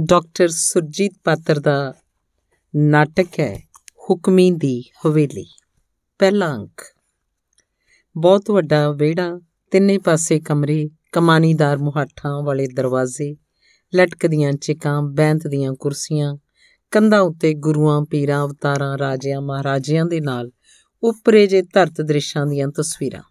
[0.00, 1.94] Doctor Surjit Patar ਦਾ
[2.76, 3.68] ਨਾਟਕ ਹੈ
[4.10, 5.46] ਹੁਕਮੀ ਦੀ ਹਵੇਲੀ।
[6.18, 6.82] ਪਹਿਲਾ ਅੰਕ।
[8.16, 13.36] ਬਹੁਤ ਵੱਡਾ ਵਿਹੜਾ, ਤਿੰਨੇ ਪਾਸੇ ਕਮਰੇ, ਕਮਾਨੀਦਾਰ ਮੁਹਾਠਾਂ ਵਾਲੇ ਦਰਵਾਜ਼ੇ,
[13.96, 16.36] ਲਟਕਦੀਆਂ ਚਿਕਾਂ, ਬੈਂਤ ਦੀਆਂ ਕੁਰਸੀਆਂ,
[16.90, 20.50] ਕੰਧਾਂ ਉੱਤੇ ਗੁਰੂਆਂ, ਪੀਰਾਂ, ਅਵਤਾਰਾਂ, ਰਾਜਿਆਂ, ਮਹਾਰਾਜਿਆਂ ਦੇ ਨਾਲ
[21.02, 23.22] ਉੱਪਰੇ ਜੇ ਧਰਤ ਦ੍ਰਿਸ਼ਾਂ ਦੀਆਂ ਤਸਵੀਰਾਂ।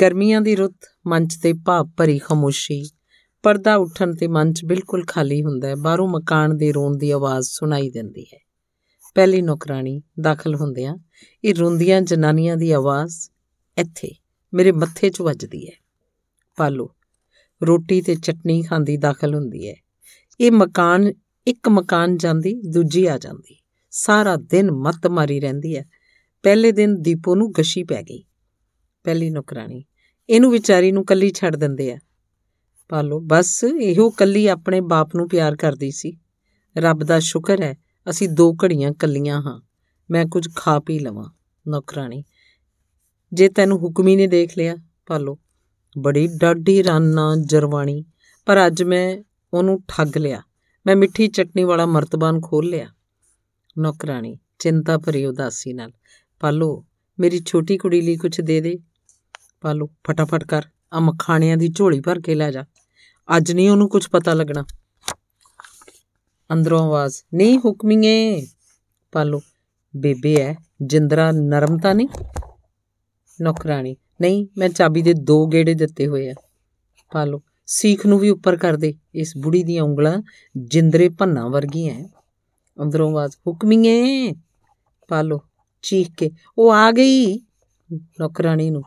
[0.00, 2.90] ਗਰਮੀਆਂ ਦੀ ਰੁੱਤ, ਮੰਚ ਤੇ ਭਾਵ ਭਰੀ ਖਮੋਸ਼ੀ
[3.42, 7.90] ਪਰਦਾ ਉੱਠਣ ਤੇ ਮੰਚ ਬਿਲਕੁਲ ਖਾਲੀ ਹੁੰਦਾ ਹੈ। ਬਾਹਰੋਂ ਮਕਾਨ ਦੇ ਰੋਣ ਦੀ ਆਵਾਜ਼ ਸੁਣਾਈ
[7.90, 8.38] ਦਿੰਦੀ ਹੈ।
[9.14, 10.96] ਪਹਿਲੀ ਨੌਕਰਾਨੀ ਦਾਖਲ ਹੁੰਦਿਆਂ
[11.44, 13.30] ਇਹ ਰੋਂਦੀਆਂ ਜਨਾਨੀਆਂ ਦੀ ਆਵਾਜ਼
[13.78, 14.14] ਇੱਥੇ,
[14.54, 15.72] ਮੇਰੇ ਮੱਥੇ 'ਚ ਵੱਜਦੀ ਹੈ।
[16.56, 16.94] ਪਾਲੋ,
[17.66, 19.74] ਰੋਟੀ ਤੇ ਚਟਨੀ ਖਾਂਦੀ ਦਾਖਲ ਹੁੰਦੀ ਹੈ।
[20.40, 21.12] ਇਹ ਮਕਾਨ,
[21.46, 23.58] ਇੱਕ ਮਕਾਨ ਜਾਂਦੀ, ਦੂਜੀ ਆ ਜਾਂਦੀ।
[23.90, 25.84] ਸਾਰਾ ਦਿਨ ਮੱਤ ਮਾਰੀ ਰਹਿੰਦੀ ਹੈ।
[26.42, 28.24] ਪਹਿਲੇ ਦਿਨ ਦੀਪੋ ਨੂੰ ਗਸ਼ੀ ਪੈ ਗਈ।
[29.04, 29.84] ਪਹਿਲੀ ਨੌਕਰਾਨੀ
[30.30, 31.98] ਇਹਨੂੰ ਵਿਚਾਰੀ ਨੂੰ ਕੱਲੀ ਛੱਡ ਦਿੰਦੇ ਆ।
[32.92, 36.16] ਪਾਲੋ ਬਸ ਇਹੋ ਕੱਲੀ ਆਪਣੇ ਬਾਪ ਨੂੰ ਪਿਆਰ ਕਰਦੀ ਸੀ।
[36.78, 37.78] ਰੱਬ ਦਾ ਸ਼ੁਕਰ ਹੈ,
[38.10, 39.60] ਅਸੀਂ ਦੋ ਘੜੀਆਂ ਕੱਲੀਆਂ ਹਾਂ।
[40.10, 41.30] ਮੈਂ ਕੁਝ ਖਾ ਪੀ ਲਵਾਂ
[41.68, 42.24] ਨੌਕਰਾਨੀ
[43.32, 44.76] ਜੇ ਤੈਨੂੰ ਹੁਕਮੀ ਨੇ ਦੇਖ ਲਿਆ
[45.06, 45.38] ਪਾਲੋ
[45.98, 48.04] ਬੜੀ ਡਾਢੀ ਰਾਨਾ ਜਰਵਾਣੀ।
[48.46, 49.22] ਪਰ ਅੱਜ ਮੈਂ
[49.54, 50.42] ਉਹਨੂੰ ਠੱਗ ਲਿਆ।
[50.86, 52.88] ਮੈਂ ਮਿੱਠੀ ਚਟਨੀ ਵਾਲਾ ਮਰਤਬਾਨ ਖੋਲ ਲਿਆ।
[53.78, 55.92] ਨੌਕਰਾਨੀ ਚਿੰਤਾ ਭਰੀ ਉਦਾਸੀ ਨਾਲ।
[56.40, 56.86] ਪਾਲੋ
[57.20, 58.78] ਮੇਰੀ ਛੋਟੀ ਕੁੜੀ ਲਈ ਕੁਝ ਦੇ ਦੇ।
[59.60, 60.62] ਪਾਲੋ ਫਟਾਫਟ ਕਰ।
[60.92, 62.64] ਆ ਮਖਾਣਿਆਂ ਦੀ ਝੋਲੀ ਭਰ ਕੇ ਲੈ ਜਾ।
[63.36, 64.64] ਅੱਜ ਨਹੀਂ ਉਹਨੂੰ ਕੁਝ ਪਤਾ ਲੱਗਣਾ।
[66.52, 68.46] ਅੰਦਰੋਂ ਆਵਾਜ਼, ਨਹੀਂ, ਹੁਕਮੀਏ,
[69.12, 69.40] ਪਾਲੋ।
[69.96, 72.08] ਬੇਬੇ ਐ, ਜਿੰਦਰਾ ਨਰਮ ਤਾਂ ਨਹੀਂ?
[73.40, 76.34] ਨੌਕਰਾਨੀ ਨਹੀਂ, ਮੈਂ ਚਾਬੀ ਦੇ ਦੋ ਗੇੜੇ ਦਿੱਤੇ ਹੋਏ ਆ।
[77.12, 80.22] ਪਾਲੋ, ਸੀਖ ਨੂੰ ਵੀ ਉੱਪਰ ਕਰ ਦੇ। ਇਸ ਬੁੜੀ ਦੀਆਂ ਉਂਗਲਾਂ
[80.56, 82.08] ਜਿੰਦਰੇ ਭੰਨਾ ਵਰਗੀਆਂ
[82.82, 84.32] ਅੰਦਰੋਂ ਆਵਾਜ਼, ਹੁਕਮੀਏ,
[85.08, 85.40] ਪਾਲੋ,
[85.82, 87.40] ਚੀਖ ਕੇ, ਉਹ ਆ ਗਈ?
[87.92, 88.82] ਨੌਕਰਾਨੀ ਨੂੰ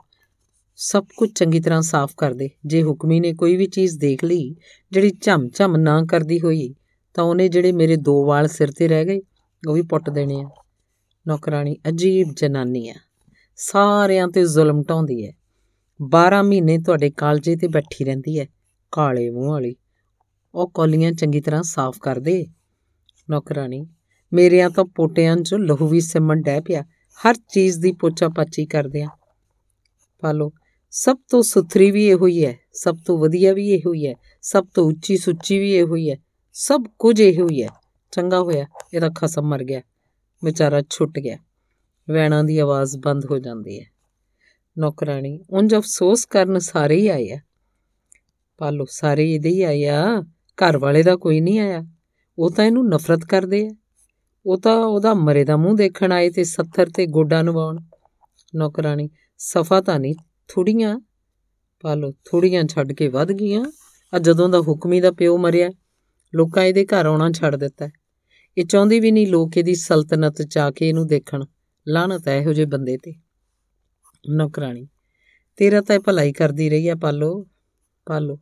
[0.78, 4.56] ਸਭ ਕੁਝ ਚੰਗੀ ਤਰ੍ਹਾਂ ਸਾਫ਼ ਕਰ ਦੇ। ਜੇ ਹੁਕਮੀ ਨੇ ਕੋਈ ਵੀ ਚੀਜ਼ ਦੇਖ ਲਈ,
[4.92, 6.76] ਜਿਹੜੀ ਝਮ-ਝਮ ਨਾ ਕਰਦੀ ਹੋਈ,
[7.14, 9.22] ਤਾਂ ਉਹਨੇ ਜਿਹੜੇ ਮੇਰੇ ਦੋ ਵਾਲ ਸਿਰ ਤੇ ਰਹਿ ਗਏ,
[9.68, 10.50] ਉਹ ਵੀ ਪੁੱਟ ਦੇਣੇ ਆ।
[11.28, 12.94] ਨੌਕਰਾਨੀ ਅਜੀਬ ਜਨਾਨੀ ਆ।
[13.56, 15.34] ਸਾਰਿਆਂ ਤੇ ਜ਼ੁਲਮ ਢਾਉਂਦੀ ਹੈ
[16.02, 18.48] 12 ਮਹੀਨੇ ਤੁਹਾਡੇ ਕਾਲਜੇ ਤੇ ਬੈਠੀ ਰਹਿੰਦੀ ਹੈ
[18.92, 19.76] ਕਾਲੇ ਮੂੰਹ ਵਾਲੀ।
[20.56, 22.46] ਉਹ ਕੋਲੀਆਂ ਚੰਗੀ ਤਰ੍ਹਾਂ ਸਾਫ਼ ਕਰ ਦੇ।
[23.30, 23.88] ਨੌਕਰਾਨੀ
[24.34, 26.84] ਮੇਰਿਆਂ ਤਾਂ ਪੋਟਿਆਂ 'ਚ ਲਹੂ ਵੀ ਸਿਮਣ ਡੈ ਪਿਆ।
[27.16, 29.10] ਹਰ ਚੀਜ਼ ਦੀ ਪੋਚਾ ਪਾਚੀ ਕਰਦੇ ਆ।
[30.20, 30.54] ਪਾਲੋ
[30.98, 34.66] ਸਭ ਤੋਂ ਸੁਥਰੀ ਵੀ ਇਹੋ ਹੀ ਹੈ, ਸਭ ਤੋਂ ਵਧੀਆ ਵੀ ਇਹੋ ਹੀ ਹੈ, ਸਭ
[34.74, 36.18] ਤੋਂ ਉੱਚੀ ਸੁੱਚੀ ਵੀ ਇਹੋ ਹੀ ਹੈ,
[36.54, 37.70] ਸਭ ਕੁਝ ਇਹੋ ਹੀ ਹੈ।
[38.12, 39.82] ਚੰਗਾ ਹੋਇਆ, ਇਹਦਾ ਖਸਮ ਮਰ ਗਿਆ,
[40.44, 41.38] ਵਿਚਾਰਾ ਛੁੱਟ ਗਿਆ,
[42.10, 43.86] ਵੈਣਾ ਦੀ ਆਵਾਜ਼ ਬੰਦ ਹੋ ਜਾਂਦੀ ਹੈ।
[44.78, 47.40] ਨੌਕਰਾਨੀ ਉਂਝ ਅਫਸੋਸ ਕਰਨ ਸਾਰੇ ਹੀ ਆਏ ਆ।
[48.58, 50.22] ਪਾਲੋ, ਸਾਰੇ ਇਹਦੇ ਹੀ ਆਏ ਆ,
[50.58, 51.86] ਘਰ ਵਾਲੇ ਦਾ ਕੋਈ ਨਹੀਂ ਆਇਆ,
[52.40, 53.70] ਉਹ ਤਾਂ ਇਹਨੂੰ ਨਫ਼ਰਤ ਕਰਦੇ ਆ।
[54.46, 57.80] ਉਹ ਤਾਂ ਉਹਦਾ ਮਰੇ ਦਾ ਮੂੰਹ ਦੇਖਣ ਆਏ ਤੇ 70 ਤੇ ਗੋਡਾ ਨਵਾਉਣ।
[58.56, 60.16] ਨੌਕਰਾਨੀ ਸਫਾ ਤਾਂ ਨਹੀਂ
[60.50, 61.00] ਥੋੜੀਆਂ
[61.80, 63.66] ਪਾਲੋ ਥੋੜੀਆਂ ਛੱਡ ਕੇ ਵੱਧ ਗਈਆਂ।
[64.14, 65.70] ਆ ਜਦੋਂ ਦਾ ਹੁਕਮੀ ਦਾ ਪਿਓ ਮਰਿਆ,
[66.34, 67.90] ਲੋਕਾਂ ਇਹਦੇ ਘਰ ਆਉਣਾ ਛੱਡ ਦਿੱਤਾ।
[68.58, 71.46] ਇਹ ਚਾਹੁੰਦੀ ਵੀ ਨਹੀਂ ਲੋਕ ਇਹਦੀ ਸਲਤਨਤ ਚ ਆ ਕੇ ਇਹਨੂੰ ਦੇਖਣ।
[71.88, 73.14] ਲਾਹਨਤ ਹੈ ਇਹੋ ਜਿਹੇ ਬੰਦੇ ਤੇ।
[74.30, 74.88] ਨੌਕਰਾਨੀ
[75.58, 77.48] ਤੇਰਾ ਤਾਂ ਭਲਾਈ ਕਰਦੀ ਰਹੀ ਆ ਪਾਲੋ
[78.08, 78.40] ਪਾਲੋ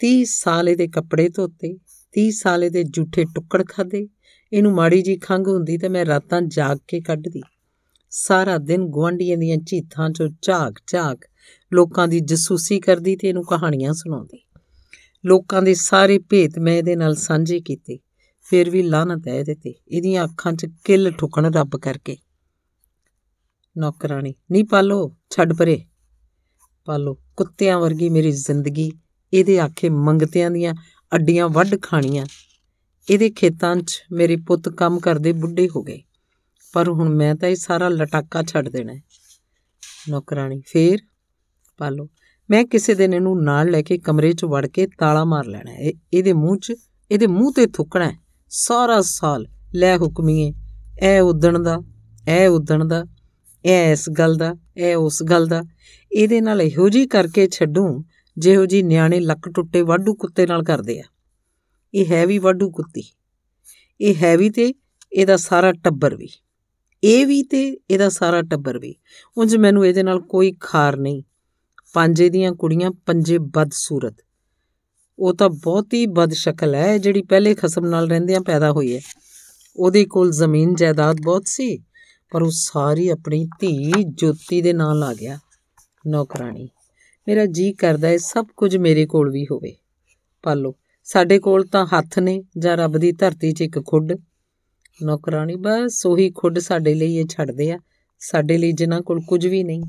[0.00, 1.72] 30 ਸਾਲ ਇਹਦੇ ਕੱਪੜੇ ਧੋਤੇ
[2.14, 4.08] 30 ਸਾਲ ਇਹਦੇ ਝੂਠੇ ਟੁੱਕੜ ਖਾਦੇ
[4.52, 7.42] ਇਹਨੂੰ ਮਾੜੀ ਜੀ ਖੰਗ ਹੁੰਦੀ ਤੇ ਮੈਂ ਰਾਤਾਂ ਜਾਗ ਕੇ ਕੱਢਦੀ।
[8.10, 11.24] ਸਾਰਾ ਦਿਨ ਗਵਾਂਢੀਆਂ ਦੀਆਂ ਝੀਥਾਂ 'ਚੋਂ ਝਾਕ ਝਾਕ
[11.72, 14.38] ਲੋਕਾਂ ਦੀ ਜਸੂਸੀ ਕਰਦੀ ਤੇ ਇਹਨੂੰ ਕਹਾਣੀਆਂ ਸੁਣਾਉਂਦੀ।
[15.26, 17.98] ਲੋਕਾਂ ਦੇ ਸਾਰੇ ਭੇਤ ਮੈਂ ਇਹਦੇ ਨਾਲ ਸਾਂਝੇ ਕੀਤੇ,
[18.40, 22.16] ਫਿਰ ਵੀ ਲਾਹਨਤ ਹੈ ਇਹਦੇ ਤੇ। ਇਹਦੀਆਂ ਅੱਖਾਂ 'ਚ ਕਿੱਲ ਠੁਕਣ ਰੱਬ ਕਰਕੇ।
[23.78, 25.84] ਨੌਕਰਾਨੀ ਨਹੀਂ ਪਾਲੋ, ਛੱਡ ਪਰੇ।
[26.84, 28.92] ਪਾਲੋ, ਕੁੱਤਿਆਂ ਵਰਗੀ ਮੇਰੀ ਜ਼ਿੰਦਗੀ,
[29.32, 30.74] ਇਹਦੇ ਆਖੇ ਮੰਗਤਿਆਂ ਦੀਆਂ
[31.14, 32.26] ਅੱਡੀਆਂ ਵੱਢ ਖਾਣੀਆਂ।
[33.10, 36.02] ਇਹਦੇ ਖੇਤਾਂ 'ਚ ਮੇਰੇ ਪੁੱਤ ਕੰਮ ਕਰਦੇ ਬੁੱਢੇ ਹੋ ਗਏ।
[36.72, 39.02] ਪਰ ਹੁਣ ਮੈਂ ਤਾਂ ਇਹ ਸਾਰਾ ਲਟਾਕਾ ਛੱਡ ਦੇਣਾ ਹੈ।
[40.08, 40.98] ਨੌਕਰਾਨੀ ਫੇਰ
[41.78, 42.08] ਪਾਲੋ।
[42.50, 45.92] ਮੈਂ ਕਿਸੇ ਦਿਨ ਇਹਨੂੰ ਨਾਲ ਲੈ ਕੇ ਕਮਰੇ 'ਚ ਵੜ ਕੇ ਤਾਲਾ ਮਾਰ ਲੈਣਾ ਹੈ।
[46.12, 46.74] ਇਹਦੇ ਮੂੰਹ 'ਚ
[47.10, 48.16] ਇਹਦੇ ਮੂੰਹ ਤੇ ਥੁੱਕਣਾ ਹੈ।
[48.48, 50.54] ਸਾਰਾ ਸਾਲ ਲੈ ਹੁਕਮੀਏ
[51.00, 51.78] ਐ ਉਦਣ ਦਾ
[52.28, 53.04] ਐ ਉਦਣ ਦਾ
[53.66, 55.62] ਐ ਇਸ ਗੱਲ ਦਾ ਐ ਉਸ ਗੱਲ ਦਾ।
[56.12, 58.04] ਇਹਦੇ ਨਾਲ ਇਹੋ ਜੀ ਕਰਕੇ ਛੱਡੂ,
[58.38, 61.04] ਜਿਹੋ ਜੀ ਨਿਆਣੇ ਲੱਕ ਟੁੱਟੇ ਵਾਢੂ ਕੁੱਤੇ ਨਾਲ ਕਰਦੇ ਆ।
[61.94, 63.02] ਇਹ ਹੈ ਵੀ ਵਾਢੂ ਕੁੱਤੀ।
[64.00, 64.74] ਇਹ ਹੈ ਵੀ ਤੇ
[65.12, 66.28] ਇਹਦਾ ਸਾਰਾ ਟੱਬਰ ਵੀ।
[67.04, 68.94] ਇਹ ਵੀ ਤੇ ਇਹਦਾ ਸਾਰਾ ਟੱਬਰ ਵੀ।
[69.38, 71.22] ਉਂਝ ਮੈਨੂੰ ਇਹਦੇ ਨਾਲ ਕੋਈ ਖਾਰ ਨਹੀਂ।
[71.94, 74.14] ਪੰਜੇ ਦੀਆਂ ਕੁੜੀਆਂ, ਪੰਜੇ ਬਦਸੂਰਤ।
[75.18, 79.00] ਉਹ ਤਾਂ ਬਹੁਤੀ ਬਦ ਸ਼ਕਲ ਹੈ, ਜਿਹੜੀ ਪਹਿਲੇ ਖਸਮ ਨਾਲ ਰਹਿੰਦਿਆਂ ਪੈਦਾ ਹੋਈ ਹੈ।
[79.76, 81.78] ਉਹਦੇ ਕੋਲ ਜ਼ਮੀਨ ਜਾਇਦਾਦ ਬਹੁਤ ਸੀ,
[82.30, 85.38] ਪਰ ਉਹ ਸਾਰੀ ਆਪਣੀ ਧੀ ਜੋਤੀ ਦੇ ਨਾਂ ਲਾ ਗਿਆ
[86.06, 86.68] ਨੌਕਰਾਨੀ
[87.28, 89.74] ਮੇਰਾ ਜੀ ਕਰਦਾ ਹੈ, ਸਭ ਕੁਝ ਮੇਰੇ ਕੋਲ ਵੀ ਹੋਵੇ।
[90.42, 94.12] ਪਾਲੋ, ਸਾਡੇ ਕੋਲ ਤਾਂ ਹੱਥ ਨੇ ਜਾਂ ਰੱਬ ਦੀ ਧਰਤੀ 'ਚ ਇੱਕ ਖੁੱਡ।
[95.02, 97.78] ਨੌਕਰਾਨੀ ਬਸ ਉਹੀ ਖੁੱਡ ਸਾਡੇ ਲਈ ਇਹ ਛੱਡਦੇ ਆ।
[98.18, 99.82] ਸਾਡੇ ਲਈ ਜਿਨ੍ਹਾਂ ਕੋਲ ਕੁਝ ਵੀ ਨਹੀਂ।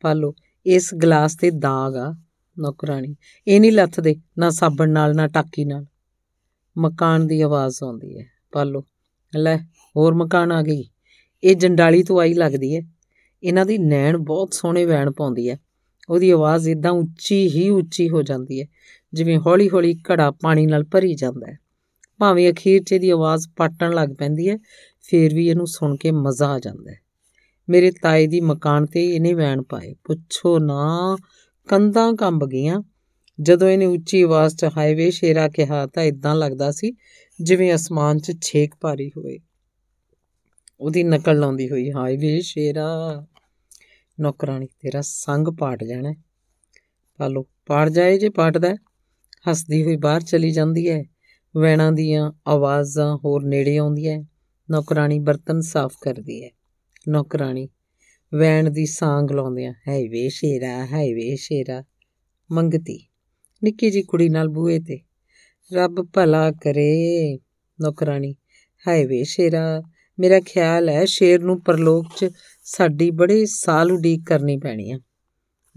[0.00, 0.34] ਪਾਲੋ,
[0.66, 2.16] ਇਸ ਗਲਾਸ ਤੇ ਦਾਗ ਆ
[2.58, 3.16] ਨੌਕਰਾਨੀ
[3.48, 5.86] ਇਹ ਨਹੀਂ ਲੱਥਦੇ, ਨਾ ਸਾਬਣ ਨਾਲ, ਨਾ ਟਾਕੀ ਨਾਲ।
[6.78, 8.84] ਮਕਾਨ ਦੀ ਆਵਾਜ਼ ਆਉਂਦੀ ਹੈ। ਪਾਲੋ,
[9.36, 9.56] ਲੈ,
[9.96, 10.84] ਹੋਰ ਮਕਾਨ ਆ ਗਈ।
[11.44, 12.82] ਇਹ ਜੰਡਾਲੀ ਤੋਂ ਆਈ ਲੱਗਦੀ ਹੈ।
[13.42, 15.60] ਇਹਨਾਂ ਦੀ ਨੈਣ ਬਹੁਤ ਸੋਹਣੇ ਵੈਣ ਪਾਉਂਦੀ ਹੈ।
[16.10, 18.66] ਉਹਦੀ ਆਵਾਜ਼ ਇਦਾਂ ਉੱਚੀ ਹੀ ਉੱਚੀ ਹੋ ਜਾਂਦੀ ਹੈ,
[19.12, 21.58] ਜਿਵੇਂ ਹੌਲੀ-ਹੌਲੀ ਘੜਾ ਪਾਣੀ ਨਾਲ ਭਰੀ ਜਾਂਦਾ ਹੈ।
[22.18, 24.56] ਭਾਵੇਂ ਅਖੀਰ 'ਚ ਇਹਦੀ ਆਵਾਜ਼ ਪਾਟਣ ਲੱਗ ਪੈਂਦੀ ਹੈ,
[25.02, 26.98] ਫੇਰ ਵੀ ਇਹਨੂੰ ਸੁਣ ਕੇ ਮਜ਼ਾ ਆ ਜਾਂਦਾ ਹੈ।
[27.68, 31.16] ਮੇਰੇ ਤਾਏ ਦੀ ਮਕਾਨ ਤੇ ਇਹਨੇ ਵੈਣ ਪਾਏ। ਪੁੱਛੋ ਨਾ,
[31.68, 32.82] ਕੰਧਾਂ ਕੰਬ ਗਈਆਂ।
[33.40, 36.92] ਜਦੋਂ ਇਹਨੇ ਉੱਚੀ ਆਵਾਜ਼ 'ਚ ਹਾਈਵੇ ਸ਼ੇਰਾ ਕਿਹਾ ਤਾਂ ਇਦਾਂ ਲੱਗਦਾ ਸੀ
[37.40, 39.38] ਜਿਵੇਂ ਅਸਮਾਨ 'ਚ ਛੇਕ ਪਾਰੀ ਹੋਵੇ।
[40.80, 43.26] ਉਹਦੀ ਨਕਲ ਲਾਉਂਦੀ ਹੋਈ, ਹਾਈਵੇ ਸ਼ੇਰਾ
[44.20, 46.14] ਨੌਕਰਾਨੀ ਤੇਰਾ ਸੰਗ ਪਾਟ ਜਾਣਾ
[47.16, 48.74] ਪਾਲੋ ਪਾੜ ਜਾਏ ਜੇ ਪਾਟਦਾ
[49.50, 51.04] ਹੱਸਦੀ ਹੋਈ ਬਾਹਰ ਚਲੀ ਜਾਂਦੀ ਹੈ।
[51.54, 54.18] ਵੈਣਾ ਦੀਆਂ ਆਵਾਜ਼ਾਂ ਹੋਰ ਨੇੜੇ ਆਉਂਦੀਆਂ
[54.70, 56.50] ਨੌਕਰਾਨੀ ਬਰਤਨ ਸਾਫ਼ ਕਰਦੀ ਹੈ
[57.08, 57.68] ਨੌਕਰਾਨੀ
[58.34, 61.82] ਵੈਣ ਦੀ ਸਾਂਗ ਲਾਉਂਦਿਆਂ ਹਾਈਵੇ ਸ਼ੇਰਾ ਹਾਈਵੇ ਸ਼ੇਰਾ।
[62.52, 62.98] ਮੰਗਤੀ
[63.62, 65.00] ਨਿੱਕੀ ਜੀ ਕੁੜੀ ਨਾਲ ਬੂਏ ਤੇ,
[65.72, 67.38] ਰੱਬ ਭਲਾ ਕਰੇ।
[67.80, 68.34] ਨੌਕਰਾਨੀ
[68.88, 69.82] ਹਾਈਵੇ ਸ਼ੇਰਾ,
[70.18, 72.30] ਮੇਰਾ ਖਿਆਲ ਹੈ ਸ਼ੇਰ ਨੂੰ ਪਰਲੋਕ 'ਚ
[72.64, 74.98] ਸਾਡੀ ਬੜੇ ਸਾਲ ਉਡੀਕ ਕਰਨੀ ਪੈਣੀ ਆ।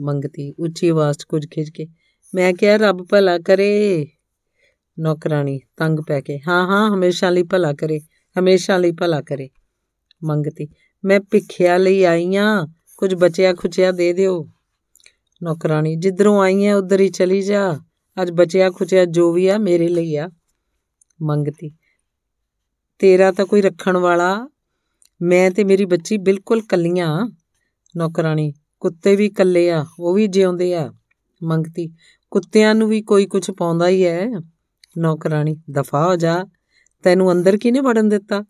[0.01, 1.87] ਮੰਗਤੀ ਉੱਚੀ ਆਵਾਜ਼ 'ਚ ਕੁਝ ਖਿੱਚ ਕੇ,
[2.35, 4.07] ਮੈਂ ਕਿਹਾ ਰੱਬ ਭਲਾ ਕਰੇ।
[4.99, 7.99] ਨੌਕਰਾਨੀ ਤੰਗ ਪੈ ਕੇ। ਹਾਂ ਹਾਂ, ਹਮੇਸ਼ਾ ਲਈ ਭਲਾ ਕਰੇ,
[8.39, 9.49] ਹਮੇਸ਼ਾ ਲਈ ਭਲਾ ਕਰੇ।
[10.23, 10.67] ਮੰਗਤੀ,
[11.05, 12.67] ਮੈਂ ਭਿੱਖਿਆ ਲਈ ਆਈ ਆ,
[12.97, 14.49] ਕੁਝ ਬਚਿਆ ਖੁਚਿਆ ਦੇ ਦਿਓ।
[15.43, 17.79] ਨੌਕਰਾਨੀ ਜਿੱਧਰੋਂ ਆਈ ਐ ਉਧਰ ਹੀ ਚਲੀ ਜਾ।
[18.21, 20.29] ਅੱਜ ਬਚਿਆ ਖੁਚਿਆ ਜੋ ਵੀ ਆ, ਮੇਰੇ ਲਈ ਆ।
[21.21, 21.71] ਮੰਗਤੀ,
[22.99, 24.49] ਤੇਰਾ ਤਾਂ ਕੋਈ ਰੱਖਣ ਵਾਲਾ,
[25.21, 27.29] ਮੈਂ ਤੇ ਮੇਰੀ ਬੱਚੀ ਬਿਲਕੁਲ ਕੱਲੀਆਂ
[27.97, 30.93] ਨੌਕਰਾਨੀ ਕੁੱਤੇ ਵੀ ਕੱਲੇ ਆ, ਉਹ ਵੀ ਜਿਉਂਦੇ ਆ।
[31.43, 31.93] ਮੰਗਤੀ,
[32.31, 34.25] ਕੁੱਤਿਆਂ ਨੂੰ ਵੀ ਕੋਈ ਕੁਝ ਪਾਉਂਦਾ ਹੀ ਐ
[34.97, 36.45] ਨੌਕਰਾਨੀ ਦਫਾ ਹੋ ਜਾ।
[37.03, 38.41] ਤੈਨੂੰ ਅੰਦਰ ਕਿਹਨੇ ਵੜਨ ਦਿੱਤਾ?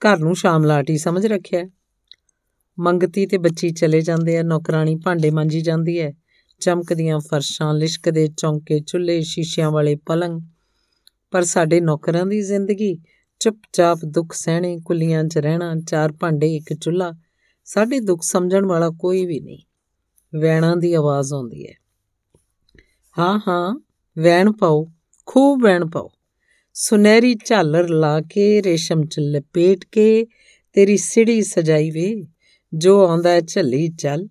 [0.00, 1.64] ਘਰ ਨੂੰ ਸ਼ਾਮਲਾਟੀ ਸਮਝ ਰੱਖਿਆ।
[2.78, 6.10] ਮੰਗਤੀ ਤੇ ਬੱਚੀ ਚਲੇ ਜਾਂਦੇ ਆ। ਨੌਕਰਾਨੀ ਭਾਂਡੇ ਮਾਂਜੀ ਜਾਂਦੀ ਐ।
[6.60, 10.40] ਚਮਕਦੀਆਂ ਫਰਸ਼ਾਂ ਲਿਸ਼ਕਦੇ ਚੌਂਕੇ, ਚੁੱਲ੍ਹੇ, ਸ਼ੀਸ਼ਿਆਂ ਵਾਲੇ ਪਲੰਗ।
[11.30, 12.98] ਪਰ ਸਾਡੇ ਨੌਕਰਾਂ ਦੀ ਜ਼ਿੰਦਗੀ
[13.40, 17.12] ਚੁੱਪਚਾਪ ਦੁੱਖ ਸਹਿਣੇ, ਕੁੱਲੀਆਂ 'ਚ ਰਹਿਣਾ, ਚਾਰ ਭਾਂਡੇ, ਇੱਕ ਚੁੱਲ੍ਹਾ,
[17.64, 19.58] ਸਾਡੇ ਦੁੱਖ ਸਮਝਣ ਵਾਲਾ ਕੋਈ ਵੀ ਨਹੀਂ।
[20.40, 21.72] ਵੈਣਾ ਦੀ ਆਵਾਜ਼ ਆਉਂਦੀ ਹੈ
[23.18, 23.84] ਹਾਂ ਹਾਂ,
[24.18, 24.92] ਵੈਣ ਪਾਓ।
[25.32, 26.10] ਖੂਬ ਵੈਣ ਪਾਓ।
[26.74, 30.26] ਸੁਨਹਿਰੀ ਝਾਲਰ ਲਾ ਕੇ, ਰੇਸ਼ਮ ਚ ਲਪੇਟ ਕੇ,
[30.72, 32.26] ਤੇਰੀ ਸਿੜੀ ਸਜਾਈ ਵੇ,
[32.74, 34.28] ਜੋ ਆਉਂਦਾ ਝੱਲੀ ਚੱਲ।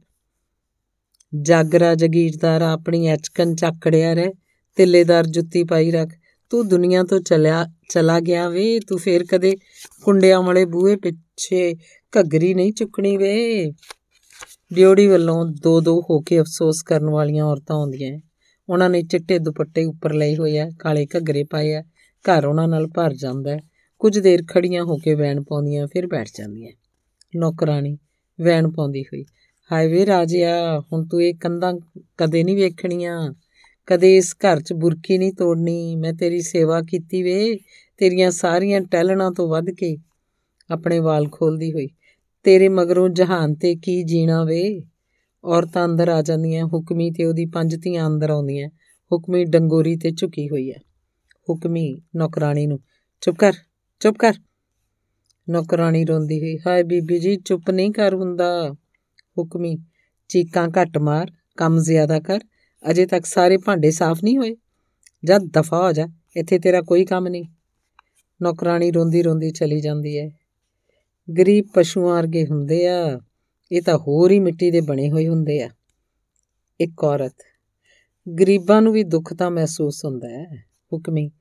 [1.42, 4.30] ਜਾਗਰਾ ਜਗੀਰਦਾਰ ਆਪਣੀ ਐਚਕਨ ਚੱਕੜਿਆ ਰਹਿ,
[4.75, 6.10] ਤਿੱਲੇਦਾਰ ਜੁੱਤੀ ਪਾਈ ਰੱਖ।
[6.50, 9.57] ਤੂੰ ਦੁਨੀਆ ਤੋਂ ਚਲਿਆ, ਚਲਾ ਗਿਆ ਵੇ, ਤੂੰ ਫੇਰ ਕਦੇ
[10.02, 11.75] ਕੁੰਡਿਆਂ ਵਾਲੇ ਬੂਹੇ ਪਿੱਛੇ
[12.19, 13.72] ਘੱਗਰੀ ਨਹੀਂ ਚੁੱਕਣੀ ਵੇ।
[14.74, 18.18] ਡਿਉੜੀ ਵੱਲੋਂ ਦੋ ਦੋ ਹੋ ਕੇ ਅਫਸੋਸ ਕਰਨ ਵਾਲੀਆਂ ਔਰਤਾਂ ਆਉਂਦੀਆਂ
[18.69, 21.83] ਉਹਨਾਂ ਨੇ ਚਿੱਟੇ ਦੁਪੱਟੇ ਉੱਪਰ ਲਏ ਹੋਏ ਆ, ਕਾਲੇ ਘੱਗਰੇ ਪਾਏ ਆ,
[22.25, 23.57] ਘਰ ਉਹਨਾਂ ਨਾਲ ਭਰ ਜਾਂਦਾ
[24.00, 26.71] ਕੁਝ ਦੇਰ ਖੜੀਆਂ ਹੋ ਕੇ ਵੈਣ ਪਾਉਂਦੀਆਂ, ਫਿਰ ਬੈਠ ਜਾਂਦੀਆਂ।
[27.36, 27.98] ਨੌਕਰਾਨੀ
[28.42, 29.25] ਵੈਣ ਪਾਉਂਦੀ ਹੋਈ,
[29.71, 31.74] ਹਾਏ ਵੇ ਰਾਜਿਆ, ਹੁਣ ਤੂੰ ਇਹ ਕੰਧਾਂ
[32.18, 33.33] ਕਦੇ ਨਹੀਂ ਵੇਖਣੀਆਂ,
[33.88, 37.60] ਕਦੇ ਇਸ ਘਰ 'ਚ ਬੁਰਕੀ ਨਹੀਂ ਤੋੜਨੀ, ਮੈਂ ਤੇਰੀ ਸੇਵਾ ਕੀਤੀ ਵੇ,
[37.98, 39.98] ਤੇਰੀਆਂ ਸਾਰੀਆਂ ਟਹਿਲਣਾ ਤੋਂ ਵੱਧ ਕੇ।
[40.69, 41.89] ਆਪਣੇ ਵਾਲ ਖੋਲਦੀ ਹੋਈ,
[42.44, 44.81] ਤੇਰੇ ਮਗਰੋਂ ਜਹਾਨ ਤੇ ਕੀ ਜੀਣਾ ਵੇ?
[45.44, 48.69] ਔਰਤਾਂ ਅੰਦਰ ਆ ਜਾਂਦੀਆਂ, ਹੁਕਮੀ ਤੇ ਉਹਦੀ ਪੰਜ ਧੀਆਂ ਅੰਦਰ ਆਉਂਦੀਆਂ,
[49.12, 50.80] ਹੁਕਮੀ ਡੰਗੋਰੀ ਤੇ ਝੁਕੀ ਹੋਈ ਹੈ।
[51.50, 52.80] ਹੁਕਮੀ ਨੌਕਰਾਨੀ ਨੂੰ,
[53.21, 53.53] ਚੁੱਪ ਕਰ
[54.00, 54.33] ਚੁੱਪ ਕਰ।
[55.50, 58.75] ਨੌਕਰਾਨੀ ਰੋਂਦੀ ਹੋਈ, ਹਾਏ ਬੀਬੀ ਜੀ, ਚੁੱਪ ਨਹੀਂ ਕਰ ਹੁੰਦਾ।
[59.37, 59.78] ਹੁਕਮੀ,
[60.28, 62.40] ਚੀਕਾਂ ਘੱਟ ਮਾਰ, ਕੰਮ ਜ਼ਿਆਦਾ ਕਰ,
[62.92, 64.56] ਅਜੇ ਤੱਕ ਸਾਰੇ ਭਾਂਡੇ ਸਾਫ਼ ਨਹੀਂ ਹੋਏ।
[65.25, 67.45] ਜਦ ਦਫਾ ਹੋ ਜਾ, ਇੱਥੇ ਤੇਰਾ ਕੋਈ ਕੰਮ ਨਹੀਂ।
[68.42, 70.30] ਨੌਕਰਾਨੀ ਰੋਂਦੀ ਰੋਂਦੀ ਚਲੀ ਜਾਂਦੀ ਹੈ।
[71.37, 73.19] ਗਰੀਬ ਪਸ਼ੂਆਂ ਵਰਗੇ ਹੁੰਦੇ ਆ।
[73.71, 75.69] ਇਹ ਤਾਂ ਹੋਰ ਹੀ ਮਿੱਟੀ ਦੇ ਬਣੇ ਹੋਏ ਹੁੰਦੇ ਆ।
[76.81, 77.35] ਇੱਕ ਔਰਤ,
[78.40, 81.31] ਗਰੀਬਾਂ ਨੂੰ ਵੀ ਦੁੱਖ ਤਾਂ ਮਹਿਸੂਸ ਹੁੰਦਾ ਹੈ, ਹੁਕਮੀ,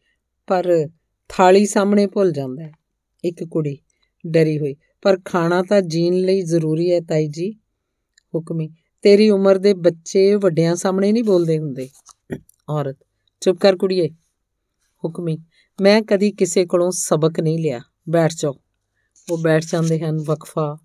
[0.47, 0.89] ਪਰ
[1.29, 2.73] ਥਾਲੀ ਸਾਹਮਣੇ ਭੁੱਲ ਜਾਂਦਾ ਹੈ।
[3.25, 3.79] ਇੱਕ ਕੁੜੀ
[4.27, 7.53] ਡਰੀ ਹੋਈ, ਪਰ ਖਾਣਾ ਤਾਂ ਜੀਣ ਲਈ ਜ਼ਰੂਰੀ ਹੈ ਤਾਈ ਜੀ।
[8.35, 8.71] ਹੁਕਮੀ,
[9.03, 11.89] ਤੇਰੀ ਉਮਰ ਦੇ ਬੱਚੇ ਵੱਡਿਆਂ ਸਾਹਮਣੇ ਨਹੀਂ ਬੋਲਦੇ ਹੁੰਦੇ।
[12.69, 12.97] ਔਰਤ,
[13.41, 14.09] ਚੁੱਪ ਕਰ ਕੁੜੀਏ।
[15.05, 15.39] ਹੁਕਮੀ,
[15.81, 18.55] ਮੈਂ ਕਦੀ ਕਿਸੇ ਕੋਲੋਂ ਸਬਕ ਨਹੀਂ ਲਿਆ। ਬੈਠ ਜਾਓ।
[19.31, 20.79] ਉਹ ਬੈਠ ਜਾਂਦੇ ਹਨ, ਵਕਫਾ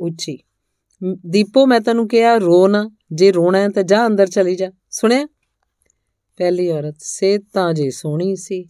[0.00, 0.38] ਉੱਚੀ।
[1.26, 5.26] ਦੀਪੋ, ਮੈਂ ਤੈਨੂੰ ਕਿਹਾ, ਰੋ ਨਾ। ਜੇ ਰੋਣਾ ਹੈ ਤਾਂ ਜਾ ਅੰਦਰ ਚਲੀ ਜਾ। ਸੁਣਿਆ?
[6.36, 8.64] ਪਹਿਲੀ ਔਰਤ ਸੇਤ ਤਾਂ ਜੇ ਸੋਹਣੀ ਸੀ,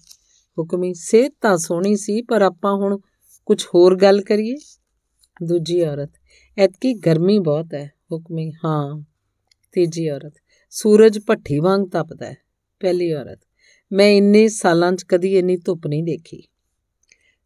[0.58, 2.99] ਹੁਕਮੀ ਸੇਤ ਤਾਂ ਸੋਹਣੀ ਸੀ, ਪਰ ਆਪਾਂ ਹੁਣ
[3.46, 4.54] ਕੁਝ ਹੋਰ ਗੱਲ ਕਰੀਏ।
[5.42, 6.10] ਦੂਜੀ ਔਰਤ,
[6.58, 9.04] ਐਤਕੀ ਗਰਮੀ ਬਹੁਤ ਹੈ। ਹੁਕਮੀ, ਹਾਂ।
[9.72, 10.34] ਤੀਜੀ ਔਰਤ,
[10.70, 12.37] ਸੂਰਜ ਭੱਠੀ ਵਾਂਗ ਤਪਦਾ ਹੈ।
[12.80, 13.40] ਪਹਿਲੀ ਔਰਤ,
[13.92, 16.42] ਮੈਂ ਇੰਨੇ ਸਾਲਾਂ 'ਚ ਕਦੀ ਇੰਨੀ ਧੁੱਪ ਨਹੀਂ ਦੇਖੀ।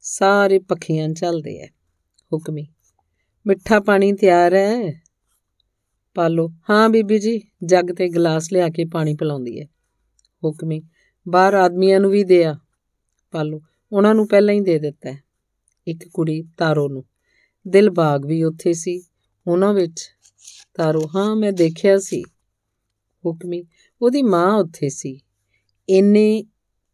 [0.00, 1.66] ਸਾਰੇ ਪੱਖੀਆਂ ਚੱਲਦੇ ਐ।
[2.32, 2.66] ਹੁਕਮੀ
[3.46, 5.02] ਮਿੱਠਾ ਪਾਣੀ ਤਿਆਰ ਹੈ।
[6.14, 9.64] ਪਾਲੋ ਹਾਂ, ਬੀਬੀ ਜੀ, ਜੱਗ ਤੇ ਗਲਾਸ ਲਿਆ ਕੇ ਪਾਣੀ ਪਿਲਾਉਂਦੀ ਹੈ।
[10.44, 10.82] ਹੁਕਮੀ,
[11.28, 12.58] ਬਾਹਰ ਆਦਮੀਆਂ ਨੂੰ ਵੀ ਦਿਆ
[13.30, 13.60] ਪਾਲੋ
[13.92, 15.24] ਉਹਨਾਂ ਨੂੰ ਪਹਿਲਾਂ ਹੀ ਦੇ ਦਿੱਤਾ ਹੈ।
[15.86, 17.04] ਇੱਕ ਕੁੜੀ ਤਾਰੋ ਨੂੰ।
[17.68, 19.02] ਦਿਲ ਬਾਗ ਵੀ ਉੱਥੇ ਸੀ।
[19.46, 20.10] ਉਹਨਾਂ ਵਿੱਚ
[20.74, 22.22] ਤਾਰੋ। ਹਾਂ, ਮੈਂ ਦੇਖਿਆ ਸੀ।
[23.26, 23.64] ਹੁਕਮੀ,
[24.02, 25.20] ਉਹਦੀ ਮਾਂ ਉੱਥੇ ਸੀ।
[25.88, 26.44] ਇੰਨੇ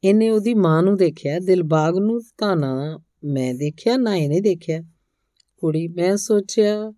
[0.04, 4.82] ਇਹਨੇ ਉਹਦੀ ਮਾਂ ਨੂੰ ਦੇਖਿਆ। ਦਿਲਬਾਗ ਨੂੰ ਤਾਂ ਨਾ ਮੈਂ ਦੇਖਿਆ, ਨਾ ਇਹਨੇ ਦੇਖਿਆ।
[5.60, 6.90] ਕੁੜੀ। ਮੈਂ ਸੋਚਿਆ,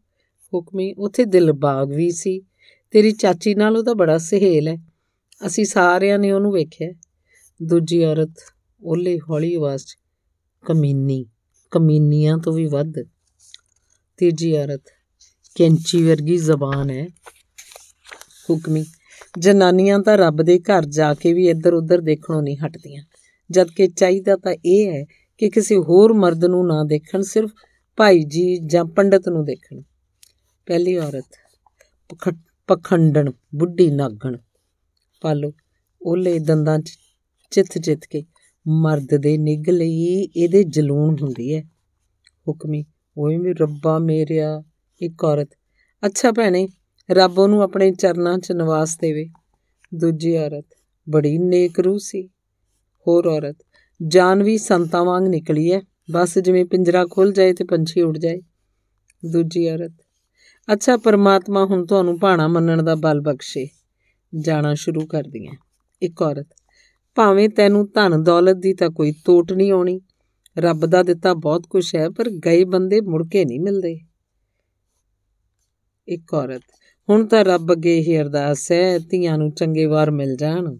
[0.54, 2.40] ਹੁਕਮੀ, ਉੱਥੇ ਦਿਲਬਾਗ ਵੀ ਸੀ।
[2.90, 4.76] ਤੇਰੀ ਚਾਚੀ ਨਾਲ ਉਹਦਾ ਬੜਾ ਸਹੇਲ ਹੈ।
[5.46, 6.92] ਅਸੀਂ ਸਾਰਿਆਂ ਨੇ ਉਹਨੂੰ ਵੇਖਿਆ।
[7.62, 8.30] ਦੂਜੀ ਔਰਤ
[8.84, 9.96] ਓਲੇ ਹੌਲੀ ਆਵਾਜ਼ 'ਚ,
[10.66, 11.26] ਕਮੀਨੀ,
[11.70, 12.92] ਕਮੀਨੀਆਂ ਤੋਂ ਵੀ ਵੱਧ।
[14.16, 14.82] ਤੀਜੀ ਔਰਤ,
[15.54, 17.08] ਕੈਂਚੀ ਵਰਗੀ ਜ਼ਬਾਨ ਹੈ।
[18.50, 18.84] ਹੁਕਮੀ,
[19.38, 23.02] ਜਨਾਨੀਆਂ ਤਾਂ ਰੱਬ ਦੇ ਘਰ ਜਾ ਕੇ ਵੀ ਇੱਧਰ ਉੱਧਰ ਦੇਖਣੋਂ ਨਹੀਂ ਹਟਦੀਆਂ।
[23.50, 25.04] ਜਦ ਕਿ ਚਾਹੀਦਾ ਤਾਂ ਇਹ ਹੈ
[25.38, 27.50] ਕਿ ਕਿਸੇ ਹੋਰ ਮਰਦ ਨੂੰ ਨਾ ਦੇਖਣ, ਸਿਰਫ
[27.98, 29.80] ਭਾਈ ਜੀ ਜਾਂ ਪੰਡਤ ਨੂੰ ਦੇਖਣ।
[30.68, 31.24] ਪਹਿਲੀ ਔਰਤ
[32.68, 34.36] ਪਖੰਡਣ, ਬੁੱਢੀ ਨਾਗਣ।
[35.22, 35.52] ਪਾਲੋ
[36.00, 36.92] ਓਲੇ ਦੰਦਾਂ 'ਚ
[37.52, 38.24] ਚਿੱਥ ਚਿੱਥ ਕੇ
[38.66, 41.62] ਮਰਦ ਦੇ ਨਿਗ ਲਈ ਇਹਦੇ ਜਲੂਣ ਹੁੰਦੀ ਹੈ
[42.48, 42.84] ਹੁਕਮੀ,
[43.16, 44.62] ਓਏ ਮੇ ਰੱਬਾ ਮੇਰਿਆ,
[45.00, 45.48] ਇੱਕ ਔਰਤ।
[46.02, 46.66] ਅੱਛਾ ਭੈਣੇ,
[47.08, 49.28] ਰੱਬ ਉਹਨੂੰ ਆਪਣੇ ਚਰਨਾਂ 'ਚ ਨਿਵਾਸ ਦੇਵੇ।
[49.92, 50.64] ਦੂਜੀ ਔਰਤ,
[51.06, 52.26] ਬੜੀ ਨੇਕ ਰੂਹ ਸੀ।
[53.06, 53.56] ਹੋਰ ਔਰਤ,
[54.00, 55.80] ਜਾਨ ਵੀ ਸੰਤਾਂ ਵਾਂਗ ਨਿਕਲੀ ਹੈ
[56.10, 58.40] ਬਸ ਜਿਵੇਂ ਪਿੰਜਰਾ ਖੁੱਲ ਜਾਏ ਤੇ ਪੰਛੀ ਉੱਡ ਜਾਏ।
[59.32, 59.92] ਦੂਜੀ ਔਰਤ,
[60.72, 63.68] ਅੱਛਾ ਪਰਮਾਤਮਾ ਹੁਣ ਤੁਹਾਨੂੰ ਭਾਣਾ ਮੰਨਣ ਦਾ ਬਲ ਬਖਸ਼ੇ।
[64.32, 65.52] ਜਾਣਾ ਸ਼ੁਰੂ ਕਰਦੀਆਂ।
[66.02, 66.46] ਇੱਕ ਔਰਤ,
[67.14, 70.00] ਭਾਵੇਂ ਤੈਨੂੰ ਧਨ ਦੌਲਤ ਦੀ ਤਾਂ ਕੋਈ ਤੋਟ ਨਹੀਂ ਆਉਣੀ।
[70.58, 74.00] ਰੱਬ ਦਾ ਦਿੱਤਾ ਬਹੁਤ ਕੁਝ ਹੈ, ਪਰ ਗਏ ਬੰਦੇ ਮੁੜ ਕੇ ਨਹੀਂ ਮਿਲਦੇ।
[76.08, 76.62] ਇੱਕ ਔਰਤ,
[77.10, 80.76] ਹੁਣ ਤਾਂ ਰੱਬ ਅੱਗੇ ਹੀ ਅਰਦਾਸ ਹੈ, ਧੀਆਂ ਨੂੰ ਚੰਗੇ ਵਾਰ ਮਿਲ ਜਾਣ।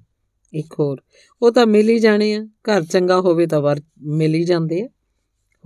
[0.53, 1.03] ਇੱਕ ਹੋਰ,
[1.43, 4.89] ਉਹ ਤਾਂ ਮਿਲ ਹੀ ਜਾਣੇ ਆ। ਘਰ ਚੰਗਾ ਹੋਵੇ ਤਾਂ ਵਾਰ ਮਿਲ ਹੀ ਜਾਂਦੇ ਆ।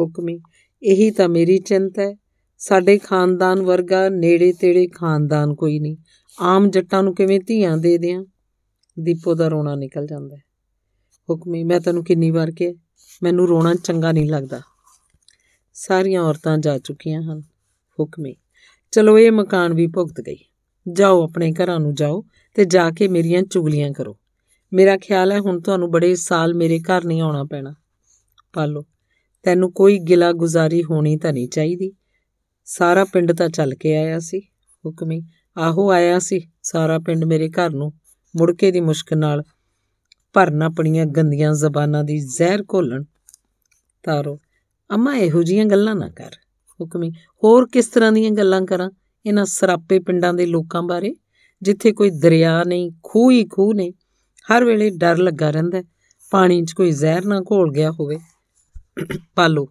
[0.00, 0.40] ਹੁਕਮੀ।
[0.82, 2.16] ਇਹੀ ਤਾਂ ਮੇਰੀ ਚਿੰਤਾ ਹੈ।
[2.58, 5.96] ਸਾਡੇ ਖਾਨਦਾਨ ਵਰਗਾ ਨੇੜੇ ਤੇੜੇ ਖਾਨਦਾਨ ਕੋਈ ਨਹੀਂ।
[6.40, 8.24] ਆਮ ਜੱਟਾਂ ਨੂੰ ਕਿਵੇਂ ਧੀਆਂ ਦੇ ਦਿਆਂ?
[9.00, 10.42] ਦੀਪੋ ਦਾ ਰੋਣਾ ਨਿਕਲ ਜਾਂਦਾ ਹੈ।
[11.30, 12.72] ਹੁਕਮੀ, ਮੈਂ ਤੈਨੂੰ ਕਿੰਨੀ ਵਾਰ ਕਿਹਾ,
[13.22, 14.60] ਮੈਨੂੰ ਰੋਣਾ ਚੰਗਾ ਨਹੀਂ ਲੱਗਦਾ।
[15.74, 17.40] ਸਾਰੀਆਂ ਔਰਤਾਂ ਜਾ ਚੁੱਕੀਆਂ ਹਨ।
[18.00, 18.36] ਹੁਕਮੀ,
[18.90, 20.36] ਚਲੋ ਇਹ ਮਕਾਨ ਵੀ ਭੁਗਤ ਗਈ।
[20.92, 22.24] ਜਾਓ, ਆਪਣੇ ਘਰਾਂ ਨੂੰ ਜਾਓ
[22.54, 24.18] ਤੇ ਜਾ ਕੇ ਮੇਰੀਆਂ ਚੁਗਲੀਆਂ ਕਰੋ।
[24.72, 27.74] ਮੇਰਾ ਖਿਆਲ ਹੈ ਹੁਣ ਤੁਹਾਨੂੰ ਬੜੇ ਸਾਲ ਮੇਰੇ ਘਰ ਨਹੀਂ ਆਉਣਾ ਪੈਣਾ।
[28.52, 28.84] ਪਾਲੋ।
[29.46, 31.92] ਤੈਨੂੰ ਕੋਈ ਗਿਲਾ ਗੁਜ਼ਾਰੀ ਹੋਣੀ ਤਾਂ ਨਹੀਂ ਚਾਹੀਦੀ।
[32.64, 34.40] ਸਾਰਾ ਪਿੰਡ ਤਾਂ ਚੱਲ ਕੇ ਆਇਆ ਸੀ।
[34.86, 35.22] ਹੁਕਮੀ
[35.58, 37.92] ਆਹੋ ਆਇਆ ਸੀ। ਸਾਰਾ ਪਿੰਡ ਮੇਰੇ ਘਰ ਨੂੰ
[38.36, 39.42] ਮੁੜ ਕੇ ਦੀ ਮੁਸ਼ਕ ਨਾਲ
[40.32, 43.04] ਭਰਨ ਆਪਣੀਆਂ ਗੰਦੀਆਂ ਜ਼ਬਾਨਾਂ ਦੀ ਜ਼ਹਿਰ ਘੋਲਣ।
[44.02, 44.40] ਤਾਰੋ,
[44.94, 46.30] ਅਮਾ ਇਹੋ ਜੀਆਂ ਗੱਲਾਂ ਨਾ ਕਰ।
[46.80, 48.90] ਹੁਕਮੀ ਹੋਰ ਕਿਸ ਤਰ੍ਹਾਂ ਦੀਆਂ ਗੱਲਾਂ ਕਰਾਂ?
[49.26, 51.14] ਇਹਨਾਂ ਸਰਾਪੇ ਪਿੰਡਾਂ ਦੇ ਲੋਕਾਂ ਬਾਰੇ?
[51.62, 53.92] ਜਿੱਥੇ ਕੋਈ ਦਰਿਆ ਨਹੀਂ, ਖੂਹ ਹੀ ਖੂਹ ਨੇ
[54.52, 55.82] ਹਰ ਵੇਲੇ ਡਰ ਲੱਗਾ ਰਹਿੰਦਾ
[56.30, 58.18] ਪਾਣੀ 'ਚ ਕੋਈ ਜ਼ਹਿਰ ਨਾ ਘੋਲ ਗਿਆ ਹੋਵੇ।
[59.34, 59.68] ਪਾਲੋ।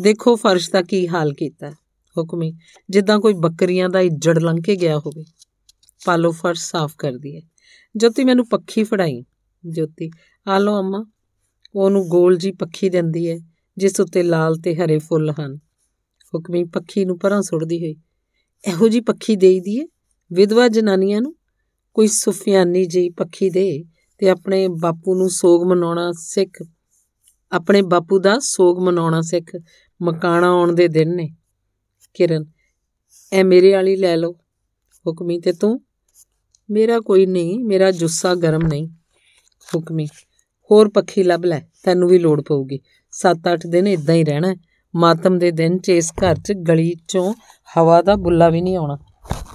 [0.00, 1.70] ਦੇਖੋ ਫਰਸ਼ ਦਾ ਕੀ ਹਾਲ ਕੀਤਾ।
[2.18, 2.54] ਹੁਕਮੀ,
[2.90, 5.24] ਜਿੱਦਾਂ ਕੋਈ ਬੱਕਰੀਆਂ ਦਾ ਇੱਜੜ ਲੰਘ ਕੇ ਗਿਆ ਹੋਵੇ।
[6.04, 7.40] ਪਾਲੋ ਫਰਸ਼ ਸਾਫ਼ ਕਰਦੀ ਹੈ।
[7.96, 9.24] ਜੋਤੀ, ਮੈਨੂੰ ਪੱਖੀ ਫੜਾਈ।
[9.68, 10.10] ਜੋਤੀ,
[10.46, 11.06] ਆ ਲੋ ਅੰਮਾ।
[11.74, 13.38] ਉਹਨੂੰ ਗੋਲ ਜੀ ਪੱਖੀ ਦਿੰਦੀ ਹੈ,
[13.78, 15.56] ਜਿਸ ਉੱਤੇ ਲਾਲ ਤੇ ਹਰੇ ਫੁੱਲ ਹਨ।
[16.34, 17.96] ਹੁਕਮੀ ਪੱਖੀ ਨੂੰ ਪਰਾਂ ਸੁੱਟਦੀ ਹੋਈ,
[18.68, 19.86] ਇਹੋ ਜੀ ਪੱਖੀ ਦੇਈਦੀ ਹੈ?
[20.32, 21.36] ਵਿਧਵਾ ਜਨਾਨੀਆਂ ਨੂੰ?
[21.94, 23.84] ਕੋਈ ਸੁਫਿਆਨੀ ਜੀ ਪੱਖੀ ਦੇ
[24.18, 26.64] ਤੇ ਆਪਣੇ ਬਾਪੂ ਨੂੰ ਸੋਗ ਮਨਾਉਣਾ ਸਿੱਖ
[27.52, 29.62] ਆਪਣੇ ਬਾਪੂ ਦਾ ਸੋਗ ਮਨਾਉਣਾ ਸਿੱਖ,
[30.02, 31.30] ਮਕਾਣਾ ਆਉਣ ਦੇ ਦਿਨ ਨੇ।
[32.14, 32.44] ਕਿਰਨ
[33.32, 34.32] ਐ ਮੇਰੇ ਵਾਲੀ ਲੈ ਲਓ।
[35.06, 35.80] ਹੁਕਮੀ, ਤੇ ਤੂੰ?
[36.70, 38.88] ਮੇਰਾ ਕੋਈ ਨਹੀਂ, ਮੇਰਾ ਜੁੱਸਾ ਗਰਮ ਨਹੀਂ।
[39.74, 40.06] ਹੁਕਮੀ,
[40.70, 44.56] ਹੋਰ ਪੱਖੀ ਲੱਭ ਲੈ, ਤੈਨੂੰ ਵੀ ਲੋੜ ਪਊਗੀ। 7-8 ਦਿਨ ਇਦਾਂ ਹੀ ਰਹਿਣਾ
[44.96, 47.34] ਮਾਤਮ ਦੇ ਦਿਨ ਚ ਇਸ ਘਰ ਚ ਗਲੀ ਚੋਂ
[47.78, 48.98] ਹਵਾ ਦਾ ਬੁੱਲਾ ਵੀ ਨਹੀਂ ਆਉਣਾ।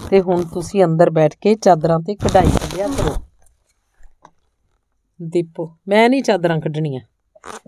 [0.10, 3.16] ਤੇ ਹੁਣ ਤੁਸੀਂ ਅੰਦਰ ਬੈਠ ਕੇ ਚਾਦਰਾਂ ਤੇ ਕਢਾਈ ਕੱਢਿਆ ਕਰੋ।
[5.22, 7.02] ਦੀਪੋ, ਮੈਂ ਨਹੀਂ ਚਾਦਰਾਂ ਕੱਢਣੀਆਂ।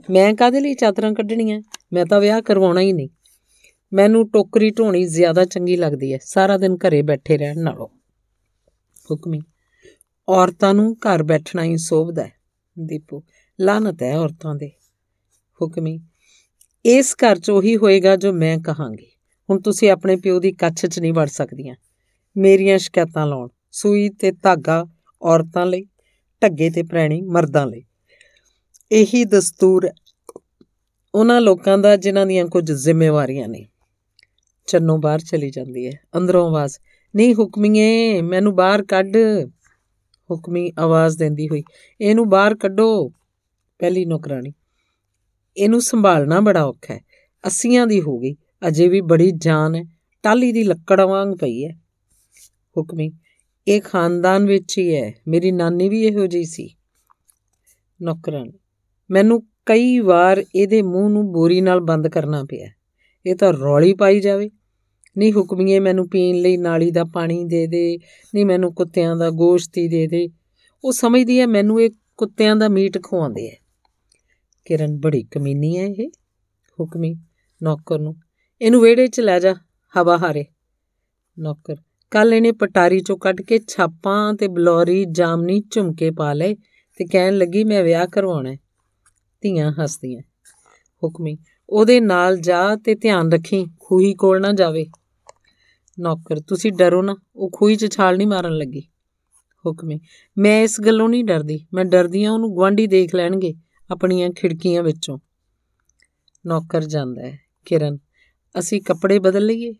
[0.09, 1.61] ਮੈਂ ਕਾਦੇ ਲਈ ਚਾਦਰਾਂ ਕੱਢਣੀਆਂ?
[1.93, 3.09] ਮੈਂ ਤਾਂ ਵਿਆਹ ਕਰਵਾਉਣਾ ਹੀ ਨਹੀਂ।
[3.93, 7.87] ਮੈਨੂੰ ਟੋਕਰੀ ਢੋਣੀ ਜ਼ਿਆਦਾ ਚੰਗੀ ਲੱਗਦੀ ਹੈ। ਸਾਰਾ ਦਿਨ ਘਰੇ ਬੈਠੇ ਰਹਿਣ ਨਾਲੋਂ।
[9.11, 9.41] ਹੁਕਮੀ,
[10.29, 12.33] ਔਰਤਾਂ ਨੂੰ ਘਰ ਬੈਠਣਾ ਹੀ ਸੋਭਦਾ ਹੈ।
[12.79, 13.23] ਦੀਪੂ
[13.61, 14.71] ਲਾਨਤ ਹੈ ਔਰਤਾਂ ਦੇ।
[15.61, 15.99] ਹੁਕਮੀ,
[16.85, 19.11] ਇਸ ਘਰ 'ਚ ਉਹੀ ਹੋਏਗਾ ਜੋ ਮੈਂ ਕਹਾਂਗੀ।
[19.49, 21.75] ਹੁਣ ਤੁਸੀਂ ਆਪਣੇ ਪਿਓ ਦੀ ਕੱਛ 'ਚ ਨਹੀਂ ਵੜ ਸਕਦੀਆਂ।
[22.37, 24.85] ਮੇਰੀਆਂ ਸ਼ਿਕਾਇਤਾਂ ਲਾਉਣ। ਸੂਈ ਤੇ ਧਾਗਾ
[25.21, 25.85] ਔਰਤਾਂ ਲਈ,
[26.43, 27.85] ਢੱਗੇ ਤੇ ਪ੍ਰੈਣੀ ਮਰਦਾਂ ਲਈ।
[28.91, 29.89] ਇਹੀ ਦਸਤੂਰ
[31.15, 33.65] ਉਹਨਾਂ ਲੋਕਾਂ ਦਾ ਜਿਨ੍ਹਾਂ ਦੀਆਂ ਕੁਝ ਜ਼ਿੰਮੇਵਾਰੀਆਂ ਨੇ।
[34.67, 36.77] ਚੰਨੋ ਬਾਹਰ ਚਲੀ ਜਾਂਦੀ ਹੈ। ਅੰਦਰੋਂ ਆਵਾਜ਼,
[37.15, 39.17] ਨਹੀਂ ਹੁਕਮੀਏ, ਮੈਨੂੰ ਬਾਹਰ ਕੱਢ।
[40.31, 41.63] ਹੁਕਮੀ ਆਵਾਜ਼ ਦਿੰਦੀ ਹੋਈ,
[42.01, 43.09] ਇਹਨੂੰ ਬਾਹਰ ਕੱਢੋ।
[43.79, 44.53] ਪਹਿਲੀ ਨੌਕਰਾਨੀ
[45.57, 46.99] ਇਹਨੂੰ ਸੰਭਾਲਣਾ ਬੜਾ ਔਖਾ ਹੈ।
[47.45, 48.35] ਅੱਸੀਆਂ ਦੀ ਹੋ ਗਈ,
[48.67, 49.83] ਅਜੇ ਵੀ ਬੜੀ ਜਾਨ ਹੈ।
[50.23, 51.71] ਟਾਲੀ ਦੀ ਲੱਕੜ ਵਾਂਗ ਪਈ ਹੈ।
[52.77, 53.11] ਹੁਕਮੀ,
[53.67, 56.75] ਇਹ ਖਾਨਦਾਨ ਵਿੱਚ ਹੀ ਹੈ। ਮੇਰੀ ਨਾਨੀ ਵੀ ਇਹੋ ਜਿਹੀ ਸੀ।
[58.01, 58.51] ਨੌਕਰਾਨੀ
[59.13, 62.67] ਮੈਨੂੰ ਕਈ ਵਾਰ ਇਹਦੇ ਮੂੰਹ ਨੂੰ ਬੋਰੀ ਨਾਲ ਬੰਦ ਕਰਨਾ ਪਿਆ।
[63.25, 64.51] ਇਹ ਤਾਂ ਰੌਲੀ ਪਾਈ ਜਾਵੇ।
[65.17, 67.99] ਨਹੀਂ ਹੁਕਮੀਏ ਮੈਨੂੰ ਪੀਣ ਲਈ ਨਾਲੀ ਦਾ ਪਾਣੀ ਦੇ ਦੇ
[68.35, 70.29] ਨਹੀਂ ਮੈਨੂੰ ਕੁੱਤਿਆਂ ਦਾ ਗੋਸ਼ਤ ਹੀ ਦੇ ਦੇ।
[70.83, 73.55] ਉਹ ਸਮਝਦੀ ਹੈ ਮੈਨੂੰ ਇਹ ਕੁੱਤਿਆਂ ਦਾ ਮੀਟ ਖਵਾਉਂਦੇ ਐ
[74.65, 76.09] ਕਿਰਨ ਬੜੀ ਕਮੀਨੀ ਹੈ ਇਹ,
[76.79, 77.15] ਹੁਕਮੀ,
[77.63, 78.15] ਨੌਕਰ ਨੂੰ।
[78.61, 79.55] ਇਹਨੂੰ ਵਿਹੜੇ 'ਚ ਲੈ ਜਾ,
[79.97, 80.45] ਹਵਾ ਹਾਰੇ।
[81.39, 81.75] ਨੌਕਰ
[82.11, 86.55] ਕੱਲ ਇਹਨੇ ਪਟਾਰੀ 'ਚੋਂ ਕੱਢ ਕੇ ਛਾਪਾਂ ਤੇ ਬਲੌਰੀ, ਜਾਮਨੀ ਝੁਮਕੇ ਪਾ ਲਏ
[86.97, 88.57] ਤੇ ਕਹਿਣ ਲੱਗੀ, ਮੈਂ ਵਿਆਹ ਕਰਵਾਉਣਾ ਹੈ।
[89.43, 90.21] ਧੀਆਂ ਹੱਸਦੀਆਂ।
[91.03, 91.37] ਹੁਕਮੀ,
[91.69, 94.85] ਉਹਦੇ ਨਾਲ ਜਾ ਤੇ ਧਿਆਨ ਰੱਖੀ, ਖੂਹੀ ਕੋਲ ਨਾ ਜਾਵੇ।
[95.99, 98.81] ਨੌਕਰ, ਤੁਸੀਂ ਡਰੋ ਨਾ, ਉਹ ਖੂਹੀ 'ਚ ਛਾਲ ਨਹੀਂ ਮਾਰਨ ਲੱਗੀ।
[99.65, 99.99] ਹੁਕਮੀ,
[100.37, 103.53] ਮੈਂ ਇਸ ਗੱਲੋਂ ਨਹੀਂ ਡਰਦੀ, ਮੈਂ ਡਰਦੀ ਆ ਉਹਨੂੰ ਗਵਾਂਢੀ ਦੇਖ ਲੈਣਗੇ,
[103.91, 105.19] ਆਪਣੀਆਂ ਖਿੜਕੀਆਂ ਵਿੱਚੋਂ।
[106.45, 107.97] ਨੌਕਰ ਜਾਂਦਾ ਹੈ, ਕਿਰਨ,
[108.59, 109.73] ਅਸੀਂ ਕੱਪੜੇ ਬਦਲ ਲਈਏ?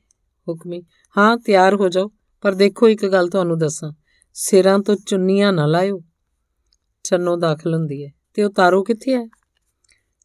[0.50, 0.84] ਹੁਕਮੀ,
[1.18, 3.92] ਹਾਂ, ਤਿਆਰ ਹੋ ਜਾਓ, ਪਰ ਦੇਖੋ ਇੱਕ ਗੱਲ ਤੁਹਾਨੂੰ ਦੱਸਾਂ,
[4.34, 6.02] ਸਿਰਾਂ ਤੋਂ ਚੁੰਨੀਆਂ ਨਾ ਲਾਇਓ।
[7.04, 9.28] ਚੰਨੋ ਦਾਖਲ ਹੁੰਦੀ ਹੈ, ਤੇ ਉਹ ਤਾਰੋ ਕਿੱਥੇ ਹੈ?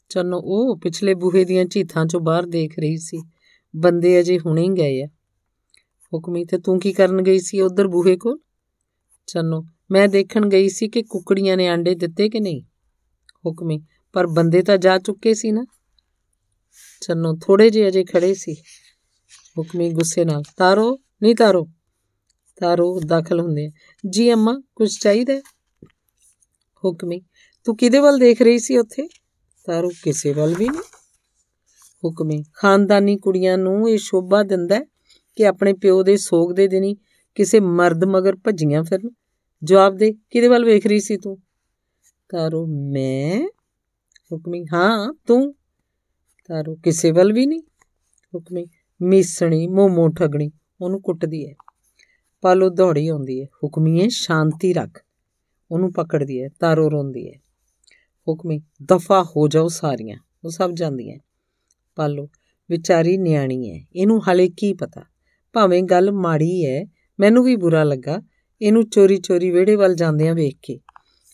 [0.08, 3.22] ਚੰਨੋ ਉਹ ਪਿਛਲੇ ਬੂਹੇ ਦੀਆਂ ਝੀਥਾਂ ਚੋਂ ਬਾਹਰ ਦੇਖ ਰਹੀ ਸੀ।
[3.76, 5.06] ਬੰਦੇ ਅਜੇ ਹੁਣੇ ਹੀ ਗਏ ਆ।
[6.14, 8.38] ਹੁਕਮੀ ਤੇ ਤੂੰ ਕੀ ਕਰਨ ਗਈ ਸੀ ਉਧਰ ਬੂਹੇ ਕੋਲ?
[9.26, 12.62] ਚੰਨੋ ਮੈਂ ਦੇਖਣ ਗਈ ਸੀ ਕਿ ਕੁਕੜੀਆਂ ਨੇ ਆਂਡੇ ਦਿੱਤੇ ਕਿ ਨਹੀਂ।
[13.46, 13.80] ਹੁਕਮੀ,
[14.12, 15.66] ਪਰ ਬੰਦੇ ਤਾਂ ਜਾ ਚੁੱਕੇ ਸੀ ਨਾ।
[17.00, 18.54] ਚੰਨੋ ਥੋੜੇ ਜਿਹੇ ਅਜੇ ਖੜੇ ਸੀ।
[19.58, 21.68] ਹੁਕਮੀ ਗੁੱਸੇ ਨਾਲ, ਤਾਰੋ, ਨਹੀਂ ਤਾਰੋ।
[22.60, 23.70] ਤਾਰੋ ਦਾਖਲ ਹੁੰਦੇ ਆ।
[24.10, 25.38] ਜੀ ਅੰਮਾ ਕੁਝ ਚਾਹੀਦਾ
[26.84, 27.20] ਹੁਕਮੀ,
[27.64, 29.08] ਤੂੰ ਕਿਹਦੇ ਵੱਲ ਦੇਖ ਰਹੀ ਸੀ ਉੱਥੇ?
[29.68, 30.80] ਤਾਰੋ ਕਿਸੇ ਵੱਲ ਵੀ ਨਹੀਂ।
[32.04, 34.80] ਹੁਕਮੀ ਖਾਨਦਾਨੀ ਕੁੜੀਆਂ ਨੂੰ ਇਹ ਸ਼ੋਭਾ ਦਿੰਦਾ
[35.37, 36.96] ਕਿ ਆਪਣੇ ਪਿਓ ਦੇ ਸੋਗ ਦੇ ਦਿਨੀ
[37.34, 39.10] ਕਿਸੇ ਮਰਦ ਮਗਰ ਭੱਜੀਆਂ ਫਿਰਨ।
[39.62, 41.38] ਜਵਾਬ ਦੇ, ਕਿਹਦੇ ਵੱਲ ਵੇਖ ਰਹੀ ਸੀ ਤੂੰ?
[42.28, 43.48] ਤਾਰੋ, ਮੈਂ?
[44.32, 45.54] ਹੁਕਮੀ, ਹਾਂ, ਤੂੰ?
[46.48, 47.62] ਤਾਰੋ, ਕਿਸੇ ਵੱਲ ਵੀ ਨਹੀਂ।
[48.34, 48.66] ਹੁਕਮੀ,
[49.02, 51.54] ਮੀਸਣੀ, ਮੋਮੋ ਠਗਣੀ, ਉਹਨੂੰ ਕੁੱਟਦੀ ਹੈ
[52.40, 55.04] ਪਾਲੋ ਦੌੜੀ ਆਉਂਦੀ ਹੈ ਹੁਕਮੀਏ ਸ਼ਾਂਤੀ ਰੱਖ।
[55.70, 57.47] ਉਹਨੂੰ ਪਕੜਦੀ ਹੈ ਤਾਰੋ ਰੋਂਦੀ ਹੈ
[58.28, 61.18] ਹੁਕਮੀ ਦਫਾ ਹੋ ਜਾਓ ਸਾਰੀਆਂ। ਉਹ ਸਭ ਜਾਂਦੀਆਂ
[61.97, 62.28] ਪਾਲੋ,
[62.70, 65.02] ਵਿਚਾਰੀ ਨਿਆਣੀ ਹੈ ਇਹਨੂੰ ਹਲੇ ਕੀ ਪਤਾ?
[65.52, 66.87] ਭਾਵੇਂ ਗੱਲ ਮਾੜੀ ਹੈ
[67.20, 68.23] ਮੈਨੂੰ ਵੀ ਬੁਰਾ ਲੱਗਾ।
[68.62, 70.80] ਇਹਨੂੰ ਚੋਰੀ ਚੋਰੀ ਵਿਹੜੇ ਵੱਲ ਜਾਂਦਿਆਂ ਵੇਖ ਕੇ।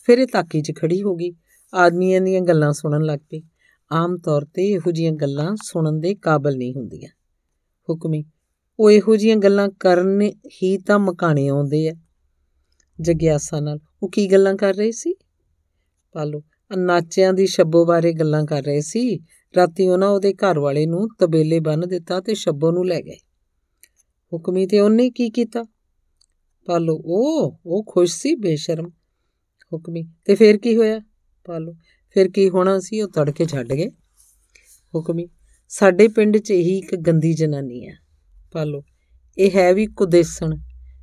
[0.06, 1.32] ਫਿਰ ਇਹ ਤਾਕੀ 'ਚ ਖੜੀ ਹੋ ਗਈ।
[1.74, 3.42] ਆਦਮੀਆਂ ਦੀਆਂ ਗੱਲਾਂ ਸੁਣਨ ਲੱਗ ਪਈ।
[3.92, 7.08] ਆਮ ਤੌਰ ਤੇ ਇਹੋ ਜੀਆਂ ਗੱਲਾਂ ਸੁਣਨ ਦੇ ਕਾਬਲ ਨਹੀਂ ਹੁੰਦੀਆਂ।
[7.90, 8.24] ਹੁਕਮੀ,
[8.80, 11.94] ਉਹ ਇਹੋ ਜੀਆਂ ਗੱਲਾਂ ਕਰਨ ਹੀ ਤਾਂ ਮਕਾਣੇ ਆਉਂਦੇ ਆ
[13.00, 15.14] ਜਗਿਆਸਾ ਨਾਲ, ਉਹ ਕੀ ਗੱਲਾਂ ਕਰ ਰਹੇ ਸੀ?
[16.12, 19.18] ਪਾਲੋ ਅਨਾਚਿਆਂ ਦੀ ਸ਼ੱਬੋ ਬਾਰੇ ਗੱਲਾਂ ਕਰ ਰਹੇ ਸੀ।
[19.54, 23.16] ਰਾਤੀ ਉਹਨਾਂ ਉਹਦੇ ਘਰ ਵਾਲੇ ਨੂੰ ਤਬੇਲੇ ਬੰਨ ਦਿੱਤਾ ਤੇ ਸ਼ੱਬੋ ਨੂੰ ਲੈ ਗਏ।
[24.32, 25.64] ਹੁਕਮੀ ਤੇ ਉਹਨੇ ਕੀ ਕੀਤਾ?
[26.66, 28.88] ਪਾਲੋ, ਉਹ ਉਹ ਖੁਸ਼ ਸੀ, ਬੇਸ਼ਰਮ।
[29.72, 31.00] ਹੁਕਮੀ, ਤੇ ਫਿਰ ਕੀ ਹੋਇਆ?
[31.44, 31.72] ਪਾਲੋ,
[32.16, 33.00] ਫਿਰ ਕੀ ਹੋਣਾ ਸੀ?
[33.00, 33.88] ਉਹ ਤੜਕੇ ਛੱਡ ਗਏ।
[34.94, 35.28] ਹੁਕਮੀ,
[35.68, 37.92] ਸਾਡੇ ਪਿੰਡ 'ਚ ਇਹੀ ਇੱਕ ਗੰਦੀ ਜਨਾਨੀ ਆ
[38.52, 38.82] ਪਾਲੋ,
[39.38, 40.56] ਇਹ ਹੈ ਵੀ ਕੁਦੇਸਣ,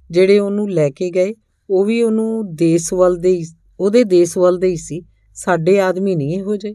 [0.09, 1.33] ਜਿਹੜੇ ਉਹਨੂੰ ਲੈ ਕੇ ਗਏ,
[1.69, 3.41] ਉਹ ਵੀ ਉਹਨੂੰ ਦੇਸ ਵੱਲ ਦੇ
[3.79, 5.01] ਉਹਦੇ ਦੇਸ ਵੱਲ ਦੇ ਹੀ ਸੀ।
[5.35, 6.73] ਸਾਡੇ ਆਦਮੀ ਨਹੀਂ ਇਹੋ ਜਿਹੇ।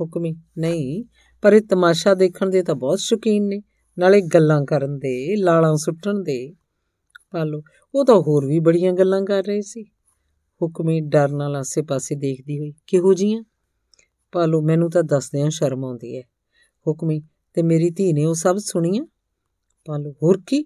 [0.00, 1.04] ਹੁਕਮੀ ਨਹੀਂ,
[1.42, 3.62] ਪਰ ਇਹ ਤਮਾਸ਼ਾ ਦੇਖਣ ਦੇ ਤਾਂ ਬਹੁਤ ਸ਼ੌਕੀਨ ਨੇ।
[3.98, 6.52] ਨਾਲੇ ਗੱਲਾਂ ਕਰਨ ਦੇ, ਲਾਲਾਂ ਸੁੱਟਣ ਦੇ।
[7.30, 7.62] ਪਾਲੋ
[7.94, 9.84] ਉਹ ਤਾਂ ਹੋਰ ਵੀ ਬੜੀਆਂ ਗੱਲਾਂ ਕਰ ਰਹੇ ਸੀ।
[10.62, 13.42] ਹੁਕਮੀ ਡਰ ਨਾਲ ਆਸੇ-ਪਾਸੇ ਦੇਖਦੀ ਹੋਈ, ਕਿਹੋ ਜੀਆਂ?
[14.32, 16.22] ਪਾਲੋ ਮੈਨੂੰ ਤਾਂ ਦੱਸਦਿਆਂ ਸ਼ਰਮ ਆਉਂਦੀ ਹੈ।
[16.88, 17.20] ਹੁਕਮੀ
[17.54, 19.04] ਤੇ ਮੇਰੀ ਧੀ ਨੇ ਉਹ ਸਭ ਸੁਣੀਆਂ?
[19.86, 20.62] ਪਾਲੋ ਹੋਰ ਕੀ?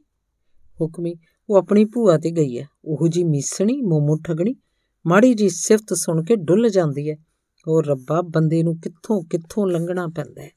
[0.80, 1.14] ਹੁਕਮੀ
[1.50, 4.54] ਉਹ ਆਪਣੀ ਭੂਆ ਤੇ ਗਈ ਹੈ। ਉਹੋ ਜੀ ਮੀਸਣੀ, ਮੋਮੋ ਠਗਣੀ
[5.06, 7.16] ਮਾੜੀ ਜੀ ਸਿਫਤ ਸੁਣ ਕੇ ਡੁੱਲ ਜਾਂਦੀ ਹੈ।
[7.68, 10.50] ਉਹ ਰੱਬਾ ਬੰਦੇ ਨੂੰ ਕਿੱਥੋਂ ਕਿੱਥੋਂ ਲੰਘਣਾ ਪੈਂਦਾ ਹੈ?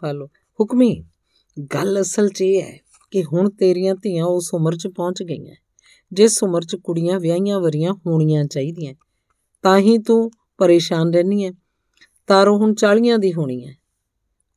[0.00, 1.04] ਪਾਲੋ, ਹੁਕਮੀ,
[1.74, 5.54] ਗੱਲ ਅਸਲ 'ਚ ਇਹ ਹੈ ਕਿ ਹੁਣ ਤੇਰੀਆਂ ਧੀਆਂ ਉਸ ਉਮਰ 'ਚ ਪਹੁੰਚ ਗਈਆਂ।
[6.12, 8.94] ਜਿਸ ਉਮਰ 'ਚ ਕੁੜੀਆਂ ਵਿਆਹੀਆਂ ਵਰੀਆਂ ਹੋਣੀਆਂ ਚਾਹੀਦੀਆਂ।
[9.62, 11.52] ਤਾਂ ਹੀ ਤੂੰ ਪਰੇਸ਼ਾਨ ਰਹਿਨੀ ਹੈ।
[12.26, 13.72] ਤਾਰੋ ਹੁਣ 40 ਦੀ ਹੋਣੀ ਹੈ।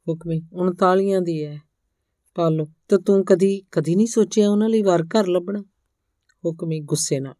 [0.09, 1.61] ਹੁਕਮੀ 39 ਦੀ ਹੈ।
[2.35, 5.59] ਪਾਲੋ, ਤੇ ਤੂੰ ਕਦੀ ਕਦੀ ਨਹੀਂ ਸੋਚਿਆ ਉਹਨਾਂ ਲਈ ਵਰ ਘਰ ਲੱਭਣਾ?
[6.45, 7.33] ਹੁਕਮੀ ਗੁੱਸੇ ਨਾਲ।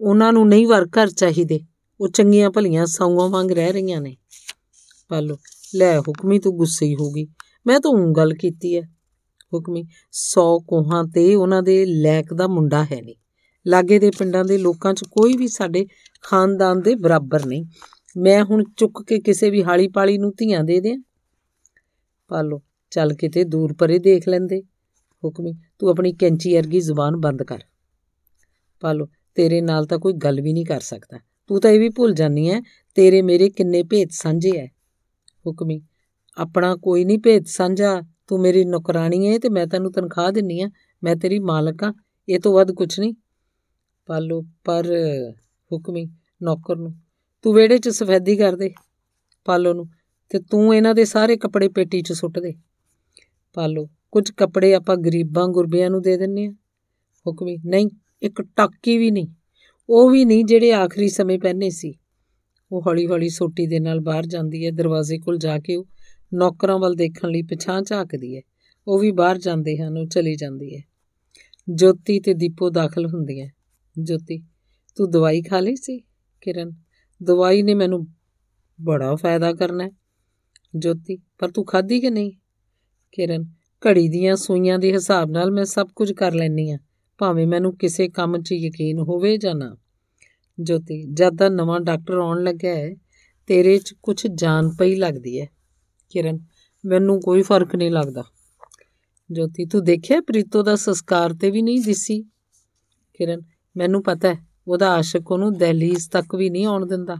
[0.00, 1.60] ਉਹਨਾਂ ਨੂੰ ਨਹੀਂ ਵਰ ਘਰ ਚਾਹੀਦੇ।
[2.00, 4.16] ਉਹ ਚੰਗੀਆਂ ਭਲੀਆਂ ਸੌਂਗਾਂ ਵਾਂਗ ਰਹਿ ਰਹੀਆਂ ਨੇ।
[5.08, 5.38] ਪਾਲੋ,
[5.74, 7.26] ਲੈ ਹੁਕਮੀ ਤੂੰ ਗੁੱਸੇ ਹੀ ਹੋਗੀ
[7.66, 8.82] ਮੈਂ ਤਾਂ ਉਹ ਗੱਲ ਕੀਤੀ ਹੈ
[9.54, 13.14] ਹੁਕਮੀ 100 ਕੋਹਾਂ ਤੇ ਉਹਨਾਂ ਦੇ ਲੈਕ ਦਾ ਮੁੰਡਾ ਹੈ ਨਹੀਂ।
[13.66, 15.86] ਲਾਗੇ ਦੇ ਪਿੰਡਾਂ ਦੇ ਲੋਕਾਂ 'ਚ ਕੋਈ ਵੀ ਸਾਡੇ
[16.22, 17.64] ਖਾਨਦਾਨ ਦੇ ਬਰਾਬਰ ਨਹੀਂ।
[18.16, 20.98] ਮੈਂ ਹੁਣ ਚੁੱਕ ਕੇ ਕਿਸੇ ਵੀ ਹਾਲੀ ਪਾਲੀ ਨੂੰ ਧੀਆਂ ਦੇ ਦਿਆਂ।
[22.28, 24.62] ਪਾਲੋ, ਚੱਲ ਕਿਤੇ ਦੂਰ ਪਰੇ ਦੇਖ ਲੈਂਦੇ।
[25.24, 27.58] ਹੁਕਮੀ, ਤੂੰ ਆਪਣੀ ਕੈਂਚੀ ਅਰਗੀ ਜ਼ੁਬਾਨ ਬੰਦ ਕਰ।
[28.80, 32.14] ਪਾਲੋ ਤੇਰੇ ਨਾਲ ਤਾਂ ਕੋਈ ਗੱਲ ਵੀ ਨਹੀਂ ਕਰ ਸਕਦਾ। ਤੂੰ ਤਾਂ ਇਹ ਵੀ ਭੁੱਲ
[32.14, 32.60] ਜਾਨੀ ਐ,
[32.94, 34.66] ਤੇਰੇ ਮੇਰੇ ਕਿੰਨੇ ਭੇਤ ਸਾਂਝੇ ਐ।
[35.46, 35.82] ਹੁਕਮੀ
[36.36, 40.70] ਆਪਣਾ ਕੋਈ ਨਹੀਂ ਭੇਤ ਸਾਂਝਾ, ਤੂੰ ਮੇਰੀ ਨੌਕਰਾਨੀ ਐ ਤੇ ਮੈਂ ਤੈਨੂੰ ਤਨਖਾਹ ਦਿੰਨੀ ਆ,
[41.04, 41.92] ਮੈਂ ਤੇਰੀ ਮਾਲਕ ਆ,
[42.28, 43.14] ਇਹ ਤੋਂ ਵੱਧ ਕੁਝ ਨਹੀਂ।
[44.06, 44.86] ਪਾਲੋ, ਪਰ
[45.72, 46.10] ਹੁਕਮੀ
[46.42, 46.94] ਨੌਕਰ ਨੂੰ,
[47.42, 48.70] ਤੂੰ ਵਿਹੜੇ 'ਚ ਸਫੈਦੀ ਕਰ ਦੇ,
[49.44, 49.88] ਪਾਲੋ ਨੂੰ,
[50.28, 52.54] ਤੇ ਤੂੰ ਇਹਨਾਂ ਦੇ ਸਾਰੇ ਕੱਪੜੇ ਪੇਟੀ 'ਚ ਸੁੱਟ ਦੇ।
[53.52, 56.50] ਪਾਲੋ, ਕੁਝ ਕੱਪੜੇ ਆਪਾਂ ਗਰੀਬਾਂ ਗੁਰਬਿਆਂ ਨੂੰ ਦੇ ਦਿੰਨੇ ਆ।
[57.26, 57.90] ਹੁਕਮੀ ਨਹੀਂ
[58.24, 59.28] ਇੱਕ ਟਾਕੀ ਵੀ ਨਹੀਂ,
[59.88, 61.94] ਉਹ ਵੀ ਨਹੀਂ ਜਿਹੜੇ ਆਖਰੀ ਸਮੇਂ ਪਹਿਨੇ ਸੀ।
[62.72, 65.86] ਉਹ ਹੌਲੀ-ਹੌਲੀ ਸੋਟੀ ਦੇ ਨਾਲ ਬਾਹਰ ਜਾਂਦੀ ਹੈ, ਦਰਵਾਜ਼ੇ ਕੋਲ ਜਾ ਕੇ ਉਹ
[66.34, 68.42] ਨੌਕਰਾਂ ਵੱਲ ਦੇਖਣ ਲਈ ਪਿਛਾਂ ਝਾਕਦੀ ਹੈ।
[68.88, 70.82] ਉਹ ਵੀ ਬਾਹਰ ਜਾਂਦੇ ਹਨ, ਉਹ ਚਲੀ ਜਾਂਦੀ ਹੈ।
[71.70, 73.48] ਜੋਤੀ ਤੇ ਦੀਪੋ ਦਾਖਲ ਹੁੰਦੀਆਂ
[73.98, 74.42] ਜੋਤੀ,
[74.96, 75.98] ਤੂੰ ਦਵਾਈ ਖਾ ਲਈ ਸੀ?
[76.40, 76.70] ਕਿਰਨ,
[77.22, 78.06] ਦਵਾਈ ਨੇ ਮੈਨੂੰ
[78.80, 79.90] ਬੜਾ ਫਾਇਦਾ ਕਰਨਾ
[80.76, 82.32] ਜੋਤੀ, ਪਰ ਤੂੰ ਖਾਧੀ ਕਿ ਨਹੀਂ?
[83.12, 83.44] ਕਿਰਨ,
[83.86, 86.78] ਘੜੀ ਦੀਆਂ ਸੂਈਆਂ ਦੇ ਹਿਸਾਬ ਨਾਲ ਮੈਂ ਸਭ ਕੁਝ ਕਰ ਲੈਣੀ ਆ
[87.18, 89.76] ਭਾਵੇਂ ਮੈਨੂੰ ਕਿਸੇ ਕੰਮ 'ਚ ਯਕੀਨ ਹੋਵੇ ਜਾਂ ਨਾ।
[90.60, 92.94] ਜੋਤੀ, ਜਦ ਦਾ ਨਵਾਂ ਡਾਕਟਰ ਆਉਣ ਲੱਗਾ ਹੈ,
[93.46, 95.46] ਤੇਰੇ 'ਚ ਕੁਝ ਜਾਨ ਪਈ ਲੱਗਦੀ ਹੈ।
[96.10, 96.38] ਕਿਰਨ,
[96.84, 98.24] ਮੈਨੂੰ ਕੋਈ ਫ਼ਰਕ ਨਹੀਂ ਲੱਗਦਾ।
[99.32, 102.22] ਜੋਤੀ, ਤੂੰ ਦੇਖਿਆ ਪ੍ਰੀਤੋ ਦਾ ਸੰਸਕਾਰ ਤੇ ਵੀ ਨਹੀਂ ਦਿਸੀ?
[103.14, 103.40] ਕਿਰਨ,
[103.76, 107.16] ਮੈਨੂੰ ਪਤਾ ਹੈ, ਉਹਦਾ ਆਸ਼ਿਕ ਉਹਨੂੰ ਦਹਲੀਜ਼ ਤੱਕ ਵੀ ਨਹੀਂ ਆਉਣ ਦਿੰਦਾ।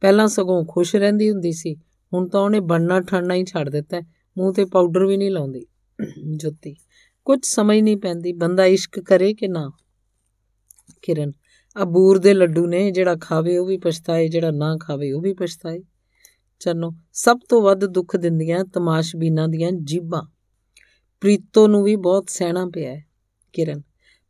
[0.00, 1.74] ਪਹਿਲਾਂ ਸਗੋਂ ਖੁਸ਼ ਰਹਿੰਦੀ ਹੁੰਦੀ ਸੀ,
[2.12, 4.00] ਹੁਣ ਤਾਂ ਉਹਨੇ ਬਣਨਾ ਠਣਨਾ ਹੀ ਛੱਡ ਦਿੱਤਾ
[4.38, 5.66] ਮੂੰਹ ਤੇ ਪਾਊਡਰ ਵੀ ਨਹੀਂ ਲਾਉਂਦੀ।
[6.36, 6.76] ਜੋਤੀ
[7.24, 9.70] ਕੁਝ ਸਮਝ ਨਹੀਂ ਪੈਂਦੀ, ਬੰਦਾ ਇਸ਼ਕ ਕਰੇ ਕਿ ਨਾ?
[11.02, 11.32] ਕਿਰਨ
[11.82, 15.82] ਅਬੂਰ ਦੇ ਲੱਡੂ ਨੇ, ਜਿਹੜਾ ਖਾਵੇ ਉਹ ਵੀ ਪਛਤਾਏ, ਜਿਹੜਾ ਨਾ ਖਾਵੇ ਉਹ ਵੀ ਪਛਤਾਏ।
[16.60, 20.22] ਚੰਨੋ, ਸਭ ਤੋਂ ਵੱਧ ਦੁੱਖ ਦਿੰਦੀਆਂ ਤਮਾਸ਼ਬੀਨਾਂ ਦੀਆਂ ਜੀਬਾਂ।
[21.20, 23.04] ਪ੍ਰੀਤੋ ਨੂੰ ਵੀ ਬਹੁਤ ਸਹਿਣਾ ਪਿਆ ਹੈ।
[23.52, 23.80] ਕਿਰਨ,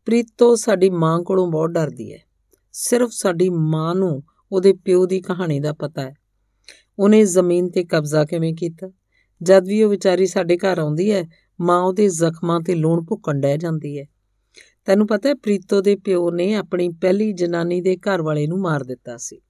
[0.05, 2.19] ਪ੍ਰੀਤੋ ਸਾਡੀ ਮਾਂ ਕੋਲੋਂ ਬਹੁਤ ਡਰਦੀ ਹੈ।
[2.73, 6.15] ਸਿਰਫ ਸਾਡੀ ਮਾਂ ਨੂੰ ਉਹਦੇ ਪਿਓ ਦੀ ਕਹਾਣੀ ਦਾ ਪਤਾ ਹੈ।
[6.99, 8.91] ਉਹਨੇ ਜ਼ਮੀਨ ਤੇ ਕਬਜ਼ਾ ਕਿਵੇਂ ਕੀਤਾ?
[9.43, 11.29] ਜਦ ਵੀ ਉਹ ਵਿਚਾਰੀ ਸਾਡੇ ਘਰ ਆਉਂਦੀ ਹੈ
[11.63, 14.05] ਮਾਂ ਉਹਦੇ ਜ਼ਖਮਾਂ ਤੇ ਲੂਣ ਭੁੱਕਣ ਡੈ ਜਾਂਦੀ ਹੈ।
[14.85, 18.85] ਤੈਨੂੰ ਪਤਾ ਹੈ, ਪ੍ਰੀਤੋ ਦੇ ਪਿਓ ਨੇ ਆਪਣੀ ਪਹਿਲੀ ਜਨਾਨੀ ਦੇ ਘਰ ਵਾਲੇ ਨੂੰ ਮਾਰ
[18.85, 19.41] ਦਿੱਤਾ ਸੀ।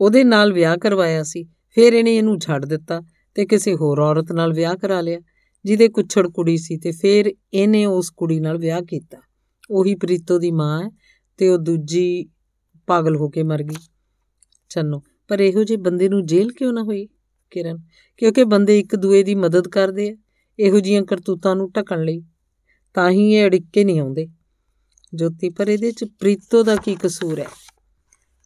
[0.00, 3.02] ਉਹਦੇ ਨਾਲ ਵਿਆਹ ਕਰਵਾਇਆ ਸੀ, ਫਿਰ ਇਹਨੇ ਇਹਨੂੰ ਛੱਡ ਦਿੱਤਾ
[3.34, 5.20] ਤੇ ਕਿਸੇ ਹੋਰ ਔਰਤ ਨਾਲ ਵਿਆਹ ਕਰਾ ਲਿਆ,
[5.64, 9.18] ਜਿਹਦੇ ਕੁੱਛੜ ਕੁੜੀ ਸੀ ਤੇ ਫਿਰ ਇਹਨੇ ਉਸ ਕੁੜੀ ਨਾਲ ਵਿਆਹ ਕੀਤਾ।
[9.70, 10.90] ਉਹੀ ਪ੍ਰੀਤੋ ਦੀ ਮਾਂ ਹੈ
[11.36, 12.26] ਤੇ ਉਹ ਦੂਜੀ
[12.86, 13.76] ਪਾਗਲ ਹੋ ਕੇ ਮਰ ਗਈ।
[14.68, 17.08] ਚੰਨੋ, ਪਰ ਇਹੋ ਜਿਹੇ ਬੰਦੇ ਨੂੰ ਜੇਲ੍ਹ ਕਿਉਂ ਨਾ ਹੋਈ,
[17.50, 17.78] ਕਿਰਨ?
[18.16, 20.16] ਕਿਉਂਕਿ ਬੰਦੇ ਇੱਕ ਦੂਏ ਦੀ ਮਦਦ ਕਰਦੇ ਆ।
[20.58, 22.22] ਇਹੋ ਜੀਆਂ ਕਰਤੂਤਾਂ ਨੂੰ ਢਕਣ ਲਈ
[22.94, 24.28] ਤਾਂ ਹੀ ਇਹ ਅੜਿੱਕੇ ਨਹੀਂ ਆਉਂਦੇ।
[25.14, 27.46] ਜੋਤੀ, ਪਰ ਇਹਦੇ ਚ ਪ੍ਰੀਤੋ ਦਾ ਕੀ ਕਸੂਰ ਹੈ?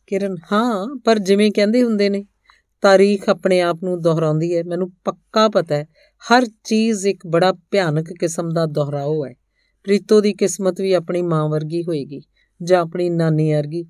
[0.06, 2.24] ਕਿਰਨ, ਹਾਂ, ਪਰ ਜਿਵੇਂ ਕਹਿੰਦੇ ਹੁੰਦੇ ਨੇ,
[2.80, 5.88] ਤਾਰੀਖ ਆਪਣੇ ਆਪ ਨੂੰ ਦੁਹਰਾਉਂਦੀ ਹੈ। ਮੈਨੂੰ ਪੱਕਾ ਪਤਾ ਹੈ,
[6.32, 9.34] ਹਰ ਚੀਜ਼ ਇੱਕ ਬੜਾ ਭਿਆਨਕ ਕਿਸਮ ਦਾ ਦੁਹਰਾਓ ਹੈ।
[9.84, 12.22] ਪ੍ਰੀਤੋ ਦੀ ਕਿਸਮਤ ਵੀ ਆਪਣੀ ਮਾਂ ਵਰਗੀ ਹੋਏਗੀ
[12.62, 13.86] ਜਾਂ ਆਪਣੀ ਨਾਨੀ ਵਰਗੀ,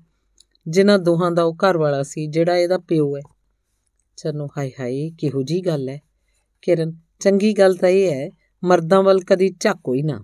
[0.67, 3.21] ਜਿਨ੍ਹਾਂ ਦੋਹਾਂ ਦਾ ਉਹ ਘਰ ਵਾਲਾ ਸੀ, ਜਿਹੜਾ ਇਹਦਾ ਪਿਓ ਹੈ।
[4.17, 6.01] ਚੰਨੋ ਹਾਈ ਹਾਈ ਕਿਹੋ ਜੀ ਗੱਲ ਹੈ।
[6.61, 8.29] ਕਿਰਨ ਚੰਗੀ ਗੱਲ ਤਾਂ ਇਹ ਹੈ,
[8.63, 10.23] ਮਰਦਾਂ ਵੱਲ ਕਦੀ ਝਾਕੋ ਹੀ ਨਾ।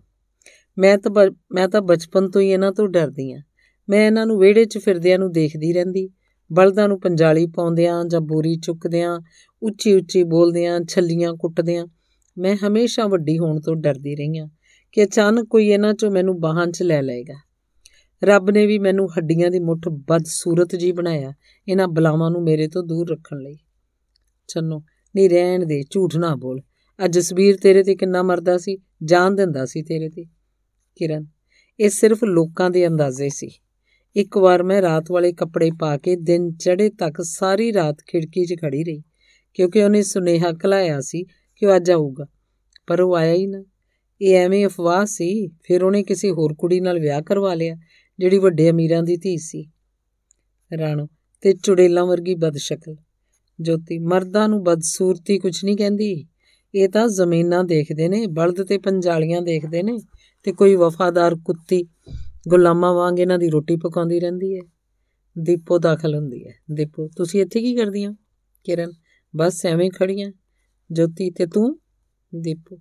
[0.78, 3.42] ਮੈਂ ਤਾਂ ਮੈਂ ਤਾਂ ਬਚਪਨ ਤੋਂ ਹੀ ਇਹਨਾਂ ਤੋਂ ਡਰਦੀ ਆ
[3.90, 6.10] ਮੈਂ ਇਹਨਾਂ ਨੂੰ ਵਿਹੜੇ 'ਚ ਫਿਰਦਿਆਂ ਨੂੰ ਦੇਖਦੀ ਰਹਿੰਦੀ।
[6.54, 9.20] ਬਲਦਾਂ ਨੂੰ ਪੰਜਾਲੀ ਪਾਉਂਦਿਆਂ ਜਾਂ ਬੋਰੀ ਚੁੱਕਦਿਆਂ,
[9.62, 11.88] ਉੱਚੀ ਉੱਚੀ ਬੋਲਦਿਆਂ, ਛੱਲੀਆਂ ਕੁੱਟਦਿਆਂ,
[12.38, 14.48] ਮੈਂ ਹਮੇਸ਼ਾ ਵੱਡੀ ਹੋਣ ਤੋਂ ਡਰਦੀ ਰਹੀ ਆ
[14.92, 17.36] ਕਿ ਅਚਾਨਕ ਕੋਈ ਇਹਨਾਂ 'ਚੋਂ ਮੈਨੂੰ ਬਾਹਾਂ 'ਚ ਲੈ ਲਏਗਾ।
[18.24, 21.34] ਰੱਬ ਨੇ ਵੀ ਮੈਨੂੰ ਹੱਡੀਆਂ ਦੀ ਮੁੱਠ ਬਦਸੂਰਤ ਜੀ ਬਣਾਇਆ
[21.68, 23.58] ਇਹਨਾਂ ਬਲਾਵਾਂ ਨੂੰ ਮੇਰੇ ਤੋਂ ਦੂਰ ਰੱਖਣ ਲਈ।
[24.48, 24.84] ਚੰਨੋ
[25.16, 26.62] ਨਹੀਂ ਰਹਿਣ ਦੇ, ਝੂਠ ਨਾ ਬੋਲ।
[27.06, 30.26] ਅੱਜ ਜਸਬੀਰ ਤੇਰੇ ਤੇ ਕਿੰਨਾ ਮਰਦਾ ਸੀ ਜਾਨ ਦਿੰਦਾ ਸੀ ਤੇਰੇ ਤੇ।
[30.96, 31.26] ਕਿਰਨ,
[31.80, 33.50] ਇਹ ਸਿਰਫ ਲੋਕਾਂ ਦੇ ਅੰਦਾਜ਼ੇ ਸੀ।
[34.16, 38.56] ਇੱਕ ਵਾਰ ਮੈਂ ਰਾਤ ਵਾਲੇ ਕੱਪੜੇ ਪਾ ਕੇ ਦਿਨ ਚੜ੍ਹੇ ਤੱਕ ਸਾਰੀ ਰਾਤ ਖਿੜਕੀ 'ਚ
[38.62, 39.04] ਖੜੀ ਰਹੀ,
[39.54, 41.24] ਕਿਉਂਕਿ ਉਹਨੇ ਸੁਨੇਹਾ ਕਲਾਇਆ ਸੀ
[41.56, 42.26] ਕਿ ਉਹ ਅੱਜ ਆਊਗਾ।
[42.88, 43.64] ਪਰ ਉਹ ਆਇਆ ਹੀ ਨਾ।
[44.22, 47.76] ਇਹ ਐਵੇਂ ਅਫਵਾਹ ਸੀ, ਫਿਰ ਉਹਨੇ ਕਿਸੇ ਹੋਰ ਕੁੜੀ ਨਾਲ ਵਿਆਹ ਕਰਵਾ ਲਿਆ,
[48.20, 49.70] ਜਿਹੜੀ ਵੱਡੇ ਅਮੀਰਾਂ ਦੀ ਧੀ ਸੀ।
[50.78, 51.08] ਰਾਣੋ,
[51.42, 52.96] ਤੇ ਚੁੜੇਲਾਂ ਵਰਗੀ ਬਦਸ਼ਕਲ।
[53.62, 56.28] ਜੋਤੀ, ਮਰਦਾਂ ਨੂੰ ਬਦਸੂਰਤੀ ਕੁਝ ਨਹੀਂ ਕਹਿੰਦੀ।
[56.78, 59.98] ਇਹ ਤਾਂ ਜ਼ਮੀਨਾਂ ਦੇਖਦੇ ਨੇ, ਬਲਦ ਤੇ ਪੰਜਾਲੀਆਂ ਦੇਖਦੇ ਨੇ
[60.44, 61.84] ਤੇ ਕੋਈ ਵਫਾਦਾਰ ਕੁੱਤੀ
[62.48, 64.62] ਗੁਲਾਮਾਂ ਵਾਂਗ ਇਹਨਾਂ ਦੀ ਰੋਟੀ ਪਕਾਉਂਦੀ ਰਹਿੰਦੀ ਹੈ,
[65.40, 68.14] ਦੀਪੋ ਦਾਖਲ ਹੁੰਦੀ ਹੈ। ਦੀਪੋ, ਤੁਸੀਂ ਇੱਥੇ ਕੀ ਕਰਦੀਆਂ?
[68.64, 68.92] ਕਿਰਨ,
[69.36, 70.32] ਬਸ ਐਵੇਂ ਖੜੀਆਂ।
[70.92, 71.80] ਜੋਤੀ ਤੇ ਤੂੰ?
[72.36, 72.80] ਦੀਪੋ,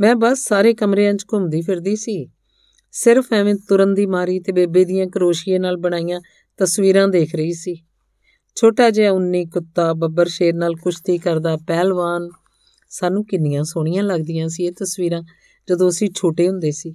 [0.00, 2.30] ਮੈਂ ਬਸ ਸਾਰੇ ਕਮਰਿਆਂ 'ਚ ਘੁੰਮਦੀ ਫਿਰਦੀ ਸੀ।
[2.92, 6.20] ਸਿਰਫ ਐਵੇਂ ਤੁਰਨ ਦੀ ਮਾਰੀ ਤੇ ਬੇਬੇ ਦੀਆਂ ਕਰੋਸ਼ੀਏ ਨਾਲ ਬਣਾਈਆਂ
[6.58, 7.76] ਤਸਵੀਰਾਂ ਦੇਖ ਰਹੀ ਸੀ।
[8.54, 12.28] ਛੋਟਾ ਜਿਹਾ ਉੰਨੀ ਕੁੱਤਾ ਬੱਬਰ ਸ਼ੇਰ ਨਾਲ ਕੁਸ਼ਤੀ ਕਰਦਾ, ਪਹਿਲਵਾਨ
[12.92, 15.22] ਸਾਨੂੰ ਕਿੰਨੀਆਂ ਸੋਹਣੀਆਂ ਲੱਗਦੀਆਂ ਸੀ ਇਹ ਤਸਵੀਰਾਂ,
[15.68, 16.94] ਜਦੋਂ ਅਸੀਂ ਛੋਟੇ ਹੁੰਦੇ ਸੀ।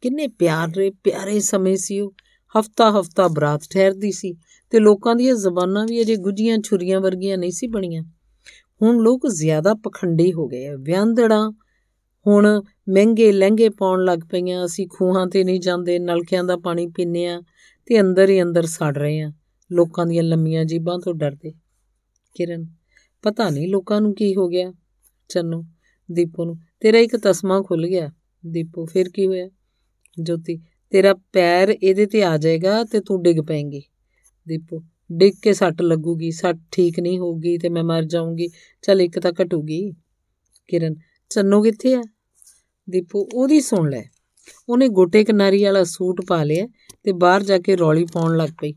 [0.00, 2.14] ਕਿੰਨੇ ਪਿਆਰੇ ਪਿਆਰੇ ਸਮੇਂ ਸੀ ਉਹ।
[2.58, 4.36] ਹਫਤਾ ਹਫਤਾ ਬਰਾਤ ਠਹਿਰਦੀ ਸੀ
[4.70, 8.02] ਤੇ ਲੋਕਾਂ ਦੀਆਂ ਜ਼ਬਾਨਾਂ ਵੀ ਅਜੇ ਗੁੱਜੀਆਂ ਛੁਰੀਆਂ ਵਰਗੀਆਂ ਨਹੀਂ ਸੀ ਬਣੀਆਂ।
[8.82, 11.50] ਹੁਣ ਲੋਕ ਜ਼ਿਆਦਾ ਪਖੰਡੀ ਹੋ ਗਏ ਵਿਆਹੰਦੜਾ
[12.26, 17.26] ਹੁਣ ਮਹਿੰਗੇ ਲਹਿੰਗੇ ਪਾਉਣ ਲੱਗ ਪਈਆਂ, ਅਸੀਂ ਖੂਹਾਂ ਤੇ ਨਹੀਂ ਜਾਂਦੇ, ਨਲਕਿਆਂ ਦਾ ਪਾਣੀ ਪੀਨੇ
[17.26, 17.42] ਆ
[17.86, 19.32] ਤੇ ਅੰਦਰ ਹੀ ਅੰਦਰ ਸੜ ਰਹੇ ਆ
[19.72, 21.52] ਲੋਕਾਂ ਦੀਆਂ ਲੰਮੀਆਂ ਜੀਬਾਂ ਤੋਂ ਡਰਦੇ।
[22.34, 22.66] ਕਿਰਨ,
[23.22, 24.72] ਪਤਾ ਨਹੀਂ ਲੋਕਾਂ ਨੂੰ ਕੀ ਹੋ ਗਿਆ।
[25.28, 25.64] ਚੰਨੂ
[26.12, 28.10] ਦੀਪੋ ਨੂੰ। ਤੇਰਾ ਇੱਕ ਤਸਮਾ ਖੁੱਲ ਗਿਆ।
[28.46, 29.48] ਦੀਪੋ, ਫਿਰ ਕੀ ਹੋਇਆ?
[30.20, 30.60] ਜੋਤੀ,
[30.90, 33.82] ਤੇਰਾ ਪੈਰ ਇਹਦੇ ਤੇ ਆ ਜਾਏਗਾ ਤੇ ਤੂੰ ਡਿੱਗ ਪੈਂਗੀ
[34.48, 38.48] ਦੀਪੋ, ਡਿੱਗ ਕੇ ਸੱਟ ਲੱਗੂਗੀ। ਸੱਟ ਠੀਕ ਨਹੀਂ ਹੋਊਗੀ ਤੇ ਮੈਂ ਮਰ ਜਾਊਂਗੀ।
[38.82, 39.92] ਚਲ ਇੱਕ ਤਾਂ ਘਟੂਗੀ।
[40.68, 40.94] ਕਿਰਨ,
[41.30, 42.02] ਚੰਨੋ ਕਿੱਥੇ ਆ?
[42.90, 44.02] ਦੀਪੂ, ਉਹਦੀ ਸੁਣ ਲੈ।
[44.68, 46.66] ਉਹਨੇ ਗੋਟੇ ਕਿਨਾਰੀ ਵਾਲਾ ਸੂਟ ਪਾ ਲਿਆ
[47.02, 48.74] ਤੇ ਬਾਹਰ ਜਾ ਕੇ ਰੌਲੀ ਪਾਉਣ ਲੱਗ ਪਈ।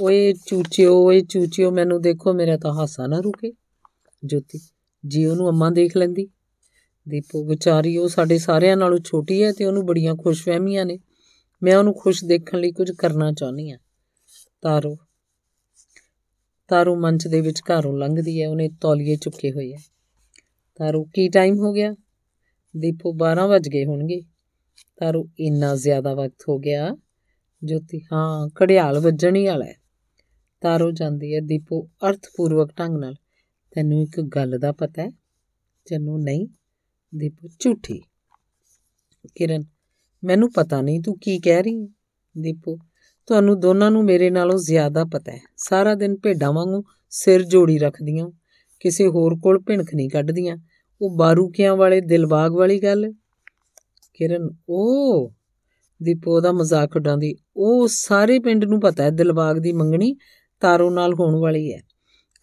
[0.00, 3.52] ਓਏ ਚੂਚਿਓ ਓਏ ਚੂਚਿਓ, ਮੈਨੂੰ ਦੇਖੋ, ਮੇਰਾ ਤਾਂ ਹਾਸਾ ਨਾ ਰੁਕੇ।
[4.24, 4.60] ਜੋਤੀ
[5.06, 6.28] ਜੀ ਉਹਨੂੰ ਅੰਮਾ ਦੇਖ ਲੈਂਦੀ।
[7.08, 10.98] ਦੀਪੂ ਵਿਚਾਰੀ, ਉਹ ਸਾਡੇ ਸਾਰਿਆਂ ਨਾਲੋਂ ਛੋਟੀ ਹੈ ਤੇ ਉਹਨੂੰ ਬੜੀਆਂ ਖੁਸ਼ਫਹਿਮੀਆਂ ਨੇ।
[11.62, 13.76] ਮੈਂ ਉਹਨੂੰ ਖੁਸ਼ ਦੇਖਣ ਲਈ ਕੁਝ ਕਰਨਾ ਚਾਹੁੰਦੀ ਆ
[14.62, 14.96] ਤਾਰੋ,
[16.68, 19.78] ਤਾਰੂ ਮੰਚ ਦੇ ਵਿੱਚ ਘਰੋਂ ਲੰਘਦੀ ਹੈ, ਉਹਨੇ ਤੌਲੀਏ ਚੁੱਕੇ ਹੋਏ ਹੈ।
[20.76, 21.94] ਤਾਰੂ, ਕੀ ਟਾਈਮ ਹੋ ਗਿਆ?
[22.76, 24.20] ਦੀਪੂ 12 ਵਜ ਗਏ ਹੋਣਗੇ।
[24.96, 26.96] ਤਾਰੂ, ਇੰਨਾ ਜ਼ਿਆਦਾ ਵਕਤ ਹੋ ਗਿਆ?
[27.64, 29.74] ਜੋਤੀ, ਹਾਂ, ਘੜਿਆਲ ਵੱਜਣ ਹੀ ਵਾਲਾ ਹੈ।
[30.60, 33.14] ਤਾਰੋ ਜਾਂਦੀ ਹੈ ਦੀਪੂ ਅਰਥਪੂਰਵਕ ਢੰਗ ਨਾਲ।
[33.70, 35.10] ਤੈਨੂੰ ਇੱਕ ਗੱਲ ਦਾ ਪਤਾ ਹੈ?
[35.90, 36.48] ਤੈਨੂੰ ਨਹੀਂ,
[37.14, 38.02] ਦੀਪੂ, ਝੂਠੀ।
[39.34, 39.64] ਕਿਰਨ,
[40.24, 41.88] ਮੈਨੂੰ ਪਤਾ ਨਹੀਂ, ਤੂੰ ਕੀ ਕਹਿ ਰਹੀ ਹੈ?
[42.38, 42.78] ਦੀਪੂ,
[43.26, 48.30] ਤੁਹਾਨੂੰ ਦੋਨਾਂ ਨੂੰ ਮੇਰੇ ਨਾਲੋਂ ਜ਼ਿਆਦਾ ਪਤਾ ਹੈ। ਸਾਰਾ ਦਿਨ ਭੇਡਾਂ ਵਾਂਗੂ ਸਿਰ ਜੋੜੀ ਰੱਖਦੀਆਂ,
[48.80, 50.56] ਕਿਸੇ ਹੋਰ ਕੋਲ ਭਿਣਕ ਨਹੀਂ ਕੱਢਦੀਆਂ।
[51.00, 53.12] ਉਹ ਬਾਰੂਕਿਆਂ ਵਾਲੇ, ਦਿਲਬਾਗ ਵਾਲੀ ਗੱਲ?
[54.14, 55.34] ਕਿਰਨ, ਉਹ?
[56.02, 60.16] ਦੀਪੋ ਦਾ ਮਜ਼ਾਕ ਉਡਾਉਂਦੀ। ਉਹ ਸਾਰੇ ਪਿੰਡ ਨੂੰ ਪਤਾ ਹੈ, ਦਿਲਬਾਗ ਦੀ ਮੰਗਣੀ
[60.60, 61.82] ਤਾਰੋ ਨਾਲ ਹੋਣ ਵਾਲੀ ਹੈ।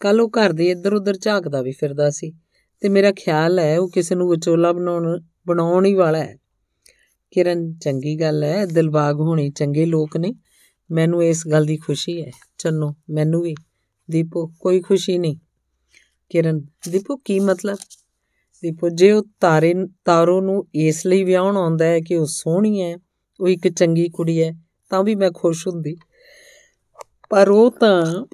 [0.00, 2.32] ਕੱਲ ਉਹ ਘਰ ਦੇ ਇੱਧਰ ਉੱਧਰ ਝਾਕਦਾ ਵੀ ਫਿਰਦਾ ਸੀ
[2.80, 6.36] ਤੇ ਮੇਰਾ ਖਿਆਲ ਹੈ ਉਹ ਕਿਸੇ ਨੂੰ ਵਿਚੋਲਾ ਬਣਾਉਣ ਬਣਾਉਣ ਹੀ ਵਾਲਾ ਹੈ।
[7.30, 10.34] ਕਿਰਨ, ਚੰਗੀ ਗੱਲ ਹੈ, ਦਿਲਬਾਗ ਹੋਣੀ ਚੰਗੇ ਲੋਕ ਨੇ,
[10.90, 13.54] ਮੈਨੂੰ ਇਸ ਗੱਲ ਦੀ ਖੁਸ਼ੀ ਹੈ। ਚੰਨੋ, ਮੈਨੂੰ ਵੀ।
[14.10, 15.36] ਦੀਪੋ, ਕੋਈ ਖੁਸ਼ੀ ਨਹੀਂ।
[16.28, 17.76] ਕਿਰਨ, ਦੀਪੋ, ਕੀ ਮਤਲਬ?
[18.62, 22.96] ਦੀਪੋ, ਜੇ ਉਹ ਤਾਰੇ, ਤਾਰੋ ਨੂੰ ਇਸ ਲਈ ਵਿਆਹਣ ਆਉਂਦਾ ਹੈ ਕਿ ਉਹ ਸੋਹਣੀ ਹੈ,
[23.40, 24.52] ਉਹ ਇੱਕ ਚੰਗੀ ਕੁੜੀ ਹੈ,
[24.90, 25.96] ਤਾਂ ਵੀ ਮੈਂ ਖੁਸ਼ ਹੁੰਦੀ।
[27.30, 28.26] ਪਰ ਉਹ ਤਾਂ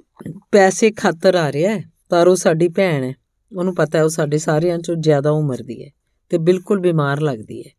[0.51, 3.13] ਪੈਸੇ ਖਾਤਰ ਆ ਰਿਹਾ ਹੈ ਤਾਰੋ ਸਾਡੀ ਭੈਣ ਹੈ।
[3.57, 5.89] ਉਹਨੂੰ ਪਤਾ ਹੈ ਉਹ ਸਾਡੇ ਸਾਰਿਆਂ ਚੋਂ ਜ਼ਿਆਦਾ ਉਮਰ ਦੀ ਹੈ
[6.29, 7.71] ਤੇ ਬਿਲਕੁਲ ਬਿਮਾਰ ਲੱਗਦੀ ਹੈ।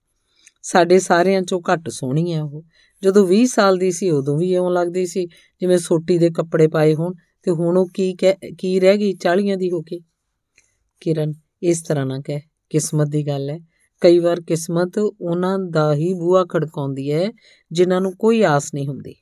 [0.62, 2.62] ਸਾਡੇ ਸਾਰਿਆਂ ਚੋਂ ਘੱਟ ਸੋਹਣੀ ਹੈ ਉਹ।
[3.02, 5.26] ਜਦੋਂ 20 ਸਾਲ ਦੀ ਸੀ, ਉਦੋਂ ਵੀ ਇਉਂ ਲੱਗਦੀ ਸੀ,
[5.60, 8.16] ਜਿਵੇਂ ਸੋਟੀ ਦੇ ਕੱਪੜੇ ਪਾਏ ਹੋਣ ਤੇ ਹੁਣ ਉਹ ਕੀ
[8.58, 10.00] ਕੀ ਰਹਿ ਗਈ 40 ਦੀ ਹੋ ਕੇ।
[11.00, 13.60] ਕਿਰਨ, ਇਸ ਤਰ੍ਹਾਂ ਨਾ ਕਹਿ, ਕਿਸਮਤ ਦੀ ਗੱਲ ਹੈ।
[14.00, 17.32] ਕਈ ਵਾਰ ਕਿਸਮਤ ਉਹਨਾਂ ਦਾ ਹੀ ਬੂਆ ਖੜਕਾਉਂਦੀ ਹੈ,
[17.72, 19.14] ਜਿਨ੍ਹਾਂ ਨੂੰ ਕੋਈ ਆਸ ਨਹੀਂ ਹੁੰਦੀ।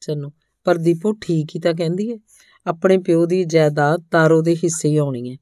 [0.00, 0.30] ਚੰਨੂ
[0.66, 2.18] ਪਰ ਦੀਪੋ ਠੀਕ ਹੀ ਤਾਂ ਕਹਿੰਦੀ ਹੈ
[2.66, 5.36] ਆਪਣੇ ਪਿਓ ਦੀ ਜਾਇਦਾਦ ਤਾਰੋ ਦੇ ਹਿੱਸੇ ਹੀ ਆਉਣੀ ਹੈ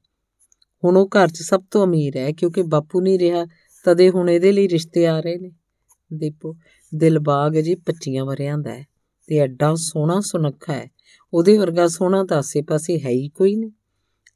[0.83, 3.45] ਹੁਣ ਉਹ ਘਰ 'ਚ ਸਭ ਤੋਂ ਅਮੀਰ ਹੈ, ਕਿਉਂਕਿ ਬਾਪੂ ਨਹੀਂ ਰਿਹਾ,
[3.83, 5.51] ਤਦੇ ਹੁਣ ਇਹਦੇ ਲਈ ਰਿਸ਼ਤੇ ਆ ਰਹੇ ਨੇ।
[6.13, 6.55] ਦੀਪੋ
[6.95, 8.85] ਦਿਲਬਾਗ ਜੀ 25 ਵਰਿਆਂ ਦਾ ਹੈ
[9.27, 10.91] ਤੇ ਐਡਾ ਸੋਹਣਾ ਸੁਨੱਖਾ ਹੈ।
[11.33, 13.71] ਉਹਦੇ ਵਰਗਾ ਸੋਹਣਾ ਤਾਂ ਆਸੇ-ਪਾਸੇ ਹੈ ਹੀ ਕੋਈ ਨਹੀਂ।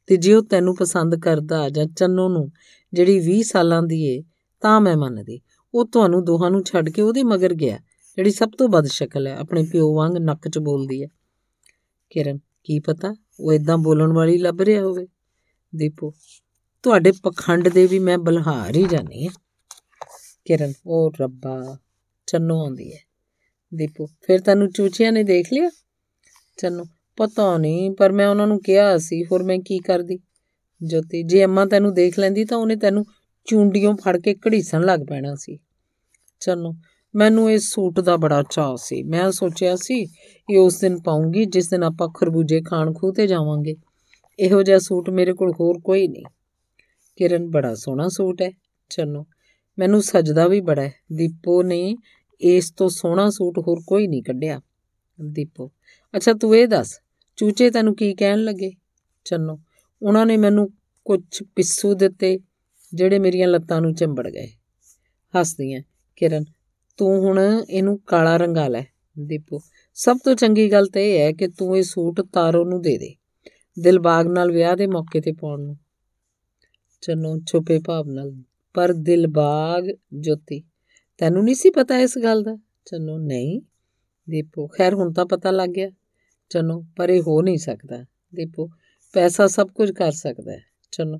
[0.07, 2.51] ਤੇ ਜੇ ਉਹ ਤੈਨੂੰ ਪਸੰਦ ਕਰਦਾ ਜਾਂ ਚੰਨੋ ਨੂੰ,
[2.93, 4.23] ਜਿਹੜੀ 20 ਸਾਲਾਂ ਦੀ ਏ,
[4.61, 5.41] ਤਾਂ ਮੈਂ ਮੰਨਦੀ।
[5.73, 7.79] ਉਹ ਤੁਹਾਨੂੰ ਦੋਹਾਂ ਨੂੰ ਛੱਡ ਕੇ ਉਹਦੇ ਮਗਰ ਗਿਆ।
[8.19, 11.07] ਜਿਹੜੀ ਸਭ ਤੋਂ ਬਦ ਸ਼ਕਲ ਹੈ, ਆਪਣੇ ਪਿਓ ਵਾਂਗ ਨੱਕ 'ਚ ਬੋਲਦੀ ਹੈ।
[12.09, 15.07] ਕਿਰਨ, ਕੀ ਪਤਾ ਉਹ ਇਦਾਂ ਬੋਲਣ ਵਾਲੀ ਲੱਭ ਰਿਹਾ ਹੋਵੇ?
[15.75, 16.13] ਦੀਪੋ,
[16.83, 19.31] ਤੁਹਾਡੇ ਪਖੰਡ ਦੇ ਵੀ ਮੈਂ ਬਲਹਾਰ ਹੀ ਜਾਣੀ ਹੈ।
[20.45, 21.77] ਕਿਰਨ ਉਹ ਰੱਬਾ,
[22.27, 22.99] ਚੰਨੋ ਆਉਂਦੀ ਹੈ।
[23.75, 25.69] ਦੀਪੋ, ਫਿਰ ਤੈਨੂੰ ਚੂਚੀਆਂ ਨੇ ਦੇਖ ਲਿਆ?
[26.57, 26.85] ਚੰਨੋ,
[27.17, 30.19] ਪਤਾ ਨਹੀਂ, ਪਰ ਮੈਂ ਉਹਨਾਂ ਨੂੰ ਕਿਹਾ ਸੀ, ਹੋਰ ਮੈਂ ਕੀ ਕਰਦੀ?
[30.83, 33.05] ਜੋਤੀ, ਜੇ ਅੰਮਾ ਤੈਨੂੰ ਦੇਖ ਲੈਂਦੀ ਤਾਂ ਉਹਨੇ ਤੈਨੂੰ
[33.45, 35.59] ਚੁੰਡੀਆਂ ਫੜ ਕੇ ਘੜੀਸਣ ਲੱਗ ਪੈਣਾ ਸੀ।
[36.39, 36.75] ਚੰਨੋ
[37.15, 40.07] ਮੈਨੂੰ ਇਸ ਸੂਟ ਦਾ ਬੜਾ ਚਾਅ ਸੀ। ਮੈਂ ਸੋਚਿਆ ਸੀ
[40.49, 43.75] ਇਹ ਉਸ ਦਿਨ ਪਾਉਂਗੀ, ਜਿਸ ਦਿਨ ਆਪਾਂ ਖਰਬੂਜੇ ਖਾਣ ਖੂਹ ਤੇ ਜਾਵਾਂਗੇ।
[44.39, 46.25] ਇਹੋ ਜਿਹਾ ਸੂਟ ਮੇਰੇ ਕੋਲ ਹੋਰ ਕੋਈ ਨਹੀਂ।
[47.15, 48.51] ਕਿਰਨ, ਬੜਾ ਸੋਹਣਾ ਸੂਟ ਹੈ।
[48.89, 49.25] ਚੰਨੋ,
[49.79, 51.95] ਮੈਨੂੰ ਸਜਦਾ ਵੀ ਬੜਾ ਹੈ। ਦੀਪੋ ਨੇ
[52.41, 54.61] ਇਸ ਤੋਂ ਸੋਹਣਾ ਸੂਟ ਹੋਰ ਕੋਈ ਨਹੀਂ ਕੱਢਿਆ।
[55.25, 55.71] ਦੀਪੋ,
[56.15, 56.99] ਅੱਛਾ, ਤੂੰ ਇਹ ਦੱਸ,
[57.37, 58.71] ਚੂਚੇ ਤੈਨੂੰ ਕੀ ਕਹਿਣ ਲੱਗੇ?
[59.25, 59.59] ਚੰਨੋ,
[60.01, 60.69] ਉਹਨਾਂ ਨੇ ਮੈਨੂੰ
[61.05, 61.21] ਕੁਝ
[61.55, 62.39] ਪਿੱਸੂ ਦਿੱਤੇ,
[62.93, 64.47] ਜਿਹੜੇ ਮੇਰੀਆਂ ਲੱਤਾਂ ਨੂੰ ਚੰਬੜ ਗਏ।
[65.39, 65.81] ਹੱਸਦੀਆਂ,
[66.15, 66.43] ਕਿਰਨ
[66.99, 68.83] ਤੂੰ ਹੁਣ ਇਹਨੂੰ ਕਾਲਾ ਰੰਗਾ ਲੈ,
[69.19, 69.59] ਦੀਪੂ।
[69.93, 73.15] ਸਭ ਤੋਂ ਚੰਗੀ ਗੱਲ ਤੇ ਇਹ ਹੈ ਕਿ ਤੂੰ ਇਹ ਸੂਟ ਤਾਰੋ ਨੂੰ ਦੇ ਦੇ,
[73.81, 75.77] ਦਿਲਬਾਗ ਨਾਲ ਵਿਆਹ ਦੇ ਮੌਕੇ ਤੇ ਪਾਉਣ ਨੂੰ।
[77.01, 78.35] ਚੰਨੋ, ਛੁਪੇ ਭਾਵ ਨਾਲ।
[78.73, 80.63] ਪਰ ਦਿਲਬਾਗ ਜੋਤੀ,
[81.17, 82.55] ਤੈਨੂੰ ਨਹੀਂ ਸੀ ਪਤਾ ਇਸ ਗੱਲ ਦਾ?
[82.85, 83.61] ਚੰਨੋ, ਨਹੀਂ।
[84.29, 85.89] ਦੀਪੂ, ਖੈਰ ਹੁਣ ਤਾਂ ਪਤਾ ਲੱਗ ਗਿਆ।
[86.49, 88.69] ਚੰਨੋ, ਪਰ ਇਹ ਹੋ ਨਹੀਂ ਸਕਦਾ। ਦੀਪੂ,
[89.13, 91.19] ਪੈਸਾ ਸਭ ਕੁਝ ਕਰ ਸਕਦਾ ਹੈ। ਚੰਨੋ,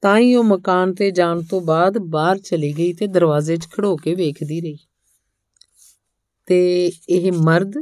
[0.00, 3.96] ਤਾਂ ਹੀ ਉਹ ਮਕਾਨ ਤੇ ਜਾਣ ਤੋਂ ਬਾਅਦ ਬਾਹਰ ਚਲੀ ਗਈ ਤੇ ਦਰਵਾਜ਼ੇ 'ਚ ਖੜੋ
[3.96, 4.78] ਕੇ ਵੇਖਦੀ ਰਹੀ।
[6.50, 7.72] ਤੇ ਇਹ ਮਰਦ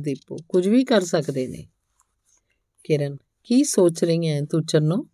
[0.00, 1.66] ਦੀਪੋ ਕੁਝ ਵੀ ਕਰ ਸਕਦੇ ਨੇ।
[2.84, 5.06] ਕਿਰਨ, ਕੀ ਸੋਚ ਰਹੀ ਹੈ ਤੂੰ ਚੰਨੋ?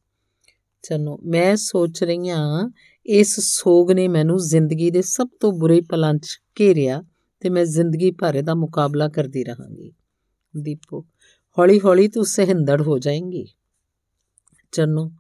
[0.83, 2.71] ਚੰਨੋ, ਮੈਂ ਸੋਚ ਰਹੀ ਹਾਂ,
[3.07, 7.03] ਇਸ ਸੋਗ ਨੇ ਮੈਨੂੰ ਜ਼ਿੰਦਗੀ ਦੇ ਸਭ ਤੋਂ ਬੁਰੇ ਪਲਾਂ 'ਚ ਘੇਰਿਆ
[7.41, 9.93] ਤੇ ਮੈਂ ਜ਼ਿੰਦਗੀ ਭਰ ਦਾ ਮੁਕਾਬਲਾ ਕਰਦੀ ਰਹਾਂਗੀ।
[10.57, 11.07] ਦੀਪੋ,
[11.59, 13.47] ਹੌਲੀ-ਹੌਲੀ ਤੂੰ ਸਹਿੰਦੜ ਹੋ ਜਾਏਂਗੀ।
[14.73, 15.13] ਚੰਨੋ,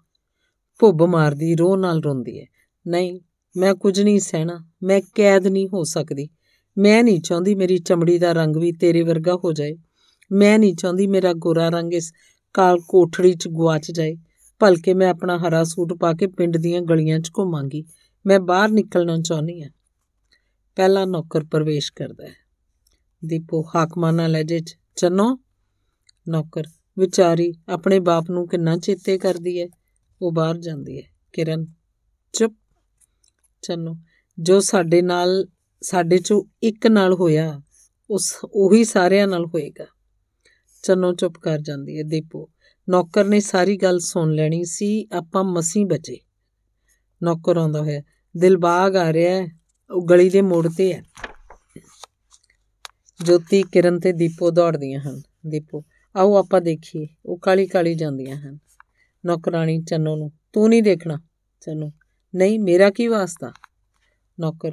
[0.78, 2.46] ਭੁੱਬ ਮਾਰਦੀ, ਰੋਹ ਨਾਲ ਰੋਂਦੀ ਹੈ
[2.86, 3.20] ਨਹੀਂ,
[3.56, 6.28] ਮੈਂ ਕੁਝ ਨਹੀਂ ਸਹਿਣਾ, ਮੈਂ ਕੈਦ ਨਹੀਂ ਹੋ ਸਕਦੀ।
[6.78, 9.76] ਮੈਂ ਨਹੀਂ ਚਾਹੁੰਦੀ ਮੇਰੀ ਚਮੜੀ ਦਾ ਰੰਗ ਵੀ ਤੇਰੇ ਵਰਗਾ ਹੋ ਜਾਏ।
[10.32, 12.12] ਮੈਂ ਨਹੀਂ ਚਾਹੁੰਦੀ ਮੇਰਾ ਗੋਰਾ ਰੰਗ ਇਸ
[12.54, 14.16] ਕਾਲ ਕੋਠੜੀ 'ਚ ਗਵਾਚ ਜਾਏ।
[14.58, 17.84] ਭਲਕੇ ਮੈਂ ਆਪਣਾ ਹਰਾ ਸੂਟ ਪਾ ਕੇ ਪਿੰਡ ਦੀਆਂ ਗਲੀਆਂ 'ਚ ਘੁੰਮਾਂਗੀ।
[18.26, 19.70] ਮੈਂ ਬਾਹਰ ਨਿਕਲਣਾ ਚਾਹੁੰਦੀ ਹਾਂ।
[20.76, 22.34] ਪਹਿਲਾ ਨੌਕਰ ਪ੍ਰਵੇਸ਼ ਕਰਦਾ ਹੈ।
[23.24, 25.38] ਦੀਪੋ ਹਾਕਮਾਨਾ ਲਹਿਜੇ 'ਚ, ਚੰਨੋ,
[26.28, 26.64] ਨੌਕਰ,
[26.98, 29.68] ਵਿਚਾਰੀ ਆਪਣੇ ਬਾਪ ਨੂੰ ਕਿੰਨਾ ਚੇਤੇ ਕਰਦੀ ਹੈ?
[30.22, 31.02] ਉਹ ਬਾਹਰ ਜਾਂਦੀ ਹੈ।
[31.32, 31.66] ਕਿਰਨ,
[32.32, 32.54] ਚੁੱਪ,
[33.62, 33.96] ਚੰਨੋ,
[34.38, 35.46] ਜੋ ਸਾਡੇ ਨਾਲ
[35.82, 37.62] ਸਾਡੇ ਚੋਂ ਇੱਕ ਨਾਲ ਹੋਇਆ,
[38.10, 39.86] ਉਸ, ਉਹੀ ਸਾਰਿਆਂ ਨਾਲ ਹੋਏਗਾ।
[40.82, 42.50] ਚੰਨੋ ਚੁੱਪ ਕਰ ਜਾਂਦੀ ਹੈ ਦੀਪੋ।
[42.88, 46.18] ਨੌਕਰ ਨੇ ਸਾਰੀ ਗੱਲ ਸੁਣ ਲੈਣੀ ਸੀ, ਆਪਾਂ ਮਸੀਂ ਬਚੇ।
[47.22, 48.02] ਨੌਕਰ ਆਉਂਦਾ ਹੋਇਆ
[48.36, 49.48] ਦਿਲਬਾਗ ਆ ਰਿਹਾ ਹੈ,
[49.90, 51.02] ਉਹ ਗਲੀ ਦੇ ਮੋੜ ਤੇ ਹੈ।
[53.24, 55.84] ਜੋਤੀ, ਕਿਰਨ ਤੇ ਦੀਪੋ ਦੌੜਦੀਆਂ ਹਨ। ਦੀਪੋ,
[56.16, 58.58] ਆਓ ਆਪਾਂ ਦੇਖੀਏ, ਉਹ ਕਾਲੀ ਕਾਲੀ ਜਾਂਦੀਆਂ ਹਨ।
[59.26, 61.20] ਨੌਕਰਾਨੀ ਚੰਨੋ ਨੂੰ, ਤੂੰ ਨਹੀਂ ਦੇਖਣਾ?
[61.60, 61.92] ਚੰਨੋ,
[62.34, 63.52] ਨਹੀਂ, ਮੇਰਾ ਕੀ ਵਾਸਤਾ?
[64.40, 64.72] ਨੌਕਰ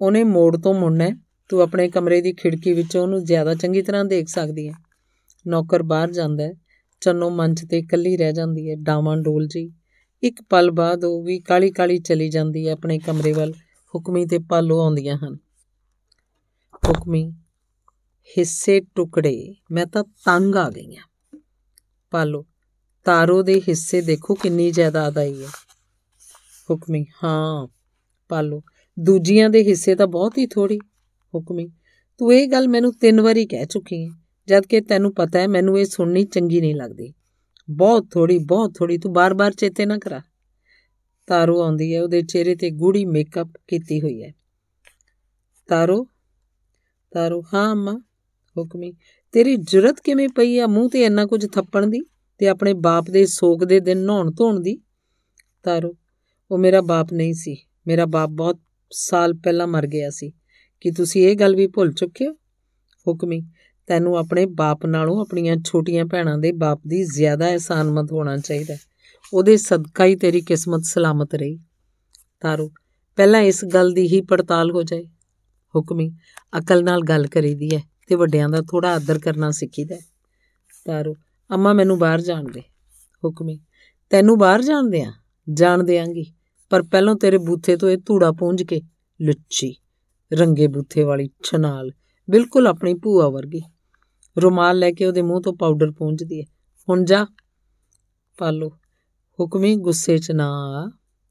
[0.00, 1.10] ਉਹਨੇ ਮੋੜ ਤੋਂ ਮੁੜਨਾ
[1.48, 4.72] ਤੂੰ ਆਪਣੇ ਕਮਰੇ ਦੀ ਖਿੜਕੀ ਵਿੱਚੋਂ ਉਹਨੂੰ ਜ਼ਿਆਦਾ ਚੰਗੀ ਤਰ੍ਹਾਂ ਦੇਖ ਸਕਦੀ ਹੈ।
[5.46, 6.52] ਨੌਕਰ ਬਾਹਰ ਜਾਂਦਾ ਹੈ।
[7.00, 9.72] ਚੰਨੋ ਮੰਚ ਤੇ ਇਕੱਲੀ ਰਹਿ ਜਾਂਦੀ ਹੈ। ਡਾਵਾਂ ਡੋਲ ਜੀ।
[10.22, 13.52] ਇੱਕ ਪਲ ਬਾਅਦ ਉਹ ਵੀ ਕਾਲੀ ਕਾਲੀ ਚਲੀ ਜਾਂਦੀ ਹੈ ਆਪਣੇ ਕਮਰੇ ਵੱਲ।
[13.94, 15.36] ਹੁਕਮੀ ਤੇ ਪਾਲੋ ਆਉਂਦੀਆਂ ਹਨ।
[16.88, 17.30] ਹੁਕਮੀ,
[18.38, 21.00] ਹਿੱਸੇ ਟੁਕੜੇ, ਮੈਂ ਤਾਂ ਤੰਗ ਆ ਗਈ ਆ
[22.10, 22.46] ਪਾਲੋ,
[23.04, 25.48] ਤਾਰੋ ਦੇ ਹਿੱਸੇ ਦੇਖੋ ਕਿੰਨੀ ਜਾਇਦਾਦ ਆਈ ਹੈ।
[26.70, 27.66] ਹੁਕਮੀ, ਹਾਂ।
[28.28, 28.62] ਪਾਲੋ
[28.98, 30.78] ਦੂਜੀਆਂ ਦੇ ਹਿੱਸੇ ਤਾਂ ਬਹੁਤ ਹੀ ਥੋੜੀ
[31.34, 31.68] ਹੁਕਮੀ।
[32.18, 34.10] ਤੂੰ ਇਹ ਗੱਲ ਮੈਨੂੰ ਤਿੰਨ ਵਾਰੀ ਕਹਿ ਚੁੱਕੀ ਹੈ
[34.48, 37.14] ਜਦ ਕਿ ਤੈਨੂੰ ਪਤਾ ਹੈ ਮੈਨੂੰ ਇਹ ਸੁਣਨੀ ਚੰਗੀ ਨਹੀਂ ਲੱਗਦੀ।
[37.70, 40.22] ਬਹੁਤ ਥੋੜੀ ਬਹੁਤ ਥੋੜੀ ਤੂੰ ਬਾਰ-ਬਾਰ ਚੇਤੇ ਨਾ ਕਰਾ।
[41.26, 44.32] ਤਾਰੋ ਆਉਂਦੀ ਹੈ, ਉਹਦੇ ਚਿਹਰੇ ਤੇ ਗੂੜੀ ਮੇਕਅਪ ਕੀਤੀ ਹੋਈ ਹੈ।
[45.68, 46.06] ਤਾਰੋ
[47.10, 48.02] ਤਾਰੋ, ਹਾਂ ਅੰਮਾ,
[48.58, 48.92] ਹੁਕਮੀ,
[49.32, 50.66] ਤੇਰੀ ਜੁਰਤ ਕਿਵੇਂ ਪਈ ਆ?
[50.66, 52.00] ਮੂੰਹ ਤੇ ਇੰਨਾ ਕੁਝ ਥੱਪਣ ਦੀ
[52.38, 54.78] ਤੇ ਆਪਣੇ ਬਾਪ ਦੇ ਸੋਗ ਦੇ ਦਿਨ ਨਹਾਉਣ ਧੋਣ ਦੀ?
[55.62, 55.94] ਤਾਰੋ,
[56.50, 57.56] ਉਹ ਮੇਰਾ ਬਾਪ ਨਹੀਂ ਸੀ,
[57.86, 58.58] ਮੇਰਾ ਬਾਪ ਬਹੁਤ
[58.90, 60.32] ਸਾਲ ਪਹਿਲਾਂ ਮਰ ਗਿਆ ਸੀ।
[60.80, 62.32] ਕਿ ਤੁਸੀਂ ਇਹ ਗੱਲ ਵੀ ਭੁੱਲ ਚੁੱਕੇ ਹੋ?
[63.08, 63.42] ਹੁਕਮੀ,
[63.86, 68.76] ਤੈਨੂੰ ਆਪਣੇ ਬਾਪ ਨਾਲੋਂ ਆਪਣੀਆਂ ਛੋਟੀਆਂ ਭੈਣਾਂ ਦੇ ਬਾਪ ਦੀ ਜ਼ਿਆਦਾ ਅਹਿਸਾਨਮੰਦ ਹੋਣਾ ਚਾਹੀਦਾ
[69.32, 71.58] ਉਹਦੇ ਸਦਕਾ ਹੀ ਤੇਰੀ ਕਿਸਮਤ ਸਲਾਮਤ ਰਹੀ।
[72.40, 72.72] ਤਾਰੋ,
[73.16, 75.04] ਪਹਿਲਾਂ ਇਸ ਗੱਲ ਦੀ ਹੀ ਪੜਤਾਲ ਹੋ ਜਾਏ।
[75.76, 76.10] ਹੁਕਮੀ,
[76.58, 79.96] ਅਕਲ ਨਾਲ ਗੱਲ ਕਰੀਦੀ ਹੈ ਤੇ ਵੱਡਿਆਂ ਦਾ ਥੋੜਾ ਆਦਰ ਕਰਨਾ ਸਿੱਖੀਦਾ
[80.84, 81.14] ਤਾਰੋ,
[81.50, 82.60] ਅੰਮਾ ਮੈਨੂੰ ਬਾਹਰ ਜਾਣ ਦੇ।
[83.24, 83.60] ਹੁਕਮੀ,
[84.10, 85.12] ਤੈਨੂੰ ਬਾਹਰ ਜਾਣ ਦਿਆਂ?
[85.52, 86.32] ਜਾਣ ਦੇਾਂਗੀ
[86.70, 88.80] ਪਰ ਪਹਿਲਾਂ ਤੇਰੇ ਬੂਥੇ ਤੋਂ ਇਹ ਧੂੜਾ ਪੂੰਝ ਕੇ,
[89.22, 89.74] ਲੁੱਚੀ,
[90.32, 91.90] ਰੰਗੇ ਬੂਥੇ ਵਾਲੀ ਛਨਾਲ,
[92.30, 93.62] ਬਿਲਕੁਲ ਆਪਣੀ ਭੂਆ ਵਰਗੀ।
[94.38, 96.44] ਰੁਮਾਲ ਲੈ ਕੇ ਉਹਦੇ ਮੂੰਹ ਤੋਂ ਪਾਊਡਰ ਪੂੰਝਦੀ ਹੈ।
[96.88, 97.26] ਹੁਣ ਜਾ,
[98.38, 98.68] ਪਾਲੋ।
[99.40, 100.90] ਹੁਕਮੀ ਗੁੱਸੇ 'ਚ ਨਾ ਆ।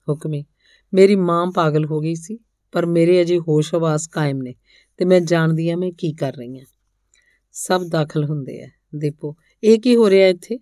[0.09, 0.45] ਹੁਕਮੀ,
[0.93, 2.39] ਮੇਰੀ ਮਾਂ ਪਾਗਲ ਹੋ ਗਈ ਸੀ,
[2.71, 4.55] ਪਰ ਮੇਰੇ ਅਜੇ ਹੋਸ਼ ਹਵਾਸ ਕਾਇਮ ਨੇ
[4.97, 6.65] ਤੇ ਮੈਂ ਜਾਣਦੀ ਆ ਮੈਂ ਕੀ ਕਰ ਰਹੀ ਹਾਂ।
[7.51, 10.57] ਸਭ ਦਾਖਲ ਹੁੰਦੇ ਆ। ਦੀਪੋ, ਇਹ ਕੀ ਹੋ ਰਿਹਾ ਇੱਥੇ?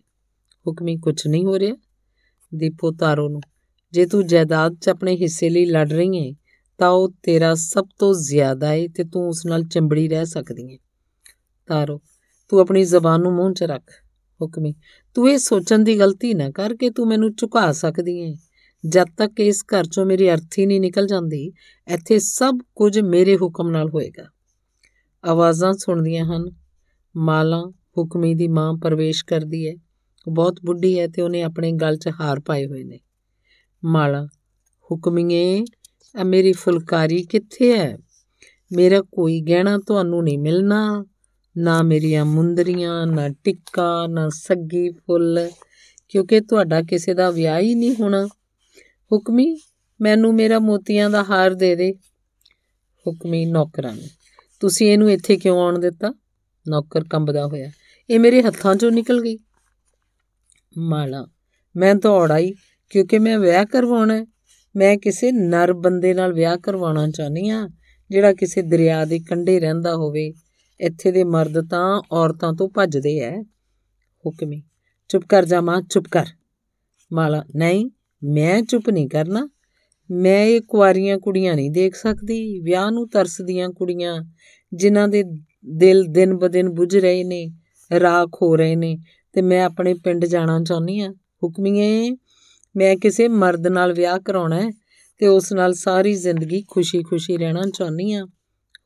[0.68, 1.76] ਹੁਕਮੀ ਕੁਝ ਨਹੀਂ ਹੋ ਰਿਹਾ।
[2.56, 3.42] ਦੀਪੋ ਤਾਰੋ ਨੂੰ
[3.94, 6.36] ਜੇ ਤੂੰ ਜਾਇਦਾਦ 'ਚ ਆਪਣੇ ਹਿੱਸੇ ਲਈ ਲੜ ਰਹੀ ਹੈ,
[6.78, 10.78] ਤਾਂ ਉਹ ਤੇਰਾ ਸਭ ਤੋਂ ਜ਼ਿਆਦਾ ਹੈ ਤੇ ਤੂੰ ਉਸ ਨਾਲ ਚੰਬੜੀ ਰਹਿ ਸਕਦੀ ਹੈ।
[11.68, 12.02] ਤਾਰੋ,
[12.50, 13.92] ਤੂੰ ਆਪਣੀ ਜ਼ਬਾਨ ਨੂੰ ਮੂੰਹ 'ਚ ਰੱਖ,
[14.42, 14.76] ਹੁਕਮੀ।
[15.14, 18.36] ਤੂੰ ਇਹ ਸੋਚਣ ਦੀ ਗਲਤੀ ਨਾ ਕਰ ਕਿ ਤੂੰ ਮੈਨੂੰ ਝੁਕਾ ਸਕਦੀ ਹੈ।
[18.86, 21.52] ਜਦ ਤੱਕ ਇਸ ਘਰ 'ਚੋਂ ਮੇਰੀ ਅਰਥੀ ਨਹੀਂ ਨਿਕਲ ਜਾਂਦੀ,
[21.88, 24.24] ਇੱਥੇ ਸਭ ਕੁਝ ਮੇਰੇ ਹੁਕਮ ਨਾਲ ਹੋਏਗਾ।
[25.26, 26.46] ਆਵਾਜ਼ਾਂ ਸੁਣਦੀਆਂ ਹਨ।
[27.18, 27.64] ਮਾਲਾ
[27.98, 29.74] ਹੁਕਮੀ ਦੀ ਮਾਂ ਪ੍ਰਵੇਸ਼ ਕਰਦੀ ਹੈ।
[30.28, 33.00] ਉਹ ਬਹੁਤ ਬੁੱਢੀ ਹੈ ਤੇ ਉਹਨੇ ਆਪਣੇ ਗਲ 'ਚ ਹਾਰ ਪਾਏ ਹੋਏ ਨੇ।
[33.86, 34.26] ਮਾਲਾ
[34.92, 35.64] ਹੁਕਮੀਏ
[36.20, 37.98] ਆ ਮੇਰੀ ਫੁਲਕਾਰੀ ਕਿੱਥੇ ਹੈ?
[38.76, 41.06] ਮੇਰਾ ਕੋਈ ਗਹਿਣਾ ਤੁਹਾਨੂੰ ਨਹੀਂ ਮਿਲਣਾ।
[41.58, 45.52] ਨਾ ਮੇਰੀਆਂ ਮੁੰਦਰੀਆਂ, ਨਾ ਟਿੱਕਾ, ਨਾ ਸੱਗੀ ਫੁੱਲ,
[46.10, 48.26] ਕਿਉਂਕਿ ਤੁਹਾਡਾ ਕਿਸੇ ਦਾ ਵਿਆਹ ਹੀ ਨਹੀਂ ਹੋਣਾ।
[49.12, 49.58] ਹੁਕਮੀ,
[50.02, 51.94] ਮੈਨੂੰ ਮੇਰਾ ਮੋਤੀਆਂ ਦਾ ਹਾਰ ਦੇ ਦੇ।
[53.08, 54.06] ਹੁਕਮੀ, ਨੌਕਰਾਂ ਨੂੰ।
[54.60, 56.14] ਤੁਸੀਂ ਇਹਨੂੰ ਇੱਥੇ ਕਿਉਂ ਆਉਣ ਦਿੱਤਾ?
[56.68, 57.72] ਨੌਕਰ ਕੰਬਦਾ ਹੋਇਆ।
[58.10, 59.38] ਇਹ ਮੇਰੇ ਹੱਥਾਂ 'ਚੋਂ ਨਿਕਲ ਗਈ।
[60.78, 61.28] ਮਾਲਾ,
[61.76, 62.54] ਮੈਂ ਦੌੜ ਆਈ।
[62.94, 64.26] ਕਿਉਂਕਿ ਮੈਂ ਵਿਆਹ ਕਰਵਾਉਣਾ ਹੈ।
[64.76, 67.70] ਮੈਂ ਕਿਸੇ ਨਰ ਬੰਦੇ ਨਾਲ ਵਿਆਹ ਕਰਵਾਉਣਾ ਚਾਹੁੰਦੀ ਆ
[68.10, 70.34] ਜਿਹੜਾ ਕਿਸੇ ਦਰਿਆ ਦੇ ਕੰਢੇ ਰਹਿੰਦਾ ਹੋਵੇ।
[70.80, 73.42] ਇੱਥੇ ਦੇ ਮਰਦ ਤਾਂ ਔਰਤਾਂ ਤੋਂ ਭੱਜਦੇ ਐ।
[74.26, 74.64] ਹੁਕਮੀ
[75.08, 76.26] ਚੁੱਪ ਕਰ ਜਾ ਮਾਂ, ਚੁੱਪ ਕਰ।
[77.14, 77.90] ਮਾਲਾ, ਨਹੀਂ,
[78.24, 79.50] ਮੈਂ ਚੁੱਪ ਨਹੀਂ ਕਰਨਾ।
[80.12, 84.24] ਮੈਂ ਇਹ ਕੁਆਰੀਆਂ ਕੁੜੀਆਂ ਨਹੀਂ ਦੇਖ ਸਕਦੀ। ਵਿਆਹ ਨੂੰ ਤਰਸਦੀਆਂ ਕੁੜੀਆਂ,
[84.74, 85.24] ਜਿਨ੍ਹਾਂ ਦੇ
[85.66, 87.52] ਦਿਲ ਦਿਨ ਬਦਿਨ ਬੁਝ ਰਹੇ ਨੇ,
[88.00, 88.98] ਰਾਖ ਹੋ ਰਹੇ ਨੇ,
[89.34, 92.12] ਤੇ ਮੈਂ ਆਪਣੇ ਪਿੰਡ ਜਾਣਾ ਚਾਹੁੰਦੀ ਆ ਹੁਕਮੀਏ
[92.76, 94.72] ਮੈਂ ਕਿਸੇ ਮਰਦ ਨਾਲ ਵਿਆਹ ਕਰਾਉਣਾ ਹੈ
[95.18, 98.26] ਤੇ ਉਸ ਨਾਲ ਸਾਰੀ ਜ਼ਿੰਦਗੀ ਖੁਸ਼ੀ-ਖੁਸ਼ੀ ਰਹਿਣਾ ਚਾਹੁੰਦੀ ਆ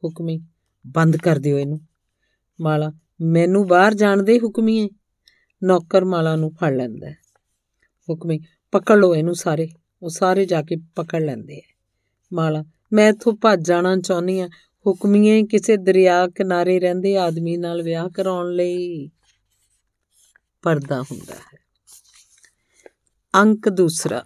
[0.06, 0.40] ਹੁਕਮੀ,
[0.88, 1.82] ਬੰਦ ਕਰ ਦਿਓ ਇਹਨੂੰ।
[2.62, 4.90] ਮਾਲਾ, ਮੈਨੂੰ ਬਾਹਰ ਜਾਣ ਦੇ ਹੁਕਮੀਏ
[5.64, 7.12] ਨੌਕਰ ਮਾਲਾ ਨੂੰ ਫੜ ਲੈਂਦਾ
[8.10, 8.40] ਹੁਕਮੀ,
[8.72, 9.70] ਪਕੜ ਲਓ ਇਹਨੂੰ ਸਾਰੇ।
[10.02, 11.62] ਉਹ ਸਾਰੇ ਜਾ ਕੇ ਪਕੜ ਲੈਂਦੇ ਆ
[12.34, 14.48] ਮਾਲਾ, ਮੈਂ ਇੱਥੋਂ ਭੱਜ ਜਾਣਾ ਚਾਹੁੰਦੀ ਆ
[14.88, 19.10] ਹੁਕਮੀਏ, ਕਿਸੇ ਦਰਿਆ ਕਿਨਾਰੇ ਰਹਿੰਦੇ ਆਦਮੀ ਨਾਲ ਵਿਆਹ ਕਰਾਉਣ ਲਈ
[20.62, 21.67] ਪਰਦਾ ਹੁੰਦਾ ਹੈ।
[23.38, 24.26] ਅੰਕ ਦੂਸਰਾ।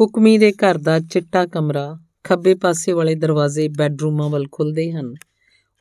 [0.00, 5.14] ਹੁਕਮੀ ਦੇ ਘਰ ਦਾ ਚਿੱਟਾ ਕਮਰਾ ਖੱਬੇ ਪਾਸੇ ਵਾਲੇ ਦਰਵਾਜ਼ੇ ਬੈੱਡਰੂਮਾਂ ਵੱਲ ਖੁੱਲਦੇ ਹਨ।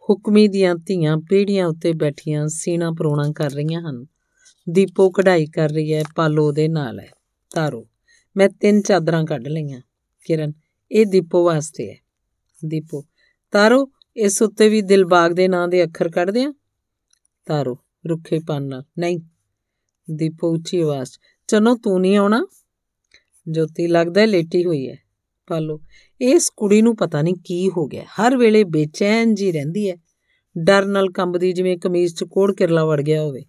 [0.10, 4.06] ਹੁਕਮੀ ਦੀਆਂ ਧੀਆਂ ਪੀੜੀਆਂ ਉੱਤੇ ਬੈਠੀਆਂ ਸੀਨਾ ਪਰੋਣਾ ਕਰ ਰਹੀਆਂ ਹਨ।
[4.70, 7.10] ਦੀਪੋ ਕਢਾਈ ਕਰ ਰਹੀ ਹੈ, ਪਾਲੋ ਦੇ ਨਾਲ ਹੈ।
[7.54, 7.88] ਤਾਰੋ,
[8.38, 9.82] ਮੈਂ ਤਿੰਨ ਚਾਦਰਾਂ ਕੱਢ ਲਈਆਂ।
[10.26, 10.54] ਕਿਰਨ,
[10.92, 11.96] ਇਹ ਦੀਪੋ ਵਾਸਤੇ ਹੈ।
[12.66, 13.06] ਦੀਪੋ,
[13.52, 16.54] ਤਾਰੋ, ਇਸ ਉੱਤੇ ਵੀ ਦਿਲਬਾਗ ਦੇ ਨਾਂ ਦੇ ਅੱਖਰ ਕੱਢ ਦਿਆਂ
[17.46, 17.78] ਤਾਰੋ,
[18.10, 19.20] ਰੁੱਖੇ ਪੰਨ ਨਾਲ। ਨਹੀਂ।
[20.12, 21.10] ਦੀਪੋ ਉੱਚੀ ਆਵਾਜ਼
[21.52, 22.48] ਚਨੋ ਤੂੰ ਨਹੀਂ ਆਉਣਾ।
[23.52, 24.96] ਜੋਤੀ ਲੱਗਦਾ ਲੇਟੀ ਹੋਈ ਹੈ।
[25.48, 25.82] ਪਾਲੋ,
[26.22, 29.98] ਇਸ ਕੁੜੀ ਨੂੰ ਪਤਾ ਨਹੀਂ ਕੀ ਹੋ ਗਿਆ। ਹਰ ਵੇਲੇ ਬੇਚੈਨ ਜੀ ਰਹਿੰਦੀ ਹੈ।
[30.58, 33.46] ਡਰ ਨਾਲ ਕੰਬਦੀ, ਜਿਵੇਂ ਕਮੀਜ਼ 'ਚ ਕੋੜ ਕਿਰਲਾ ਵੜ ਗਿਆ ਹੋਵੇ।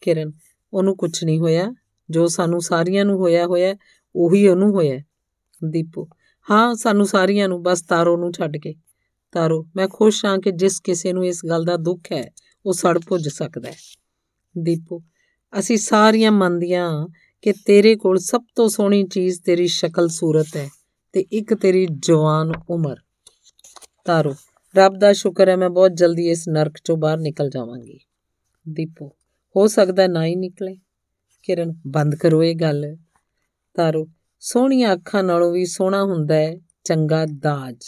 [0.00, 0.32] ਕਿਰਨ,
[0.72, 1.74] ਉਹਨੂੰ ਕੁਝ ਨਹੀਂ ਹੋਇਆ।
[2.10, 3.76] ਜੋ ਸਾਨੂੰ ਸਾਰੀਆਂ ਨੂੰ ਹੋਇਆ ਹੋਇਆ,
[4.16, 4.98] ਉਹੀ ਉਹਨੂੰ ਹੋਇਆ
[5.64, 6.08] ਦੀਪੂ,
[6.50, 8.74] ਹਾਂ, ਸਾਨੂੰ ਸਾਰੀਆਂ ਨੂੰ, ਬਸ ਤਾਰੋ ਨੂੰ ਛੱਡ ਕੇ।
[9.32, 12.32] ਤਾਰੋ, ਮੈਂ ਖੁਸ਼ ਹਾਂ ਕਿ ਜਿਸ ਕਿਸੇ ਨੂੰ ਇਸ ਗੱਲ ਦਾ ਦੁੱਖ ਹੈ,
[12.66, 13.76] ਉਹ ਸੜ ਪੁੱਜ ਸਕਦਾ ਹੈ।
[14.58, 15.02] ਦੀਪੂ
[15.58, 17.08] ਅਸੀਂ ਸਾਰੀਆਂ ਮੰਨਦੀਆਂ
[17.42, 20.68] ਕਿ ਤੇਰੇ ਕੋਲ ਸਭ ਤੋਂ ਸੋਹਣੀ ਚੀਜ਼ ਤੇਰੀ ਸ਼ਕਲ ਸੂਰਤ ਹੈ
[21.12, 22.96] ਤੇ ਇੱਕ ਤੇਰੀ ਜਵਾਨ ਉਮਰ।
[24.04, 24.34] ਤਾਰੋ,
[24.76, 27.98] ਰੱਬ ਦਾ ਸ਼ੁਕਰ ਹੈ ਮੈਂ ਬਹੁਤ ਜਲਦੀ ਇਸ ਨਰਕ ਚੋਂ ਬਾਹਰ ਨਿਕਲ ਜਾਵਾਂਗੀ।
[28.68, 29.16] ਦੀਪੋ,
[29.56, 30.76] ਹੋ ਸਕਦਾ ਨਾ ਹੀ ਨਿਕਲੇ।
[31.42, 32.96] ਕਿਰਨ, ਬੰਦ ਕਰੋ ਇਹ ਗੱਲ।
[33.74, 34.06] ਤਾਰੋ,
[34.40, 37.84] ਸੋਹਣੀਆਂ ਅੱਖਾਂ ਨਾਲੋਂ ਵੀ ਸੋਹਣਾ ਹੁੰਦਾ ਹੈ, ਚੰਗਾ ਦਾਜ।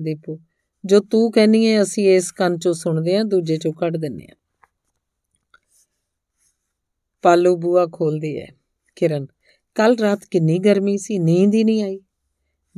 [0.00, 0.40] ਦੀਪੋ,
[0.84, 4.34] ਜੋ ਤੂੰ ਕਹਿੰਨੀ ਹੈ ਅਸੀਂ ਇਸ ਕੰਨ ਚੋਂ ਸੁਣਦੇ ਹਾਂ ਦੂਜੇ ਚੋਂ ਕੱਢ ਦਿੰਨੇ ਆ।
[7.24, 8.46] ਪਾਲੋ ਬੂਆ ਖੋਲਦੀ ਹੈ
[8.96, 9.26] ਕਿਰਨ,
[9.74, 12.00] ਕੱਲ ਰਾਤ ਕਿੰਨੀ ਗਰਮੀ ਸੀ, ਨੀਂਦ ਹੀ ਨਹੀਂ ਆਈ।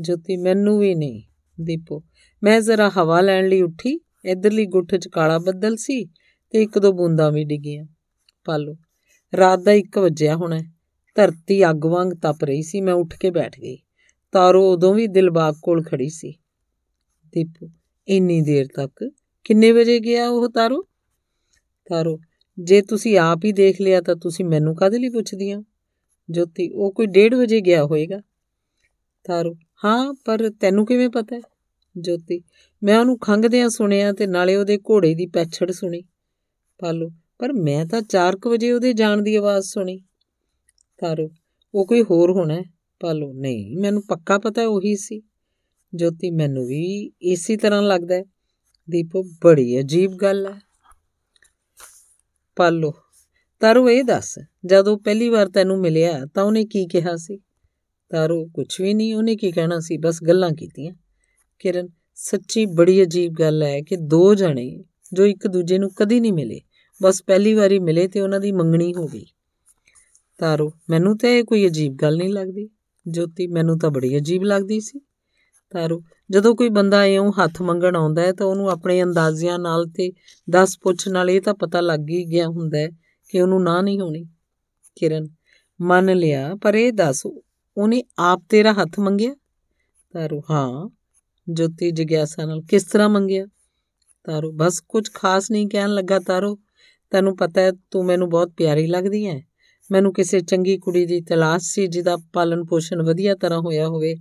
[0.01, 1.23] ਜੋਤੀ, ਮੈਨੂੰ ਵੀ ਨਹੀਂ।
[1.61, 2.03] ਦੀਪੋ,
[2.43, 6.05] ਮੈਂ ਜ਼ਰਾ ਹਵਾ ਲੈਣ ਲਈ ਉੱਠੀ। ਇਧਰਲੀ ਗੁੱਠ 'ਚ ਕਾਲਾ ਬੱਦਲ ਸੀ
[6.51, 7.85] ਤੇ ਇੱਕ ਦੋ ਬੂੰਦਾਂ ਵੀ ਡਿੱਗੀਆਂ।
[8.45, 8.77] ਪਾਲੋ,
[9.37, 10.61] ਰਾਤ ਦਾ 1 ਵਜਿਆ ਹੋਣਾ।
[11.15, 13.79] ਧਰਤੀ ਅੱਗ ਵਾਂਗ ਤਪ ਰਹੀ ਸੀ, ਮੈਂ ਉੱਠ ਕੇ ਬੈਠ ਗਈ।
[14.33, 16.33] ਤਾਰੋ ਉਦੋਂ ਵੀ ਦਿਲਬਾਗ ਕੋਲ ਖੜੀ ਸੀ।
[17.33, 17.71] ਦੀਪੂ,
[18.09, 19.11] ਇੰਨੀ ਦੇਰ ਤੱਕ
[19.45, 20.83] ਕਿੰਨੇ ਵਜੇ ਗਿਆ ਉਹ ਤਾਰੋ?
[21.89, 22.19] ਤਾਰੋ
[22.59, 25.63] ਜੇ ਤੁਸੀਂ ਆਪ ਹੀ ਦੇਖ ਲਿਆ ਤਾਂ ਤੁਸੀਂ ਮੈਨੂੰ ਕਾਹਦੇ ਲਈ ਪੁੱਛਦੀਆਂ?
[26.31, 28.19] ਜੋਤੀ, ਉਹ ਕੋਈ 1:30 ਵਜੇ ਗਿਆ ਹੋਵੇਗਾ
[29.25, 31.41] ਤਾਰੋ, ਹਾਂ, ਪਰ ਤੈਨੂੰ ਕਿਵੇਂ ਪਤਾ
[31.99, 32.43] ਜੋਤੀ,
[32.83, 36.03] ਮੈਂ ਉਹਨੂੰ ਖੰਗਦਿਆਂ ਸੁਣਿਆ ਤੇ ਨਾਲੇ ਉਹਦੇ ਘੋੜੇ ਦੀ ਪੈਛੜ ਸੁਣੀ।
[36.79, 39.99] ਪਾਲੋ, ਪਰ ਮੈਂ ਤਾਂ 4:00 ਵਜੇ ਉਹਦੇ ਜਾਣ ਦੀ ਆਵਾਜ਼ ਸੁਣੀ।
[40.99, 41.31] ਤਾਰੋ,
[41.75, 42.63] ਉਹ ਕੋਈ ਹੋਰ ਹੋਣਾ
[43.01, 45.23] ਪਾਲੋ, ਨਹੀਂ, ਮੈਨੂੰ ਪੱਕਾ ਪਤਾ ਉਹੀ ਸੀ।
[45.95, 48.25] ਜੋਤੀ, ਮੈਨੂੰ ਵੀ ਇਸੇ ਤਰ੍ਹਾਂ ਲੱਗਦਾ ਹੈ।
[48.91, 50.66] ਦੀਪੋ, ਬੜੀ ਅਜੀਬ ਗੱਲ ਹੈ।
[52.57, 52.95] ਪਾਲੋ।
[53.61, 57.39] ਤਾਰੋ ਇਹ ਦੱਸ, ਜਦੋਂ ਪਹਿਲੀ ਵਾਰ ਤੈਨੂੰ ਮਿਲਿਆ ਤਾਂ ਉਹਨੇ ਕੀ ਕਿਹਾ ਸੀ?
[58.11, 59.97] ਤਾਰੋ ਕੁਝ ਵੀ ਨਹੀਂ, ਉਹਨੇ ਕੀ ਕਹਿਣਾ ਸੀ?
[59.97, 60.95] ਬਸ ਗੱਲਾਂ ਕੀਤੀਆਂ।
[61.59, 66.33] ਕਿਰਨ, ਸੱਚੀ ਬੜੀ ਅਜੀਬ ਗੱਲ ਹੈ ਕਿ ਦੋ ਜਣੇ ਜੋ ਇੱਕ ਦੂਜੇ ਨੂੰ ਕਦੀ ਨਹੀਂ
[66.33, 66.61] ਮਿਲੇ,
[67.03, 69.27] ਬਸ ਪਹਿਲੀ ਵਾਰੀ ਮਿਲੇ ਤੇ ਉਹਨਾਂ ਦੀ ਮੰਗਣੀ ਹੋ ਗਈ।
[70.39, 72.69] ਤਾਰੋ, ਮੈਨੂੰ ਤਾਂ ਇਹ ਕੋਈ ਅਜੀਬ ਗੱਲ ਨਹੀਂ ਲੱਗਦੀ।
[73.09, 75.01] ਜੋਤੀ, ਮੈਨੂੰ ਤਾਂ ਬੜੀ ਅਜੀਬ ਲੱਗਦੀ ਸੀ।
[75.71, 80.13] ਤਾਰੋ। ਜਦੋਂ ਕੋਈ ਬੰਦਾ ਇਉਂ ਹੱਥ ਮੰਗਣ ਆਉਂਦਾ ਹੈ ਤਾਂ ਉਹਨੂੰ ਆਪਣੇ ਅੰਦਾਜ਼ਿਆਂ ਨਾਲ ਤੇ
[80.51, 82.89] 10 ਪੁੱਛ ਨਾਲ ਇਹ ਤਾਂ ਪਤਾ ਲੱਗ ਹੀ ਗਿਆ ਹੁੰਦਾ ਹੈ
[83.29, 84.25] ਕਿ ਉਹਨੂੰ ਨਾ ਨਹੀਂ ਹੋਣੀ।
[84.97, 85.27] ਕਿਰਨ,
[85.81, 87.27] ਮੰਨ ਲਿਆ, ਪਰ ਇਹ ਦੱਸ,
[87.77, 89.35] ਉਹਨੇ ਆਪ ਤੇਰਾ ਹੱਥ ਮੰਗਿਆ?
[90.13, 90.89] ਤਾਰੋ, ਹਾਂ।
[91.49, 93.47] ਜੋਤੀ ਜਿਗਿਆਸਾ ਨਾਲ, ਕਿਸ ਤਰ੍ਹਾਂ ਮੰਗਿਆ?
[94.25, 96.59] ਤਾਰੋ, ਬਸ ਕੁਝ ਖਾਸ ਨਹੀਂ ਕਹਿਣ ਲੱਗਾ ਤਾਰੋ।
[97.11, 99.43] ਤੈਨੂੰ ਪਤਾ ਹੈ, ਤੂੰ ਮੈਨੂੰ ਬਹੁਤ ਪਿਆਰੀ ਲੱਗਦੀ ਹੈ।
[99.93, 104.15] ਮੈਨੂੰ ਕਿਸੇ ਚੰਗੀ ਕੁੜੀ ਦੀ ਤਲਾਸ਼ ਸੀ, ਜਿਹਦਾ ਪਾਲਣ ਪੋਸ਼ਣ ਵਧੀਆ ਤਰ੍ਹਾਂ ਹੋਇਆ ਹੋਵੇ।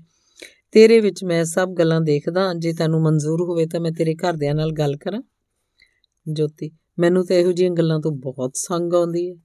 [0.71, 4.71] ਤੇਰੇ ਵਿੱਚ ਮੈਂ ਸਭ ਗੱਲਾਂ ਦੇਖਦਾ ਜੇ ਤੈਨੂੰ ਮਨਜ਼ੂਰ ਹੋਵੇ ਤਾਂ ਮੈਂ ਤੇਰੇ ਘਰਦਿਆਂ ਨਾਲ
[4.71, 5.21] ਗੱਲ ਕਰਾਂ।
[6.29, 9.35] ਜੋਤੀ, ਮੈਨੂੰ ਤਾਂ ਇਹੋ ਜਿਹੀਆਂ ਗੱਲਾਂ ਤੋਂ ਬਹੁਤ ਸੰਗ ਆਉਂਦੀ ਹੈ।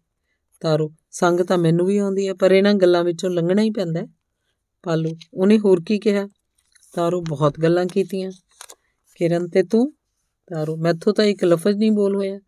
[0.60, 4.06] ਤਾਰੋ, ਸੰਗ ਤਾਂ ਮੈਨੂੰ ਵੀ ਆਉਂਦੀ ਹੈ, ਪਰ ਇਹਨਾਂ ਗੱਲਾਂ ਵਿੱਚੋਂ ਲੰਘਣਾ ਹੀ ਪੈਂਦਾ
[4.82, 6.28] ਪਾਲੂ, ਉਹਨੇ ਹੋਰ ਕੀ ਕਿਹਾ?
[6.94, 8.30] ਤਾਰੋ, ਬਹੁਤ ਗੱਲਾਂ ਕੀਤੀਆਂ।
[9.14, 9.92] ਕਿਰਨ, ਤੇ ਤੂੰ?
[10.46, 12.40] ਤਾਰੋ, ਮੈਥੋਂ ਤਾਂ ਇੱਕ ਲਫ਼ਜ਼ ਨਹੀਂ ਬੋਲ ਹੋਇਆ।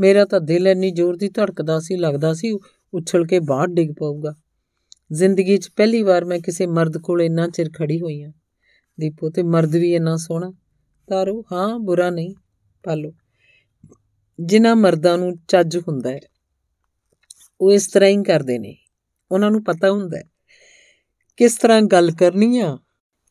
[0.00, 2.58] ਮੇਰਾ ਤਾਂ ਦਿਲ ਇੰਨੀ ਜ਼ੋਰ ਦੀ ਧੜਕਦਾ ਸੀ, ਲੱਗਦਾ ਸੀ
[2.94, 4.34] ਉਛਲ ਕੇ ਬਾਹਰ ਡਿੱਗ ਪਊਗਾ।
[5.10, 8.32] ਜ਼ਿੰਦਗੀ 'ਚ ਪਹਿਲੀ ਵਾਰ ਮੈਂ ਕਿਸੇ ਮਰਦ ਕੋਲ ਇੰਨਾ ਚਿਰ ਖੜੀ ਹੋਈ ਹਾਂ।
[8.98, 10.52] ਦੀਪੋ, ਤੇ ਮਰਦ ਵੀ ਇੰਨਾ ਸੋਹਣਾ।
[11.08, 12.34] ਤਾਰੋ, ਹਾਂ, ਬੁਰਾ ਨਹੀਂ,
[12.84, 13.12] ਪਾਲੋ।
[14.38, 16.20] ਜਿਨ੍ਹਾਂ ਮਰਦਾਂ ਨੂੰ ਚੱਜ ਹੁੰਦਾ ਹੈ,
[17.60, 18.76] ਉਹ ਇਸ ਤਰ੍ਹਾਂ ਹੀ ਕਰਦੇ ਨੇ।
[19.30, 20.24] ਉਹਨਾਂ ਨੂੰ ਪਤਾ ਹੁੰਦਾ ਹੈ,
[21.36, 22.78] ਕਿਸ ਤਰ੍ਹਾਂ ਗੱਲ ਕਰਨੀ ਆ,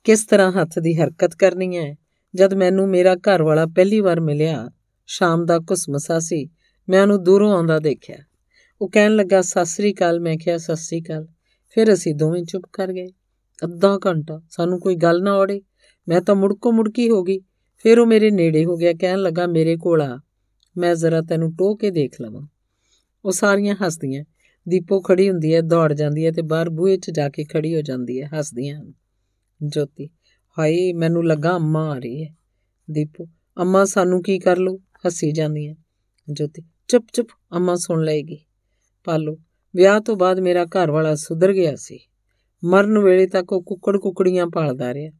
[0.04, 1.96] ਕਿਸ ਤਰ੍ਹਾਂ ਹੱਥ ਦੀ ਹਰਕਤ ਕਰਨੀ ਹੈ।
[2.36, 4.70] ਜਦ ਮੈਨੂੰ ਮੇਰਾ ਘਰ ਵਾਲਾ ਪਹਿਲੀ ਵਾਰ ਮਿਲਿਆ,
[5.08, 6.50] ਸ਼ਾਮ ਦਾ ਕੁਸਮਸਾ ਸੀ,
[6.90, 8.18] ਮੈਂ ਉਹਨੂੰ ਦੂਰੋਂ ਆਉਂਦਾ ਦੇਖਿਆ।
[8.82, 11.28] ਉਹ ਕਹਿਣ ਲੱਗਾ, ਸਤਿ ਸ੍ਰੀ ਅਕਾਲ। ਮੈਂ ਕਿਹਾ, ਸਤਿ ਸ੍ਰੀ ਅਕਾਲ।
[11.70, 13.07] ਫਿਰ ਅਸੀਂ ਦੋਵੇਂ ਚੁੱਪ ਕਰ ਗਏ।
[13.63, 15.61] ਅੱਧਾ ਘੰਟਾ, ਸਾਨੂੰ ਕੋਈ ਗੱਲ ਨਾ ਔੜੇ।
[16.07, 17.39] ਮੈਂ ਤਾਂ ਮੁੜਕੋ ਮੁੜਕੀ ਹੋ ਗਈ।
[17.78, 20.22] ਫਿਰ ਉਹ ਮੇਰੇ ਨੇੜੇ ਹੋ ਗਿਆ, ਕਹਿਣ ਲੱਗਾ, ਮੇਰੇ ਕੋਲ ਆ।
[20.78, 22.47] ਮੈਂ ਜ਼ਰਾ ਤੈਨੂੰ ਟੋ ਕੇ ਦੇਖ ਲਵਾਂ।
[23.26, 24.26] ਉਹ ਸਾਰੀਆਂ ਹੱਸਦੀਆਂ।
[24.68, 27.82] ਦੀਪੋ ਖੜੀ ਹੁੰਦੀ ਹੈ, ਦੌੜ ਜਾਂਦੀ ਹੈ ਤੇ ਬਾਹਰ ਬੂਹੇ 'ਚ ਜਾ ਕੇ ਖੜੀ ਹੋ
[27.82, 28.86] ਜਾਂਦੀ ਹੈ, ਹੱਸਦੀਆਂ
[29.63, 30.09] ਜੋਤੀ,
[30.59, 32.36] ਹਾਏ, ਮੈਨੂੰ ਲੱਗਾ ਅੰਮਾ ਆ ਰਹੀ ਹੈ।
[32.91, 35.76] ਦੀਪੋ, ਅੰਮਾ, ਸਾਨੂੰ ਕੀ ਕਰ ਲੋ ਹੱਸੀ ਜਾਂਦੀ ਹੈ।
[36.32, 38.39] ਜੋਤੀ, ਚੁੱਪ ਚੁੱਪ, ਅੰਮਾ ਸੁਣ ਲਏਗੀ।
[39.03, 39.38] ਪਾਲੋ
[39.76, 41.99] ਵਿਆਹ ਤੋਂ ਬਾਅਦ ਮੇਰਾ ਘਰ ਵਾਲਾ ਸੁਧਰ ਗਿਆ ਸੀ।
[42.63, 45.11] ਮਰਨ ਵੇਲੇ ਤੱਕ ਉਹ ਕੁੱਕੜ ਕੁੱਕੜੀਆਂ ਪਾਲਦਾ ਰਿਹਾ।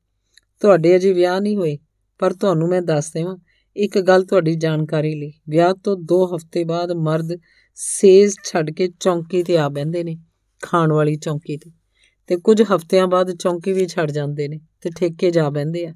[0.62, 1.78] ਤੁਹਾਡੇ ਅਜੇ ਵਿਆਹ ਨਹੀਂ ਹੋਏ,
[2.20, 3.38] ਪਰ ਤੁਹਾਨੂੰ ਮੈਂ ਦੱਸ ਦੇਵਾਂ,
[3.76, 7.38] ਇੱਕ ਗੱਲ ਤੁਹਾਡੀ ਜਾਣਕਾਰੀ ਲਈ। ਵਿਆਹ ਤੋਂ 2 ਹਫ਼ਤੇ ਬਾਅਦ ਮਰਦ
[7.76, 10.18] ਸੇਜ਼ ਛੱਡ ਕੇ ਚੌਂਕੀ ਤੇ ਆ ਬੈੰਦੇ ਨੇ,
[10.64, 11.72] ਖਾਣ ਵਾਲੀ ਚੌਂਕੀ ਤੇ।
[12.28, 15.94] ਤੇ ਕੁਝ ਹਫ਼ਤਿਆਂ ਬਾਅਦ ਚੌਂਕੀ ਵੀ ਛੱਡ ਜਾਂਦੇ ਨੇ ਤੇ ਠੇਕੇ ਜਾ ਬੈੰਦੇ ਆ।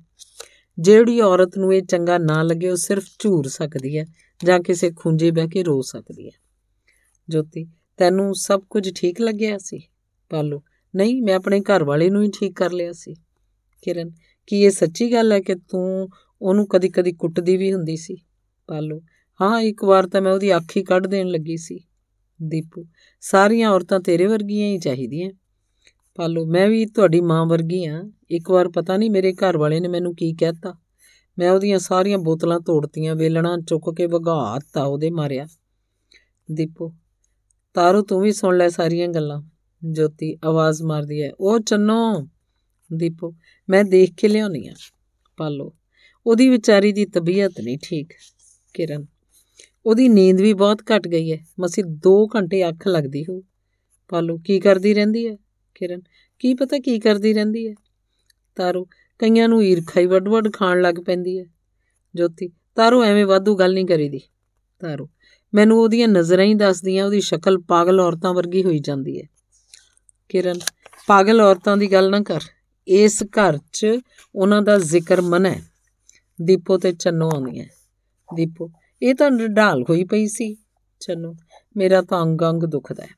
[0.78, 4.06] ਜਿਹੜੀ ਔਰਤ ਨੂੰ ਇਹ ਚੰਗਾ ਨਾ ਲੱਗੇ, ਉਹ ਸਿਰਫ ਝੂਰ ਸਕਦੀ ਹੈ
[4.46, 6.40] ਜਾਂ ਕਿਸੇ ਖੁੰਝੇ ਬਹਿ ਕੇ ਰੋ ਸਕਦੀ ਹੈ
[7.30, 7.66] ਜੋਤੀ
[8.02, 9.82] ਤੈਨੂੰ ਸਭ ਕੁਝ ਠੀਕ ਲੱਗਿਆ ਸੀ?
[10.30, 10.64] ਪਾਲੋ
[10.96, 13.14] ਨਹੀਂ, ਮੈਂ ਆਪਣੇ ਘਰ ਵਾਲੇ ਨੂੰ ਹੀ ਠੀਕ ਕਰ ਲਿਆ ਸੀ।
[13.82, 14.12] ਕਿਰਨ,
[14.48, 16.10] ਕੀ ਇਹ ਸੱਚੀ ਗੱਲ ਹੈ ਕਿ ਤੂੰ
[16.42, 18.16] ਉਹਨੂੰ ਕਦੀ-ਕਦੀ ਕੁੱਟਦੀ ਵੀ ਹੁੰਦੀ ਸੀ?
[18.68, 19.02] ਪਾਲੋ
[19.42, 21.80] ਹਾਂ, ਇੱਕ ਵਾਰ ਤਾਂ ਮੈਂ ਉਹਦੀ ਅੱਖ ਹੀ ਕੱਢ ਦੇਣ ਲੱਗੀ ਸੀ।
[22.44, 22.86] ਦੀਪੂ,
[23.22, 25.32] ਸਾਰੀਆਂ ਔਰਤਾਂ ਤੇਰੇ ਵਰਗੀਆਂ ਹੀ ਚਾਹੀਦੀਆਂ।
[26.16, 29.88] ਪਾਲੋ ਮੈਂ ਵੀ ਤੁਹਾਡੀ ਮਾਂ ਵਰਗੀ ਆ ਇੱਕ ਵਾਰ ਪਤਾ ਨਹੀਂ ਮੇਰੇ ਘਰ ਵਾਲੇ ਨੇ
[29.88, 30.78] ਮੈਨੂੰ ਕੀ ਕਹਿਤਾ।
[31.40, 35.48] ਮੈਂ ਉਹਦੀਆਂ ਸਾਰੀਆਂ ਬੋਤਲਾਂ ਤੋੜਤੀਆਂ, ਵੇਲਣਾ ਚੁੱਕ ਕੇ ਵਗਾਤਾ ਉਹਦੇ ਮਾਰਿਆ।
[36.52, 36.94] ਦੀਪੂ
[37.74, 39.42] ਤਾਰੂ, ਤੂੰ ਵੀ ਸੁਣ ਲੈ ਸਾਰੀਆਂ ਗੱਲਾਂ।
[39.92, 42.28] ਜੋਤੀ ਆਵਾਜ਼ ਮਾਰਦੀ ਹੈ, ਉਹ ਚੰਨੋ,
[42.94, 43.34] ਦੀਪੋ,
[43.70, 44.74] ਮੈਂ ਦੇਖ ਕੇ ਲਿਆਉਣੀ ਆ
[45.38, 45.76] ਪਾਲੋ
[46.26, 48.14] ਉਹਦੀ ਵਿਚਾਰੀ ਦੀ ਤਬੀਅਤ ਨਹੀਂ ਠੀਕ,
[48.74, 49.06] ਕਿਰਨ।
[49.86, 53.44] ਉਹਦੀ ਨੀਂਦ ਵੀ ਬਹੁਤ ਘਟ ਗਈ ਹੈ, ਮਸੀ 2 ਘੰਟੇ ਅੱਖ ਲੱਗਦੀ ਹੋ
[54.10, 55.38] ਪਾਲੋ ਕੀ ਕਰਦੀ ਰਹਿੰਦੀ ਹੈ,
[55.76, 56.02] ਕਿਰਨ?
[56.40, 57.74] ਕੀ ਪਤਾ ਕੀ ਕਰਦੀ ਰਹਿੰਦੀ ਹੈ?
[58.56, 58.86] ਤਾਰੂ,
[59.20, 61.46] ਕਈਆਂ ਨੂੰ ਈਰਖਾ ਹੀ ਵੱਡ-ਵੱਡ ਖਾਣ ਲੱਗ ਪੈਂਦੀ ਹੈ।
[62.16, 64.20] ਜੋਤੀ, ਤਾਰੂ ਐਵੇਂ ਵਾਧੂ ਗੱਲ ਨਹੀਂ ਕਰੀਦੀ।
[64.80, 65.10] ਤਾਰੂ
[65.54, 69.24] ਮੈਨੂੰ ਉਹਦੀਆਂ ਨਜ਼ਰਾਂ ਹੀ ਦੱਸਦੀਆਂ, ਉਹਦੀ ਸ਼ਕਲ ਪਾਗਲ ਔਰਤਾਂ ਵਰਗੀ ਹੋਈ ਜਾਂਦੀ ਹੈ।
[70.30, 70.60] ਕਿਰਨ,
[71.08, 72.40] ਪਾਗਲ ਔਰਤਾਂ ਦੀ ਗੱਲ ਨਾ ਕਰ।
[72.88, 73.88] ਇਸ ਘਰ 'ਚ
[74.36, 75.62] ਉਹਨਾਂ ਦਾ ਜ਼ਿਕਰ ਮਨ। ਹੈ
[76.42, 77.66] ਦੀਪੋ ਤੇ ਚੰਨੋ ਆਉਂਦੀਆਂ।
[78.36, 78.72] ਦੀਪੋ,
[79.02, 80.56] ਇਹ ਤਾਂ ਢਾਲ ਹੋਈ ਪਈ ਸੀ।
[81.00, 81.36] ਚੰਨੋ,
[81.78, 83.10] ਮੇਰਾ ਤਾਂ ਅੰਗ ਅੰਗ ਦੁਖਦਾ ਹੈ।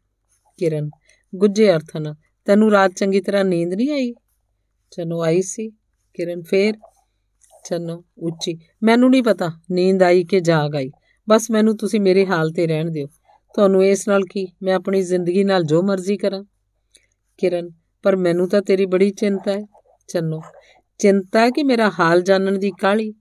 [0.58, 0.90] ਕਿਰਨ
[1.36, 2.16] ਗੁੱਜੇ ਅਰਥ ਨਾਲ,
[2.46, 4.14] ਤੈਨੂੰ ਰਾਤ ਚੰਗੀ ਤਰ੍ਹਾਂ ਨੀਂਦ ਨਹੀਂ ਆਈ?
[4.92, 5.70] ਚੰਨੋ ਆਈ ਸੀ।
[6.14, 6.74] ਕਿਰਨ ਫੇਰ,
[7.66, 10.92] ਚੰਨੋ, ਉੱਚੀ, ਮੈਨੂੰ ਨਹੀਂ ਪਤਾ, ਨੀਂਦ ਆਈ ਕਿ ਜਾਗ ਆਈ।
[11.30, 13.08] ਬਸ ਮੈਨੂੰ ਤੁਸੀਂ ਮੇਰੇ ਹਾਲ ਤੇ ਰਹਿਣ ਦਿਓ।
[13.54, 14.48] ਤੁਹਾਨੂੰ ਇਸ ਨਾਲ ਕੀ?
[14.64, 16.44] ਮੈਂ ਆਪਣੀ ਜ਼ਿੰਦਗੀ ਨਾਲ ਜੋ ਮਰਜ਼ੀ ਕਰਾਂ।
[17.38, 17.70] ਕਿਰਨ,
[18.04, 19.66] ਪਰ ਮੈਨੂੰ ਤਾਂ ਤੇਰੀ ਬੜੀ ਚਿੰਤਾ ਹੈ।
[20.08, 20.42] ਚੰਨੋ,
[20.98, 23.14] ਚਿੰਤਾ ਹੈ ਕਿ ਮੇਰਾ ਹਾਲ ਜਾਣਨ ਦੀ ਕਾਲੀ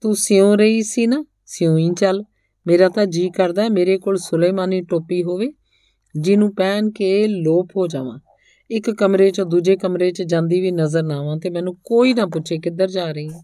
[0.00, 1.24] ਤੂੰ ਸਿਉਂ ਰਹੀ ਸੀ ਨਾ?
[1.46, 2.24] ਸਿਉਂ ਹੀ ਚੱਲ।
[2.66, 5.52] ਮੇਰਾ ਤਾਂ ਜੀ ਕਰਦਾ ਹੈ ਮੇਰੇ ਕੋਲ ਸੁਲੇਮਾਨੀ ਟੋਪੀ ਹੋਵੇ,
[6.18, 8.18] ਜਿਹਨੂੰ ਪਹਿਨ ਕੇ ਲੋਪ ਹੋ ਜਾਵਾਂ।
[8.70, 12.26] ਇੱਕ ਕਮਰੇ 'ਚੋਂ ਦੂਜੇ ਕਮਰੇ 'ਚ ਜਾਂਦੀ ਵੀ ਨਜ਼ਰ ਨਾ ਆਵਾਂ ਤੇ ਮੈਨੂੰ ਕੋਈ ਨਾ
[12.26, 13.42] ਪੁੱਛੇ ਕਿੱਧਰ ਜਾ ਰਹੀ ਹੈ।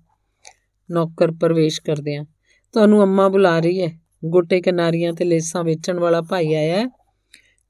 [0.90, 2.24] ਨੌਕਰ ਪ੍ਰਵੇਸ਼ ਕਰਦੇ ਆ
[2.76, 6.86] ਤੁਹਾਨੂੰ ਅੰਮਾ ਬੁਲਾ ਰਹੀ ਹੈ। ਗੋਟੇ ਕਿਨਾਰੀਆਂ ਤੇ ਲੇਸਾਂ ਵੇਚਣ ਵਾਲਾ ਭਾਈ ਆਇਆ ਹੈ।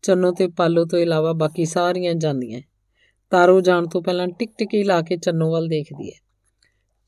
[0.03, 2.61] ਚੰਨੋ ਤੇ ਪਾਲੋ ਤੋਂ ਇਲਾਵਾ ਬਾਕੀ ਸਾਰੀਆਂ ਜਾਂਦੀਆਂ
[3.31, 6.19] ਤਾਰੋ ਜਾਣ ਤੋਂ ਪਹਿਲਾਂ ਟਿਕ ਟਿਕੀ ਲਾ ਕੇ ਚੰਨੋ ਵੱਲ ਦੇਖਦੀ ਹੈ।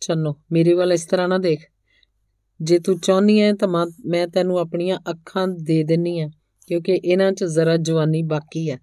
[0.00, 1.60] ਚੰਨੋ, ਮੇਰੇ ਵੱਲ ਇਸ ਤਰ੍ਹਾਂ ਨਾ ਦੇਖ।
[2.62, 6.28] ਜੇ ਤੂੰ ਚਾਹਨੀ ਹੈ ਤਾਂ ਮੈਂ ਤੈਨੂੰ ਆਪਣੀਆਂ ਅੱਖਾਂ ਦੇ ਦਿੰਨੀ ਆ
[6.66, 8.78] ਕਿਉਂਕਿ ਇਹਨਾਂ 'ਚ ਜ਼ਰਾ ਜਵਾਨੀ ਬਾਕੀ ਹੈ।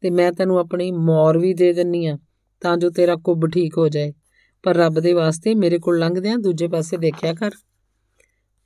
[0.00, 2.18] ਤੇ ਮੈਂ ਤੈਨੂੰ ਆਪਣੀ ਮੌਰ ਵੀ ਦੇ ਦਿੰਨੀ ਆ
[2.60, 4.12] ਤਾਂ ਜੋ ਤੇਰਾ ਕੁੱਬ ਠੀਕ ਹੋ ਜਾਏ।
[4.62, 7.50] ਪਰ ਰੱਬ ਦੇ ਵਾਸਤੇ ਮੇਰੇ ਕੋਲ ਲੰਘਦਿਆਂ ਦੂਜੇ ਪਾਸੇ ਦੇਖਿਆ ਕਰ।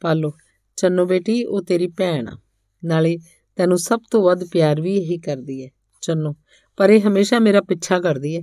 [0.01, 0.33] ਪਾਲੋ।
[0.77, 2.39] ਚੰਨੋ ਬੇਟੀ, ਉਹ ਤੇਰੀ ਭੈਣ ਆ।
[2.85, 3.19] ਨਾਲੇ
[3.57, 5.71] ਤੈਨੂੰ ਸਭ ਤੋਂ ਵੱਧ ਪਿਆਰ ਵੀ ਇਹੀ ਕਰਦੀ ਹੈ
[6.01, 6.35] ਚੰਨੋ।
[6.77, 8.43] ਪਰ ਇਹ ਹਮੇਸ਼ਾ ਮੇਰਾ ਪਿੱਛਾ ਕਰਦੀ ਹੈ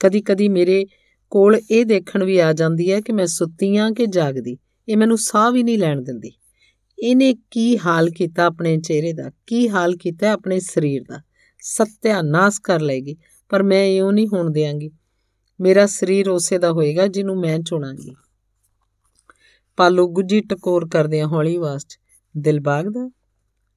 [0.00, 0.84] ਕਦੀ ਕਦੀ ਮੇਰੇ
[1.30, 5.18] ਕੋਲ ਇਹ ਦੇਖਣ ਵੀ ਆ ਜਾਂਦੀ ਹੈ ਕਿ ਮੈਂ ਸੁੱਤੀ ਆ ਕਿ ਜਾਗਦੀ। ਇਹ ਮੈਨੂੰ
[5.18, 6.32] ਸਾਹ ਵੀ ਨਹੀਂ ਲੈਣ ਦਿੰਦੀ।
[6.98, 9.30] ਇਹਨੇ ਕੀ ਹਾਲ ਕੀਤਾ ਆਪਣੇ ਚਿਹਰੇ ਦਾ?
[9.46, 11.22] ਕੀ ਹਾਲ ਕੀਤਾ ਆਪਣੇ ਸਰੀਰ ਦਾ?
[11.60, 13.16] ਸਤਿਆਨਾਸ਼ ਕਰ ਲਏਗੀ,
[13.48, 14.90] ਪਰ ਮੈਂ ਇਉਂ ਨਹੀਂ ਹੋਣ ਦੇਵਾਂਗੀ
[15.60, 18.16] ਮੇਰਾ ਸਰੀਰ ਉਸੇ ਦਾ ਹੋਏਗਾ ਜਿਹਨੂੰ ਮੈਂ ਚੁਣਾਂਗੀ।
[19.80, 21.98] ਪਾਲੋ ਗੁੱਜੀ ਟਕੋਰ ਕਰਦੇ ਹੌਲੀ ਆਵਾਜ਼ 'ਚ।
[22.38, 23.10] ਦਿਲਬਾਗ ਦਾ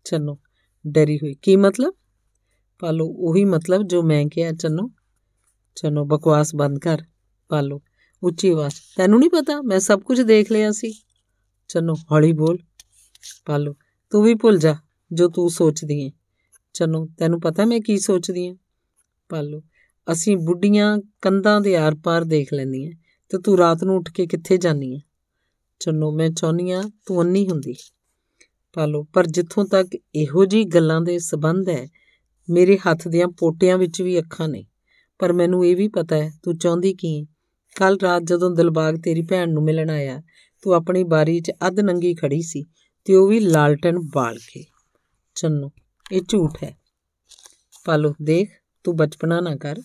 [0.03, 0.39] ਚੰਨੋ,
[0.87, 1.93] ਡਰੀ ਹੋਈ। ਕੀ ਮਤਲਬ?
[2.79, 4.91] ਪਾਲੋ, ਉਹੀ ਮਤਲਬ ਜੋ ਮੈਂ ਕਿਹਾ, ਚੰਨੋ।
[5.75, 7.01] ਚੰਨੋ, ਬਕਵਾਸ ਬੰਦ ਕਰ।
[7.49, 7.81] ਪਾਲੋ,
[8.23, 10.93] ਉੱਚੀ ਆਵਾਜ਼। ਤੈਨੂੰ ਨਹੀਂ ਪਤਾ, ਮੈਂ ਸਭ ਕੁਝ ਦੇਖ ਲਿਆ ਸੀ।
[11.67, 12.57] ਚੰਨੋ, ਹੌਲੀ ਬੋਲ।
[13.45, 13.75] ਪਾਲੋ,
[14.09, 14.75] ਤੂੰ ਵੀ ਭੁੱਲ ਜਾ
[15.13, 16.11] ਜੋ ਤੂੰ ਸੋਚਦੀ ਹੈ
[16.73, 18.55] ਚੰਨੋ, ਤੈਨੂੰ ਪਤਾ ਮੈਂ ਕੀ ਸੋਚਦੀ ਹਾਂ
[19.29, 19.61] ਪਾਲੋ,
[20.11, 22.91] ਅਸੀਂ ਬੁੱਢੀਆਂ ਕੰਧਾਂ ਦੇ ਆਰ-ਪਾਰ ਦੇਖ ਲੈਂਦੀਆਂ
[23.29, 25.12] ਤੇ ਤੂੰ ਰਾਤ ਨੂੰ ਉੱਠ ਕੇ ਕਿੱਥੇ ਜਾਨੀ ਹੈ
[25.83, 27.75] ਚੰਨੋ ਮੈਂ ਚਾਹੁੰਨੀ ਆ ਤੂੰ ਅੰਨੀ ਹੁੰਦੀ।
[28.73, 31.87] ਪਾਲੋ, ਪਰ ਜਿੱਥੋਂ ਤੱਕ ਇਹੋ ਜੀ ਗੱਲਾਂ ਦੇ ਸਬੰਧ ਹੈ,
[32.49, 34.65] ਮੇਰੇ ਹੱਥ ਦੀਆਂ ਪੋਟਿਆਂ ਵਿੱਚ ਵੀ ਅੱਖਾਂ ਨੇ।
[35.19, 37.25] ਪਰ ਮੈਨੂੰ ਇਹ ਵੀ ਪਤਾ ਹੈ, ਤੂੰ ਚਾਹੁੰਦੀ ਕੀ ਹੈ?
[37.75, 40.21] ਕੱਲ ਰਾਤ ਜਦੋਂ ਦਿਲਬਾਗ ਤੇਰੀ ਭੈਣ ਨੂੰ ਮਿਲਣ ਆਇਆ,
[40.61, 42.65] ਤੂੰ ਆਪਣੀ ਬਾਰੀ 'ਚ ਅੱਧ ਨੰਗੀ ਖੜੀ ਸੀ
[43.05, 44.63] ਤੇ ਉਹ ਵੀ ਲਾਲਟਨ ਬਾਲ ਕੇ।
[45.35, 45.71] ਚੰਨੋ,
[46.11, 46.77] ਇਹ ਝੂਠ ਹੈ।
[47.85, 48.49] ਪਾਲੋ, ਦੇਖ,
[48.83, 49.81] ਤੂੰ ਬਚਪਨਾ ਨਾ ਕਰ।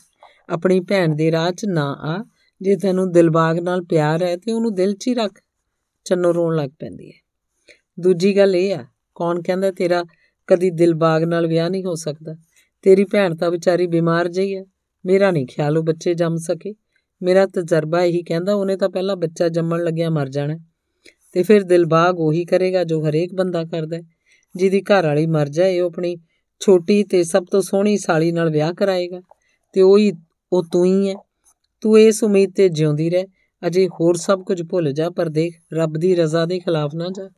[0.48, 2.24] ਆਪਣੀ ਭੈਣ ਦੇ ਰਾਹ 'ਚ ਨਾ ਆ,
[2.62, 5.38] ਜੇ ਤੈਨੂੰ ਦਿਲਬਾਗ ਨਾਲ ਪਿਆਰ ਹੈ ਤੇ ਉਹਨੂੰ ਦਿਲ 'ਚ ਹੀ ਰੱਖ।
[6.08, 7.16] ਚੰਨੋ ਰੋਣ ਲੱਗ ਪੈਂਦੀ ਹੈ।
[8.00, 8.84] ਦੂਜੀ ਗੱਲ ਇਹ ਆ,
[9.14, 10.04] ਕੌਣ ਕਹਿੰਦਾ ਤੇਰਾ
[10.46, 12.36] ਕਦੀ ਦਿਲਬਾਗ ਨਾਲ ਵਿਆਹ ਨਹੀਂ ਹੋ ਸਕਦਾ?
[12.82, 14.64] ਤੇਰੀ ਭੈਣ ਤਾਂ ਵਿਚਾਰੀ ਬਿਮਾਰ ਜਈ ਹੈ।
[15.06, 16.74] ਮੇਰਾ ਨਹੀਂ ਖਿਆਲ ਉਹ ਬੱਚੇ ਜੰਮ ਸਕੇ।
[17.22, 20.58] ਮੇਰਾ ਤਜਰਬਾ ਇਹੀ ਕਹਿੰਦਾ ਉਹਨੇ ਤਾਂ ਪਹਿਲਾਂ ਬੱਚਾ ਜੰਮਣ ਲੱਗਿਆ ਮਰ ਜਾਣਾ
[21.32, 23.96] ਤੇ ਫਿਰ ਦਿਲਬਾਗ ਉਹੀ ਕਰੇਗਾ ਜੋ ਹਰੇਕ ਬੰਦਾ ਕਰਦਾ
[24.56, 26.16] ਜਿਹਦੀ ਘਰ ਵਾਲੀ ਮਰ ਜਾਏ, ਉਹ ਆਪਣੀ
[26.60, 29.20] ਛੋਟੀ ਤੇ ਸਭ ਤੋਂ ਸੋਹਣੀ ਸਾਲੀ ਨਾਲ ਵਿਆਹ ਕਰਾਏਗਾ।
[29.72, 30.12] ਤੇ ਉਹੀ,
[30.52, 31.14] ਉਹ ਤੂੰ ਹੀ ਹੈ।
[31.80, 33.24] ਤੂੰ ਇਸ ਉਮੀਦ ਤੇ ਜਿਉਂਦੀ ਰਹਿ।
[33.66, 37.28] ਅਜੇ ਹੋਰ ਸਭ ਕੁਝ ਭੁੱਲ ਜਾ, ਪਰ ਦੇਖ, ਰੱਬ ਦੀ ਰਜ਼ਾ ਦੇ ਖਿਲਾਫ ਨਾ ਜਾ।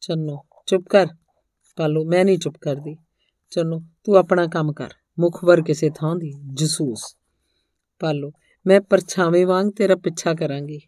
[0.00, 1.06] ਚੰਨੋ, ਚੁੱਪ ਕਰ।
[1.76, 2.96] ਪਾਲੋ, ਮੈਂ ਨਹੀਂ ਚੁੱਪ ਕਰਦੀ।
[3.50, 4.88] ਚੰਨੋ, ਤੂੰ ਆਪਣਾ ਕੰਮ ਕਰ।
[5.18, 7.16] ਮੁਖਬਰ ਕਿਸੇ ਥਾਂ ਦੀ, ਜਸੂਸ।
[8.00, 8.32] ਪਾਲੋ,
[8.66, 10.80] ਮੈਂ ਪਰਛਾਵੇਂ ਵਾਂਗ ਤੇਰਾ ਪਿੱਛਾ ਕਰਾਂਗੀ।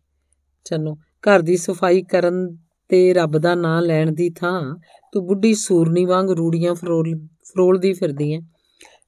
[0.64, 2.56] ਚੰਨੋ, ਘਰ ਦੀ ਸਫ਼ਾਈ ਕਰਨ
[2.88, 4.76] ਤੇ ਰੱਬ ਦਾ ਨਾਂ ਲੈਣ ਦੀ ਥਾਂ,
[5.12, 8.40] ਤੂੰ ਬੁੱਢੀ ਸੂਰਨੀ ਵਾਂਗ ਰੂੜੀਆਂ ਫਰੋਲ, ਫਰੋਲਦੀ ਫਿਰਦੀ ਐ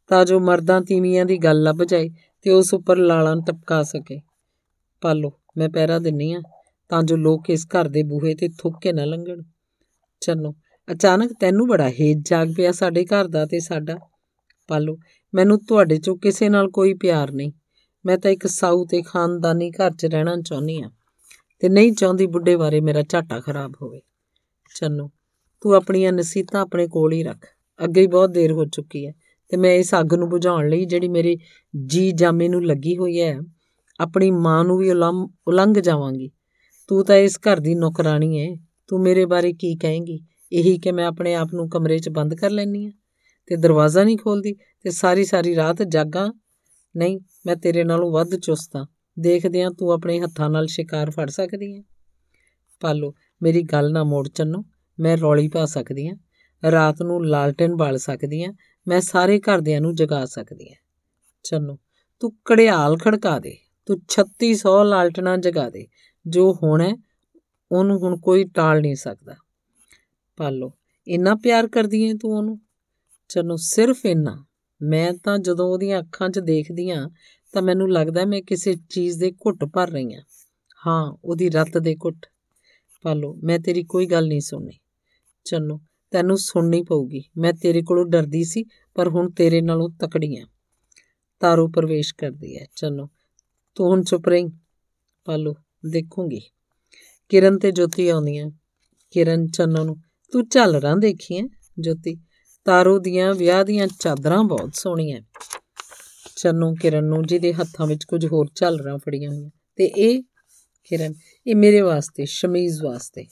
[0.08, 2.08] ਤਾਂ ਜੋ ਮਰਦਾਂ ਤੀਵੀਆਂ ਦੀ ਗੱਲ ਲੱਭ ਜਾਏ
[2.42, 4.27] ਤੇ ਉਸ ਉੱਪਰ ਲਾਲਾਂ ਟਪਕਾ ਸਕੇ।
[5.02, 6.40] ਪਾਲੋ, ਮੈਂ ਪਹਿਰਾ ਦਿੰਨੀ ਆ,
[6.90, 9.42] ਤਾਂ ਜੋ ਲੋਕ ਇਸ ਘਰ ਦੇ ਬੂਹੇ ਤੇ ਥੁੱਕ ਕੇ ਨਾ ਲੰਘਣ।
[10.22, 10.54] ਚੰਨੋ,
[10.88, 13.96] ਅਚਾਨਕ ਤੈਨੂੰ ਬੜਾ ਹੇਜ ਜਾਗ ਪਿਆ ਸਾਡੇ ਘਰ ਦਾ ਤੇ ਸਾਡਾ।
[14.68, 14.96] ਪਾਲੋ,
[15.34, 17.52] ਮੈਨੂੰ ਤੁਹਾਡੇ ਚੋਂ ਕਿਸੇ ਨਾਲ ਕੋਈ ਪਿਆਰ ਨਹੀਂ।
[18.04, 20.90] ਮੈਂ ਤਾਂ ਇੱਕ ਸਾਊ ਤੇ ਖਾਨਦਾਨੀ ਘਰ 'ਚ ਰਹਿਣਾ ਚਾਹੁੰਦੀ ਆ,
[21.62, 24.00] ਤੇ ਨਹੀਂ ਚਾਹੁੰਦੀ ਬੁੱਢੇ ਬਾਰੇ ਮੇਰਾ ਝਾਟਾ ਖਰਾਬ ਹੋਵੇ।
[24.74, 25.10] ਚੰਨੋ,
[25.62, 27.46] ਤੂੰ ਆਪਣੀਆਂ ਨਸੀਤਾਂ ਆਪਣੇ ਕੋਲ ਹੀ ਰੱਖ।
[27.80, 29.12] ਅੱਗੇ ਹੀ ਬਹੁਤ ਦੇਰ ਹੋ ਚੁੱਕੀ ਹੈ,
[29.50, 31.36] ਤੇ ਮੈਂ ਇਸ ਅੱਗ ਨੂੰ ਬੁਝਾਉਣ ਲਈ ਜਿਹੜੀ ਮੇਰੇ
[31.86, 33.38] ਜੀ ਜਾਮੇ ਨੂੰ ਲੱਗੀ ਹੋਈ ਹੈ
[34.00, 36.30] ਆਪਣੀ ਮਾਂ ਨੂੰ ਵੀ ਉਲੰਘ ਜਾਵਾਂਗੀ।
[36.88, 38.56] ਤੂੰ ਤਾਂ ਇਸ ਘਰ ਦੀ ਨੌਕਰਾਨੀ ਹੈ
[38.88, 40.20] ਤੂੰ ਮੇਰੇ ਬਾਰੇ ਕੀ ਕਹੇਂਗੀ?
[40.52, 42.90] ਇਹੀ ਕਿ ਮੈਂ ਆਪਣੇ ਆਪ ਨੂੰ ਕਮਰੇ 'ਚ ਬੰਦ ਕਰ ਲੈਣੀ ਆ।
[43.46, 46.32] ਤੇ ਦਰਵਾਜ਼ਾ ਨਹੀਂ ਖੋਲਦੀ ਤੇ ਸਾਰੀ ਸਾਰੀ ਰਾਤ ਜਾਗਾਂ।
[46.96, 48.86] ਨਹੀਂ, ਮੈਂ ਤੇਰੇ ਨਾਲੋਂ ਵੱਧ ਚੁਸਤਾ
[49.18, 51.82] ਦੇਖਦੇ ਆ ਤੂੰ ਆਪਣੇ ਹੱਥਾਂ ਨਾਲ ਸ਼ਿਕਾਰ ਫੜ ਸਕਦੀ ਹੈ
[52.80, 54.64] ਪਾਲੋ, ਮੇਰੀ ਗੱਲ ਨਾ ਮੋੜ ਚੰਨੋ।
[55.00, 56.16] ਮੈਂ ਰੌਲੀ ਪਾ ਸਕਦੀ ਆ।
[56.70, 58.52] ਰਾਤ ਨੂੰ ਲਾਲਟਨ ਬਾਲ ਸਕਦੀ ਆ।
[58.88, 60.76] ਮੈਂ ਸਾਰੇ ਘਰਦਿਆਂ ਨੂੰ ਜਗਾ ਸਕਦੀ ਆ।
[61.42, 61.78] ਚੰਨੋ,
[62.20, 63.56] ਤੂੰ ਕੜਿਆਲ ਖੜਕਾ ਦੇ।
[63.88, 65.86] ਤੂੰ 3600 ਲਾਲਟਨਾਂ ਜਗਾ ਦੇ।
[66.26, 66.96] ਜੋ ਹੋਣਾ
[67.72, 69.34] ਉਹਨੂੰ ਹੁਣ ਕੋਈ ਟਾਲ ਨਹੀਂ ਸਕਦਾ।
[70.36, 70.72] ਪਾਲੋ,
[71.08, 72.60] ਇੰਨਾ ਪਿਆਰ ਕਰਦੀ ਐ ਤੂੰ ਉਹਨੂੰ?
[73.28, 74.44] ਚੰਨੋ ਸਿਰਫ ਇੰਨਾ।
[74.82, 77.08] ਮੈਂ ਤਾਂ ਜਦੋਂ ਉਹਦੀਆਂ ਅੱਖਾਂ 'ਚ ਦੇਖਦੀ ਆ,
[77.52, 80.22] ਤਾਂ ਮੈਨੂੰ ਲੱਗਦਾ ਮੈਂ ਕਿਸੇ ਚੀਜ਼ ਦੇ ਘੁੱਟ ਭਰ ਰਹੀ ਆ।
[80.86, 82.26] ਹਾਂ, ਉਹਦੀ ਰੱਤ ਦੇ ਕੁੱਟ
[83.02, 84.78] ਪਾਲੋ, ਮੈਂ ਤੇਰੀ ਕੋਈ ਗੱਲ ਨਹੀਂ ਸੁਣਨੀ।
[85.44, 85.80] ਚੰਨੋ
[86.10, 88.64] ਤੈਨੂੰ ਸੁਣਨੀ ਪਊਗੀ। ਮੈਂ ਤੇਰੇ ਕੋਲੋਂ ਡਰਦੀ ਸੀ,
[88.94, 90.46] ਪਰ ਹੁਣ ਤੇਰੇ ਨਾਲੋਂ ਤਕੜੀ ਆ।
[91.40, 93.10] ਤਾਰੋ ਪ੍ਰਵੇਸ਼ ਕਰਦੀ ਹੈ। ਚੰਨੋ
[93.78, 94.48] ਤੂੰ ਹੁਣ ਚੁੱਪ ਰਹੀ
[95.24, 95.54] ਪਾਲੋ,
[95.90, 96.40] ਦੇਖੂੰਗੀ।
[97.28, 98.50] ਕਿਰਨ ਤੇ ਜੋਤੀ ਆਉਂਦੀਆਂ।
[99.10, 99.96] ਕਿਰਨ ਚੰਨੋ ਨੂੰ,
[100.32, 101.44] ਤੂੰ ਝਾਲਰਾਂ ਦੇਖੀਆਂ
[101.80, 102.16] ਜੋਤੀ।
[102.64, 105.22] ਤਾਰੋ ਦੀਆਂ ਵਿਆਹ ਦੀਆਂ ਚਾਦਰਾਂ ਬਹੁਤ ਸੋਹਣੀਆਂ।
[106.36, 110.22] ਚੰਨੋ ਕਿਰਨ ਨੂੰ, ਜਿਹਦੇ ਹੱਥਾਂ ਵਿੱਚ ਕੁਝ ਹੋਰ ਝਾਲਰਾਂ ਫੜੀਆਂ ਹੋਈਆਂ। ਤੇ ਇਹ
[110.84, 111.14] ਕਿਰਨ,
[111.46, 113.26] ਇਹ ਮੇਰੇ ਵਾਸਤੇ, ਸ਼ਮੀਜ਼ ਵਾਸਤੇ।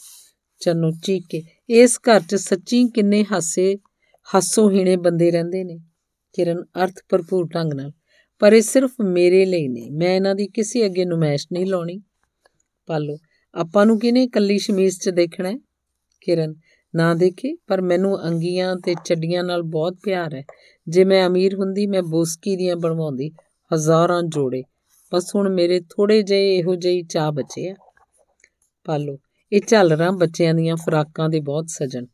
[0.61, 3.77] ਚੰਨੋ ਚੀਕ ਕੇ ਇਸ ਘਰ 'ਚ ਸੱਚੀ ਕਿੰਨੇ ਹਾਸੇ
[4.35, 5.79] ਹਾਸੋ ਹੀਣੇ ਬੰਦੇ ਰਹਿੰਦੇ ਨੇ।
[6.33, 7.93] ਕਿਰਨ ਅਰਥ ਭਰਪੂਰ ਢੰਗ ਨਾਲ
[8.39, 12.01] ਪਰ ਇਹ ਸਿਰਫ ਮੇਰੇ ਲਈ ਨਹੀਂ, ਮੈਂ ਇਹਨਾਂ ਦੀ ਕਿਸੇ ਅੱਗੇ ਨੁਮਾਇਸ਼ ਨਹੀਂ ਲਾਉਣੀ।
[12.87, 13.19] ਪਾਲੋ,
[13.55, 15.57] ਆਪਾਂ ਨੂੰ ਕਿਨੇ ਕੱਲੀ ਸ਼ਮੀਜ਼ 'ਚ ਦੇਖਣਾ ਹੈ?
[16.21, 16.55] ਕਿਰਨ,
[16.95, 20.45] ਨਾ ਦੇਖੇ, ਪਰ ਮੈਨੂੰ ਅੰਗੀਆਂ ਤੇ ਚੱਡੀਆਂ ਨਾਲ ਬਹੁਤ ਪਿਆਰ ਹੈ।
[20.89, 23.31] ਜੇ ਮੈਂ ਅਮੀਰ ਹੁੰਦੀ, ਮੈਂ ਬੋਸਕੀ ਦੀਆਂ ਬਣਵਾਉਂਦੀ,
[23.75, 24.63] ਹਜ਼ਾਰਾਂ ਜੋੜੇ।
[25.13, 27.75] ਬਸ ਹੁਣ ਮੇਰੇ ਥੋੜੇ ਜਿਹੇ ਇਹੋ ਜਿਹੀ ਚਾਹ ਬਚੇ ਆ।
[28.85, 29.19] ਪਾਲੋ,
[29.53, 32.07] ਇਹ ਝਾਲਰਾਂ ਬੱਚਿਆਂ ਦੀਆਂ ਫਰਾਕਾਂ ਦੇ ਬਹੁਤ ਸਜਣ।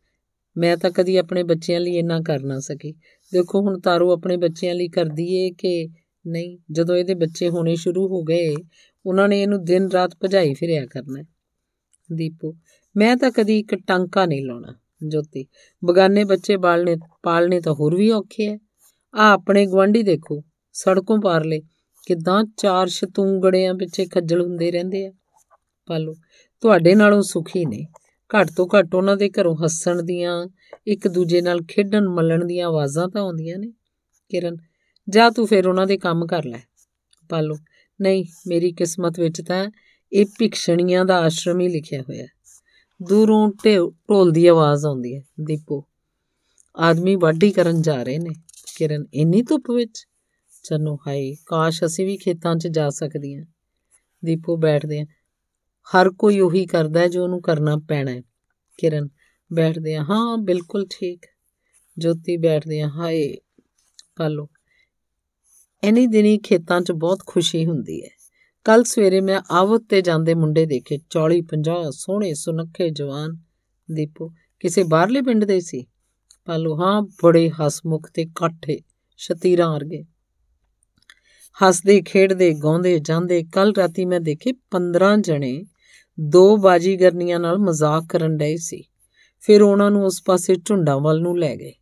[0.56, 2.92] ਮੈਂ ਤਾਂ ਕਦੀ ਆਪਣੇ ਬੱਚਿਆਂ ਲਈ ਇੰਨਾ ਕਰ ਨਾ ਸਕੀ।
[3.32, 5.88] ਦੇਖੋ ਹੁਣ ਤਾਰੋ ਆਪਣੇ ਬੱਚਿਆਂ ਲਈ ਕਰਦੀ ਏ ਕਿ
[6.26, 8.54] ਨਹੀਂ, ਜਦੋਂ ਇਹਦੇ ਬੱਚੇ ਹੋਣੇ ਸ਼ੁਰੂ ਹੋ ਗਏ,
[9.06, 11.22] ਉਹਨਾਂ ਨੇ ਇਹਨੂੰ ਦਿਨ ਰਾਤ ਭਜਾਈ ਫਿਰਿਆ ਕਰਨਾ
[12.12, 12.56] ਦੀਪੂ,
[12.96, 14.74] ਮੈਂ ਤਾਂ ਕਦੀ ਇੱਕ ਟਾਂਕਾ ਨਹੀਂ ਲਾਉਣਾ,
[15.08, 15.46] ਜੋਤੀ।
[15.84, 18.58] ਬਗਾਨੇ ਬੱਚੇ ਬਾਲਣੇ, ਪਾਲਣੇ ਤਾਂ ਹੋਰ ਵੀ ਔਖੇ ਐ
[19.14, 20.42] ਆ ਆਪਣੇ ਗਵਾਂਢੀ ਦੇਖੋ,
[20.72, 21.60] ਸੜਕੋਂ ਪਾਰਲੇ
[22.06, 25.12] ਕਿਦਾਂ ਚਾਰ ਸ਼ਤੂੰਗੜਿਆਂ ਪਿੱਛੇ ਖੱਜਲ ਹੁੰਦੇ ਰਹਿੰਦੇ ਆ।
[25.86, 26.14] ਪਾਲੋ,
[26.60, 27.86] ਤੁਹਾਡੇ ਨਾਲੋਂ ਸੁਖੀ ਨੇ।
[28.30, 30.46] ਘੱਟ ਤੋਂ ਘੱਟ ਉਹਨਾਂ ਦੇ ਘਰੋਂ ਹੱਸਣ ਦੀਆਂ,
[30.86, 33.72] ਇੱਕ ਦੂਜੇ ਨਾਲ ਖੇਡਣ ਮੱਲਣ ਦੀਆਂ ਆਵਾਜ਼ਾਂ ਤਾਂ ਆਉਂਦੀਆਂ ਨੇ।
[34.28, 34.56] ਕਿਰਨ
[35.08, 36.58] ਜਾ ਤੂੰ ਫਿਰ ਉਹਨਾਂ ਦੇ ਕੰਮ ਕਰ ਲੈ।
[37.28, 37.56] ਪਾਲੋ,
[38.00, 39.70] ਨਹੀਂ, ਮੇਰੀ ਕਿਸਮਤ ਵਿੱਚ ਤਾਂ
[40.12, 42.26] ਇਹ ਭਿਕਸ਼ਣੀਆਂ ਦਾ ਆਸ਼ਰਮ ਹੀ ਲਿਖਿਆ ਹੋਇਆ।
[43.08, 45.86] ਦੂਰੋਂ ਢੋਲ ਦੀ ਆਵਾਜ਼ ਆਉਂਦੀ ਹੈ, ਦੀਪੋ।
[46.76, 48.30] ਆਦਮੀ ਵਾਢੀ ਕਰਨ ਜਾ ਰਹੇ ਨੇ।
[48.76, 50.06] ਕਿਰਨ, ਇੰਨੀ ਧੁੱਪ ਵਿੱਚ?
[50.62, 53.44] ਚੰਨੋ, ਹਾਏ, ਕਾਸ਼ ਅਸੀਂ ਵੀ ਖੇਤਾਂ 'ਚ ਜਾ ਸਕਦੀਆਂ।
[54.24, 55.06] ਦੀਪੋ ਬੈਠਦੇ ਆ।
[55.86, 58.22] ਹਰ ਕੋਈ ਉਹੀ ਕਰਦਾ ਜੋ ਉਹਨੂੰ ਕਰਨਾ ਪੈਣਾ ਹੈ।
[58.78, 59.08] ਕਿਰਨ
[59.52, 61.26] ਬੈਠਦੇ ਆ, ਹਾਂ, ਬਿਲਕੁਲ ਠੀਕ।
[61.98, 63.36] ਜੋਤੀ ਬੈਠਦੇ ਆ, ਹਾਏ,
[64.16, 64.48] ਪਾਲੋ।
[65.84, 68.08] ਐਨੀ ਦਿਨੀ ਖੇਤਾਂ 'ਚ ਬਹੁਤ ਖੁਸ਼ੀ ਹੁੰਦੀ ਹੈ
[68.64, 73.36] ਕੱਲ ਸਵੇਰੇ ਮੈਂ ਆਵਤ ਤੇ ਜਾਂਦੇ ਮੁੰਡੇ ਦੇਖੇ 40 50 ਸੋਹਣੇ, ਸੁਨੱਖੇ ਜਵਾਨ
[73.92, 75.86] ਦੀਪੋ। ਕਿਸੇ ਬਾਹਰਲੇ ਪਿੰਡ ਦੇ ਸੀ?
[76.44, 78.80] ਪਾਲੋ, ਹਾਂ, ਬੜੇ ਹਸਮੁਖ ਤੇ ਕਾਠੇ,
[79.16, 80.04] ਸ਼ਤੀਰਾਂ ਵਰਗੇ।
[81.64, 85.64] ਹੱਸਦੇ, ਖੇਡਦੇ, ਗਾਉਂਦੇ, ਜਾਂਦੇ। ਕੱਲ ਰਾਤੀ ਮੈਂ ਦੇਖੇ 15 ਜਣੇ
[86.20, 88.84] ਦੋ ਬਾਜੀਗਰਨੀਆਂ ਨਾਲ ਮਜ਼ਾਕ ਕਰਨ ਡਏ ਸੀ।
[89.40, 91.72] ਫਿਰ ਉਹਨਾਂ ਨੂੰ ਉਸ ਪਾਸੇ ਝੁੰਡਾਂ ਵੱਲ ਨੂੰ ਲੈ ਗਏ।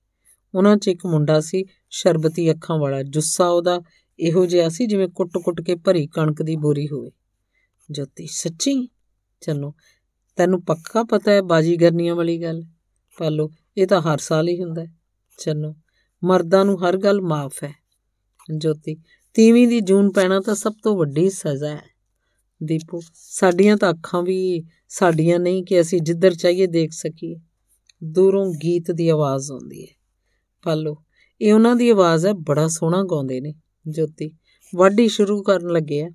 [0.54, 3.80] ਉਹਨਾਂ 'ਚ ਇੱਕ ਮੁੰਡਾ ਸੀ, ਸ਼ਰਬਤੀ ਅੱਖਾਂ ਵਾਲਾ। ਜੁੱਸਾ ਉਹਦਾ
[4.20, 7.10] ਇਹੋ ਜਿਹਾ ਸੀ ਜਿਵੇਂ ਕੁੱਟ-ਕੁੱਟ ਕੇ ਭਰੀ ਕਣਕ ਦੀ ਬੋਰੀ ਹੋਵੇ।
[7.90, 8.88] ਜੋਤੀ, ਸੱਚੀ?
[9.40, 9.74] ਚਲੋ
[10.36, 12.62] ਤੈਨੂੰ ਪੱਕਾ ਪਤਾ ਹੈ ਬਾਜੀਗਰਨੀਆਂ ਵਾਲੀ ਗੱਲ?
[13.18, 14.94] ਪਾਲੋ, ਇਹ ਤਾਂ ਹਰ ਸਾਲ ਹੀ ਹੁੰਦਾ ਹੈ।
[15.38, 15.74] ਚਲੋ
[16.24, 17.74] ਮਰਦਾਂ ਨੂੰ ਹਰ ਗੱਲ ਮਾਫ ਹੈ।
[18.56, 18.96] ਜੋਤੀ,
[19.34, 21.96] ਤੀਵੀਂ ਦੀ ਜੂਨ ਪੈਣਾ ਤਾਂ ਸਭ ਤੋਂ ਵੱਡੀ ਸਜ਼ਾ ਹੈ।
[22.62, 27.36] ਦੀਪੂ, ਸਾਡੀਆਂ ਤਾਂ ਅੱਖਾਂ ਵੀ ਸਾਡੀਆਂ ਨਹੀਂ ਕਿ ਅਸੀਂ ਜਿੱਧਰ ਚਾਹੀਏ ਦੇਖ ਸਕੀਏ।
[28.04, 29.99] ਦੂਰੋਂ ਗੀਤ ਦੀ ਆਵਾਜ਼ ਆਉਂਦੀ ਹੈ।
[30.62, 30.96] ਪਾਲੋ।
[31.40, 33.54] ਇਹ ਉਹਨਾਂ ਦੀ ਆਵਾਜ਼ ਹੈ, ਬੜਾ ਸੋਹਣਾ ਗਾਉਂਦੇ ਨੇ
[33.88, 34.30] ਜੋਤੀ।
[34.76, 36.10] ਵਾਢੀ ਸ਼ੁਰੂ ਕਰਨ ਲੱਗੇ ਆ।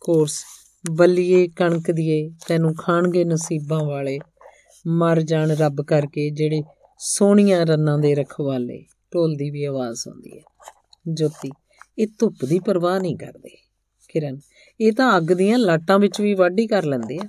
[0.00, 0.44] ਕੋਰਸ,
[0.90, 4.18] ਬੱਲੀਏ ਕਣਕ ਦੀਏ, ਤੈਨੂੰ ਖਾਣਗੇ ਨਸੀਬਾਂ ਵਾਲੇ।
[4.86, 6.62] ਮਰ ਜਾਣ ਰੱਬ ਕਰਕੇ ਜਿਹੜੇ
[6.98, 10.42] ਸੋਹਣੀਆਂ ਰੰਨਾਂ ਦੇ ਰਖਵਾਲੇ। ਢੋਲ ਦੀ ਵੀ ਆਵਾਜ਼ ਆਉਂਦੀ ਹੈ।
[11.08, 11.50] ਜੋਤੀ,
[11.98, 13.62] ਇਹ ਧੁੱਪ ਦੀ ਪਰਵਾਹ ਨਹੀਂ ਕਰਦੇ।
[14.08, 14.38] ਕਿਰਨ,
[14.80, 17.28] ਇਹ ਤਾਂ ਅੱਗ ਦੀਆਂ ਲਾਟਾਂ ਵਿੱਚ ਵੀ ਵਾਢੀ ਕਰ ਲੈਂਦੇ ਆ।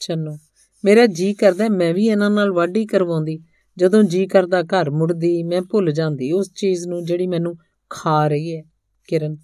[0.00, 0.38] ਚੰਨੋ,
[0.84, 3.38] ਮੇਰਾ ਜੀ ਕਰਦਾ ਮੈਂ ਵੀ ਇਹਨਾਂ ਨਾਲ ਵਾਢੀ ਕਰਵਾਉਂਦੀ।
[3.78, 7.56] ਜਦੋਂ ਜੀ ਕਰਦਾ ਘਰ ਮੁੜਦੀ, ਮੈਂ ਭੁੱਲ ਜਾਂਦੀ ਉਸ ਚੀਜ਼ ਨੂੰ ਜਿਹੜੀ ਮੈਨੂੰ
[7.90, 8.62] ਖਾ ਰਹੀ ਹੈ।
[9.08, 9.36] ਕਿਰਨ,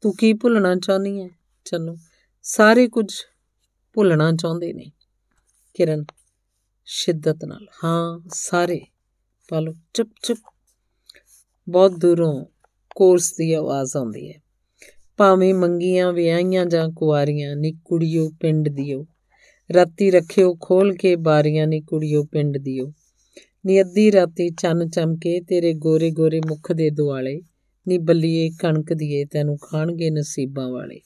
[0.00, 1.28] ਤੂੰ ਕੀ ਭੁੱਲਣਾ ਚਾਹਨੀ ਹੈ?
[1.64, 1.96] ਚੰਨੋ,
[2.42, 3.14] ਸਾਰੇ ਕੁਝ
[3.92, 4.92] ਭੁੱਲਣਾ ਚਾਹੁੰਦੇ ਨੇ।
[5.74, 6.04] ਕਿਰਨ,
[6.84, 8.80] ਸ਼ਿੱਦਤ ਨਾਲ, ਹਾਂ, ਸਾਰੇ।
[9.48, 10.38] ਪਾਲੋ, ਚੁੱਪ ਚੁੱਪ।
[11.68, 12.46] ਬਹੁਤ ਦੂਰੋਂ
[12.96, 14.40] ਕੋਰਸ ਦੀ ਆਵਾਜ਼ ਆਉਂਦੀ ਹੈ।
[15.16, 19.06] ਭਾਵੇਂ ਮੰਗੀਆਂ, ਵਿਆਹੀਆਂ ਜਾਂ ਕੁਆਰੀਆਂ, ਨੀ ਕੁੜੀਓ, ਪਿੰਡ ਦਿਓ।
[19.74, 22.92] ਰਾਤੀ ਰੱਖਿਓ ਖੋਲ ਕੇ ਬਾਰੀਆਂ, ਨੀ ਕੁੜੀਓ, ਪਿੰਡ ਦਿਓ।
[23.68, 27.42] ਨੀ ਅੱਧੀ ਰਾਤੀ ਚੰਨ ਚਮਕੇ ਤੇਰੇ ਗੋਰੇ ਗੋਰੇ ਮੁਖ ਦੇ ਦੁਆਲੇ,
[27.88, 31.00] ਨੀ ਬੱਲੀਏ ਕਣਕ ਦੀਏ ਤੈਨੂੰ ਖਾਣਗੇ ਨਸੀਬਾਂ ਵਾਲੇ।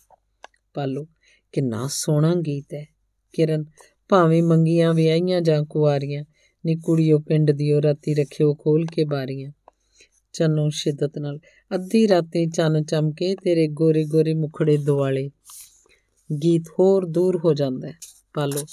[0.74, 1.06] ਪਾਲੋ,
[1.52, 2.86] ਕਿੰਨਾ ਸੋਹਣਾ ਗੀਤ ਹੈ।
[3.32, 3.64] ਕਿਰਨ,
[4.08, 6.24] ਭਾਵੇਂ ਮੰਗੀਆਂ ਵਿਆਹੀਆਂ ਜਾਂ ਕੁਆਰੀਆਂ,
[6.66, 9.52] ਨੀ ਕੁੜੀਓ ਪਿੰਡ ਦਿਓ ਰਾਤੀ ਰੱਖਿਓ ਖੋਲ ਕੇ ਬਾਰੀਆਂ।
[10.32, 11.38] ਚੰਨੋ ਸ਼ਿੱਦਤ ਨਾਲ,
[11.74, 15.30] ਅੱਧੀ ਰਾਤੀ ਚੰਨ ਚਮਕੇ ਤੇਰੇ ਗੋਰੇ ਗੋਰੇ ਮੁਖੜੇ ਦੁਆਲੇ।
[16.42, 17.98] ਗੀਤ ਹੋਰ ਦੂਰ ਹੋ ਜਾਂਦਾ ਹੈ।
[18.34, 18.64] ਪਾਲੋ,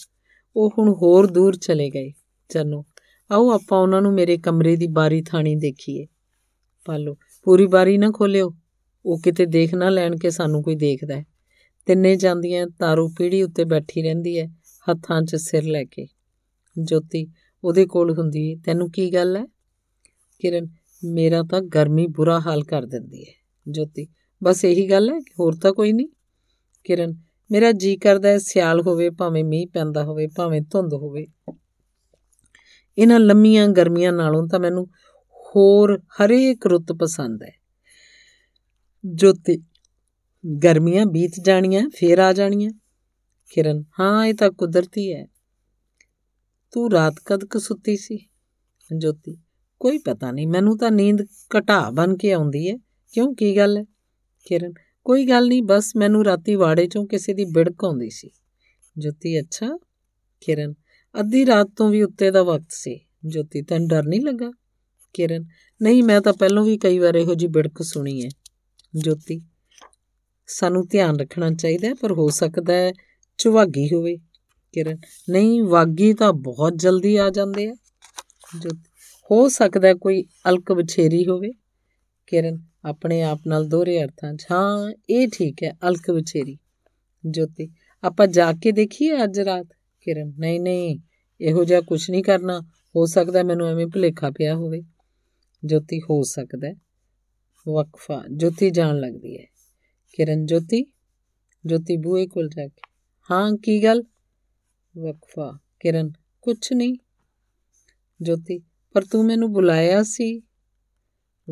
[0.55, 2.11] ਉਹ ਹੁਣ ਹੋਰ ਦੂਰ ਚਲੇ ਗਏ।
[2.49, 2.85] ਚੰਨੋ
[3.31, 6.07] ਆਓ ਆਪਾਂ ਉਹਨਾਂ ਨੂੰ ਮੇਰੇ ਕਮਰੇ ਦੀ ਬਾਰੀ ਥਾਣੀ ਦੇਖੀਏ।
[6.85, 8.55] ਪਾਲੋ, ਪੂਰੀ ਬਾਰੀ ਨਾ ਖੋਲਿਓ।
[9.05, 11.25] ਉਹ ਕਿਤੇ ਦੇਖ ਨਾ ਲੈਣ ਕਿ ਸਾਨੂੰ ਕੋਈ ਦੇਖਦਾ ਹੈ।
[11.85, 14.45] ਤਿੰਨੇ ਜਾਂਦੀਆਂ ਤਾਰੂ ਪੀੜੀ ਉੱਤੇ ਬੈਠੀ ਰਹਿੰਦੀ ਹੈ,
[14.89, 16.07] ਹੱਥਾਂ 'ਚ ਸਿਰ ਲੈ ਕੇ।
[16.81, 17.27] ਜੋਤੀ,
[17.63, 19.45] ਉਹਦੇ ਕੋਲ ਹੁੰਦੀ ਤੈਨੂੰ ਕੀ ਗੱਲ ਹੈ?
[20.39, 20.67] ਕਿਰਨ,
[21.03, 23.33] ਮੇਰਾ ਤਾਂ ਗਰਮੀ ਬੁਰਾ ਹਾਲ ਕਰ ਦਿੰਦੀ ਹੈ।
[23.67, 24.07] ਜੋਤੀ,
[24.43, 25.19] ਬਸ ਇਹੀ ਗੱਲ ਹੈ?
[25.39, 26.07] ਹੋਰ ਤਾਂ ਕੋਈ ਨਹੀਂ?
[26.83, 27.15] ਕਿਰਨ,
[27.51, 31.27] ਮੇਰਾ ਜੀ ਕਰਦਾ ਹੈ ਸਿਆਲ ਹੋਵੇ, ਭਾਵੇਂ ਮੀਂਹ ਪੈਂਦਾ ਹੋਵੇ, ਭਾਵੇਂ ਧੁੰਦ ਹੋਵੇ।
[32.99, 34.87] ਇਹਨਾਂ ਲੰਮੀਆਂ ਗਰਮੀਆਂ ਨਾਲੋਂ ਤਾਂ ਮੈਨੂੰ
[35.35, 37.51] ਹੋਰ ਹਰੇਕ ਰੁੱਤ ਪਸੰਦ ਹੈ।
[39.05, 39.63] ਜੋਤੀ
[40.63, 42.71] ਗਰਮੀਆਂ ਬੀਤ ਜਾਣੀਆਂ, ਫੇਰ ਆ ਜਾਣੀਆਂ।
[43.51, 45.27] ਕਿਰਨ, ਹਾਂ, ਇਹ ਤਾਂ ਕੁਦਰਤੀ ਹੈ।
[46.71, 48.27] ਤੂੰ ਰਾਤ ਕਦ ਕ ਸੁੱਤੀ ਸੀ?
[48.97, 49.37] ਜੋਤੀ,
[49.79, 51.17] ਕੋਈ ਪਤਾ ਨਹੀਂ, ਮੈਨੂੰ ਤਾਂ ਨੀਂਦ
[51.57, 52.77] ਘਟਾ ਬਣ ਕੇ ਆਉਂਦੀ ਹੈ।
[53.13, 53.83] ਕਿਉਂ, ਕੀ ਗੱਲ ਹੈ?
[54.45, 54.73] ਕਿਰਨ,
[55.03, 58.29] ਕੋਈ ਗੱਲ ਨਹੀਂ, ਬਸ ਮੈਨੂੰ ਰਾਤੀ ਵਾੜੇ ਚੋਂ ਕਿਸੇ ਦੀ ਬਿੜਕ ਆਉਂਦੀ ਸੀ।
[58.97, 59.79] ਜੋਤੀ, ਅੱਛਾ?
[60.41, 60.73] ਕਿਰਨ
[61.15, 64.51] ਅੱਧੀ ਰਾਤ ਤੋਂ ਵੀ ਉੱਤੇ ਦਾ ਵਕਤ ਸੀ। ਜੋਤੀ, ਤੈਨੂੰ ਡਰ ਨਹੀਂ ਲੱਗਾ?
[65.13, 65.45] ਕਿਰਨ,
[65.81, 68.29] ਨਹੀਂ, ਮੈਂ ਤਾਂ ਪਹਿਲਾਂ ਵੀ ਕਈ ਵਾਰ ਇਹੋ ਜੀ ਬਿੜਕ ਸੁਣੀ ਹੈ
[68.95, 69.39] ਜੋਤੀ,
[70.47, 72.91] ਸਾਨੂੰ ਧਿਆਨ ਰੱਖਣਾ ਚਾਹੀਦਾ ਪਰ ਹੋ ਸਕਦਾ ਹੈ
[73.39, 74.17] ਚੁਵਾਗੀ ਹੋਵੇ।
[74.73, 74.97] ਕਿਰਨ,
[75.29, 77.75] ਨਹੀਂ, ਵਾਗੀ ਤਾਂ ਬਹੁਤ ਜਲਦੀ ਆ ਜਾਂਦੇ ਆ।
[78.59, 78.89] ਜੋਤੀ,
[79.31, 81.51] ਹੋ ਸਕਦਾ ਕੋਈ ਅਲਕ ਬਛੇਰੀ ਹੋਵੇ।
[82.27, 86.57] ਕਿਰਨ, ਆਪਣੇ ਆਪ ਨਾਲ ਦੋਹਰੇ ਅਰਥਾਂ 'ਚ। ਹਾਂ, ਇਹ ਠੀਕ ਹੈ ਅਲਕ ਬਛੇਰੀ।
[87.23, 87.69] ਜੋਤੀ,
[88.03, 89.67] ਆਪਾਂ ਜਾ ਕੇ ਦੇਖੀਏ ਅੱਜ ਰਾਤ।
[90.09, 90.99] ਕਿਰਨ, ਨਹੀਂ ਨਹੀਂ,
[91.41, 92.59] ਇਹੋ ਜਿਹਾ ਕੁਝ ਨਹੀਂ ਕਰਨਾ।
[92.95, 94.83] ਹੋ ਸਕਦਾ ਮੈਨੂੰ ਐਵੇਂ ਭੁਲੇਖਾ ਪਿਆ ਹੋਵੇ।
[95.65, 96.73] ਜੋਤੀ, ਹੋ ਸਕਦਾ
[97.67, 99.45] ਵਕਫਾ, ਜੋਤੀ ਜਾਣ ਲੱਗਦੀ ਹੈ।
[100.13, 100.85] ਕਿਰਨ, ਜੋਤੀ
[101.65, 102.81] ਜੋਤੀ ਬੂਏ ਕੋਲ ਜਾ ਕੇ।
[103.31, 104.03] ਹਾਂ, ਕੀ ਗੱਲ?
[104.97, 106.97] ਵਕਫਾ, ਕਿਰਨ, ਕੁਛ ਨਹੀਂ।
[108.21, 108.59] ਜੋਤੀ,
[108.93, 110.39] ਪਰ ਤੂੰ ਮੈਨੂੰ ਬੁਲਾਇਆ ਸੀ।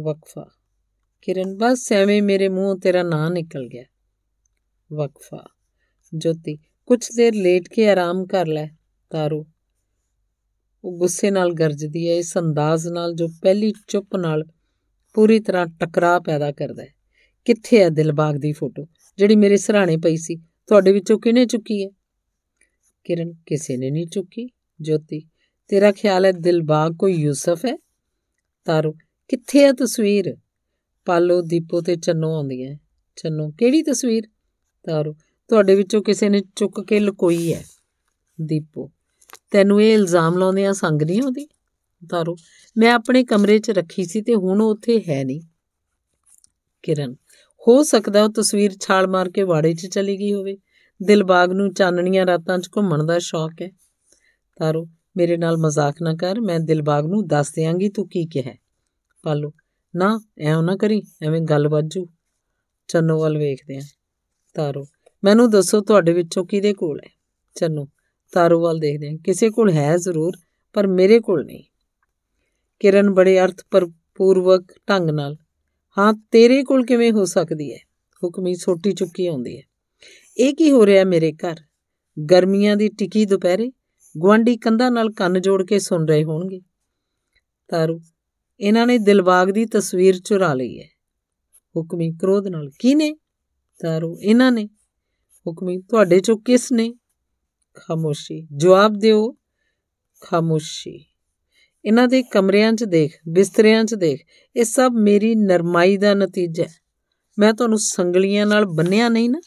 [0.03, 0.51] ਵਕਫਾ,
[1.21, 3.83] ਕਿਰਨ, ਬਸ ਐਵੇਂ ਮੇਰੇ ਮੂੰਹੋਂ ਤੇਰਾ ਨਾਂ ਨਿਕਲ ਗਿਆ।
[4.93, 5.47] ਵਕਫਾ,
[6.17, 8.67] ਜੋਤੀ ਕੁਛ ਦੇਰ ਲੇਟ ਕੇ ਆਰਾਮ ਕਰ ਲੈ,
[9.09, 9.45] ਤਾਰੂ।
[10.83, 14.45] ਉਹ ਗੁੱਸੇ ਨਾਲ ਗਰਜਦੀ ਹੈ, ਇਸ ਅੰਦਾਜ਼ ਨਾਲ ਜੋ ਪਹਿਲੀ ਚੁੱਪ ਨਾਲ
[15.13, 16.93] ਪੂਰੀ ਤਰ੍ਹਾਂ ਟਕਰਾਅ ਪੈਦਾ ਕਰਦਾ ਹੈ।
[17.45, 18.87] ਕਿੱਥੇ ਹੈ ਦਿਲਬਾਗ ਦੀ ਫੋਟੋ?
[19.17, 21.89] ਜਿਹੜੀ ਮੇਰੇ ਸਰਾਣੇ ਪਈ ਸੀ, ਤੁਹਾਡੇ ਵਿੱਚੋਂ ਕਿਹਨੇ ਚੁੱਕੀ ਹੈ?
[23.03, 24.49] ਕਿਰਨ, ਕਿਸੇ ਨੇ ਨਹੀਂ ਚੁੱਕੀ।
[24.81, 25.21] ਜੋਤੀ,
[25.67, 27.77] ਤੇਰਾ ਖਿਆਲ ਹੈ ਦਿਲਬਾਗ ਕੋਈ ਯੂਸਫ ਹੈ?
[28.65, 28.93] ਤਾਰੂ,
[29.27, 30.37] ਕਿੱਥੇ ਹੈ ਤਸਵੀਰ?
[31.05, 32.75] ਪਾਲੋ ਦੀਪੋ ਤੇ ਚੰਨੋ ਆਉਂਦੀਆਂ
[33.15, 34.23] ਚੰਨੋ, ਕਿਹੜੀ ਤਸਵੀਰ?
[34.83, 35.15] ਤਾਰੂ
[35.49, 37.63] ਤੁਹਾਡੇ ਵਿੱਚੋਂ ਕਿਸੇ ਨੇ ਚੁੱਕ ਕੇ ਲਕੋਈ ਹੈ,
[38.41, 38.91] ਦੀਪੋ।
[39.51, 41.47] ਤੈਨੂੰ ਇਹ ਇਲਜ਼ਾਮ ਲਾਉਂਦੇ ਆ ਸੰਗ ਨਹੀਂ ਆਉਂਦੀ?
[42.09, 42.35] ਤਾਰੂ
[42.77, 45.41] ਮੈਂ ਆਪਣੇ ਕਮਰੇ 'ਚ ਰੱਖੀ ਸੀ ਤੇ ਹੁਣ ਉਹ ਉੱਥੇ ਹੈ ਨਹੀਂ।
[46.83, 47.13] ਕਿਰਨ,
[47.67, 50.57] ਹੋ ਸਕਦਾ ਉਹ ਤਸਵੀਰ ਛਾਲ ਮਾਰ ਕੇ ਵਾੜੇ 'ਚ ਚਲੀ ਗਈ ਹੋਵੇ।
[51.03, 53.69] ਦਿਲਬਾਗ ਨੂੰ ਚਾਨਣੀਆਂ ਰਾਤਾਂ 'ਚ ਘੁੰਮਣ ਦਾ ਸ਼ੌਕ ਹੈ।
[54.57, 54.87] ਤਾਰੂ
[55.17, 58.55] ਮੇਰੇ ਨਾਲ ਮਜ਼ਾਕ ਨਾ ਕਰ, ਮੈਂ ਦਿਲਬਾਗ ਨੂੰ ਦੱਸ ਦਿਆਂਗੀ ਤੂੰ ਕੀ ਕਿਹਾ
[59.23, 59.51] ਪਾਲੂ।
[59.95, 62.07] ਨਾ ਐਉਂ ਨਾ ਕਰੀ, ਐਵੇਂ ਗੱਲ ਵੱਜੂ।
[62.87, 63.81] ਚੰਨੋ ਵੱਲ ਵੇਖਦੇ ਆ।
[64.53, 64.85] ਤਾਰੂ
[65.23, 67.09] ਮੈਨੂੰ ਦੱਸੋ ਤੁਹਾਡੇ ਵਿੱਚੋਂ ਕਿਹਦੇ ਕੋਲ ਹੈ?
[67.55, 67.87] ਚੰਨੋ
[68.33, 70.33] ਤਾਰੂ ਵੱਲ ਦੇਖਦੇ ਆ ਕਿਸੇ ਕੋਲ ਹੈ ਜ਼ਰੂਰ,
[70.73, 71.63] ਪਰ ਮੇਰੇ ਕੋਲ ਨਹੀਂ।
[72.79, 73.61] ਕਿਰਨ ਬੜੇ ਅਰਥ
[74.15, 75.37] ਪੂਰਵਕ ਢੰਗ ਨਾਲ,
[75.97, 77.79] ਹਾਂ, ਤੇਰੇ ਕੋਲ ਕਿਵੇਂ ਹੋ ਸਕਦੀ ਹੈ?
[78.23, 79.63] ਹੁਕਮੀ ਛੋਟੀ ਚੁੱਕੀ ਆਉਂਦੀ ਹੈ।
[80.37, 81.55] ਇਹ ਕੀ ਹੋ ਰਿਹਾ ਮੇਰੇ ਘਰ?
[82.31, 83.71] ਗਰਮੀਆਂ ਦੀ ਟਿੱਕੀ ਦੁਪਹਿਰੇ?
[84.23, 86.61] ਗਵਾਂਡੀ ਕੰਧਾਂ ਨਾਲ ਕੰਨ ਜੋੜ ਕੇ ਸੁਣ ਰਹੇ ਹੋਣਗੇ।
[87.67, 88.01] ਤਾਰੂ,
[88.59, 90.89] ਇਹਨਾਂ ਨੇ ਦਿਲਬਾਗ ਦੀ ਤਸਵੀਰ ਚੁਰਾ ਲਈ ਹੈ।
[91.77, 93.13] ਹੁਕਮੀ ਕ੍ਰੋਧ ਨਾਲ ਕਿਨੇ
[93.81, 94.69] ਤਾਰੂ, ਇਹਨਾਂ ਨੇ
[95.47, 96.93] ਹੁਕਮੀ ਤੁਹਾਡੇ ਚੋਂ ਕਿਸ ਨੇ?
[97.75, 99.35] ਖਾਮੋਸ਼ੀ। ਜਵਾਬ ਦਿਓ।
[100.21, 101.05] ਖਾਮੋਸ਼ੀ।
[101.85, 104.25] ਇਹਨਾਂ ਦੇ ਕਮਰਿਆਂ 'ਚ ਦੇਖ, ਬਿਸਤਰਿਆਂ 'ਚ ਦੇਖ,
[104.55, 106.75] ਇਹ ਸਭ ਮੇਰੀ ਨਰਮਾਈ ਦਾ ਨਤੀਜਾ ਹੈ।
[107.39, 109.41] ਮੈਂ ਤੁਹਾਨੂੰ ਸੰਗਲੀਆਂ ਨਾਲ ਬੰਨਿਆ ਨਹੀਂ ਨਾ,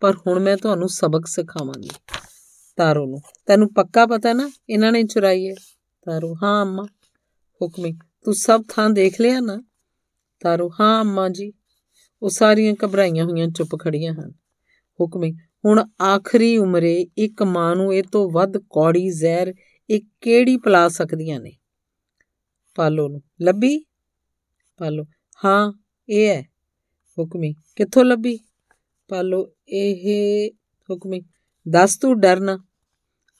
[0.00, 1.90] ਪਰ ਹੁਣ ਮੈਂ ਤੁਹਾਨੂੰ ਸਬਕ ਸਿਖਾਵਾਂਗੀ।
[2.76, 5.54] ਤਾਰੋ ਨੂੰ। ਤੈਨੂੰ ਪੱਕਾ ਪਤਾ ਨਾ, ਇਹਨਾਂ ਨੇ ਚੁਰਾਈ ਹੈ।
[6.04, 6.82] ਤਾਰੋ, ਹਾਂ ਅੰਮਾ।
[7.62, 7.92] ਹੁਕਮੀ,
[8.24, 9.62] ਤੂੰ ਸਭ ਥਾਂ ਦੇਖ ਲਿਆ ਨਾ?
[10.40, 11.52] ਤਾਰੋ, ਹਾਂ ਅੰਮਾ ਜੀ।
[12.22, 14.41] ਉਹ ਸਾਰੀਆਂ ਘਬਰਾਈਆਂ ਹੋਈਆਂ ਚੁੱਪ ਖੜੀਆਂ ਹਨ।
[15.00, 15.32] ਹੁਕਮੀ।
[15.64, 19.54] ਹੁਣ ਆਖਰੀ ਉਮਰੇ ਇੱਕ ਮਾਂ ਨੂੰ ਇਹ ਤੋਂ ਵੱਧ ਕੌੜੀ ਜ਼ਹਿਰ
[19.90, 21.52] ਇਹ ਕਿਹੜੀ ਪਲਾ ਸਕਦੀਆਂ ਨੇ?
[22.74, 23.84] ਪਾਲੋ ਨੂੰ। ਲੱਭੀ?
[24.78, 25.04] ਪਾਲੋ।
[25.44, 25.72] ਹਾਂ,
[26.08, 26.42] ਇਹ ਹੈ।
[27.18, 28.38] ਹੁਕਮੀ। ਕਿੱਥੋਂ ਲੱਭੀ?
[29.08, 30.50] ਪਾਲੋ, ਇਹ
[30.90, 31.22] ਹੁਕਮੀ।
[31.68, 32.58] ਦੱਸ ਤੂੰ ਡਰਨਾ।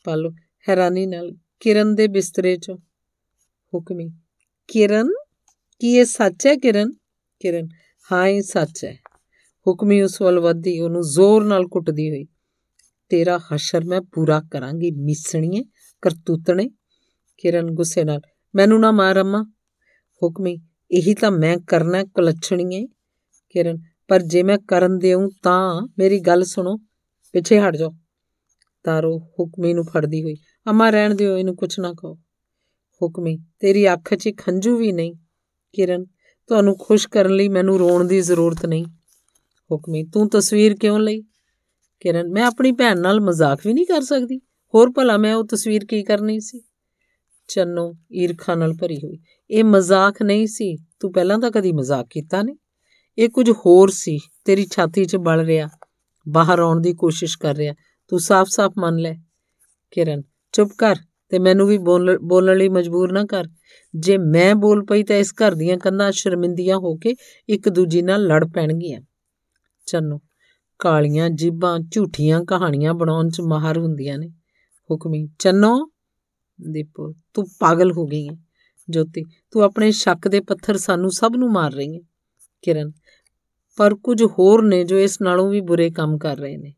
[0.05, 0.30] ਪਾਲੋ,
[0.68, 2.76] ਹੈਰਾਨੀ ਨਾਲ ਕਿਰਨ ਦੇ ਬਿਸਤਰੇ 'ਚੋਂ।
[3.74, 4.11] ਹੁਕਮੀ।
[4.68, 5.09] ਕਿਰਨ?
[5.80, 6.90] ਕੀ ਇਹ ਸੱਚ ਹੈ ਕਿਰਨ?
[7.40, 7.68] ਕਿਰਨ।
[8.12, 9.01] ਹਾਂ, ਇਹ ਸੱਚ ਹੈ।
[9.67, 12.25] ਹੁਕਮੀ ਉਸ ਵੱਲ ਵੱਧੀ ਉਹਨੂੰ ਜ਼ੋਰ ਨਾਲ ਕੁੱਟਦੀ ਹੋਈ,
[13.09, 15.63] ਤੇਰਾ ਹਸ਼ਰ ਮੈਂ ਪੂਰਾ ਕਰਾਂਗੀ, ਮਿਸਣੀਏ,
[16.03, 16.69] ਕਰਤੂਤਣੇ।
[17.37, 18.21] ਕਿਰਨ ਗੁੱਸੇ ਨਾਲ,
[18.55, 19.43] ਮੈਨੂੰ ਨਾ ਮਾਰ ਅੰਮਾ।
[20.23, 20.61] ਹੁਕਮੀ,
[20.91, 22.87] ਇਹੀ ਤਾਂ ਮੈਂ ਕਰਨਾ ਕੁਲੱਛਣੀਏ।
[23.51, 26.77] ਕਿਰਨ, ਪਰ ਜੇ ਮੈਂ ਕਰਨ ਦੇਉ ਤਾਂ, ਮੇਰੀ ਗੱਲ ਸੁਣੋ,
[27.33, 27.91] ਪਿੱਛੇ ਹਟ ਜਾਓ।
[28.85, 30.37] ਤਾਰੋ ਹੁਕਮੀ ਨੂੰ ਫੜਦੀ ਹੋਈ,
[30.71, 32.15] ਅਮਾ, ਰਹਿਣ ਦਿਓ, ਇਹਨੂੰ ਕੁਛ ਨਾ ਕਹੋ।
[33.01, 35.15] ਹੁਕਮੀ, ਤੇਰੀ ਅੱਖ 'ਚ ਖੰਝੂ ਵੀ ਨਹੀਂ?
[35.73, 36.05] ਕਿਰਨ,
[36.47, 38.85] ਤੁਹਾਨੂੰ ਖੁਸ਼ ਕਰਨ ਲਈ ਮੈਨੂੰ ਰੋਣ ਦੀ ਜ਼ਰੂਰਤ ਨਹੀਂ।
[39.73, 41.23] ਹੁਕਮੀ, ਤੂੰ ਤਸਵੀਰ ਕਿਉਂ ਲਈ?
[42.01, 44.39] ਕਿਰਨ, ਮੈਂ ਆਪਣੀ ਭੈਣ ਨਾਲ ਮਜ਼ਾਕ ਵੀ ਨਹੀਂ ਕਰ ਸਕਦੀ।
[44.75, 46.62] ਹੋਰ ਭਲਾ ਮੈਂ ਉਹ ਤਸਵੀਰ ਕੀ ਕਰਨੀ ਸੀ?
[47.49, 49.18] ਚੰਨੋ ਈਰਖਾ ਨਾਲ ਭਰੀ ਹੋਈ,
[49.51, 52.57] ਇਹ ਮਜ਼ਾਕ ਨਹੀਂ ਸੀ। ਤੂੰ ਪਹਿਲਾਂ ਤਾਂ ਕਦੀ ਮਜ਼ਾਕ ਕੀਤਾ ਨਹੀਂ।
[53.18, 55.68] ਇਹ ਕੁਝ ਹੋਰ ਸੀ, ਤੇਰੀ ਛਾਤੀ 'ਚ ਬਲ ਰਿਹਾ।
[56.29, 57.75] ਬਾਹਰ ਆਉਣ ਦੀ ਕੋਸ਼ਿਸ਼ ਕਰ ਰਿਹਾ।
[58.09, 59.14] ਤੂੰ ਸਾਫ਼-ਸਾਫ਼ ਮੰਨ ਲੈ।
[59.91, 60.97] ਕਿਰਨ, ਚੁੱਪ ਕਰ
[61.29, 61.79] ਤੇ ਮੈਨੂੰ ਵੀ
[62.23, 63.45] ਬੋਲਣ ਲਈ ਮਜਬੂਰ ਨਾ ਕਰ।
[63.95, 67.14] ਜੇ ਮੈਂ ਬੋਲ ਪਈ ਤਾਂ ਇਸ ਘਰ ਦੀਆਂ ਕੰਨਾਂ ਸ਼ਰਮਿੰਦੀਆਂ ਹੋ ਕੇ
[67.49, 69.01] ਇੱਕ ਦੂਜੀ ਨਾਲ ਲੜ ਪੈਣਗੀਆਂ।
[69.87, 70.20] ਚੰਨੋ।
[70.80, 74.28] ਕਾਲੀਆਂ ਜੀਬਾਂ ਝੂਠੀਆਂ ਕਹਾਣੀਆਂ ਬਣਾਉਣ 'ਚ ਮਾਹਰ ਹੁੰਦੀਆਂ ਨੇ।
[74.91, 75.74] ਹੁਕਮੀ, ਚੰਨੋ
[76.59, 78.37] ਦੀਪੋ, ਤੂੰ ਪਾਗਲ ਹੋ ਗਈ ਹੈ
[78.89, 82.01] ਜੋਤੀ, ਤੂੰ ਆਪਣੇ ਸ਼ੱਕ ਦੇ ਪੱਥਰ ਸਾਨੂੰ ਸਭ ਨੂੰ ਮਾਰ ਰਹੀ ਹੈ
[82.62, 82.93] ਕਿਰਨ,
[83.78, 86.74] ਪਰ ਕੁਝ ਹੋਰ ਨੇ ਜੋ ਇਸ ਨਾਲੋਂ ਵੀ ਬੁਰੇ ਕੰਮ ਕਰ ਰਹੇ ਨੇ।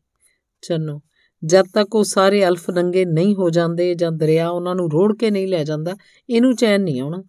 [0.63, 1.01] ਚੰਨੋ,
[1.45, 5.31] ਜਦ ਤੱਕ ਉਹ ਸਾਰੇ ਅਲਫ ਨੰਗੇ ਨਹੀਂ ਹੋ ਜਾਂਦੇ ਜਾਂ ਦਰਿਆ ਉਹਨਾਂ ਨੂੰ ਰੋੜ ਕੇ
[5.31, 5.95] ਨਹੀਂ ਲੈ ਜਾਂਦਾ,
[6.29, 7.23] ਇਹਨੂੰ ਚੈਨ ਨਹੀਂ ਆਉਣਾ।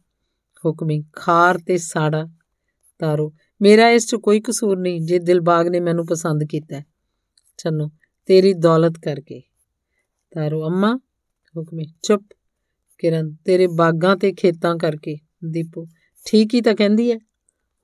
[0.65, 2.27] ਹੁਕਮੀ, ਖਾਰ ਤੇ ਸਾੜਾ
[2.99, 3.33] ਤਾਰੋ
[3.63, 6.81] ਮੇਰਾ ਇਸ 'ਚ ਕੋਈ ਕਸੂਰ ਨਹੀਂ, ਜੇ ਦਿਲਬਾਗ ਨੇ ਮੈਨੂੰ ਪਸੰਦ ਕੀਤਾ।
[7.59, 7.91] ਚੰਨੋ,
[8.27, 9.43] ਤੇਰੀ ਦੌਲਤ ਕਰਕੇ।
[10.31, 10.97] ਤਾਰੋ ਅੰਮਾ,
[11.57, 12.23] ਹੁਕਮੀ ਚੁੱਪ।
[12.99, 15.87] ਕਿਰਨ, ਤੇਰੇ ਬਾਗਾਂ ਤੇ ਖੇਤਾਂ ਕਰਕੇ। ਦੀਪੂ,
[16.27, 17.17] ਠੀਕ ਹੀ ਤਾਂ ਕਹਿੰਦੀ ਹੈ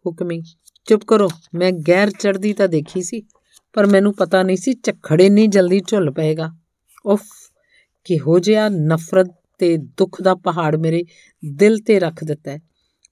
[0.07, 0.43] ਹੁਕਮੀ
[0.85, 3.23] ਚੁੱਪ ਕਰੋ, ਮੈਂ ਗੈਰ ਚੜਦੀ ਤਾਂ ਦੇਖੀ ਸੀ,
[3.73, 6.51] ਪਰ ਮੈਨੂੰ ਪਤਾ ਨਹੀਂ ਸੀ ਝਖੜੇ ਨਹੀਂ ਜਲਦੀ ਝੁੱਲ ਪਏਗਾ।
[7.07, 7.23] ਉਫ,
[8.05, 11.05] ਕਿਹੋ ਜਿਹਾ ਨਫ਼ਰਤ ਤੇ ਦੁੱਖ ਦਾ ਪਹਾੜ ਮੇਰੇ
[11.45, 12.59] ਦਿਲ ਤੇ ਰੱਖ ਦਿੱਤਾ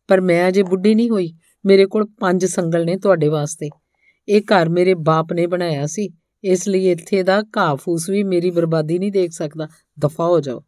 [0.08, 1.32] ਪਰ ਮੈਂ ਅਜੇ ਬੁੱਢੀ ਨਹੀਂ ਹੋਈ
[1.66, 3.68] ਮੇਰੇ ਕੋਲ ਪੰਜ ਸੰਗਲ ਨੇ ਤੁਹਾਡੇ ਵਾਸਤੇ।
[4.28, 6.10] ਇਹ ਘਰ ਮੇਰੇ ਬਾਪ ਨੇ ਬਣਾਇਆ ਸੀ।
[6.44, 9.68] ਇਸ ਲਈ ਇੱਥੇ ਦਾ ਘਾਹ ਫੂਸ ਵੀ ਮੇਰੀ ਬਰਬਾਦੀ ਨਹੀਂ ਦੇਖ ਸਕਦਾ।
[10.00, 10.64] ਦਫਾ ਹੋ ਜਾਓ।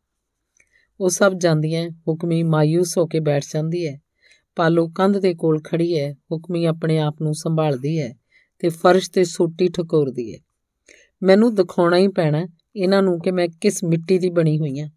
[1.01, 4.01] ਉਹ ਸਭ ਜਾਂਦੀਆਂ ਹੁਕਮੀ ਮਾਇੂਸ ਹੋ ਕੇ ਬੈਠ ਜਾਂਦੀ ਹੈ।
[4.57, 8.15] ਪਾਲੋ ਕੰਧ ਦੇ ਕੋਲ ਖੜੀ ਹੈ। ਹੁਕਮੀ ਆਪਣੇ ਆਪ ਨੂੰ ਸੰਭਾਲਦੀ ਹੈ
[8.59, 10.39] ਤੇ ਫਰਸ਼ ਤੇ ਸੋਟੀ ਠਕੋਰਦੀ ਹੈ।
[11.23, 14.89] ਮੈਨੂੰ ਦਿਖਾਉਣਾ ਹੀ ਪੈਣਾ ਇਹਨਾਂ ਨੂੰ ਕਿ ਮੈਂ ਕਿਸ ਮਿੱਟੀ ਦੀ ਬਣੀ ਹੋਈ ਹਾਂ।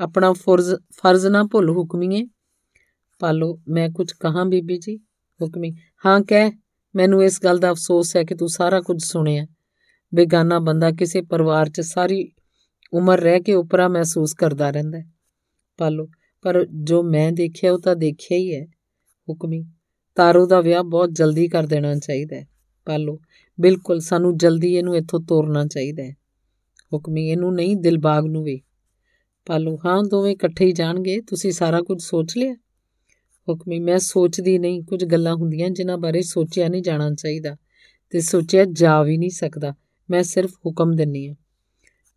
[0.00, 2.26] ਆਪਣਾ ਫਰਜ਼ ਫਰਜ਼ ਨਾ ਭੁੱਲ ਹੁਕਮੀਏ
[3.18, 5.00] ਪਾਲੋ, ਮੈਂ ਕੁਝ ਕਹਾਂ ਬੀਬੀ ਜੀ?
[5.42, 5.74] ਹੁਕਮੀ
[6.06, 6.50] ਹਾਂ। ਕਹਿ,
[6.94, 9.46] ਮੈਨੂੰ ਇਸ ਗੱਲ ਦਾ ਅਫਸੋਸ ਹੈ ਕਿ ਤੂੰ ਸਾਰਾ ਕੁਝ ਸੁਣਿਆ।
[10.14, 12.32] ਬੇਗਾਨਾ ਬੰਦਾ ਕਿਸੇ ਪਰਿਵਾਰ 'ਚ ਸਾਰੀ
[12.92, 14.98] ਉਮਰ ਰਹਿ ਕੇ ਉਪਰਾ ਮਹਿਸੂਸ ਕਰਦਾ ਰਹਿੰਦਾ
[15.78, 16.08] ਪਾਲੋ,
[16.42, 18.66] ਪਰ ਜੋ ਮੈਂ ਦੇਖਿਆ, ਉਹ ਤਾਂ ਦੇਖਿਆ ਹੀ ਹੈ।
[19.28, 19.64] ਹੁਕਮੀ
[20.14, 22.46] ਤਾਰੋ ਦਾ ਵਿਆਹ ਬਹੁਤ ਜਲਦੀ ਕਰ ਦੇਣਾ ਚਾਹੀਦਾ ਹੈ।
[22.84, 23.20] ਪਾਲੋ,
[23.60, 26.16] ਬਿਲਕੁਲ, ਸਾਨੂੰ ਜਲਦੀ ਇਹਨੂੰ ਇੱਥੋਂ ਤੋਰਨਾ ਚਾਹੀਦਾ ਹੈ।
[26.92, 28.60] ਹੁਕਮੀ ਇਹਨੂੰ ਨਹੀਂ, ਦਿਲਬਾਗ ਨੂੰ ਵੀ।
[29.46, 32.54] ਪਾਲੋ, ਹਾਂ, ਦੋਵੇਂ ਇਕੱਠੇ ਹੀ ਜਾਣਗੇ, ਤੁਸੀਂ ਸਾਰਾ ਕੁਝ ਸੋਚ ਲਿਆ?
[33.48, 37.56] ਹੁਕਮੀ। ਮੈਂ ਸੋਚਦੀ ਨਹੀਂ, ਕੁਝ ਗੱਲਾਂ ਹੁੰਦੀਆਂ ਜਿਨ੍ਹਾਂ ਬਾਰੇ ਸੋਚਿਆ ਨਹੀਂ ਜਾਣਾ ਚਾਹੀਦਾ
[38.10, 39.74] ਤੇ ਸੋਚਿਆ ਜਾ ਵੀ ਨਹੀਂ ਸਕਦਾ।
[40.10, 41.34] ਮੈਂ ਸਿਰਫ ਹੁਕਮ ਦਿੰਨੀ ਆ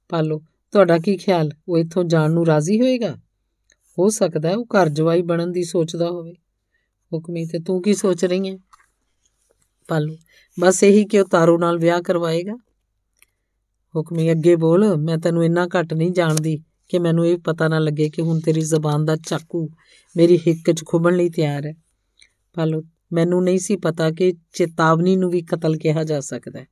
[0.10, 1.52] ਪਾਲੋ, ਤੁਹਾਡਾ ਕੀ ਖਿਆਲ?
[1.68, 3.16] ਉਹ ਇੱਥੋਂ ਜਾਣ ਨੂੰ ਰਾਜ਼ੀ ਹੋਏਗਾ?
[4.00, 6.34] ਹੋ ਸਕਦਾ ਉਹ ਘਰ ਜਵਾਈ ਬਣਨ ਦੀ ਸੋਚਦਾ ਹੋਵੇ।
[7.14, 8.58] ਹੁਕਮੀ, ਤੇ ਤੂੰ ਕੀ ਸੋਚ ਰਹੀ ਹੈ?
[9.88, 10.16] ਪਾਲੋ,
[10.60, 12.54] ਬਸ ਇਹੀ ਕਿ ਉਹ ਤਾਰੋ ਨਾਲ ਵਿਆਹ ਕਰਵਾਏਗਾ।
[13.96, 18.10] ਹੁਕਮੀ, ਅੱਗੇ ਬੋਲ, ਮੈਂ ਤੈਨੂੰ ਇੰਨਾ ਘੱਟ ਨਹੀਂ ਜਾਣਦੀ। ਕਿ ਮੈਨੂੰ ਇਹ ਪਤਾ ਨਾ ਲੱਗੇ
[18.10, 19.70] ਕਿ ਹੁਣ ਤੇਰੀ ਜ਼ਬਾਨ ਦਾ ਚਾਕੂ
[20.18, 21.74] ਮੇਰੀ ਹਿੱਕ 'ਚ ਖੁਬਣ ਲਈ ਤਿਆਰ ਹੈ।
[22.54, 22.84] ਪਾਲੋ
[23.14, 26.68] ਮੈਨੂੰ ਨਹੀਂ ਸੀ ਪਤਾ ਕਿ ਚੇਤਾਵਨੀ ਨੂੰ ਵੀ ਕਤਲ ਕਿਹਾ ਜਾ ਸਕਦਾ ਹੈ।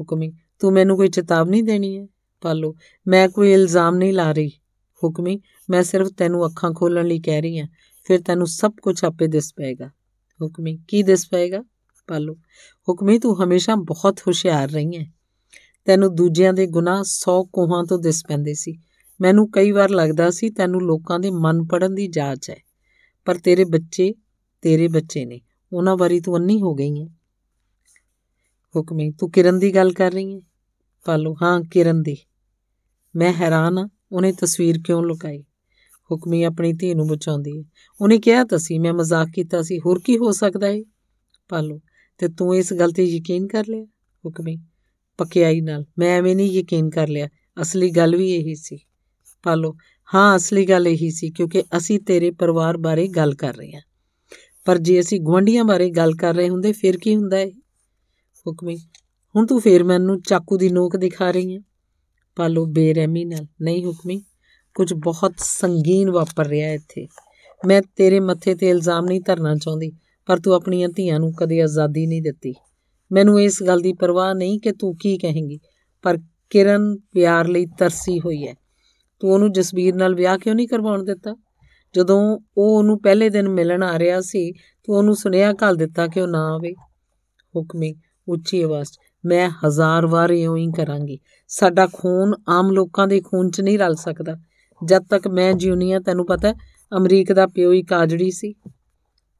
[0.00, 2.06] ਹੁਕਮੀ, ਤੂੰ ਮੈਨੂੰ ਕੋਈ ਚੇਤਾਵਨੀ ਦੇਣੀ ਹੈ?
[2.40, 2.76] ਪਾਲੋ
[3.08, 4.48] ਮੈਂ ਕੋਈ ਇਲਜ਼ਾਮ ਨਹੀਂ ਲਾ ਰਹੀ।
[5.04, 7.68] ਹੁਕਮੀ, ਮੈਂ ਸਿਰਫ ਤੈਨੂੰ ਅੱਖਾਂ ਖੋਲਣ ਲਈ ਕਹਿ ਰਹੀ ਹਾਂ।
[8.04, 9.88] ਫਿਰ ਤੈਨੂੰ ਸਭ ਕੁਝ ਆਪੇ ਦਿਸ ਪਏਗਾ।
[10.42, 11.64] ਹੁਕਮੀ, ਕੀ ਦਿਸ ਪਏਗਾ?
[12.06, 12.34] ਪਾਲੋ
[12.88, 15.06] ਹੁਕਮੀ, ਤੂੰ ਹਮੇਸ਼ਾ ਬਹੁਤ ਹੁਸ਼ਿਆਰ ਰਹੀ ਹੈ
[15.84, 18.78] ਤੈਨੂੰ ਦੂਜਿਆਂ ਦੇ ਗੁਨਾਹ 100 ਕੋਹਾਂ ਤੋਂ ਦਿਸ ਪੈਂਦੇ ਸੀ।
[19.20, 22.56] ਮੈਨੂੰ ਕਈ ਵਾਰ ਲੱਗਦਾ ਸੀ ਤੈਨੂੰ ਲੋਕਾਂ ਦੇ ਮਨ ਪੜਨ ਦੀ ਜਾਂਚ ਹੈ,
[23.24, 24.14] ਪਰ ਤੇਰੇ ਬੱਚੇ
[24.62, 25.40] ਤੇਰੇ ਬੱਚੇ ਨੇ,
[25.72, 27.06] ਉਹਨਾਂ ਵਾਰੀ ਤੂੰ ਅੰਨੀ ਹੋ ਗਈ ਹੈ।
[28.76, 30.40] ਹੁਕਮੀ, ਤੂੰ ਕਿਰਨ ਦੀ ਗੱਲ ਕਰ ਰਹੀ ਹੈ?
[31.04, 32.16] ਪਾਲੋ, ਹਾਂ, ਕਿਰਨ ਦੀ।
[33.16, 35.42] ਮੈਂ ਹੈਰਾਨ ਆ ਉਹਨੇ ਤਸਵੀਰ ਕਿਉਂ ਲੁਕਾਈ?
[36.10, 37.64] ਹੁਕਮੀ ਆਪਣੀ ਧੀ ਨੂੰ ਬਚਾਉਂਦੀ ਹੈ।
[38.00, 40.82] ਉਹਨੇ ਕਿਹਾ ਤਾਂ ਸੀ, ਮੈਂ ਮਜ਼ਾਕ ਕੀਤਾ ਸੀ, ਹੋਰ ਕੀ ਹੋ ਸਕਦਾ ਹੈ
[41.48, 41.80] ਪਾਲੋ,
[42.18, 43.84] ਤੇ ਤੂੰ ਇਸ ਗੱਲ ਤੇ ਯਕੀਨ ਕਰ ਲਿਆ?
[44.26, 44.58] ਹੁਕਮੀ,
[45.18, 47.28] ਪਕਿਆਈ ਨਾਲ, ਮੈਂ ਐਵੇਂ ਨਹੀਂ ਯਕੀਨ ਕਰ ਲਿਆ,
[47.62, 48.78] ਅਸਲੀ ਗੱਲ ਵੀ ਇਹੀ ਸੀ।
[49.42, 49.76] ਪਾਲੋ
[50.14, 53.80] ਹਾਂ, ਅਸਲੀ ਗੱਲ ਇਹੀ ਸੀ, ਕਿਉਂਕਿ ਅਸੀਂ ਤੇਰੇ ਪਰਿਵਾਰ ਬਾਰੇ ਗੱਲ ਕਰ ਰਹੇ ਹਾਂ।
[54.64, 57.46] ਪਰ ਜੇ ਅਸੀਂ ਗਵੰਡੀਆਂ ਬਾਰੇ ਗੱਲ ਕਰ ਰਹੇ ਹੁੰਦੇ, ਫਿਰ ਕੀ ਹੁੰਦਾ ਹੈ
[58.46, 58.76] ਹੁਕਮੀ,
[59.34, 61.60] ਹੁਣ ਤੂੰ ਫੇਰ ਮੈਨੂੰ ਚਾਕੂ ਦੀ ਨੋਕ ਦਿਖਾ ਰਹੀ ਹੈ।
[62.36, 64.22] ਪਾਲੋ ਬੇਰਹਿਮੀ ਨਾਲ। ਨਹੀਂ ਹੁਕਮੀ,
[64.74, 67.06] ਕੁਝ ਬਹੁਤ ਸੰਗੀਨ ਵਾਪਰ ਰਿਹਾ ਇੱਥੇ।
[67.66, 69.92] ਮੈਂ ਤੇਰੇ ਮੱਥੇ ਤੇ ਇਲਜ਼ਾਮ ਨਹੀਂ ਧਰਨਾ ਚਾਹੁੰਦੀ,
[70.26, 72.54] ਪਰ ਤੂੰ ਆਪਣੀਆਂ ਧੀਆਂ ਨੂੰ ਕਦੇ ਆਜ਼ਾਦੀ ਨਹੀਂ ਦਿੱਤੀ।
[73.12, 75.60] ਮੈਨੂੰ ਇਸ ਗੱਲ ਦੀ ਪਰਵਾਹ ਨਹੀਂ ਕਿ ਤੂੰ ਕੀ ਕਹੇਂਗੀ,
[76.02, 76.18] ਪਰ
[76.50, 78.54] ਕਿਰਨ ਪਿਆਰ ਲਈ ਤਰਸੀ ਹੋਈ ਹੈ।
[79.20, 81.36] ਤੂੰ ਉਹਨੂੰ ਜਸਬੀਰ ਨਾਲ ਵਿਆਹ ਕਿਉਂ ਨਹੀਂ ਕਰਵਾਉਣ ਦਿੱਤਾ?
[81.94, 86.20] ਜਦੋਂ ਉਹ ਉਹਨੂੰ ਪਹਿਲੇ ਦਿਨ ਮਿਲਣ ਆ ਰਿਹਾ ਸੀ, ਤੂੰ ਉਹਨੂੰ ਸੁਨੇਹਾ ਘੱਲ ਦਿੱਤਾ ਕਿ
[86.20, 86.72] ਉਹ ਨਾ ਆਵੇ।
[87.56, 87.94] ਹੁਕਮੀ,
[88.28, 88.88] ਉੱਚੀ ਆਵਾਜ਼,
[89.26, 91.18] ਮੈਂ ਹਜ਼ਾਰ ਵਾਰ ਇਉਂ ਹੀ ਕਰਾਂਗੀ।
[91.48, 94.36] ਸਾਡਾ ਖੂਨ ਆਮ ਲੋਕਾਂ ਦੇ ਖੂਨ 'ਚ ਨਹੀਂ ਰਲ ਸਕਦਾ।
[94.84, 96.52] ਜਦ ਤੱਕ ਮੈਂ ਜਿਉਣੀ ਆ ਤੈਨੂੰ ਪਤਾ
[96.96, 98.54] ਅਮਰੀਕ ਦਾ ਪਿਓ ਹੀ ਕਾਜੜੀ ਸੀ।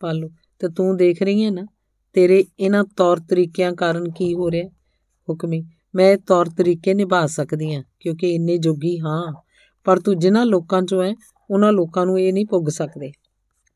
[0.00, 0.28] ਪਾਲੋ,
[0.58, 1.66] ਤੇ ਤੂੰ ਦੇਖ ਰਹੀ ਹੈ ਨਾ,
[2.12, 4.68] ਤੇਰੇ ਇਹਨਾਂ ਤੌਰ ਤਰੀਕਿਆਂ ਕਾਰਨ ਕੀ ਹੋ ਰਿਹਾ?
[5.28, 5.64] ਹੁਕਮੀ,
[5.94, 9.32] ਮੈਂ ਤੌਰ ਤਰੀਕੇ ਨਿਭਾ ਸਕਦੀ ਹਾਂ, ਕਿਉਂਕਿ ਇੰਨੇ ਜੋਗੀ ਹਾਂ।
[9.90, 11.14] ਪਰ ਤੂੰ ਜਿਨ੍ਹਾਂ ਲੋਕਾਂ 'ਚੋਂ ਹੈ
[11.50, 13.12] ਉਹਨਾਂ ਲੋਕਾਂ ਨੂੰ ਇਹ ਨਹੀਂ ਪੁੱਗ ਸਕਦੇ।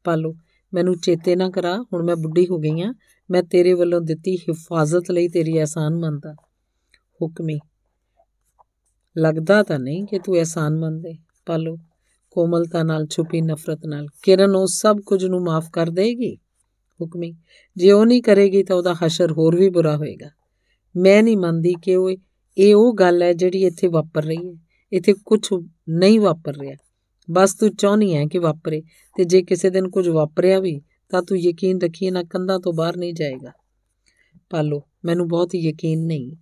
[0.04, 0.34] ਪਾਲੋ,
[0.74, 2.94] ਮੈਨੂੰ ਚੇਤੇ ਨਾ ਕਰਾ, ਹੁਣ ਮੈਂ ਬੁੱਢੀ ਹੋ ਗਈ ਆ,
[3.30, 6.34] ਮੈਂ ਤੇਰੇ ਵੱਲੋਂ ਦਿੱਤੀ ਹਿਫਾਜ਼ਤ ਲਈ ਤੇਰੀ ਆਸਾਨ ਮੰਨਦਾ।
[7.22, 7.58] ਹੁਕਮੀ
[9.18, 11.14] ਲੱਗਦਾ ਤਾਂ ਨਹੀਂ ਕਿ ਤੂੰ ਆਸਾਨ ਮੰਨਦੇ।
[11.46, 11.76] ਪਾਲੋ,
[12.30, 16.36] ਕੋਮਲਤਾ ਨਾਲ ਛੁਪੀ ਨਫ਼ਰਤ ਨਾਲ, ਕਿਰਨ ਉਹ ਸਭ ਕੁਝ ਨੂੰ ਮਾਫ ਕਰ ਦੇਗੀ?
[17.00, 17.34] ਹੁਕਮੀ
[17.76, 20.30] ਜੇ ਉਹ ਨਹੀਂ ਕਰੇਗੀ ਤਾਂ ਉਹਦਾ ਹਸ਼ਰ ਹੋਰ ਵੀ ਬੁਰਾ ਹੋਏਗਾ।
[20.96, 22.10] ਮੈਂ ਨਹੀਂ ਮੰਨਦੀ ਕਿ ਉਹ,
[22.58, 25.49] ਇਹ ਉਹ ਗੱਲ ਹੈ ਜਿਹੜੀ ਇੱਥੇ ਵਾਪਰ ਰਹੀ ਹੈ। ਇੱਥੇ ਕੁਝ
[25.89, 26.76] ਨਹੀਂ ਵਾਪਰ ਰਿਹਾ।
[27.30, 28.82] ਬਸ ਤੂੰ ਚਾਹਨੀ ਹੈ ਕਿ ਵਾਪਰੇ
[29.16, 32.97] ਤੇ ਜੇ ਕਿਸੇ ਦਿਨ ਕੁਝ ਵਾਪਰਿਆ ਵੀ, ਤਾਂ ਤੂੰ ਯਕੀਨ ਰੱਖੀ ਨਾ ਕੰਧਾਂ ਤੋਂ ਬਾਹਰ
[32.97, 33.53] ਨਹੀਂ ਜਾਏਗਾ।
[34.51, 36.37] ਪਾਲੋ, ਮੈਨੂੰ ਬਹੁਤ ਯਕੀਨ ਨਹੀਂ।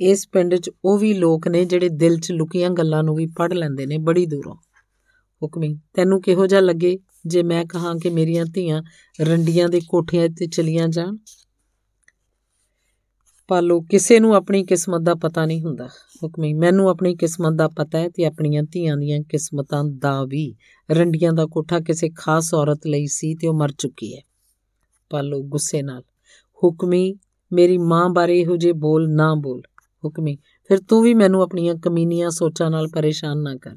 [0.00, 3.54] ਇਸ ਪਿੰਡ 'ਚ ਉਹ ਵੀ ਲੋਕ ਨੇ ਜਿਹੜੇ ਦਿਲ 'ਚ ਲੁਕੀਆਂ ਗੱਲਾਂ ਨੂੰ ਵੀ ਪੜ੍ਹ
[3.54, 4.54] ਲੈਂਦੇ ਨੇ ਬੜੀ ਦੂਰੋਂ।
[5.42, 8.82] ਹੁਕਮੀ, ਤੈਨੂੰ ਕਿਹੋ ਜਿਹਾ ਲੱਗੇ ਜੇ ਮੈਂ ਕਹਾਂ ਕਿ ਮੇਰੀਆਂ ਧੀਆਂ
[9.20, 11.16] ਰੰਡੀਆਂ ਦੇ ਕੋਠਿਆਂ ਤੇ ਚਲੀਆਂ ਜਾਣ?
[13.48, 17.98] ਪਾਲੋ, ਕਿਸੇ ਨੂੰ ਆਪਣੀ ਕਿਸਮਤ ਦਾ ਪਤਾ ਨਹੀਂ ਹੁੰਦਾ। ਹੁਕਮੀ, ਮੈਨੂੰ ਆਪਣੀ ਕਿਸਮਤ ਦਾ ਪਤਾ
[17.98, 20.54] ਹੈ ਤੇ ਆਪਣੀਆਂ ਧੀਆਂ ਦੀਆਂ ਕਿਸਮਤਾਂ ਦਾ ਵੀ।
[20.90, 24.22] ਰੰਡੀਆਂ ਦਾ ਕੋਠਾ ਕਿਸੇ ਖਾਸ ਔਰਤ ਲਈ ਸੀ ਤੇ ਉਹ ਮਰ ਚੁੱਕੀ ਹੈ।
[25.10, 26.02] ਪਾਲੋ, ਗੁੱਸੇ ਨਾਲ।
[26.64, 27.14] ਹੁਕਮੀ,
[27.52, 29.62] ਮੇਰੀ ਮਾਂ ਬਾਰੇ ਇਹੋ ਜਿਹੇ ਬੋਲ ਨਾ ਬੋਲ।
[30.04, 30.38] ਹੁਕਮੀ,
[30.68, 33.74] ਫਿਰ ਤੂੰ ਵੀ ਮੈਨੂੰ ਆਪਣੀਆਂ ਕਮੀਨੀਆਂ ਸੋਚਾਂ ਨਾਲ ਪਰੇਸ਼ਾਨ ਨਾ ਕਰ।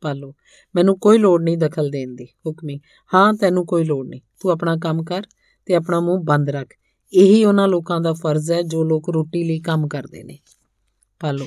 [0.00, 0.34] ਪਾਲੋ,
[0.74, 2.80] ਮੈਨੂੰ ਕੋਈ ਲੋੜ ਨਹੀਂ ਦਖਲ ਦੇਣ ਦੀ। ਹੁਕਮੀ,
[3.14, 5.22] ਹਾਂ, ਤੈਨੂੰ ਕੋਈ ਲੋੜ ਨਹੀਂ। ਤੂੰ ਆਪਣਾ ਕੰਮ ਕਰ
[5.66, 6.68] ਤੇ ਆਪਣਾ ਮੂੰਹ ਬੰਦ ਰੱਖ।
[7.12, 10.38] ਇਹੀ ਉਹਨਾਂ ਲੋਕਾਂ ਦਾ ਫਰਜ਼ ਹੈ, ਜੋ ਲੋਕ ਰੋਟੀ ਲਈ ਕੰਮ ਕਰਦੇ ਨੇ।
[11.20, 11.46] ਪਾਲੋ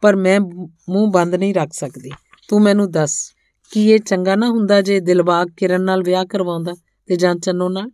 [0.00, 0.40] ਪਰ ਮੈਂ
[0.88, 2.10] ਮੂੰਹ ਬੰਦ ਨਹੀਂ ਰੱਖ ਸਕਦੀ।
[2.48, 3.32] ਤੂੰ ਮੈਨੂੰ ਦੱਸ,
[3.72, 6.72] ਕੀ ਇਹ ਚੰਗਾ ਨਾ ਹੁੰਦਾ ਜੇ ਦਿਲਬਾਗ ਕਿਰਨ ਨਾਲ ਵਿਆਹ ਕਰਵਾਉਂਦਾ
[7.06, 7.88] ਤੇ ਜਾਂ ਚੰਨੋ ਨਾਲ?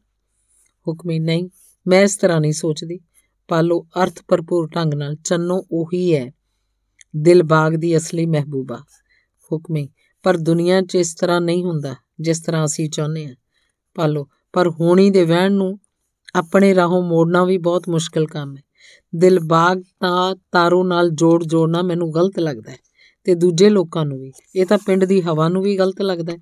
[0.89, 1.49] ਹੁਕਮੀ ਨਹੀਂ।
[1.87, 3.01] ਮੈਂ ਇਸ ਤਰ੍ਹਾਂ ਨਹੀਂ ਸੋਚਦੀ।
[3.49, 6.33] ਪਾਲੋ ਅਰਥ ਭਰਪੂਰ ਢੰਗ ਨਾਲ। ਚੰਨੋ ਉਹੀ ਹੈ।
[7.17, 8.77] ਦਿਲਬਾਗ ਦੀ ਅਸਲੀ ਮਹਿਬੂਬਾ।
[9.53, 9.89] ਹੁਕਮੀ
[10.23, 13.35] ਪਰ ਦੁਨੀਆ 'ਚ ਇਸ ਤਰ੍ਹਾਂ ਨਹੀਂ ਹੁੰਦਾ, ਜਿਸ ਤਰ੍ਹਾਂ ਅਸੀਂ ਚਾਹੁੰਦੇ ਹਾਂ।
[13.95, 15.79] ਪਾਲੋ ਪਰ ਹੋਣੀ ਦੇ ਵਹਿਣ ਨੂੰ
[16.35, 18.63] ਆਪਣੇ ਰਾਹੋਂ ਮੋੜਨਾ ਵੀ ਬਹੁਤ ਮੁਸ਼ਕਲ ਕੰਮ ਹੈ।
[19.17, 22.77] ਦਿਲਬਾਗ ਤਾਂ ਤਾਰੋ ਨਾਲ ਜੋੜ ਜੋੜਨਾ ਮੈਨੂੰ ਗਲਤ ਲੱਗਦਾ ਹੈ
[23.25, 26.39] ਤੇ ਦੂਜੇ ਲੋਕਾਂ ਨੂੰ ਵੀ। ਇਹ ਤਾਂ ਪਿੰਡ ਦੀ ਹਵਾ ਨੂੰ ਵੀ ਗਲਤ ਲੱਗਦਾ ਹੈ।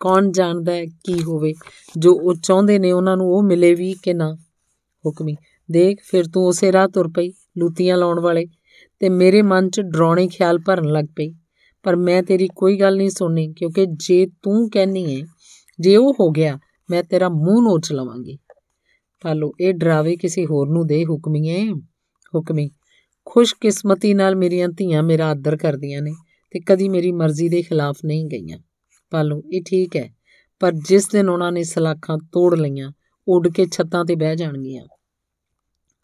[0.00, 1.54] ਕੌਣ ਜਾਣਦਾ ਹੈ ਕੀ ਹੋਵੇ?
[1.98, 4.34] ਜੋ ਉਹ ਚਾਹੁੰਦੇ ਨੇ ਉਹਨਾਂ ਨੂੰ ਉਹ ਮਿਲੇ ਵੀ ਕਿ ਨਾ?
[5.06, 5.36] ਹੁਕਮੀ,
[5.70, 8.46] ਦੇਖ ਫਿਰ ਤੂੰ ਉਸੇ ਰਾਹ ਤੁਰ ਪਈ, ਲੂਤੀਆਂ ਲਾਉਣ ਵਾਲੇ।
[8.98, 11.34] ਤੇ ਮੇਰੇ ਮਨ 'ਚ ਡਰਾਉਣੇ ਖਿਆਲ ਭਰਨ ਲੱਗ ਪਈ।
[11.82, 15.26] ਪਰ ਮੈਂ ਤੇਰੀ ਕੋਈ ਗੱਲ ਨਹੀਂ ਸੁਣਨੀ, ਕਿਉਂਕਿ ਜੇ ਤੂੰ ਕਹਿਨੀ ਹੈ,
[15.80, 16.58] ਜੇ ਉਹ ਹੋ ਗਿਆ,
[16.90, 18.38] ਮੈਂ ਤੇਰਾ ਮੂੰਹ ਨੋਚ ਲਵਾਂਗੀ।
[19.20, 21.72] ਪਾਲੋ ਇਹ ਡਰਾਵੇ ਕਿਸੇ ਹੋਰ ਨੂੰ ਦੇ ਹੁਕਮੀਏ,
[22.34, 22.70] ਹੁਕਮੀ।
[23.24, 26.12] ਖੁਸ਼ਕਿਸਮਤੀ ਨਾਲ ਮੇਰੀਆਂ ਧੀਆਂ ਮੇਰਾ ਆਦਰ ਕਰਦੀਆਂ ਨੇ
[26.50, 28.58] ਤੇ ਕਦੀ ਮੇਰੀ ਮਰਜ਼ੀ ਦੇ ਖਿਲਾਫ ਨਹੀਂ ਗਈਆਂ।
[29.10, 30.08] ਪਾਲੋ, ਇਹ ਠੀਕ ਹੈ,
[30.60, 32.92] ਪਰ ਜਿਸ ਦਿਨ ਉਹਨਾਂ ਨੇ ਸਲਾਖਾਂ ਤੋੜ ਲਈਆਂ,
[33.28, 34.84] ਉੱਡ ਕੇ ਛੱਤਾਂ ਤੇ ਬਹਿ ਜਾਣਗੀਆਂ।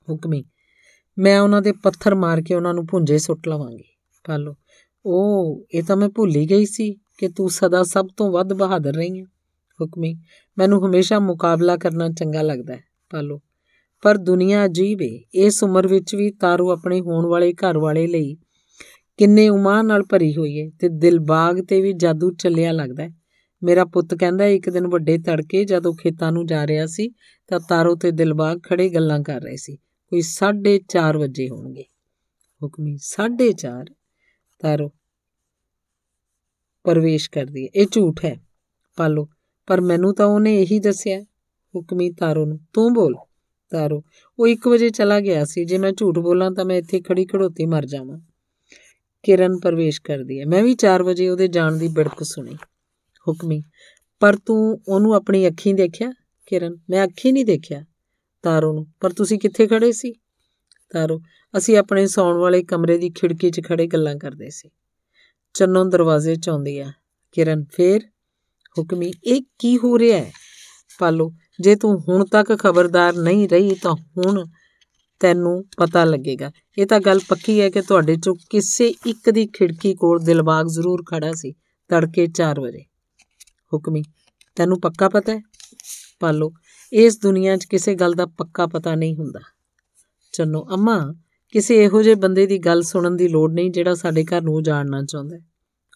[0.09, 0.45] ਹੁਕਮੀ,
[1.19, 3.85] ਮੈਂ ਉਹਨਾਂ ਦੇ ਪੱਥਰ ਮਾਰ ਕੇ ਉਹਨਾਂ ਨੂੰ ਭੁੰਜੇ ਸੁੱਟ ਲਵਾਂਗੀ।
[4.25, 4.55] ਪਾਲੋ
[5.07, 8.95] ਉਹ ਇਹ ਤਾਂ ਮੈਂ ਭੁੱਲ ਹੀ ਗਈ ਸੀ ਕਿ ਤੂੰ ਸਦਾ ਸਭ ਤੋਂ ਵੱਧ ਬਹਾਦਰ
[8.95, 9.25] ਰਹੀ ਹੈ
[9.81, 10.15] ਹੁਕਮੀ,
[10.59, 13.43] ਮੈਨੂੰ ਹਮੇਸ਼ਾ ਮੁਕਾਬਲਾ ਕਰਨਾ ਚੰਗਾ ਲੱਗਦਾ ਹੈ। ਪਾਲੋ।
[14.03, 18.37] ਪਰ ਦੁਨੀਆ ਅਜੀਬ ਹੈ ਇਸ ਉਮਰ ਵਿੱਚ ਵੀ ਤਾਰੂ ਆਪਣੇ ਹੋਣ ਵਾਲੇ ਘਰ ਵਾਲੇ ਲਈ
[19.17, 23.11] ਕਿੰਨੇ ਉਮਾਨ ਨਾਲ ਭਰੀ ਹੋਈ ਹੈ ਤੇ ਦਿਲਬਾਗ ਤੇ ਵੀ ਜਾਦੂ ਚੱਲਿਆ ਲੱਗਦਾ ਹੈ
[23.63, 27.09] ਮੇਰਾ ਪੁੱਤ ਕਹਿੰਦਾ, ਇੱਕ ਦਿਨ ਵੱਡੇ ਤੜਕੇ ਜਦੋਂ ਖੇਤਾਂ ਨੂੰ ਜਾ ਰਿਹਾ ਸੀ
[27.49, 31.85] ਤਾਂ ਤਾਰੋ ਤੇ ਦਿਲਬਾਗ ਖੜੇ ਗੱਲਾਂ ਕਰ ਰਹੇ ਸੀ। ਕੋਈ 4:30 ਵਜੇ ਹੋਣਗੇ।
[32.63, 33.85] ਹੁਕਮੀ 4:30
[34.59, 34.93] ਤਾਰੋ
[36.85, 38.37] ਪ੍ਰਵੇਸ਼ ਕਰਦੀ ਹੈ ਇਹ ਝੂਠ ਹੈ।
[38.97, 39.29] ਪਾਲੋ,
[39.67, 41.25] ਪਰ ਮੈਨੂੰ ਤਾਂ ਉਹਨੇ ਇਹੀ ਦੱਸਿਆ।
[41.77, 43.15] ਹੁਕਮੀ ਤਾਰੋ ਨੂੰ। ਤੂੰ ਬੋਲ,
[43.71, 44.03] ਤਾਰੋ।
[44.39, 47.67] ਉਹ 1 ਵਜੇ ਚਲਾ ਗਿਆ ਸੀ। ਜੇ ਮੈਂ ਝੂਠ ਬੋਲਾਂ ਤਾਂ ਮੈਂ ਇੱਥੇ ਖੜੀ ਖੜੋਤੀ
[47.67, 48.19] ਮਰ ਜਾਵਾਂ।
[49.23, 52.55] ਕਿਰਨ ਪ੍ਰਵੇਸ਼ ਕਰਦੀ ਹੈ। ਮੈਂ ਵੀ 4 ਵਜੇ ਉਹਦੇ ਜਾਣ ਦੀ ਬਿੜਕ ਸੁਣੀ।
[53.27, 53.63] ਹੁਕਮੀ,
[54.21, 56.13] ਪਰ ਤੂੰ ਉਹਨੂੰ ਆਪਣੀ ਅੱਖੀਂ ਦੇਖਿਆ?
[56.47, 57.85] ਕਿਰਨ, ਮੈਂ ਅੱਖੀਂ ਨਹੀਂ ਦੇਖਿਆ।
[58.43, 60.13] ਤਾਰੋ ਨੂੰ, ਪਰ ਤੁਸੀਂ ਕਿੱਥੇ ਖੜੇ ਸੀ?
[60.93, 61.21] ਤਾਰੋ,
[61.59, 64.71] ਅਸੀਂ ਆਪਣੇ ਸੌਣ ਵਾਲੇ ਕਮਰੇ ਦੀ ਖਿੜਕੀ 'ਚ ਖੜੇ ਗੱਲਾਂ ਕਰਦੇ ਸੀ।
[65.55, 66.93] ਚੰਨੋ ਦਰਵਾਜ਼ੇ 'ਚ ਆਉਂਦੀ ਆ
[67.33, 68.01] ਕਿਰਨ, ਫੇਰ?
[68.79, 70.33] ਹੁਕਮੀ, ਇਹ ਕੀ ਹੋ ਰਿਹਾ ਹੈ?
[70.99, 74.47] ਪਾਲੋ ਜੇ ਤੂੰ ਹੁਣ ਤੱਕ ਖਬਰਦਾਰ ਨਹੀਂ ਰਹੀ, ਤਾਂ ਹੁਣ
[75.21, 79.95] ਤੈਨੂੰ ਪਤਾ ਲੱਗੇਗਾ। ਇਹ ਤਾਂ ਗੱਲ ਪੱਕੀ ਹੈ ਕਿ ਤੁਹਾਡੇ ਚੋਂ ਕਿਸੇ ਇੱਕ ਦੀ ਖਿੜਕੀ
[79.95, 81.53] ਕੋਲ ਦਿਲਬਾਗ ਜ਼ਰੂਰ ਖੜਾ ਸੀ,
[81.89, 82.83] ਤੜਕੇ 4 ਵਜੇ।
[83.75, 84.03] ਹੁਕਮੀ,
[84.57, 85.41] ਤੈਨੂੰ ਪੱਕਾ ਪਤਾ ਹੈ?
[86.21, 86.53] ਪਾਲੋ,
[86.93, 89.41] ਇਸ ਦੁਨੀਆ 'ਚ ਕਿਸੇ ਗੱਲ ਦਾ ਪੱਕਾ ਪਤਾ ਨਹੀਂ ਹੁੰਦਾ।
[90.33, 91.15] ਚੰਨੋ, ਅੰਮਾ,
[91.53, 95.05] ਕਿਸੇ ਇਹੋ ਜਿਹੇ ਬੰਦੇ ਦੀ ਗੱਲ ਸੁਣਨ ਦੀ ਲੋੜ ਨਹੀਂ ਜਿਹੜਾ ਸਾਡੇ ਘਰ ਨੂੰ ਜਾਣਨਾ
[95.05, 95.41] ਚਾਹੁੰਦਾ ਹੈ।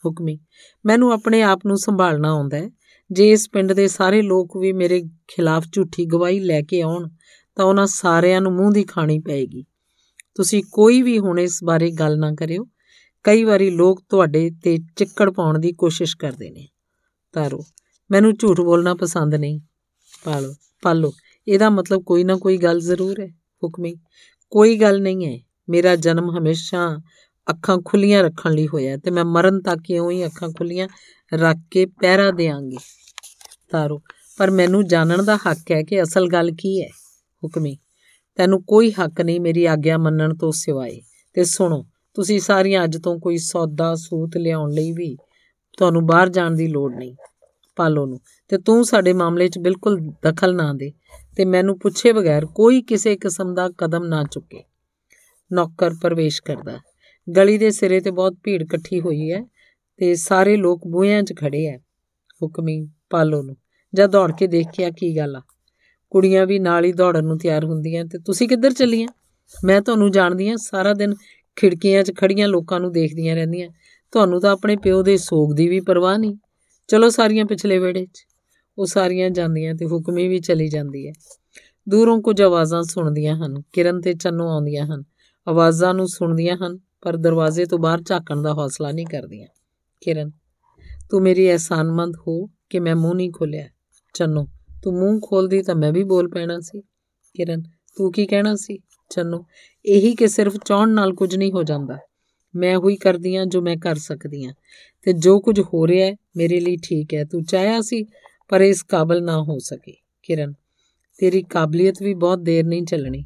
[0.06, 0.38] ਹੁਕਮੀ,
[0.86, 2.70] ਮੈਨੂੰ ਆਪਣੇ ਆਪ ਨੂੰ ਸੰਭਾਲਣਾ ਆਉਂਦਾ ਹੈ।
[3.12, 7.08] ਜੇ ਇਸ ਪਿੰਡ ਦੇ ਸਾਰੇ ਲੋਕ ਵੀ ਮੇਰੇ ਖਿਲਾਫ ਝੂਠੀ ਗਵਾਹੀ ਲੈ ਕੇ ਆਉਣ,
[7.56, 9.64] ਤਾਂ ਉਹਨਾਂ ਸਾਰਿਆਂ ਨੂੰ ਮੂੰਹ ਦੀ ਖਾਣੀ ਪਏਗੀ।
[10.34, 12.66] ਤੁਸੀਂ ਕੋਈ ਵੀ ਹੁਣ ਇਸ ਬਾਰੇ ਗੱਲ ਨਾ ਕਰਿਓ।
[13.22, 16.68] ਕਈ ਵਾਰੀ ਲੋਕ ਤੁਹਾਡੇ ਤੇ ਚਿੱਕੜ ਪਾਉਣ ਦੀ ਕੋਸ਼ਿਸ਼ ਕਰਦੇ ਨੇ।
[17.32, 17.64] ਤਾਰੋ,
[18.11, 19.61] ਮੈਨੂੰ ਝੂਠ ਬੋਲਣਾ ਪਸੰਦ ਨਹੀਂ।
[20.24, 21.12] ਪਾਲੋ ਪਾਲੋ,
[21.48, 23.26] ਇਹਦਾ ਮਤਲਬ ਕੋਈ ਨਾ ਕੋਈ ਗੱਲ ਜ਼ਰੂਰ ਹੈ,
[23.64, 23.94] ਹੁਕਮੀ।
[24.50, 25.38] ਕੋਈ ਗੱਲ ਨਹੀਂ ਹੈ।
[25.68, 26.98] ਮੇਰਾ ਜਨਮ ਹਮੇਸ਼ਾ
[27.50, 30.88] ਅੱਖਾਂ ਖੁੱਲੀਆਂ ਰੱਖਣ ਲਈ ਹੋਇਆ ਤੇ ਮੈਂ ਮਰਨ ਤੱਕ ਇਉਂ ਹੀ ਅੱਖਾਂ ਖੁੱਲੀਆਂ
[31.34, 32.76] ਰੱਖ ਕੇ ਪਹਿਰਾ ਦੇਾਂਗੀ
[33.70, 34.02] ਤਾਰੋ।
[34.38, 36.88] ਪਰ ਮੈਨੂੰ ਜਾਣਨ ਦਾ ਹੱਕ ਹੈ ਕਿ ਅਸਲ ਗੱਲ ਕੀ ਹੈ?
[37.44, 37.78] ਹੁਕਮੀ,
[38.36, 41.00] ਤੈਨੂੰ ਕੋਈ ਹੱਕ ਨਹੀਂ ਮੇਰੀ ਆਗਿਆ ਮੰਨਣ ਤੋਂ ਸਿਵਾਏ।
[41.34, 45.16] ਤੇ ਸੁਣੋ, ਤੁਸੀਂ ਸਾਰੀਆਂ ਅੱਜ ਤੋਂ ਕੋਈ ਸੌਦਾ ਸੂਤ ਲਿਆਉਣ ਲਈ ਵੀ
[45.76, 47.14] ਤੁਹਾਨੂੰ ਬਾਹਰ ਜਾਣ ਦੀ ਲੋੜ ਨਹੀਂ।
[47.76, 50.92] ਪਾਲੋ ਨੂੰ, ਤੇ ਤੂੰ ਸਾਡੇ ਮਾਮਲੇ 'ਚ ਬਿਲਕੁਲ ਦਖਲ ਨਾ ਦੇ
[51.36, 54.64] ਤੇ ਮੈਨੂੰ ਪੁੱਛੇ ਬਗੈਰ ਕੋਈ ਕਿਸੇ ਕਿਸਮ ਦਾ ਕਦਮ ਨਾ ਚੁੱਕੇ।
[55.52, 56.78] ਨੌਕਰ ਪ੍ਰਵੇਸ਼ ਕਰਦਾ।
[57.36, 59.44] ਗਲੀ ਦੇ ਸਿਰੇ ਤੇ ਬਹੁਤ ਭੀੜ ਇਕੱਠੀ ਹੋਈ ਹੈ
[59.96, 61.76] ਤੇ ਸਾਰੇ ਲੋਕ ਬੂਹਿਆਂ 'ਚ ਖੜੇ ਐ
[62.42, 63.56] ਹੁਕਮੀ ਪਾਲੋ ਨੂੰ।
[63.94, 65.42] ਜਦ ਦੌੜ ਕੇ ਦੇਖਿਆ ਕੀ ਗੱਲ ਆ।
[66.11, 69.08] ਕੁੜੀਆਂ ਵੀ ਨਾਲ ਹੀ ਦੌੜਨ ਨੂੰ ਤਿਆਰ ਹੁੰਦੀਆਂ ਤੇ ਤੁਸੀਂ ਕਿੱਧਰ ਚੱਲੀਆਂ?
[69.64, 71.14] ਮੈਂ ਤੁਹਾਨੂੰ ਜਾਣਦੀ ਆ ਸਾਰਾ ਦਿਨ
[71.56, 73.70] ਖਿੜਕੀਆਂ 'ਚ ਖੜੀਆਂ ਲੋਕਾਂ ਨੂੰ ਦੇਖਦੀਆਂ ਰਹਿੰਦੀਆਂ।
[74.12, 76.36] ਤੁਹਾਨੂੰ ਤਾਂ ਆਪਣੇ ਪਿਓ ਦੇ ਸੋਗ ਦੀ ਵੀ ਪਰਵਾਹ ਨਹੀਂ।
[76.88, 78.26] ਚਲੋ ਸਾਰੀਆਂ ਪਿਛਲੇ ਵਿਹੜੇ 'ਚ।
[78.78, 81.12] ਉਹ ਸਾਰੀਆਂ ਜਾਂਦੀਆਂ ਤੇ ਹੁਕਮੀ ਵੀ ਚਲੀ ਜਾਂਦੀ ਹੈ।
[81.88, 85.04] ਦੂਰੋਂ ਕੁਝ ਆਵਾਜ਼ਾਂ ਸੁਣਦੀਆਂ ਹਨ। ਕਿਰਨ ਤੇ ਚੰਨੂ ਆਉਂਦੀਆਂ ਹਨ।
[85.48, 89.48] ਆਵਾਜ਼ਾਂ ਨੂੰ ਸੁਣਦੀਆਂ ਹਨ, ਪਰ ਦਰਵਾਜ਼ੇ ਤੋਂ ਬਾਹਰ ਝਾਕਣ ਦਾ ਹੌਸਲਾ ਨਹੀਂ ਕਰਦੀਆਂ।
[90.00, 90.30] ਕਿਰਨ,
[91.11, 93.68] ਤੂੰ ਮੇਰੀ ਅਹਿਸਾਨਮੰਦ ਹੋ। ਕਿ ਮੈਂ ਮੂੰਹ ਨਹੀਂ ਖੋਲਿਆ।
[94.14, 94.48] ਚੰਨੋ,
[94.82, 96.80] ਤੂੰ ਮੂੰਹ ਖੋਲਦੀ ਤਾਂ ਮੈਂ ਵੀ ਬੋਲ ਪੈਣਾ ਸੀ।
[97.34, 97.62] ਕਿਰਨ,
[97.96, 98.78] ਤੂੰ ਕੀ ਕਹਿਣਾ ਸੀ?
[99.10, 99.46] ਚੰਨੋ,
[99.86, 101.98] ਇਹੀ ਕਿ ਸਿਰਫ ਚਾਹਣ ਨਾਲ ਕੁਝ ਨਹੀਂ ਹੋ ਜਾਂਦਾ।
[102.56, 104.52] ਮੈਂ ਹੋਈ ਕਰਦੀ ਆ ਜੋ ਮੈਂ ਕਰ ਸਕਦੀ ਆ
[105.02, 108.04] ਤੇ ਜੋ ਕੁਝ ਹੋ ਰਿਹਾ ਹੈ, ਮੇਰੇ ਲਈ ਠੀਕ ਹੈ। ਤੂੰ ਚਾਹਿਆ ਸੀ,
[108.48, 110.52] ਪਰ ਇਸ ਕਾਬਲ ਨਾ ਹੋ ਸਕੇ। ਕਿਰਨ,
[111.18, 113.24] ਤੇਰੀ ਕਾਬਲੀਅਤ ਵੀ ਬਹੁਤ ਦੇਰ ਨਹੀਂ ਚੱਲਣੀ।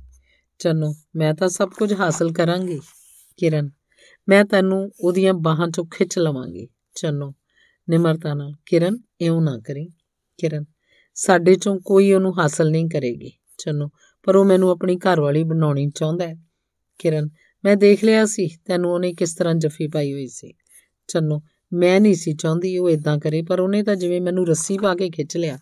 [0.58, 2.80] ਚੰਨੋ, ਮੈਂ ਤਾਂ ਸਭ ਕੁਝ ਹਾਸਲ ਕਰਾਂਗੀ।
[3.36, 3.70] ਕਿਰਨ,
[4.28, 7.34] ਮੈਂ ਤੈਨੂੰ ਉਹਦੀਆਂ ਬਾਹਾਂ ਚੋਂ ਖਿੱਚ ਲਵਾਂਗੀ। ਚੰਨੋ
[7.90, 9.88] ਨਿਮਰਤਾ ਨਾਲ, ਕਿਰਨ, ਇਉਂ ਨਾ ਕਰੀ,
[10.38, 10.64] ਕਿਰਨ,
[11.14, 13.90] ਸਾਡੇ ਚੋਂ ਕੋਈ ਉਹਨੂੰ ਹਾਸਲ ਨਹੀਂ ਕਰੇਗੀ, ਚੰਨੋ,
[14.22, 16.34] ਪਰ ਉਹ ਮੈਨੂੰ ਆਪਣੀ ਘਰਵਾਲੀ ਬਣਾਉਣੀ ਚਾਹੁੰਦਾ ਹੈ।
[16.98, 17.28] ਕਿਰਨ,
[17.64, 20.54] ਮੈਂ ਦੇਖ ਲਿਆ ਸੀ, ਤੈਨੂੰ ਉਹਨੇ ਕਿਸ ਤਰ੍ਹਾਂ ਜੱਫੀ ਪਾਈ ਹੋਈ ਸੀ।
[21.08, 24.94] ਚੰਨੋ, ਮੈਂ ਨਹੀਂ ਸੀ ਚਾਹੁੰਦੀ ਉਹ ਇਦਾਂ ਕਰੇ, ਪਰ ਉਹਨੇ ਤਾਂ ਜਿਵੇਂ ਮੈਨੂੰ ਰੱਸੀ ਪਾ
[24.94, 25.58] ਕੇ ਖਿੱਚ ਲਿਆ।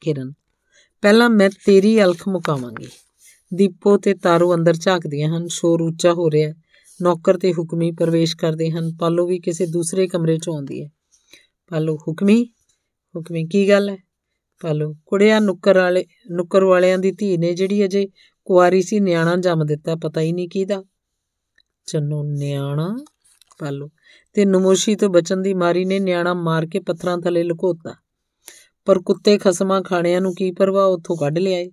[0.00, 0.32] ਕਿਰਨ,
[1.02, 2.88] ਪਹਿਲਾਂ ਮੈਂ ਤੇਰੀ ਅਲਖ ਮੁਕਾਵਾਂਗੀ।
[3.54, 6.54] ਦੀਪੋ ਤੇ ਤਾਰੂ ਅੰਦਰ ਝਾਕਦੀਆਂ ਹਨ, ਸ਼ੋਰ ਉੱਚਾ ਹੋ ਰਿਹਾ ਹੈ।
[7.02, 10.88] ਨੌਕਰ ਤੇ ਹੁਕਮੀ ਪ੍ਰਵੇਸ਼ ਕਰਦੇ ਹਨ। ਪਾਲੋ ਵੀ ਕਿਸੇ ਦੂਸਰੇ ਕਮਰੇ 'ਚ ਆਉਂਦੀ ਹੈ।
[11.70, 12.44] ਪਾਲੋ, ਹੁਕਮੀ?
[13.16, 13.96] ਹੁਕਮੀ ਕੀ ਗੱਲ ਹੈ?
[14.62, 18.08] ਪਾਲੋ, ਕੁੜਿਆ ਨੁੱਕਰ ਵਾਲੇ, ਨੁੱਕਰ ਵਾਲਿਆਂ ਦੀ ਧੀ ਨੇ ਜਿਹੜੀ ਅਜੇ
[18.44, 20.84] ਕੁਆਰੀ ਸੀ, ਨਿਆਣਾ ਜੰਮ ਦਿੱਤਾ, ਪਤਾ ਹੀ ਨਹੀਂ ਕਿਹਦਾ।
[21.86, 22.96] ਚੰਨੋ, ਨਿਆਣਾ?
[23.58, 23.90] ਪਾਲੋ,
[24.34, 27.94] ਤੇ ਨਮੋਸ਼ੀ ਤੋਂ ਬਚਣ ਦੀ ਮਾਰੀ ਨੇ ਨਿਆਣਾ ਮਾਰ ਕੇ ਪੱਥਰਾਂ ਥੱਲੇ ਲੁਕੋਤਾ।
[28.84, 31.70] ਪਰ ਕੁੱਤੇ ਖਸਮਾਂ ਖਾਣਿਆਂ ਨੂੰ ਕੀ ਪਰਵਾਹ, ਉੱਥੋਂ ਕੱਢ ਲਿਆਏ।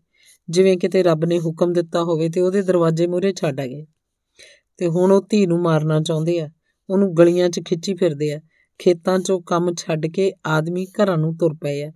[0.50, 3.86] ਜਿਵੇਂ ਕਿਤੇ ਰੱਬ ਨੇ ਹੁਕਮ ਦਿੱਤਾ ਹੋਵੇ ਤੇ ਉਹਦੇ ਦਰਵਾਜ਼ੇ ਮੂਹਰੇ ਛੱਡ ਗਏ
[4.78, 6.50] ਤੇ ਹੁਣ ਉਹ ਧੀ ਨੂੰ ਮਾਰਨਾ ਚਾਹੁੰਦੇ ਆ।
[6.90, 8.40] ਉਹਨੂੰ ਗਲੀਆਂ 'ਚ ਖਿੱਚੀ ਫਿਰਦੇ ਆ।
[8.78, 11.92] ਖੇਤਾਂ 'ਚੋਂ ਕੰਮ ਛੱਡ ਕੇ ਆਦਮੀ ਘਰਾਂ ਨੂੰ ਤੁਰ ਪਏ ਆ।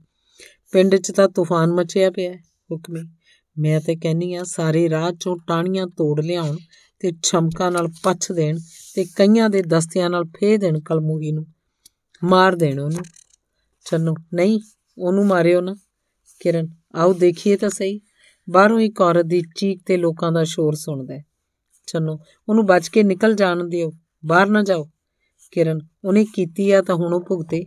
[0.71, 2.33] ਪਿੰਡ 'ਚ ਤਾਂ ਤੂਫਾਨ ਮਚਿਆ ਪਿਆ
[2.71, 3.01] ਹੁਕਮੀ।
[3.59, 6.57] ਮੈਂ ਤੇ ਕਹਿੰਨੀ ਆ ਸਾਰੇ ਰਾਹ 'ਚੋਂ ਟਾਹਣੀਆਂ ਤੋੜ ਲਿਆਉਣ
[6.99, 8.57] ਤੇ ਛਮਕਾਂ ਨਾਲ ਪੱਛ ਦੇਣ
[8.95, 11.45] ਤੇ ਕਈਆਂ ਦੇ ਦਸਤਿਆਂ ਨਾਲ ਫੇ ਦੇਣ ਕਲਮੂਹੀ ਨੂੰ।
[12.23, 13.01] ਮਾਰ ਦੇਣ ਉਹਨੂੰ।
[13.85, 14.59] ਚੰਨੂ, ਨਹੀਂ,
[14.97, 15.75] ਉਹਨੂੰ ਮਾਰਿਓ ਨਾ।
[16.39, 18.01] ਕਿਰਨ, ਆਓ ਦੇਖੀਏ ਤਾਂ ਸਹੀ।
[18.49, 21.19] ਬਾਹਰੋਂ ਇੱਕ ਔਰਤ ਦੀ ਚੀਕ ਤੇ ਲੋਕਾਂ ਦਾ ਸ਼ੋਰ ਸੁਣਦਾ
[21.87, 22.19] ਚੰਨੂ,
[22.49, 23.91] ਉਹਨੂੰ ਬਚ ਕੇ ਨਿਕਲ ਜਾਣ ਦਿਓ,
[24.25, 24.89] ਬਾਹਰ ਨਾ ਜਾਓ।
[25.51, 27.63] ਕਿਰਨ, ਉਹਨੇ ਕੀਤੀ ਆ ਤਾਂ ਹੁਣ ਉਹ ਭੁਗਤੇ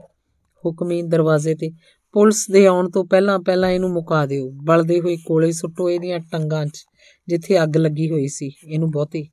[0.66, 1.70] ਹੁਕਮੀ ਦਰਵਾਜ਼ੇ ਤੇ।
[2.12, 6.66] ਪੁਲਿਸ ਦੇ ਆਉਣ ਤੋਂ ਪਹਿਲਾਂ ਪਹਿਲਾਂ ਇਹਨੂੰ ਮੁਕਾ ਦਿਓ। ਬਲਦੇ ਹੋਏ ਕੋਲੇ ਸੁੱਟੋ ਇਹਦੀਆਂ ਟੰਗਾਂ
[6.66, 6.84] 'ਚ,
[7.28, 9.28] ਜਿੱਥੇ ਅੱਗ ਲੱਗੀ ਹੋਈ ਸੀ। ਇਹਨੂੰ ਬਹੁਤੀ।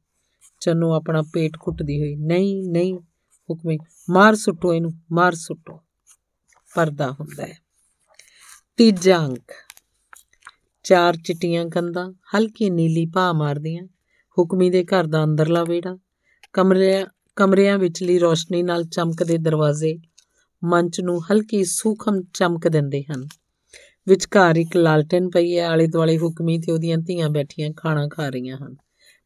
[0.59, 2.97] ਚੰਨੂ ਆਪਣਾ ਪੇਟ ਘੁੱਟਦੀ ਹੋਈ, ਨਹੀਂ ਨਹੀਂ,
[3.49, 3.77] ਹੁਕਮੇ,
[4.09, 5.79] ਮਾਰ ਸੁੱਟੋ ਇਹਨੂੰ, ਮਾਰ ਸੁੱਟੋ।
[6.75, 7.59] ਪਰਦਾ ਹੁੰਦਾ ਹੈ।
[8.77, 9.51] ਤੀਜਾ ਅੰਕ।
[10.83, 13.83] ਚਾਰ ਚਿੱਟੀਆਂ ਕੰਧਾਂ, ਹਲਕੀ ਨੀਲੀ ਭਾ ਮਾਰਦੀਆਂ।
[14.39, 15.97] ਹੁਕਮੀ ਦੇ ਘਰ ਦਾ ਅੰਦਰਲਾ ਵਿਹੜਾ,
[16.53, 19.97] ਕਮਰਿਆਂ ਕਮਰਿਆਂ ਵਿਚਲੀ ਰੋਸ਼ਨੀ ਨਾਲ ਚਮਕਦੇ ਦਰਵਾਜ਼ੇ
[20.63, 23.27] ਮੰਚ ਨੂੰ ਹਲਕੀ ਸੂਖਮ ਚਮਕ ਦਿੰਦੇ ਹਨ।
[24.07, 28.57] ਵਿਚਕਾਰ ਇੱਕ ਲਾਲਟਨ ਪਈ ਹੈ ਆਲੇ ਦੁਆਲੇ ਹੁਕਮੀ ਤੇ ਉਹਦੀਆਂ ਧੀਆਂ ਬੈਠੀਆਂ ਖਾਣਾ ਖਾ ਰਹੀਆਂ
[28.57, 28.75] ਹਨ।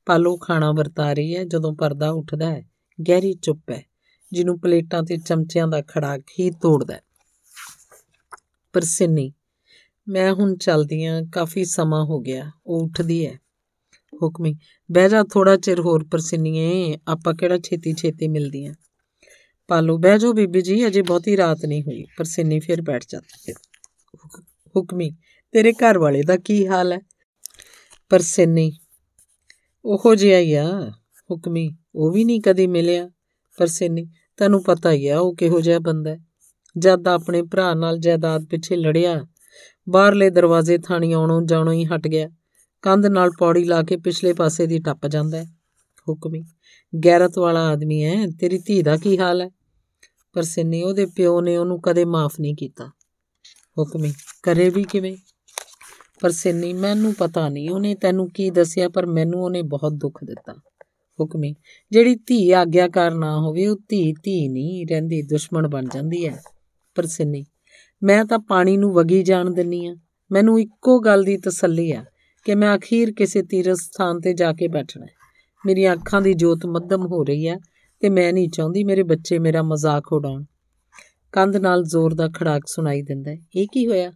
[0.05, 2.69] ਪਾਲੋ ਖਾਣਾ ਵਰਤਾ ਰਹੀ ਹੈ, ਜਦੋਂ ਪਰਦਾ ਉੱਠਦਾ ਹੈ,
[3.09, 3.83] ਗਹਿਰੀ ਚੁੱਪ ਹੈ,
[4.31, 7.01] ਜਿਹਨੂੰ ਪਲੇਟਾਂ ਤੇ ਚਮਚਿਆਂ ਦਾ ਖੜਾਕ ਹੀ ਤੋੜਦਾ ਹੈ।
[8.73, 9.33] ਪਰਸਿੰਨੀ
[10.07, 13.39] ਮੈਂ ਹੁਣ ਚਲਦੀ ਆਂ ਕਾਫੀ ਸਮਾਂ ਹੋ ਗਿਆ, ਉਹ ਉੱਠਦੀ ਹੈ।
[14.21, 14.55] ਹੁਕਮੀ।
[14.91, 18.73] ਬਹਿ ਜਾ ਥੋੜਾ ਚਿਰ ਹੋਰ ਪਰਸਿੰਨੀਏ, ਆਪਾਂ ਕਿਹੜਾ ਛੇਤੀ ਛੇਤੀ ਮਿਲਦੀਆਂ।
[19.67, 23.53] ਪਾਲੋ, ਬਹਿ ਜਾਓ ਬੀਬੀ ਜੀ, ਅਜੇ ਬਹੁਤੀ ਰਾਤ ਨਹੀਂ ਹੋਈ। ਪਰਸਿੰਨੀ ਫਿਰ ਬੈਠ ਜਾਂਦੀ ਹੈ।
[24.75, 25.11] ਹੁਕਮੀ,
[25.51, 26.99] ਤੇਰੇ ਘਰ ਵਾਲੇ ਦਾ ਕੀ ਹਾਲ ਹੈ?
[28.09, 28.71] ਪਰਸਿੰਨੀ,
[29.85, 30.91] ਉਹੋ ਜਿਹਾ ਹੀ ਆ।
[31.31, 33.09] ਹੁਕਮੀ, ਉਹ ਵੀ ਨਹੀਂ ਕਦੀ ਮਿਲਿਆ।
[33.57, 36.19] ਪਰਸਿੰਨੀ, ਤੈਨੂੰ ਪਤਾ ਹੀ ਆ, ਉਹ ਕਿਹੋ ਜਿਹਾ ਬੰਦਾ ਹੈ।
[36.77, 39.27] ਜਦ ਆਪਣੇ ਭਰਾ ਨਾਲ ਜਾਇਦਾਦ ਪਿੱਛੇ ਲੜਿਆ,
[39.89, 42.29] ਬਾਹਰਲੇ ਦਰਵਾਜ਼ੇ ਥਾਣੀ ਆਉਣੋਂ ਜਾਣੋਂ ਹੀ ਹਟ ਗਿਆ।
[42.81, 45.45] ਕੰਧ ਨਾਲ ਪੌੜੀ ਲਾ ਕੇ ਪਿਛਲੇ ਪਾਸੇ ਦੀ ਟੱਪ ਜਾਂਦਾ ਹੈ।
[46.09, 46.43] ਹੁਕਮੀ,
[47.05, 49.49] ਗੈਰਤ ਵਾਲਾ ਆਦਮੀ ਹੈ, ਤੇਰੀ ਧੀ ਦਾ ਕੀ ਹਾਲ ਹੈ?
[50.33, 52.87] ਪਰ ਸਿੰਨੀ ਉਹਦੇ ਪਿਓ ਨੇ ਉਹਨੂੰ ਕਦੇ ਮਾਫ ਨਹੀਂ ਕੀਤਾ।
[53.79, 54.13] ਹੁਕਮੀ,
[54.43, 55.17] ਕਰੇ ਵੀ ਕਿਵੇਂ?
[56.21, 60.53] ਪਰ ਸਿੰਨੀ, ਮੈਨੂੰ ਪਤਾ ਨਹੀਂ, ਉਹਨੇ ਤੈਨੂੰ ਕੀ ਦੱਸਿਆ, ਪਰ ਮੈਨੂੰ ਉਹਨੇ ਬਹੁਤ ਦੁੱਖ ਦਿੱਤਾ।
[61.19, 61.55] ਹੁਕਮੀ,
[61.91, 66.41] ਜਿਹੜੀ ਧੀ ਆਗਿਆਕਾਰ ਨਾ ਹੋਵੇ, ਉਹ ਧੀ ਧੀ ਨਹੀਂ, ਰਹਿੰਦੀ, ਦੁਸ਼ਮਣ ਬਣ ਜਾਂਦੀ ਹੈ।
[66.95, 67.45] ਪਰ ਸਿੰਨੀ,
[68.03, 69.95] ਮੈਂ ਤਾਂ ਪਾਣੀ ਨੂੰ ਵਗੀ ਜਾਣ ਦਿੰਨੀ ਆ
[70.31, 72.05] ਮੈਨੂੰ ਇੱਕੋ ਗੱਲ ਦੀ ਤਸੱਲੀ ਆ
[72.43, 75.11] ਕਿ ਮੈਂ ਅਖੀਰ ਕਿਸੇ ਤੀਰਥ ਸਥਾਨ ਤੇ ਜਾ ਕੇ ਬੈਠਣਾ ਹੈ।
[75.65, 77.57] ਮੇਰੀਆਂ ਅੱਖਾਂ ਦੀ ਜੋਤ ਮੱਧਮ ਹੋ ਰਹੀ ਹੈ
[77.99, 80.43] ਤੇ ਮੈਂ ਨਹੀਂ ਚਾਹੁੰਦੀ ਮੇਰੇ ਬੱਚੇ ਮੇਰਾ ਮਜ਼ਾਕ ਉਡਾਉਣ।
[81.31, 84.11] ਕੰਧ ਨਾਲ ਜ਼ੋਰ ਦਾ ਖੜਾਕ ਸੁਣਾਈ ਦਿੰਦਾ ਹੈ। ਇਹ ਕੀ ਹੋਇਆ?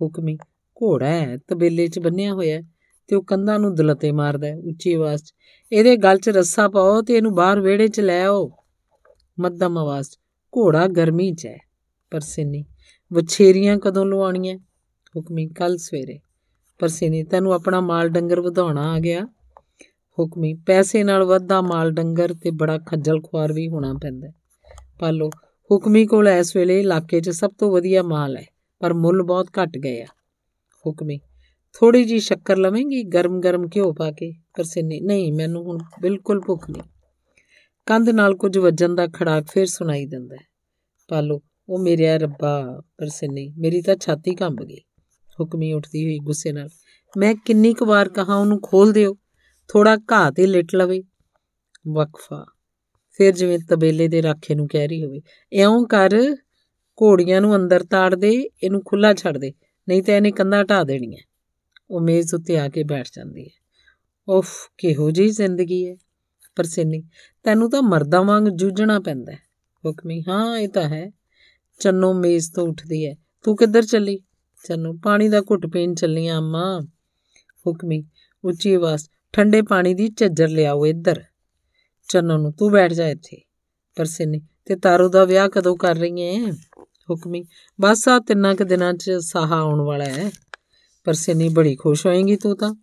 [0.00, 0.36] ਹੁਕਮੀ,
[0.82, 2.62] ਘੋੜਾ ਹੈ, ਤਬੇਲੇ 'ਚ ਬੰਨਿਆ ਹੋਇਆ
[3.08, 5.34] ਤੇ ਉਹ ਕੰਧਾਂ ਨੂੰ ਦਲਤੇ ਮਾਰਦਾ ਹੈ, ਉੱਚੀ ਆਵਾਜ਼ 'ਚ।
[5.72, 8.50] ਇਹਦੇ ਗਲ 'ਚ ਰੱਸਾ ਪਾਓ ਤੇ ਇਹਨੂੰ ਬਾਹਰ ਵਿਹੜੇ 'ਚ ਲੈ ਆਓ।
[9.40, 10.18] ਮੱਧਮ ਆਵਾਜ਼ 'ਚ,
[10.56, 11.58] ਘੋੜਾ ਗਰਮੀ 'ਚ ਹੈ
[12.10, 12.64] ਪਰਸਿਨੀ
[13.12, 14.58] ਵਛੇਰੀਆਂ ਕਦੋਂ ਲਵਾਉਣੀਆਂ
[15.16, 16.20] ਹੁਕਮੀ ਕੱਲ ਸਵੇਰੇ।
[16.82, 19.24] ਪਰਸਿਨੀ ਤੈਨੂੰ ਆਪਣਾ ਮਾਲ ਡੰਗਰ ਵਧਾਉਣਾ ਆ ਗਿਆ।
[20.18, 24.28] ਹੁਕਮੀ, ਪੈਸੇ ਨਾਲ ਵੱਧਾ ਮਾਲ ਡੰਗਰ ਤੇ ਬੜਾ ਖੱਜਲ ਖੁਆਰ ਵੀ ਹੋਣਾ ਪੈਂਦਾ
[24.98, 25.30] ਪਾਲੋ,
[25.72, 28.46] ਹੁਕਮੀ ਕੋਲ ਇਸ ਵੇਲੇ ਇਲਾਕੇ 'ਚ ਸਭ ਤੋਂ ਵਧੀਆ ਮਾਲ ਹੈ,
[28.80, 30.06] ਪਰ ਮੁੱਲ ਬਹੁਤ ਘਟ ਗਏ ਆ।
[30.86, 31.18] ਹੁਕਮੀ
[31.74, 33.02] ਥੋੜੀ ਜੀ ਸ਼ੱਕਰ ਲਵੇਂਗੀ?
[33.02, 34.32] ਗਰਮ-ਗਰਮ ਘਿਓ ਪਾ ਕੇ?
[34.32, 36.82] ਪਰਸਿਨੀ ਨਹੀਂ ਮੈਨੂੰ ਹੁਣ ਬਿਲਕੁਲ ਭੁੱਖ ਨਹੀਂ।
[37.86, 40.46] ਕੰਧ ਨਾਲ ਕੁਝ ਵੱਜਣ ਦਾ ਖੜਾਕ ਫੇਰ ਸੁਣਾਈ ਦਿੰਦਾ ਹੈ।
[41.08, 44.80] ਪਾਲੋ, ਉਹ ਮੇਰਿਆ ਰੱਬਾ ਪਰਸਿਨੀ ਮੇਰੀ ਤਾਂ ਛਾਤੀ ਕੰਬ ਗਈ।
[45.40, 46.68] ਹੁਕਮੀ ਉੱਠਦੀ ਹੋਈ ਗੁੱਸੇ ਨਾਲ,
[47.16, 49.16] ਮੈਂ ਕਿੰਨੀ ਕੁ ਵਾਰ ਕਹਾ ਉਹਨੂੰ ਖੋਲ ਦਿਓ
[49.68, 51.02] ਥੋੜਾ ਘਾਹ ਤੇ ਲਿਟ ਲਵੇ।
[51.92, 52.46] ਵਕਫਾ।
[53.10, 55.20] ਫਿਰ ਜਿਵੇਂ ਤਬੇਲੇ ਦੇ ਰਾਖੇ ਨੂੰ ਕਹਿ ਰਹੀ ਹੋਵੇ,
[55.52, 56.36] ਇਉਂ ਕਰ,
[57.02, 58.30] ਘੋੜੀਆਂ ਨੂੰ ਅੰਦਰ ਤਾੜ ਦੇ,
[58.62, 59.52] ਇਹਨੂੰ ਖੁੱਲਾ ਛੱਡ ਦੇ,
[59.88, 61.22] ਨਹੀਂ ਤਾਂ ਇਹਨੇ ਕੰਧਾਂ ਢਾ ਦੇਣੀਆਂ।
[61.90, 63.62] ਉਹ ਮੇਜ਼ ਉੱਤੇ ਆ ਕੇ ਬੈਠ ਜਾਂਦੀ ਹੈ।
[64.28, 64.48] ਉਫ,
[64.78, 65.96] ਕਿਹੋ ਜੀ ਜ਼ਿੰਦਗੀ ਹੈ।
[66.56, 67.02] ਪਰਸਿੰਨੀ
[67.42, 69.32] ਤੈਨੂੰ ਤਾਂ ਮਰਦਾਂ ਵਾਂਗ ਜੂਝਣਾ ਪੈਂਦਾ
[69.86, 71.10] ਹੁਕਮੀ, ਹਾਂ, ਇਹ ਤਾਂ ਹੈ।
[71.80, 74.18] ਚੰਨੋ ਮੇਜ਼ ਤੋਂ ਉੱਠਦੀ ਹੈ। ਤੂੰ ਕਿੱਧਰ ਚੱਲੀ?
[74.68, 76.80] ਚੰਨੋ, ਪਾਣੀ ਦਾ ਘੁੱਟ ਪੀਣ ਚੱਲੀ ਆ ਅੰਮਾ।
[77.66, 78.04] ਹੁਕਮੀ,
[78.44, 81.22] ਉੱਚੀ ਆਵਾਜ਼, ਠੰਡੇ ਪਾਣੀ ਦੀ ਝੱਜਰ ਲਿਆਓ ਇੱਧਰ।
[82.08, 83.42] ਚੰਨੋ ਨੂੰ, ਤੂੰ ਬੈਠ ਜਾ ਇੱਥੇ।
[83.96, 86.50] ਪਰਸਿੰਨੀ ਤੇ ਤਾਰੋ ਦਾ ਵਿਆਹ ਕਦੋਂ ਕਰ ਰਹੀ ਹੈ
[87.10, 87.44] ਹੁਕਮੀ,
[87.80, 90.30] ਬਸ ਆ ਤਿੰਨਾਂ ਕੁ ਦਿਨਾਂ 'ਚ ਸਾਹਾ ਆਉਣ ਵਾਲਾ ਹੈ।
[91.04, 92.74] ਪਰਸਿੰਨੀ ਬੜੀ ਖੁਸ਼ ਹੋਏਗੀ ਤੂੰ ਤਾਂ।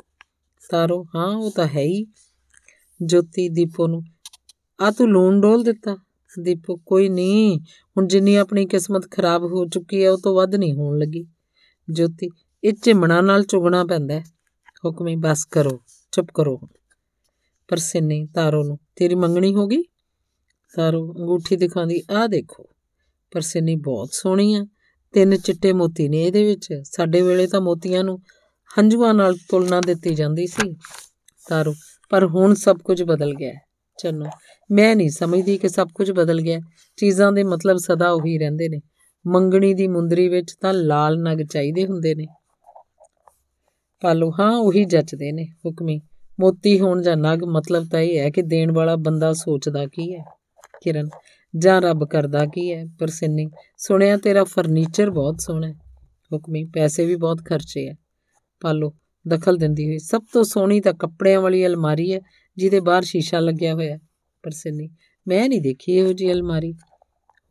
[0.70, 2.06] ਤਾਰੋ, ਹਾਂ, ਉਹ ਤਾਂ ਹੈ ਹੀ।
[3.02, 4.04] ਜੋਤੀ, ਦੀਪੋ ਨੂੰ
[4.82, 5.98] ਆ ਤੂੰ ਲੂਣ ਡੋਲ ਦਿੱਤਾ।
[6.42, 7.60] ਦੀਪੋ, ਕੋਈ ਨਹੀਂ
[7.98, 11.28] ਹੁਣ ਜਿੰਨੀ ਆਪਣੀ ਕਿਸਮਤ ਖਰਾਬ ਹੋ ਚੁੱਕੀ ਹੈ, ਉਹ ਤੋਂ ਵੱਧ ਨਹੀਂ ਹੋਣ ਲੱਗੀ।
[11.92, 12.30] ਜੋਤੀ,
[12.64, 14.24] ਇਹ ਝਿਮਣਾ ਨਾਲ ਚੁਗਣਾ ਪੈਂਦਾ ਹੈ।
[14.86, 15.80] ਹੁਕਮੀ ਬਸ ਕਰੋ,
[16.12, 16.62] ਚੁੱਪ ਕਰੋ
[17.68, 19.84] ਪਰਸਿੰਨੀ ਤਾਰੋ ਨੂੰ, ਤੇਰੀ ਮੰਗਣੀ ਹੋ ਗਈ?
[20.76, 22.64] ਤਾਰੋ ਅੰਗੂਠੀ ਦਿਖਾਉਂਦੀ ਆ ਦੇਖੋ।
[23.32, 24.66] ਪਰਸਿੰਨੀ ਬਹੁਤ ਸੋਹਣੀ ਆ।
[25.14, 28.20] ਤਿੰਨ ਚਿੱਟੇ ਮੋਤੀ ਨੇ ਇਹਦੇ ਵਿੱਚ। ਸਾਡੇ ਵੇਲੇ ਤਾਂ ਮੋਤੀਆਂ ਨੂੰ
[28.80, 30.76] ਹੰਝੂਆਂ ਨਾਲ ਤੁਲਨਾ ਦਿੱਤੀ ਜਾਂਦੀ ਸੀ।
[31.50, 31.74] ਤਾਰੋ,
[32.10, 33.54] ਪਰ ਹੁਣ ਸਭ ਕੁਝ ਬਦਲ ਗਿਆ
[33.98, 34.26] ਚੰਨੋ,
[34.72, 36.60] ਮੈਂ ਨਹੀਂ ਸਮਝਦੀ ਕਿ ਸਭ ਕੁਝ ਬਦਲ ਗਿਆ।
[36.98, 38.80] ਚੀਜ਼ਾਂ ਦੇ ਮਤਲਬ ਸਦਾ ਉਹੀ ਰਹਿੰਦੇ ਨੇ।
[39.28, 42.28] ਮੰਗਣੀ ਦੀ ਮੁੰਦਰੀ ਵਿੱਚ ਤਾਂ ਲਾਲ ਨਗ ਚਾਹੀਦੇ ਹੁੰਦੇ ਨੇ।
[44.02, 46.02] ਪਾਲੋ, ਹਾਂ, ਉਹੀ ਜੱਚਦੇ ਨੇ ਹੁਕਮੀ।
[46.40, 50.24] ਮੋਤੀ ਹੋਣ ਜਾਂ ਨਗ, ਮਤਲਬ ਤਾਂ ਇਹ ਹੈ ਕਿ ਦੇਣ ਵਾਲਾ ਬੰਦਾ ਸੋਚਦਾ ਕੀ ਹੈ?
[50.84, 51.10] ਕਿਰਨ,
[51.58, 52.86] ਜਾਂ ਰੱਬ ਕਰਦਾ ਕੀ ਹੈ?
[53.00, 55.74] ਪਰਸਿੰਨੀ ਸੁਣਿਆ ਤੇਰਾ ਫਰਨੀਚਰ ਬਹੁਤ ਸੋਹਣਾ ਹੈ।
[56.34, 57.96] ਹੁਕਮੀ, ਪੈਸੇ ਵੀ ਬਹੁਤ ਖਰਚੇ ਹੈ।
[58.62, 58.94] ਪਾਲੋ,
[59.28, 62.20] ਦਖਲ ਦਿੰਦੀ ਹੋਈ, ਸਭ ਤੋਂ ਸੋਹਣੀ ਤਾਂ ਕੱਪੜਿਆਂ ਵਾਲੀ ਅਲਮਾਰੀ ਹੈ,
[62.58, 64.00] ਜਿਹਦੇ ਬਾਹਰ ਸ਼ੀਸ਼ਾ ਲੱਗਿਆ ਹੋਇਆ ਹੈ।
[64.44, 64.90] ਪਰਸਿੰਨੀ
[65.28, 66.74] ਮੈਂ ਨਹੀਂ ਦੇਖੀ ਇਹੋ ਜੀ ਅਲਮਾਰੀ।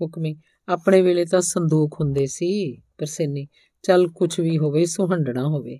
[0.03, 0.36] ਹੁਕਮੀ
[0.69, 3.47] ਆਪਣੇ ਵੇਲੇ ਤਾਂ ਸੰਦੂਕ ਹੁੰਦੇ ਸੀ ਪਰਸਿੰਨੀ
[3.82, 5.78] ਚੱਲ ਕੁਝ ਵੀ ਹੋਵੇ, ਸੁਹੰਡਣਾ ਹੋਵੇ।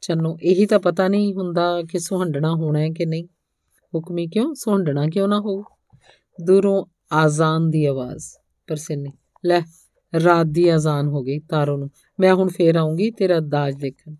[0.00, 3.24] ਚੰਨੋ, ਇਹੀ ਤਾਂ ਪਤਾ ਨਹੀਂ ਹੁੰਦਾ ਕਿ ਸੁਹੰਡਣਾ ਹੋਣਾ ਹੈ ਕਿ ਨਹੀਂ।
[3.94, 4.54] ਹੁਕਮੀ ਕਿਉਂ?
[4.54, 5.62] ਸੁਹੰਡਣਾ ਕਿਉਂ ਨਾ ਹੋ
[6.44, 8.24] ਦੂਰੋਂ ਆਜ਼ਾਨ ਦੀ ਆਵਾਜ਼।
[8.66, 9.10] ਪਰਸਿੰਨੀ
[9.46, 9.60] ਲੈ,
[10.24, 11.90] ਰਾਤ ਦੀ ਆਜ਼ਾਨ ਹੋ ਗਈ ਤਾਰੋ ਨੂੰ।
[12.20, 14.14] ਮੈਂ ਹੁਣ ਫੇਰ ਆਉਂਗੀ ਤੇਰਾ ਦਾਜ ਦੇਖਣ।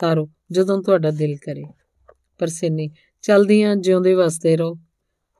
[0.00, 1.64] ਤਾਰੋ, ਜਦੋਂ ਤੁਹਾਡਾ ਦਿਲ ਕਰੇ।
[2.38, 2.90] ਪਰਸਿੰਨੀ
[3.22, 4.74] ਚਲਦੀਆਂ ਜਿਉਂਦੇ ਵਸਦੇ ਰਹੋ।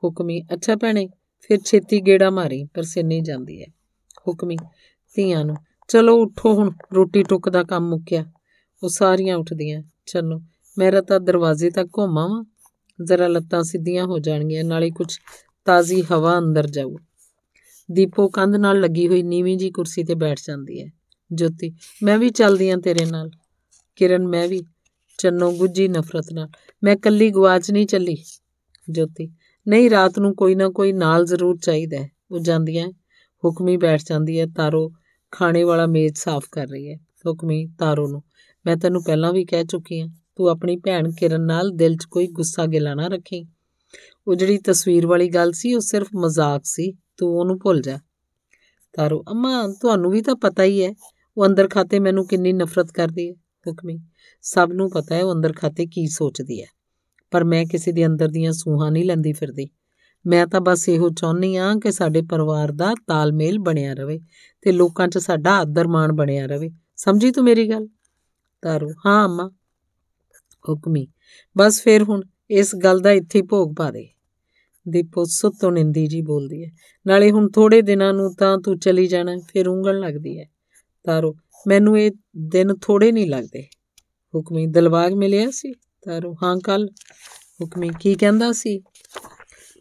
[0.03, 1.07] ਹੁਕਮੀ, ਅੱਛਾ ਭੈਣੇ,
[1.39, 3.67] ਫਿਰ ਛੇਤੀ ਗੇੜਾ ਮਾਰੀ ਪਰਸਿੰਨੀ ਜਾਂਦੀ ਹੈ।
[4.27, 4.57] ਹੁਕਮੀ।
[5.15, 5.55] ਧੀਆਂ ਨੂੰ,
[5.87, 8.25] ਚਲੋ ਉੱਠੋ ਹੁਣ, ਰੋਟੀ ਟੁੱਕ ਦਾ ਕੰਮ ਮੁੱਕਿਆ।
[8.83, 10.41] ਉਹ ਸਾਰੀਆਂ ਉੱਠਦੀਆਂ ਚਲੋ
[10.77, 12.43] ਮੇਰਾ ਤਾਂ ਦਰਵਾਜ਼ੇ ਤੱਕ ਘੁੰਮਾਵਾਂ।
[13.03, 15.17] ਜ਼ਰਾ ਲੱਤਾਂ ਸਿੱਧੀਆਂ ਹੋ ਜਾਣਗੀਆਂ, ਨਾਲੇ ਕੁਝ
[15.65, 16.95] ਤਾਜ਼ੀ ਹਵਾ ਅੰਦਰ ਜਾਊ।
[17.91, 20.91] ਦੀਪੋ ਕੰਧ ਨਾਲ ਲੱਗੀ ਹੋਈ ਨੀਵੀਂ ਜੀ ਕੁਰਸੀ ਤੇ ਬੈਠ ਜਾਂਦੀ ਹੈ।
[21.33, 21.73] ਜੋਤੀ,
[22.03, 23.31] ਮੈਂ ਵੀ ਚੱਲਦੀ ਆਂ ਤੇਰੇ ਨਾਲ।
[23.95, 24.61] ਕਿਰਨ, ਮੈਂ ਵੀ।
[25.17, 26.49] ਚੰਨੋ ਗੁੱਜੀ ਨਫ਼ਰਤ ਨਾਲ।
[26.83, 28.17] ਮੈਂ ਕੱਲੀ ਗਵਾਚ ਨਹੀਂ ਚੱਲੀ?
[28.89, 29.31] ਜੋਤੀ,
[29.67, 32.87] ਨਹੀਂ, ਰਾਤ ਨੂੰ ਕੋਈ ਨਾ ਕੋਈ ਨਾਲ ਜ਼ਰੂਰ ਚਾਹੀਦਾ ਹੈ। ਉਹ ਜਾਂਦੀਆਂ
[33.43, 34.91] ਹੁਕਮੀ ਬੈਠ ਜਾਂਦੀ ਹੈ, ਤਾਰੋ
[35.33, 36.95] ਖਾਣੇ ਵਾਲਾ ਮੇਜ਼ ਸਾਫ਼ ਕਰ ਰਹੀ ਹੈ।
[37.27, 38.21] ਹੁਕਮੀ, ਤਾਰੋ ਨੂੰ,
[38.65, 42.27] ਮੈਂ ਤੈਨੂੰ ਪਹਿਲਾਂ ਵੀ ਕਹਿ ਚੁੱਕੀ ਹਾਂ, ਤੂੰ ਆਪਣੀ ਭੈਣ ਕਿਰਨ ਨਾਲ ਦਿਲ 'ਚ ਕੋਈ
[42.27, 43.45] ਗੁੱਸਾ ਗਿਲਾ ਨਾ ਰੱਖੀ।
[44.27, 47.97] ਉਹ ਜਿਹੜੀ ਤਸਵੀਰ ਵਾਲੀ ਗੱਲ ਸੀ, ਉਹ ਸਿਰਫ ਮਜ਼ਾਕ ਸੀ, ਤੂੰ ਉਹਨੂੰ ਭੁੱਲ ਜਾ।
[48.93, 50.93] ਤਾਰੋ, ਅੰਮਾ, ਤੁਹਾਨੂੰ ਵੀ ਤਾਂ ਪਤਾ ਹੀ ਹੈ,
[51.37, 53.33] ਉਹ ਅੰਦਰ ਖਾਤੇ ਮੈਨੂੰ ਕਿੰਨੀ ਨਫ਼ਰਤ ਕਰਦੀ ਹੈ।
[53.65, 53.99] ਹੁਕਮੀ,
[54.43, 56.67] ਸਭ ਨੂੰ ਪਤਾ ਹੈ ਉਹ ਅੰਦਰ ਖਾਤੇ ਕੀ ਸੋਚਦੀ ਹੈ,
[57.31, 59.67] ਪਰ ਮੈਂ ਕਿਸੇ ਦੇ ਅੰਦਰ ਦੀਆਂ ਸੂਹਾਂ ਨਹੀਂ ਲੈਂਦੀ ਫਿਰਦੀ।
[60.27, 64.19] ਮੈਂ ਤਾਂ ਬਸ ਇਹੋ ਚਾਹੁੰਨੀ ਆ ਕਿ ਸਾਡੇ ਪਰਿਵਾਰ ਦਾ ਤਾਲਮੇਲ ਬਣਿਆ ਰਵੇ
[64.61, 67.87] ਤੇ ਲੋਕਾਂ 'ਚ ਸਾਡਾ ਆਦਰ ਮਾਣ ਬਣਿਆ ਰਵੇ। ਸਮਝੀ ਤੂੰ ਮੇਰੀ ਗੱਲ?
[68.61, 69.51] ਤਾਰੂ। ਹਾਂ, ਅੰਮਾ।
[70.69, 71.07] ਹੁਕਮੀ।
[71.57, 74.09] ਬਸ ਫੇਰ ਹੁਣ ਇਸ ਗੱਲ ਦਾ ਇੱਥੇ ਭੋਗ ਪਾ ਦੇ।
[74.87, 76.71] ਦੀਪੋ ਸੁੱਤੋਂ ਨਿੰਦੀ ਜੀ ਬੋਲਦੀ ਹੈ।
[77.07, 80.49] ਨਾਲੇ ਹੁਣ ਥੋੜੇ ਦਿਨਾਂ ਨੂੰ ਤਾਂ ਤੂੰ ਚਲੀ ਜਾਣਾ, ਫਿਰ ਉਂਗਲ ਲੱਗਦੀ ਹੈ।
[81.03, 81.35] ਤਾਰੋ।
[81.67, 83.63] ਮੈਨੂੰ ਇਹ ਦਿਨ ਥੋੜੇ ਨਹੀਂ ਲੱਗਦੇ।
[84.35, 85.73] ਹੁਕਮੀ, ਦਿਲਬਾਗ ਮਿਲਿਆ ਸੀ?
[85.73, 86.89] ਤਾਰੋ। ਹਾਂ ਕੱਲ
[87.61, 88.81] ਹੁਕਮੀ, ਕੀ ਕਹਿੰਦਾ ਸੀ?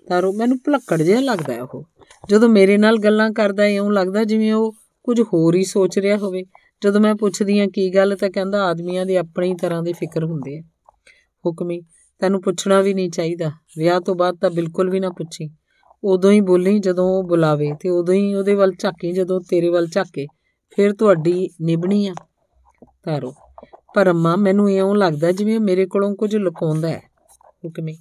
[0.09, 1.85] ਤਾਰੋ, ਮੈਨੂੰ ਭਲੱਕੜ ਜਿਹਾ ਲੱਗਦਾ ਉਹ।
[2.31, 4.73] ਜਦੋਂ ਮੇਰੇ ਨਾਲ ਗੱਲਾਂ ਕਰਦਾ, ਇਉਂ ਲੱਗਦਾ ਜਿਵੇਂ ਉਹ
[5.05, 6.45] ਕੁਝ ਹੋਰ ਹੀ ਸੋਚ ਰਿਹਾ ਹੋਵੇ।
[6.85, 8.17] ਜਦੋਂ ਮੈਂ ਪੁੱਛਦੀ ਆ ਕੀ ਗੱਲ?
[8.17, 10.63] ਤਾਂ ਕਹਿੰਦਾ, ਆਦਮੀਆਂ ਦੇ ਆਪਣੀ ਤਰ੍ਹਾਂ ਦੇ ਫਿਕਰ ਹੁੰਦੇ ਆ।
[11.47, 11.81] ਹੁਕਮੀ,
[12.19, 15.51] ਤੈਨੂੰ ਪੁੱਛਣਾ ਵੀ ਨਹੀਂ ਚਾਹੀਦਾ। ਵਿਆਹ ਤੋਂ ਬਾਅਦ ਤਾਂ ਬਿਲਕੁਲ ਵੀ ਨਾ ਪੁੱਛੀ।
[16.05, 19.87] ਉਦੋਂ ਹੀ ਬੋਲੀ, ਜਦੋਂ ਉਹ ਬੁਲਾਵੇ, ਤੇ ਉਦੋਂ ਹੀ ਉਹਦੇ ਵੱਲ ਝਾਕੀ, ਜਦੋਂ ਤੇਰੇ ਵੱਲ
[19.87, 20.27] ਝਾਕੇ,
[20.77, 22.15] ਫਿਰ ਤੁਹਾਡੀ ਨਿਭਣੀ ਆ।
[23.05, 23.35] ਤਾਰੋ,
[23.95, 27.03] ਪਰ ਅੰਮਾ, ਮੈਨੂੰ ਇਉਂ ਲੱਗਦਾ ਜਿਵੇਂ ਮੇਰੇ ਕੋਲੋਂ ਕੁਝ ਲੁਕਾਉਂਦਾ ਹੈ।
[27.65, 27.97] ਹੁਕਮੀ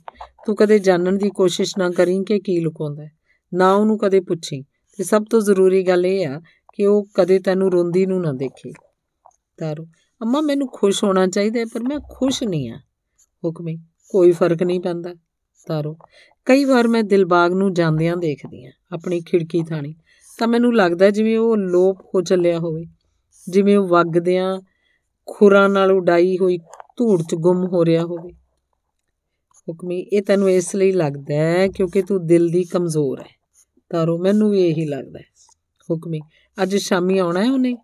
[0.46, 3.12] ਤੂੰ ਕਦੇ ਜਾਣਨ ਦੀ ਕੋਸ਼ਿਸ਼ ਨਾ ਕਰੀਂ ਕਿ ਕੀ ਲੁਕਾਉਂਦਾ ਹੈ।
[3.54, 4.62] ਨਾ ਉਹਨੂੰ ਕਦੇ ਪੁੱਛੀ।
[4.98, 6.42] ਤੇ ਸਭ ਤੋਂ ਜ਼ਰੂਰੀ ਗੱਲ ਇਹ ਆ
[6.74, 8.72] ਕਿ ਉਹ ਕਦੇ ਤੈਨੂੰ ਰੋਂਦੀ ਨੂੰ ਨਾ ਦੇਖੇ।
[9.58, 9.88] ਤਾਰੋ,
[10.22, 12.78] ਅੰਮਾ ਮੈਨੂੰ ਖੁਸ਼ ਹੋਣਾ ਚਾਹੀਦਾ ਪਰ ਮੈਂ ਖੁਸ਼ ਨਹੀਂ ਆ
[13.46, 13.78] ਹੁਕਮੀ,
[14.10, 15.16] ਕੋਈ ਫ਼ਰਕ ਨਹੀਂ ਪੈਂਦਾ।
[15.68, 15.98] ਤਾਰੋ,
[16.46, 19.96] ਕਈ ਵਾਰ ਮੈਂ ਦਿਲਬਾਗ ਨੂੰ ਜਾਂਦਿਆਂ ਦੇਖਦੀ ਆ ਆਪਣੀ ਖਿੜਕੀ ਥਾਣੀ।
[20.40, 22.86] ਤਾਂ ਮੈਨੂੰ ਲੱਗਦਾ ਜਿਵੇਂ ਉਹ ਲੋਪ ਹੋ ਚੱਲਿਆ ਹੋਵੇ।
[23.50, 24.60] ਜਿਵੇਂ ਉਹ ਵਗਦਿਆਂ
[25.26, 26.58] ਖੁਰਾਂ ਨਾਲ ਉਡਾਈ ਹੋਈ
[26.98, 28.34] ਧੂੜ 'ਚ ਗੁੰਮ ਹੋ ਰਿਹਾ ਹੋਵੇ।
[29.70, 33.42] ਹੁਕਮੀ ਇਹ ਤੈਨੂੰ ਇਸ ਲਈ ਲੱਗਦਾ ਹੈ ਕਿਉਂਕਿ ਤੂੰ ਦਿਲ ਦੀ ਕਮਜ਼ੋਰ ਹੈ।
[33.90, 35.26] ਤਾਰੋ, ਮੈਨੂੰ ਵੀ ਇਹੀ ਲੱਗਦਾ ਹੈ।
[35.92, 36.20] ਹੁਕਮੀ
[36.64, 37.76] ਅੱਜ ਸ਼ਾਮੀ ਆਉਣਾ ਹੈ ਉਹਨੇ?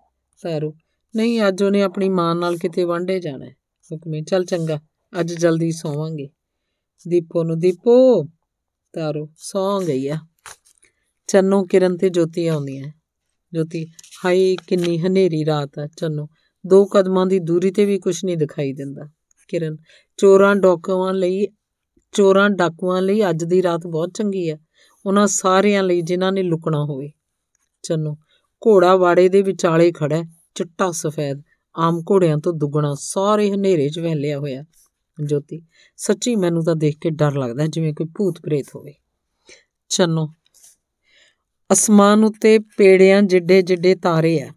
[0.42, 0.74] ਤਾਰੋ,
[1.16, 3.56] ਨਹੀਂ, ਅੱਜ ਉਹਨੇ ਆਪਣੀ ਮਾਂ ਨਾਲ ਕਿਤੇ ਵਾਂਡੇ ਜਾਣਾ ਹੈ।
[3.94, 4.80] ਹੁਕਮੀ ਚੱਲ ਚੰਗਾ,
[5.20, 6.30] ਅੱਜ ਜਲਦੀ ਸੋਵਾਂਗੇ।
[7.08, 8.24] ਦੀਪੋ ਨੂੰ, ਦੀਪੋ!
[8.94, 10.16] ਤਾਰੋ ਸੌਂ ਗਈ ਆ।
[11.28, 12.88] ਚੰਨੋ, ਕਿਰਨ ਤੇ ਜੋਤੀ ਆਉਂਦੀਆਂ
[13.54, 13.88] ਜੋਤੀ,
[14.26, 16.28] ਹਾਏ, ਕਿੰਨੀ ਹਨੇਰੀ ਰਾਤ ਆ, ਚੰਨੋ।
[16.68, 19.10] ਦੋ ਕਦਮਾਂ ਦੀ ਦੂਰੀ ਤੇ ਵੀ ਕੁਝ ਨਹੀਂ ਦਿਖਾਈ ਦਿੰਦਾ।
[19.48, 19.78] ਕਿਰਨ,
[20.18, 21.48] ਚੋਰਾਂ ਡਾਕੂਆਂ ਲਈ
[22.12, 24.58] ਚੋਰਾਂ ਡਾਕੂਆਂ ਲਈ ਅੱਜ ਦੀ ਰਾਤ ਬਹੁਤ ਚੰਗੀ ਆ
[25.06, 27.12] ਉਹਨਾਂ ਸਾਰਿਆਂ ਲਈ ਜਿਨ੍ਹਾਂ ਨੇ ਲੁਕਣਾ ਹੋਵੇ।
[27.84, 28.18] ਚੰਨੋ
[28.68, 30.24] ਘੋੜਾ ਵਾੜੇ ਦੇ ਵਿਚਾਲੇ ਖੜਾ ਹੈ,
[30.56, 31.42] ਚਿੱਟਾ ਸਫੈਦ।
[31.78, 34.64] ਆਮ ਘੋੜਿਆਂ ਤੋਂ ਦੁੱਗਣਾ ਸਾਰੇ ਹਨੇਰੇ 'ਚ ਵਹਿਲਿਆ ਹੋਇਆ।
[35.24, 35.62] ਜੋਤੀ
[35.98, 38.94] ਸੱਚੀ ਮੈਨੂੰ ਤਾਂ ਦੇਖ ਕੇ ਡਰ ਲੱਗਦਾ ਜਿਵੇਂ ਕੋਈ ਭੂਤ ਪ੍ਰੇਤ ਹੋਵੇ।
[39.90, 40.28] ਚੰਨੋ
[41.72, 44.50] ਅਸਮਾਨ ਉੱਤੇ ਪੇੜਿਆਂ ਜਿੱਡੇ ਜਿੱਡੇ ਤਾਰੇ ਆ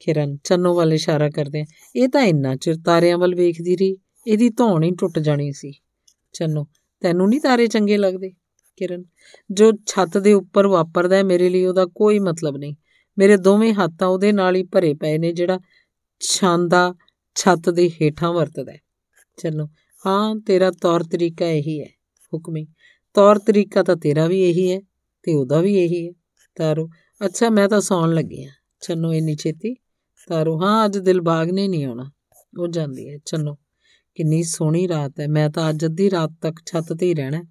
[0.00, 1.64] ਕਿਰਨ ਚੰਨੋ ਵੱਲ ਇਸ਼ਾਰਾ ਕਰਦੇ
[1.96, 3.96] ਇਹ ਤਾਂ ਇੰਨਾ ਚਿਰ ਤਾਰਿਆਂ ਵੱਲ ਵੇਖਦੀ ਰਹੀ।
[4.26, 5.72] ਇਹਦੀ ਧੌਣ ਹੀ ਟੁੱਟ ਜਾਣੀ ਸੀ।
[6.32, 6.66] ਚੰਨੋ
[7.00, 8.30] ਤੈਨੂੰ ਨਹੀਂ ਤਾਰੇ ਚੰਗੇ ਲੱਗਦੇ,
[8.76, 9.04] ਕਿਰਨ?
[9.50, 12.74] ਜੋ ਛੱਤ ਦੇ ਉੱਪਰ ਵਾਪਰਦਾ ਹੈ ਮੇਰੇ ਲਈ ਉਹਦਾ ਕੋਈ ਮਤਲਬ ਨਹੀਂ।
[13.18, 15.60] ਮੇਰੇ ਦੋਵੇਂ ਹੱਥਾਂ ਉਹਦੇ ਨਾਲ ਹੀ ਭਰੇ ਪਏ ਨੇ, ਜਿਹੜਾ
[16.20, 16.94] ਛਾਂਦਾ
[17.34, 18.78] ਛੱਤ ਦੇ ਹੇਠਾਂ ਵਰਤਦਾ ਹੈ।
[19.36, 19.68] ਚਲੋ,
[20.06, 21.86] ਹਾਂ, ਤੇਰਾ ਤੌਰ ਤਰੀਕਾ ਇਹੀ ਹੈ,
[22.34, 22.66] ਹੁਕਮੀ।
[23.14, 24.80] ਤੌਰ ਤਰੀਕਾ ਤਾਂ ਤੇਰਾ ਵੀ ਇਹੀ ਹੈ
[25.22, 26.12] ਤੇ ਉਹਦਾ ਵੀ ਇਹੀ ਹੈ,
[26.56, 26.88] ਤਾਰੋ।
[27.24, 28.48] ਅੱਛਾ, ਮੈਂ ਤਾਂ ਸੌਣ ਲੱਗੀ ਆ
[28.80, 29.74] ਚੰਨੋ ਇੰਨੀ ਛੇਤੀ?
[30.28, 32.10] ਤਾਰੋ, ਹਾਂ, ਅੱਜ ਦਿਲਬਾਗ ਨੇ ਨਹੀਂ ਆਉਣਾ।
[32.60, 33.56] ਉਹ ਜਾਂਦੀ ਹੈ। ਚੰਨੋ
[34.14, 37.44] ਕਿੰਨੀ ਸੋਹਣੀ ਰਾਤ ਹੈ। ਮੈਂ ਤਾਂ ਅੱਜ ਅੱਧੀ ਰਾਤ ਤੱਕ ਛੱਤ ਤੇ ਹੀ ਰਹਿਣਾ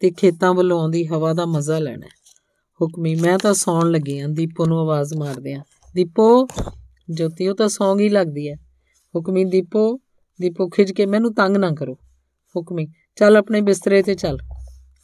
[0.00, 2.06] ਤੇ ਖੇਤਾਂ ਵੱਲੋਂ ਆਉਂਦੀ ਹਵਾ ਦਾ ਮਜ਼ਾ ਲੈਣਾ
[2.82, 5.62] ਹੁਕਮੀ, ਮੈਂ ਤਾਂ ਸੌਣ ਲੱਗੀ ਆਂ ਦੀਪੋ ਨੂੰ ਆਵਾਜ਼ ਮਾਰਦੇ ਆ
[5.94, 6.48] ਦੀਪੋ,
[7.10, 8.54] ਜੋਤੀ, ਉਹ ਤਾਂ ਸੌਂ ਗਈ ਲੱਗਦੀ ਹੈ।
[9.16, 10.00] ਹੁਕਮੀ, ਦੀਪੋ
[10.40, 11.94] ਦੀਪੋ, ਖਿੱਚ ਕੇ ਮੈਨੂੰ ਤੰਗ ਨਾ ਕਰੋ।
[12.56, 12.86] ਹੁਕਮੀ,
[13.16, 14.38] ਚੱਲ ਆਪਣੇ ਬਿਸਤਰੇ ਤੇ ਚੱਲ।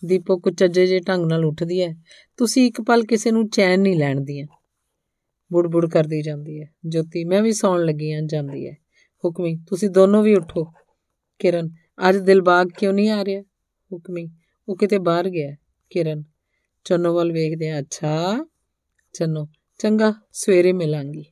[0.04, 1.94] ਦੀਪੋ ਕੁਚੱਜੇ ਜੇ ਢੰਗ ਨਾਲ ਉੱਠਦੀ ਹੈ।
[2.36, 4.46] ਤੁਸੀਂ ਇੱਕ ਪਲ ਕਿਸੇ ਨੂੰ ਚੈਨ ਨਹੀਂ ਲੈਣ ਦੀਆਂ।
[5.52, 8.85] ਬੁੜਬੁੜ ਕਰਦੀ ਜਾਂਦੀ ਹੈ। ਜੋਤੀ, ਮੈਂ ਵੀ ਸੌਣ ਲੱਗੀ ਆਂ ਜਾਂਦੀ ਹੈ।
[9.24, 10.72] ਹੁਕਮੀ, ਤੁਸੀਂ ਦੋਨੋਂ ਵੀ ਉੱਠੋ।
[11.38, 11.70] ਕਿਰਨ,
[12.08, 13.42] ਅੱਜ ਦਿਲਬਾਗ ਕਿਉਂ ਨਹੀਂ ਆ ਰਿਹਾ?
[13.92, 14.30] ਹੁਕਮੀ,
[14.68, 15.56] ਉਹ ਕਿਤੇ ਬਾਹਰ ਗਿਆ।
[15.90, 16.24] ਕਿਰਨ,
[16.84, 18.46] ਚੰਨੋ ਵੱਲ ਵੇਖਦੇ ਆ ਅੱਛਾ,
[19.12, 19.48] ਚੰਨੋ,
[19.78, 21.24] ਚੰਗਾ, ਸਵੇਰੇ ਮਿਲਾਂਗੀ।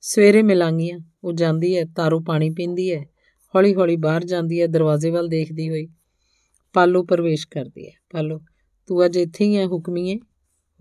[0.00, 3.04] ਸਵੇਰੇ ਮਿਲਾਂਗੀਆਂ। ਉਹ ਜਾਂਦੀ ਹੈ, ਤਾਰੋ ਪਾਣੀ ਪੀਂਦੀ ਹੈ।
[3.54, 5.88] ਹੌਲੀ ਹੌਲੀ ਬਾਹਰ ਜਾਂਦੀ ਹੈ, ਦਰਵਾਜ਼ੇ ਵੱਲ ਦੇਖਦੀ ਹੋਈ।
[6.72, 8.40] ਪਾਲੋ ਪ੍ਰਵੇਸ਼ ਕਰਦੀ ਹੈ। ਪਾਲੋ,
[8.86, 10.16] ਤੂੰ ਅੱਜ ਇੱਥੇ ਹੀ ਹੈ ਹੁਕਮੀਏ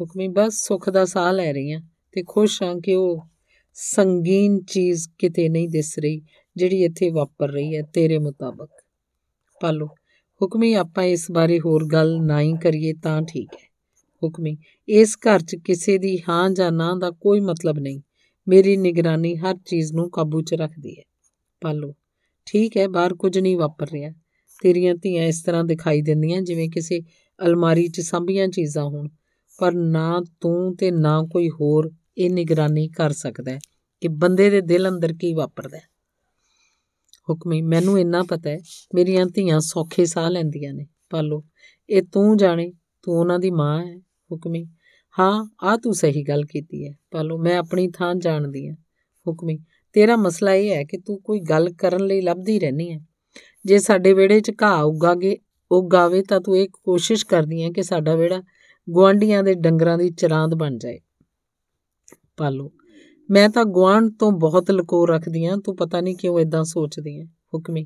[0.02, 1.80] ਹੁਕਮੀ, ਬਸ ਸੁੱਖ ਦਾ ਸਾਹ ਲੈ ਰਹੀ ਆ
[2.12, 3.24] ਤੇ ਖੁਸ਼ ਹਾਂ ਕਿ ਉਹ
[3.78, 6.22] ਸੰਗੀਨ ਚੀਜ਼ ਕਿਤੇ ਨਹੀਂ ਦਿਸ ਰਹੀ,
[6.56, 8.70] ਜਿਹੜੀ ਇੱਥੇ ਵਾਪਰ ਰਹੀ ਹੈ, ਤੇਰੇ ਮੁਤਾਬਕ।
[9.62, 9.86] ਪਾਲੋ,
[10.42, 13.70] ਹੁਕਮੀ, ਆਪਾਂ ਇਸ ਬਾਰੇ ਹੋਰ ਗੱਲ ਨਾ ਹੀ ਕਰੀਏ ਤਾਂ ਠੀਕ ਹੈ।
[14.24, 14.58] ਹੁਕਮੀ,
[14.88, 18.02] ਇਸ ਘਰ 'ਚ ਕਿਸੇ ਦੀ ਹਾਂ ਜਾਂ ਨਾ ਦਾ ਕੋਈ ਮਤਲਬ ਨਹੀਂ।
[18.48, 21.04] ਮੇਰੀ ਨਿਗਰਾਨੀ ਹਰ ਚੀਜ਼ ਨੂੰ ਕਾਬੂ 'ਚ ਰੱਖਦੀ ਹੈ।
[21.62, 21.94] ਪਾਲੋ,
[22.46, 24.12] ਠੀਕ ਹੈ, ਬਾਹਰ ਕੁਝ ਨਹੀਂ ਵਾਪਰ ਰਿਹਾ।
[24.62, 27.02] ਤੇਰੀਆਂ ਧੀਆਂ ਇਸ ਤਰ੍ਹਾਂ ਦਿਖਾਈ ਦਿੰਦੀਆਂ ਜਿਵੇਂ ਕਿਸੇ
[27.46, 29.08] ਅਲਮਾਰੀ 'ਚ ਸੰਭੀਆਂ ਚੀਜ਼ਾਂ ਹੋਣ,
[29.60, 33.58] ਪਰ ਨਾ ਤੂੰ ਤੇ ਨਾ ਕੋਈ ਹੋਰ ਇਹ ਨਿਗਰਾਨੀ ਕਰ ਸਕਦਾ
[34.02, 35.78] ਕਿ ਬੰਦੇ ਦੇ ਦਿਲ ਅੰਦਰ ਕੀ ਵਾਪਰਦਾ
[37.30, 38.60] ਹੁਕਮੀ, ਮੈਨੂੰ ਇੰਨਾ ਪਤਾ ਹੈ,
[38.96, 41.44] ਮੇਰੀਆਂ ਧੀਆਂ ਸੌਖੇ ਸਾਹ ਲੈਂਦੀਆਂ ਨੇ। ਪਾਲੋ,
[41.90, 42.74] ਇਹ ਤੂੰ ਜਾਣੇ,
[43.04, 43.98] ਤੂੰ ਉਹਨਾਂ ਦੀ ਮਾਂ ਹੈ।
[44.32, 44.66] ਹੁਕਮੀ,
[45.20, 48.76] ਹਾਂ ਆ ਤੂੰ ਸਹੀ ਗੱਲ ਕੀਤੀ ਹੈ। ਪਾਲੋ, ਮੈਂ ਆਪਣੀ ਥਾਂ ਜਾਣਦੀ ਹਾਂ।
[49.28, 49.60] ਹੁਕਮੀ,
[49.94, 53.00] ਤੇਰਾ ਮਸਲਾ ਇਹ ਹੈ ਕਿ ਤੂੰ ਕੋਈ ਗੱਲ ਕਰਨ ਲਈ ਲੱਭਦੀ ਰਹਿਨੀ ਹੈ।
[53.66, 55.38] ਜੇ ਸਾਡੇ ਵਿਹੜੇ 'ਚ ਘਾਹ ਉਗਾਗੇ,
[55.72, 58.44] ਉਗਾਵੇ ਤਾਂ ਤੂੰ ਇਹ ਕੋਸ਼ਿਸ਼ ਕਰਦੀ ਹੈ ਕਿ ਸਾਡਾ ਵਿਹੜਾ
[58.96, 61.00] ਗਵਾਂਡੀਆਂ ਦੇ ਡੰਗਰਾਂ ਦੀ ਚਰਾਂਦ ਬਣ ਜਾਏ।
[62.38, 62.72] ਪਾਲੋ।
[63.30, 67.26] ਮੈਂ ਤਾਂ ਗਵਾਂਡ ਤੋਂ ਬਹੁਤ ਲਕੋ ਰੱਖਦੀ ਆਂ, ਤੂੰ ਪਤਾ ਨਹੀਂ ਕਿਉਂ ਇਦਾਂ ਸੋਚਦੀ ਆਂ?
[67.54, 67.86] ਹੁਕਮੀ,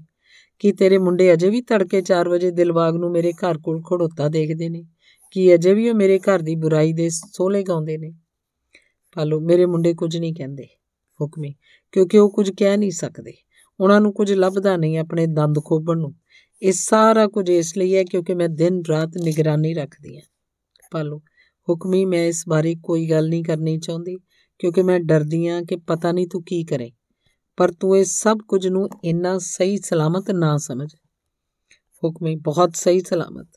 [0.59, 4.69] ਕੀ ਤੇਰੇ ਮੁੰਡੇ ਅਜੇ ਵੀ ਤੜਕੇ 4 ਵਜੇ ਦਿਲਬਾਗ ਨੂੰ ਮੇਰੇ ਘਰ ਕੋਲ ਖੜੋਤਾ ਦੇਖਦੇ
[4.69, 4.85] ਨੇ?
[5.31, 8.11] ਕੀ ਅਜੇ ਵੀ ਉਹ ਮੇਰੇ ਘਰ ਦੀ ਬੁਰਾਈ ਦੇ ਸੋਲੇ ਗਾਉਂਦੇ ਨੇ?
[9.15, 10.65] ਪਾਲੋ, ਮੇਰੇ ਮੁੰਡੇ ਕੁਝ ਨਹੀਂ ਕਹਿੰਦੇ,
[11.19, 11.55] ਹੁਕਮੀ,
[11.91, 13.33] ਕਿਉਂਕਿ ਉਹ ਕੁਝ ਕਹਿ ਨਹੀਂ ਸਕਦੇ।
[13.79, 16.15] ਉਹਨਾਂ ਨੂੰ ਕੁਝ ਲੱਭਦਾ ਨਹੀਂ ਆਪਣੇ ਦੰਦ ਖੋਬਣ ਨੂੰ।
[16.61, 20.23] ਇਹ ਸਾਰਾ ਕੁਝ ਇਸ ਲਈ ਹੈ ਕਿਉਂਕਿ ਮੈਂ ਦਿਨ ਰਾਤ ਨਿਗਰਾਨੀ ਰੱਖਦੀ ਹਾਂ
[20.91, 21.17] ਪਾਲੋ,
[21.67, 24.17] ਹੁਕਮੀ, ਮੈਂ ਇਸ ਬਾਰੇ ਕੋਈ ਗੱਲ ਨਹੀਂ ਕਰਨੀ ਚਾਹੁੰਦੀ।
[24.59, 26.91] ਕਿਉਂਕਿ ਮੈਂ ਡਰਦੀ ਹਾਂ ਕਿ ਪਤਾ ਨਹੀਂ ਤੂੰ ਕੀ ਕਰੇ।
[27.57, 30.95] ਪਰ ਤੂੰ ਇਹ ਸਭ ਕੁਝ ਨੂੰ ਇੰਨਾ ਸਹੀ ਸਲਾਮਤ ਨਾ ਸਮਝ।
[32.03, 33.47] ਹੁਕਮੀ ਬਹੁਤ ਸਹੀ ਸਲਾਮਤ।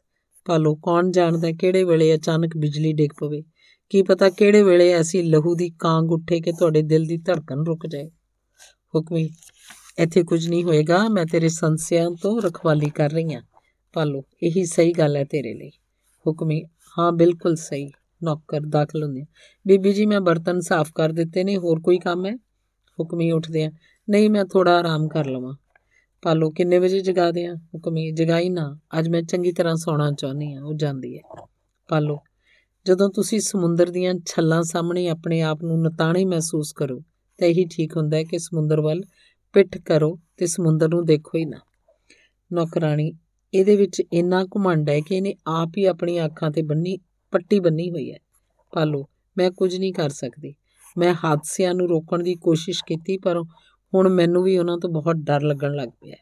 [0.45, 3.43] ਪਾਲੋ ਕੌਣ ਜਾਣਦਾ ਕਿਹੜੇ ਵੇਲੇ ਅਚਾਨਕ ਬਿਜਲੀ ਡਿੱਗ ਪਵੇ?
[3.91, 7.87] ਕੀ ਪਤਾ ਕਿਹੜੇ ਵੇਲੇ ਐਸੀ ਲਹੂ ਦੀ ਕਾਂਗ ਉੱਠੇ ਕਿ ਤੁਹਾਡੇ ਦਿਲ ਦੀ ਧੜਕਣ ਰੁਕ
[7.87, 8.09] ਜਾਏ?
[8.95, 9.31] ਹੁਕਮੀ
[9.99, 13.43] ਇੱਥੇ ਕੁਝ ਨਹੀਂ ਹੋਏਗਾ, ਮੈਂ ਤੇਰੇ ਸੰਸਿਆਂ ਤੋਂ ਰਖਵਾਲੀ ਕਰ ਰਹੀ ਹਾਂ
[13.93, 15.71] ਪਾਲੋ ਇਹੀ ਸਹੀ ਗੱਲ ਹੈ ਤੇਰੇ ਲਈ।
[16.27, 16.63] ਹੁਕਮੀ
[16.99, 17.91] ਹਾਂ, ਬਿਲਕੁਲ ਸਹੀ।
[18.25, 19.25] ਨੌਕਰ ਦਾਖਲ ਹੁੰਦੇ
[19.67, 22.37] ਬੀਬੀ ਜੀ, ਮੈਂ ਬਰਤਨ ਸਾਫ਼ ਕਰ ਦਿੱਤੇ ਨੇ, ਹੋਰ ਕੋਈ ਕੰਮ ਹੈ?
[23.01, 23.71] ਹੁਕਮੀ ਉੱਠਦੇ ਆ।
[24.11, 25.55] ਨਹੀਂ, ਮੈਂ ਥੋੜਾ ਆਰਾਮ ਕਰ ਲਵਾਂ।
[26.23, 30.65] ਪਾਲੋ, ਕਿੰਨੇ ਵਜੇ ਜਗਾ ਦਿਆਂ ਹੁਕਮੀ ਜਗਾਈ ਨਾ। ਅੱਜ ਮੈਂ ਚੰਗੀ ਤਰ੍ਹਾਂ ਸੌਣਾ ਚਾਹੁੰਦੀ ਆ
[30.65, 31.47] ਉਹ ਜਾਂਦੀ ਹੈ।
[31.89, 32.19] ਪਾਲੋ,
[32.87, 37.03] ਜਦੋਂ ਤੁਸੀਂ ਸਮੁੰਦਰ ਦੀਆਂ ਛੱਲਾਂ ਸਾਹਮਣੇ ਆਪਣੇ ਆਪ ਨੂੰ ਨਤਾਣੇ ਮਹਿਸੂਸ ਕਰੋ,
[37.39, 39.03] ਤਾਂ ਇਹੀ ਠੀਕ ਹੁੰਦਾ ਹੈ ਕਿ ਸਮੁੰਦਰ ਵੱਲ
[39.53, 41.59] ਪਿੱਠ ਕਰੋ ਤੇ ਸਮੁੰਦਰ ਨੂੰ ਦੇਖੋ ਹੀ ਨਾ।
[42.53, 43.13] ਨੌਕਰਾਨੀ
[43.55, 46.99] ਇਹਦੇ ਵਿੱਚ ਇੰਨਾ ਘੁਮੰਡ ਹੈ ਕਿ ਇਹਨੇ ਆਪ ਹੀ ਆਪਣੀਆਂ ਅੱਖਾਂ ਤੇ ਬੰਨੀ
[47.33, 48.19] ਪੱਟੀ ਬੰਨੀ ਹੋਈ ਹੈ।
[48.75, 50.55] ਪਾਲੋ, ਮੈਂ ਕੁਝ ਨਹੀਂ ਕਰ ਸਕਦੀ।
[50.99, 53.43] ਮੈਂ ਹਾਦਸਿਆਂ ਨੂੰ ਰੋਕਣ ਦੀ ਕੋਸ਼ਿਸ਼ ਕੀਤੀ, ਪਰ
[53.95, 56.15] ਹੁਣ ਮੈਨੂੰ ਵੀ ਉਹਨਾਂ ਤੋਂ ਬਹੁਤ ਡਰ ਲੱਗਣ ਲੱਗ ਪਿਆ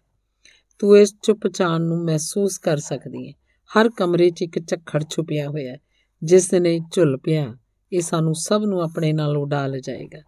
[0.79, 3.33] ਤੂੰ ਇਸ ਚੁੱਪਚਾਨ ਨੂੰ ਮਹਿਸੂਸ ਕਰ ਸਕਦੀ ਹੈ।
[3.71, 5.79] ਹਰ ਕਮਰੇ 'ਚ ਇੱਕ ਝੱਖੜ ਛੁਪਿਆ ਹੋਇਆ ਹੈ,
[6.23, 7.55] ਜਿਸ ਨੇ ਝੁੱਲ ਪਿਆ।
[7.93, 10.21] ਇਹ ਸਾਨੂੰ ਸਭ ਨੂੰ ਆਪਣੇ ਨਾਲ ਉਡਾ ਜਾਏਗਾ।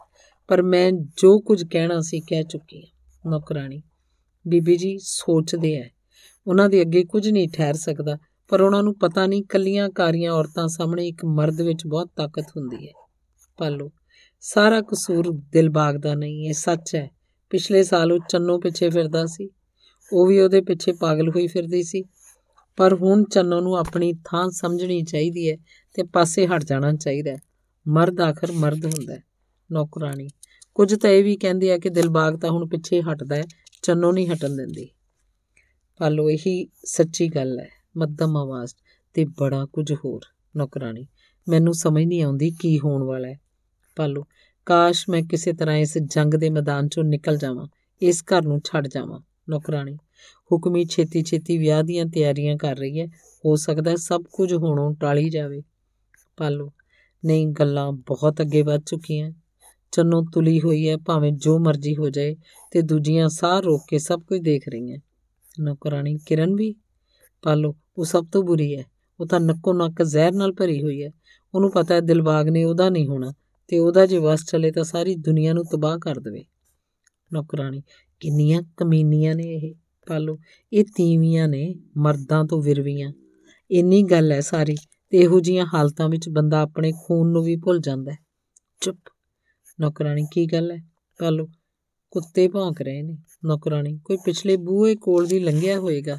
[0.49, 3.83] ਪਰ ਮੈਂ ਜੋ ਕੁਝ ਕਹਿਣਾ ਸੀ, ਕਹਿ ਚੁੱਕੀ ਹਾਂ। ਨੌਕਰਾਨੀ
[4.49, 5.89] ਬੀਬੀ ਜੀ ਸੋਚਦੇ ਐ
[6.47, 8.19] ਉਹਨਾਂ ਦੇ ਅੱਗੇ ਕੁਝ ਨਹੀਂ ਠਹਿਰ ਸਕਦਾ।
[8.53, 12.89] ਪਰ ਉਹਨਾਂ ਨੂੰ ਪਤਾ ਨਹੀਂ ਕੱਲੀਆਂ ਕਾਰੀਆਂ ਔਰਤਾਂ ਸਾਹਮਣੇ ਇੱਕ ਮਰਦ ਵਿੱਚ ਬਹੁਤ ਤਾਕਤ ਹੁੰਦੀ
[12.89, 12.93] ਹੈ।
[13.59, 13.93] ਪਾਲੋ,
[14.41, 17.11] ਸਾਰਾ ਕਸੂਰ ਦਿਲਬਾਗ ਦਾ ਨਹੀਂ, ਇਹ ਸੱਚ ਹੈ।
[17.51, 19.51] ਪਿਛਲੇ ਸਾਲ ਉਹ ਚੰਨੋ ਪਿੱਛੇ ਫਿਰਦਾ ਸੀ।
[20.13, 22.05] ਉਹ ਵੀ ਉਹਦੇ ਪਿੱਛੇ ਪਾਗਲ ਹੋਈ ਫਿਰਦੀ ਸੀ।
[22.77, 25.57] ਪਰ ਹੁਣ ਚੰਨੋ ਨੂੰ ਆਪਣੀ ਥਾਂ ਸਮਝਣੀ ਚਾਹੀਦੀ ਹੈ
[25.95, 27.39] ਤੇ ਪਾਸੇ ਹਟ ਜਾਣਾ ਚਾਹੀਦਾ ਹੈ।
[27.89, 29.23] ਮਰਦ ਆਖਰ ਮਰਦ ਹੁੰਦਾ ਹੈ
[29.73, 30.29] ਨੌਕਰਾਨੀ
[30.75, 33.45] ਕੁਝ ਤਾਂ ਇਹ ਵੀ ਕਹਿੰਦੇ ਆ ਕਿ ਦਿਲਬਾਗ ਤਾਂ ਹੁਣ ਪਿੱਛੇ ਹਟਦਾ ਹੈ,
[33.83, 34.89] ਚੰਨੋ ਨਹੀਂ ਹਟਣ ਦਿੰਦੀ।
[35.99, 38.75] ਪਾਲੋ, ਇਹੀ ਸੱਚੀ ਗੱਲ ਹੈ। ਮੱਧਮ ਆਵਾਜ਼
[39.15, 40.21] ਤੇ ਬੜਾ ਕੁਝ ਹੋਰ।
[40.57, 41.07] ਨੌਕਰਾਨੀ
[41.49, 43.41] ਮੈਨੂੰ ਸਮਝ ਨਹੀਂ ਆਉਂਦੀ ਕੀ ਹੋਣ ਵਾਲਾ ਹੈ।
[43.97, 44.27] ਪਾਲੋ,
[44.67, 47.67] ਕਾਸ਼ ਮੈਂ ਕਿਸੇ ਤਰ੍ਹਾਂ ਇਸ ਜੰਗ ਦੇ ਮੈਦਾਨ ਚੋਂ ਨਿਕਲ ਜਾਵਾਂ,
[48.03, 49.97] ਇਸ ਘਰ ਨੂੰ ਛੱਡ ਜਾਵਾਂ। ਨੌਕਰਾਨੀ
[50.53, 53.07] ਹੁਕਮੀ ਛੇਤੀ ਛੇਤੀ ਵਿਆਹ ਦੀਆਂ ਤਿਆਰੀਆਂ ਕਰ ਰਹੀ ਹੈ।
[53.47, 55.63] ਹੋ ਸਕਦਾ ਸਭ ਕੁਝ ਹੋਣੋਂ ਟਾਲੀ ਜਾਵੇ।
[56.37, 56.73] ਪਾਲੋ,
[57.25, 59.33] ਨਹੀਂ, ਗੱਲਾਂ ਬਹੁਤ ਅੱਗੇ ਵੱਧ ਚੁੱਕੀਆਂ।
[59.93, 62.37] ਚੰਨੋ ਤੁਲੀ ਹੋਈ ਹੈ, ਭਾਵੇਂ ਜੋ ਮਰਜ਼ੀ ਹੋ ਜਾਏ
[62.71, 64.99] ਤੇ ਦੂਜੀਆਂ ਸਾਹ ਰੋਕ ਕੇ ਸਭ ਕੁਝ ਦੇਖ ਰਹੀਆਂ।
[65.61, 66.75] ਨੌਕਰਾਨੀ ਕਿਰਨ ਵੀ?
[67.43, 68.85] ਪਾਲੋ ਉਹ ਸਭ ਤੋਂ ਬੁਰੀ ਹੈ।
[69.21, 71.11] ਉਹ ਤਾਂ ਨੱਕੋ ਨੱਕ ਜ਼ਹਿਰ ਨਾਲ ਭਰੀ ਹੋਈ ਹੈ।
[71.55, 73.33] ਉਹਨੂੰ ਪਤਾ ਹੈ ਦਿਲਬਾਗ ਨੇ ਉਹਦਾ ਨਹੀਂ ਹੋਣਾ
[73.69, 76.45] ਤੇ ਉਹਦਾ ਜੇ ਵਸ ਚਲੇ ਤਾਂ ਸਾਰੀ ਦੁਨੀਆ ਨੂੰ ਤਬਾਹ ਕਰ ਦੇਵੇ।
[77.33, 77.83] ਨੌਕਰਾਨੀ
[78.21, 79.75] ਕਿੰਨੀਆਂ ਕਮੀਨੀਆਂ ਨੇ ਇਹ
[80.07, 80.39] ਪਾਲੋ।
[80.73, 83.13] ਇਹ ਤੀਵੀਆਂ ਨੇ ਮਰਦਾਂ ਤੋਂ ਵਿਰਵੀਆਂ।
[83.71, 84.77] ਇੰਨੀ ਗੱਲ ਹੈ ਸਾਰੀ
[85.11, 88.19] ਤੇ ਇਹੋ ਜੀਆਂ ਹਾਲਤਾਂ ਵਿੱਚ ਬੰਦਾ ਆਪਣੇ ਖੂਨ ਨੂੰ ਵੀ ਭੁੱਲ ਜਾਂਦਾ ਹੈ।
[88.81, 88.99] ਚੁੱਪ।
[89.81, 90.77] ਨੌਕਰਾਨੀ ਕੀ ਗੱਲ ਹੈ?
[91.19, 91.49] ਪਾਲੋ।
[92.11, 96.19] ਕੁੱਤੇ ਭੌਂਕ ਰਹੇ ਨੇ। ਨੌਕਰਾਨੀ ਕੋਈ ਪਿਛਲੇ ਬੂਹੇ ਕੋਲ ਦੀ ਲੰਘਿਆ ਹੋਏਗਾ।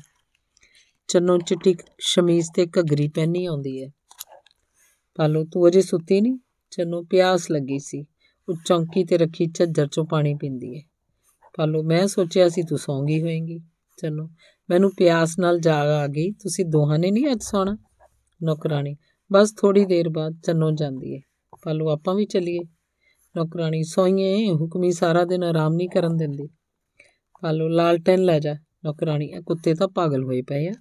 [1.07, 3.89] ਚੰਨੋ ਚਿੱਟੀ ਸ਼ਮੀਜ਼ ਤੇ ਘੱਗਰੀ ਪਹਿਨੀ ਆਉਂਦੀ ਹੈ
[5.15, 6.37] ਪਾਲੋ ਤੂੰ ਅਜੇ ਸੁੱਤੀ ਨਹੀਂ
[6.71, 8.05] ਚੰਨੋ ਪਿਆਸ ਲੱਗੀ ਸੀ।
[8.49, 10.81] ਉਹ ਚੌਂਕੀ ਤੇ ਰੱਖੀ ਝੱਜਰ ਚੋਂ ਪਾਣੀ ਪੀਂਦੀ ਹੈ
[11.57, 13.59] ਪਾਲੋ ਮੈਂ ਸੋਚਿਆ ਸੀ ਤੂੰ ਸੌਂ ਗਈ ਹੋਏਂਗੀ।
[13.97, 14.29] ਚੰਨੋ,
[14.69, 17.77] ਮੈਨੂੰ ਪਿਆਸ ਨਾਲ ਜਾਗ ਆ ਗਈ। ਤੁਸੀਂ ਦੋਹਾਂ ਨੇ ਨਹੀਂ ਅੱਜ ਸੌਣਾ?
[18.43, 18.95] ਨੌਕਰਾਨੀ
[19.31, 21.21] ਬਸ ਥੋੜੀ ਦੇਰ ਬਾਅਦ ਚੰਨੋ ਜਾਂਦੀ ਹੈ
[21.63, 22.59] ਪਾਲੋ ਆਪਾਂ ਵੀ ਚੱਲੀਏ।
[23.35, 26.49] ਨੌਕਰਾਨੀ ਸੋਈਏ, ਹੁਕਮੀ ਸਾਰਾ ਦਿਨ ਆਰਾਮ ਨਹੀਂ ਕਰਨ ਦਿੰਦੀ।
[27.41, 28.53] ਪਾਲੋ ਲਾਲਟਨ ਲੈ ਜਾ।
[28.85, 30.73] ਨੌਕਰਾਨੀ ਇਹ ਕੁੱਤੇ ਤਾਂ ਪਾਗਲ ਹੋਏ ਪਏ ਆ।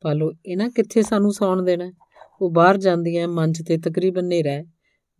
[0.00, 1.92] ਪਾਲੋ ਇਹਨਾਂ ਕਿੱਥੇ ਸਾਨੂੰ ਸੌਣ ਦੇਣਾ?
[2.42, 4.64] ਉਹ ਬਾਹਰ ਜਾਂਦੀ ਹੈ ਮੰਚ ਤੇ ਤਕਰੀਬਨ ਹਨੇਰਾ ਹੈ।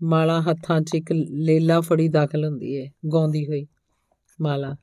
[0.02, 3.66] ਮਾਲਾ ਹੱਥਾਂ 'ਚ ਇੱਕ ਲੇਲਾ ਫੜੀ ਦਾਖਲ ਹੁੰਦੀ ਹੈ ਗਾਉਂਦੀ ਹੋਈ।
[4.40, 4.76] ਮਾਲਾ,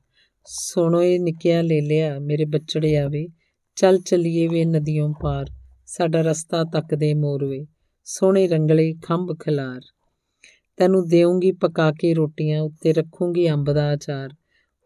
[0.46, 3.28] ਸੁਣੋ ਇਹ ਨਿੱਕਿਆ ਲੈ ਲਿਆ ਮੇਰੇ ਬੱਚੜੇ ਆਵੇ।
[3.76, 5.46] ਚੱਲ ਚਲੀਏ ਵੇ ਨਦੀਆਂ ਪਾਰ।
[5.86, 7.66] ਸਾਡਾ ਰਸਤਾ ਤੱਕਦੇ ਮੋਰਵੇ
[8.04, 9.80] ਸੋਹਣੇ ਰੰਗਲੇ ਖੰਭ ਖਲਾਰ।
[10.76, 14.28] ਤੈਨੂੰ ਦੇਉਂਗੀ ਪਕਾ ਕੇ ਰੋਟੀਆਂ, ਉੱਤੇ ਰੱਖੂੰਗੀ ਅੰਬ ਦਾ ਅਚਾਰ।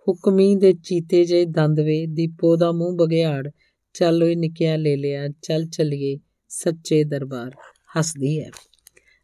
[0.09, 3.49] ਹੁਕਮੀ ਦੇ ਚੀਤੇ ਜੇ ਦੰਦਵੇ ਦੀਪੋ ਦਾ ਮੂੰਹ ਬਗਿਆੜ
[3.95, 7.51] ਚੱਲ ਓਏ ਨਿੱਕਿਆ ਲੈ ਲਿਆ, ਚੱਲ ਚਲੀਏ ਸੱਚੇ ਦਰਬਾਰ।
[7.99, 8.51] ਹੱਸਦੀ ਹੈ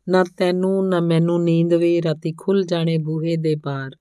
[0.08, 3.96] ਨਾ ਤੈਨੂੰ, ਨਾ ਮੈਨੂੰ ਨੀਂਦ ਵੇ, ਰਾਤੀ ਖੁੱਲ ਜਾਣੇ ਬੂਹੇ ਦੇ ਬਾਹਰ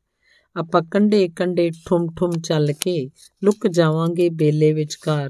[0.56, 3.10] ਆਪਾਂ ਕੰਡੇ ਕੰਡੇ ਠੁਮ ਠੁਮ ਚੱਲ ਕੇ
[3.44, 5.30] ਲੁਕ ਜਾਵਾਂਗੇ ਬੇਲੇ ਵਿਚਕਾਰ।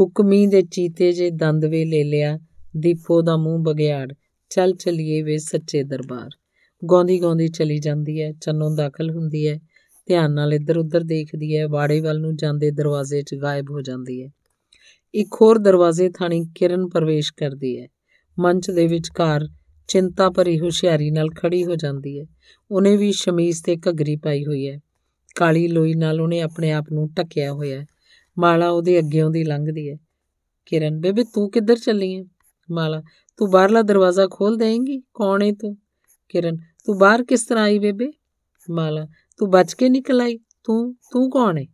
[0.00, 2.38] ਹੁਕਮੀ ਦੇ ਚੀਤੇ ਜੇ ਦੰਦ ਵੇ ਲੈ ਲਿਆ,
[2.76, 4.12] ਦੀਪੋ ਦਾ ਮੂੰਹ ਬਗਿਆੜ।
[4.50, 6.30] ਚੱਲ ਚਲੀਏ ਵੇ ਸੱਚੇ ਦਰਬਾਰ।
[6.82, 9.58] ਗਾਉਂਦੀ ਗਾਉਂਦੀ ਚਲੀ ਜਾਂਦੀ ਹੈ ਚੰਨੋਂ ਦਾਖਲ ਹੁੰਦੀ ਹੈ
[10.06, 14.22] ਧਿਆਨ ਨਾਲ ਇੱਧਰ ਉੱਧਰ ਦੇਖਦੀ ਹੈ ਬਾੜੇ ਵੱਲ ਨੂੰ ਜਾਂਦੇ ਦਰਵਾਜ਼ੇ 'ਚ ਗਾਇਬ ਹੋ ਜਾਂਦੀ
[14.22, 14.28] ਹੈ
[15.14, 17.88] ਇੱਕ ਹੋਰ ਦਰਵਾਜ਼ੇ ਥਾਣੀ ਕਿਰਨ ਪ੍ਰਵੇਸ਼ ਕਰਦੀ ਹੈ।
[18.38, 19.48] ਮੰਚ ਦੇ ਵਿਚਕਾਰ
[19.88, 22.26] ਚਿੰਤਾ ਭਰੀ ਹੁਸ਼ਿਆਰੀ ਨਾਲ ਖੜੀ ਹੋ ਜਾਂਦੀ ਹੈ।
[22.70, 24.80] ਉਹਨੇ ਵੀ ਸ਼ਮੀਜ਼ ਤੇ ਘੱਗਰੀ ਪਾਈ ਹੋਈ ਹੈ।
[25.34, 27.86] ਕਾਲੀ ਲੋਈ ਨਾਲ ਉਹਨੇ ਆਪਣੇ ਆਪ ਨੂੰ ਢੱਕਿਆ ਹੋਇਆ ਹੈ।
[28.38, 29.96] ਮਾਲਾ ਉਹਦੇ ਅੱਗੇੋਂ ਦੀ ਲੰਘਦੀ ਹੈ।
[30.66, 32.24] ਕਿਰਨ, ਬੇਬੇ ਤੂੰ ਕਿੱਧਰ ਚੱਲੀ ਹੈ?
[32.70, 33.02] ਮਾਲਾ,
[33.36, 35.76] ਤੂੰ ਬਾਹਰਲਾ ਦਰਵਾਜ਼ਾ ਖੋਲ ਦੇਂਗੀ ਕੌਣ ਹੈ ਤੂੰ?
[36.28, 38.10] ਕਿਰਨ, ਤੂੰ ਬਾਹਰ ਕਿਸ ਤਰ੍ਹਾਂ ਆਈ ਬੇਬੇ?
[38.70, 39.06] ਮਾਲਾ,
[39.36, 40.38] ਤੂੰ ਬਚ ਕੇ ਨਿਕਲ ਆਈ?
[40.64, 41.64] ਤੂੰ ਤੂੰ ਕੌਣ ਹੈ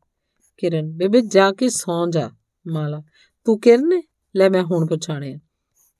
[0.58, 2.30] ਕਿਰਨ, ਬੇਬੇ ਜਾ ਕੇ ਸੌਂ ਜਾ।
[2.66, 3.02] ਮਾਲਾ,
[3.44, 4.00] ਤੂੰ ਕਿਰਨ ਹੈ
[4.36, 5.38] ਲੈ ਮੈਂ ਹੁਣ ਪਛਾਣਿਆ।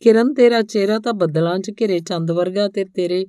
[0.01, 3.27] ਕਿਰਨ, ਤੇਰਾ ਚਿਹਰਾ ਤਾਂ ਬੱਦਲਾਂ 'ਚ ਘਿਰੇ ਚੰਦ ਵਰਗਾ ਤੇ ਤੇਰੇ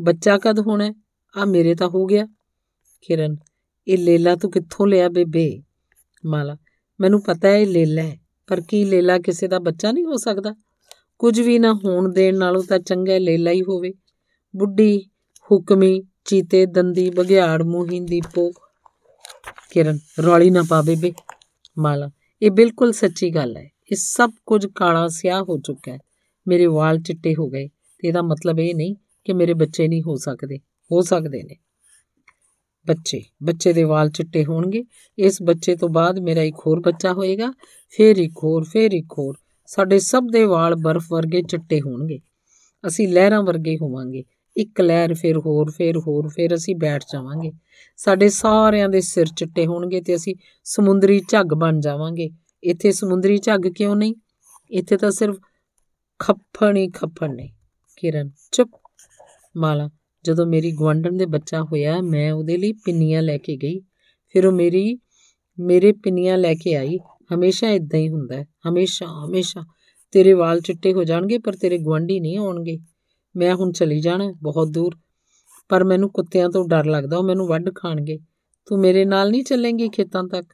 [0.00, 0.92] ਬੱਚਾ ਕਦ ਹੋਣਾ?
[1.36, 2.26] ਆ ਮੇਰੇ ਤਾਂ ਹੋ ਗਿਆ।
[3.02, 3.36] ਕਿਰਨ,
[3.88, 5.62] ਇਹ ਲੇਲਾ ਤੂੰ ਕਿੱਥੋਂ ਲਿਆ ਬੇਬੇ?
[6.26, 6.56] ਮਾਲਾ,
[7.00, 10.54] ਮੈਨੂੰ ਪਤਾ ਹੈ ਇਹ ਲੇਲਾ ਹੈ, ਪਰ ਕੀ ਲੇਲਾ ਕਿਸੇ ਦਾ ਬੱਚਾ ਨਹੀਂ ਹੋ ਸਕਦਾ?
[11.18, 13.92] ਕੁਝ ਵੀ ਨਾ ਹੋਣ ਦੇਣ ਨਾਲੋਂ ਤਾਂ ਚੰਗਾ ਲੇਲਾ ਹੀ ਹੋਵੇ।
[14.56, 14.98] ਬੁੱਢੀ,
[15.50, 18.50] ਹੁਕਮੀ, ਚੀਤੇ, ਦੰਦੀ ਬਗਿਆੜ ਮੂੰਹੀ ਦੀਪੋ
[19.70, 21.12] ਕਿਰਨ, ਰੌਲੀ ਨਾ ਪਾ ਬੇਬੇ।
[21.78, 22.10] ਮਾਲਾ
[22.42, 25.98] ਇਹ ਬਿਲਕੁਲ ਸੱਚੀ ਗੱਲ ਹੈ। ਇਹ ਸਭ ਕੁਝ ਕਾਲਾ ਸਿਆਹ ਹੋ ਚੁੱਕਾ ਹੈ।
[26.48, 30.16] ਮੇਰੇ ਵਾਲ ਚਿੱਟੇ ਹੋ ਗਏ ਤੇ ਇਹਦਾ ਮਤਲਬ ਇਹ ਨਹੀਂ ਕਿ ਮੇਰੇ ਬੱਚੇ ਨਹੀਂ ਹੋ
[30.16, 30.58] ਸਕਦੇ।
[30.92, 31.56] ਹੋ ਸਕਦੇ ਨੇ।
[32.86, 34.84] ਬੱਚੇ ਬੱਚੇ ਦੇ ਵਾਲ ਚਿੱਟੇ ਹੋਣਗੇ।
[35.18, 37.52] ਇਸ ਬੱਚੇ ਤੋਂ ਬਾਅਦ ਮੇਰਾ ਇੱਕ ਹੋਰ ਬੱਚਾ ਹੋਏਗਾ।
[37.88, 39.36] ਫਿਰ ਇੱਕ ਹੋਰ, ਫਿਰ ਇੱਕ ਹੋਰ।
[39.66, 42.18] ਸਾਡੇ ਸਭ ਦੇ ਵਾਲ ਬਰਫ਼ ਵਰਗੇ ਚਿੱਟੇ ਹੋਣਗੇ।
[42.86, 44.22] ਅਸੀਂ ਲਹਿਰਾਂ ਵਰਗੇ ਹੋਵਾਂਗੇ।
[44.56, 47.52] ਇੱਕ ਲਹਿਰ ਫਿਰ ਹੋਰ ਫਿਰ ਹੋਰ, ਫਿਰ ਅਸੀਂ ਬੈਠ ਜਾਵਾਂਗੇ।
[47.96, 52.30] ਸਾਡੇ ਸਾਰਿਆਂ ਦੇ ਸਿਰ ਚਿੱਟੇ ਹੋਣਗੇ ਤੇ ਅਸੀਂ ਸਮੁੰਦਰੀ ਝੱਗ ਬਣ ਜਾਵਾਂਗੇ।
[52.64, 54.14] ਇੱਥੇ ਸਮੁੰਦਰੀ ਝੱਗ ਕਿਉਂ ਨਹੀਂ?
[54.70, 55.36] ਇੱਥੇ ਤਾਂ ਸਿਰਫ
[56.18, 57.52] ਖੱਫਣ ਹੀ ਖੱਫਣ ਨੇ।
[57.96, 58.70] ਕਿਰਨ, ਚੁੱਪ।
[59.56, 59.90] ਮਾਲਾ,
[60.24, 63.80] ਜਦੋਂ ਮੇਰੀ ਗਵੰਡਨ ਦੇ ਬੱਚਾ ਹੋਇਆ, ਮੈਂ ਉਹਦੇ ਲਈ ਪਿੰਨੀਆਂ ਲੈ ਕੇ ਗਈ।
[64.28, 64.98] ਫਿਰ ਉਹ ਮੇਰੀ,
[65.58, 66.98] ਮੇਰੇ ਪਿੰਨੀਆਂ ਲੈ ਕੇ ਆਈ।
[67.34, 69.66] ਹਮੇਸ਼ਾ ਇਦਾਂ ਹੀ ਹੁੰਦਾ ਹੈ। ਹਮੇਸ਼ਾ ਹਮੇਸ਼ਾ।
[70.12, 72.78] ਤੇਰੇ ਵਾਲ ਚਿੱਟੇ ਹੋ ਜਾਣਗੇ, ਪਰ ਤੇਰੇ ਗਵੰਡੀ ਨਹੀਂ ਆਉਣਗੇ
[73.36, 74.96] ਮੈਂ ਹੁਣ ਚਲੀ ਜਾਣਾ ਬਹੁਤ ਦੂਰ।
[75.68, 78.18] ਪਰ ਮੈਨੂੰ ਕੁੱਤਿਆਂ ਤੋਂ ਡਰ ਲੱਗਦਾ, ਉਹ ਮੈਨੂੰ ਵੱਢ ਖਾਣਗੇ।
[78.66, 80.46] ਤੂੰ ਮੇਰੇ ਨਾਲ ਨਹੀਂ ਚੱਲੇਂਗੀ ਖੇਤਾਂ ਤੱਕ?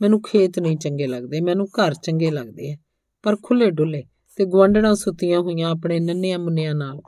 [0.00, 2.76] ਮੈਨੂੰ ਖੇਤ ਨਹੀਂ ਚੰਗੇ ਲੱਗਦੇ, ਮੈਨੂੰ ਘਰ ਚੰਗੇ ਲੱਗਦੇ ਆ।
[3.22, 4.02] ਪਰ ਖੁੱਲੇ ਡੁੱਲੇ
[4.36, 7.00] ਤੇ ਗਵੰਡਣਾ ਸੁੱਤੀਆਂ ਹੋਈਆਂ ਆਪਣੇ ਨੰਨਿਆਂ ਮੁੰਨਿਆਂ ਨਾਲ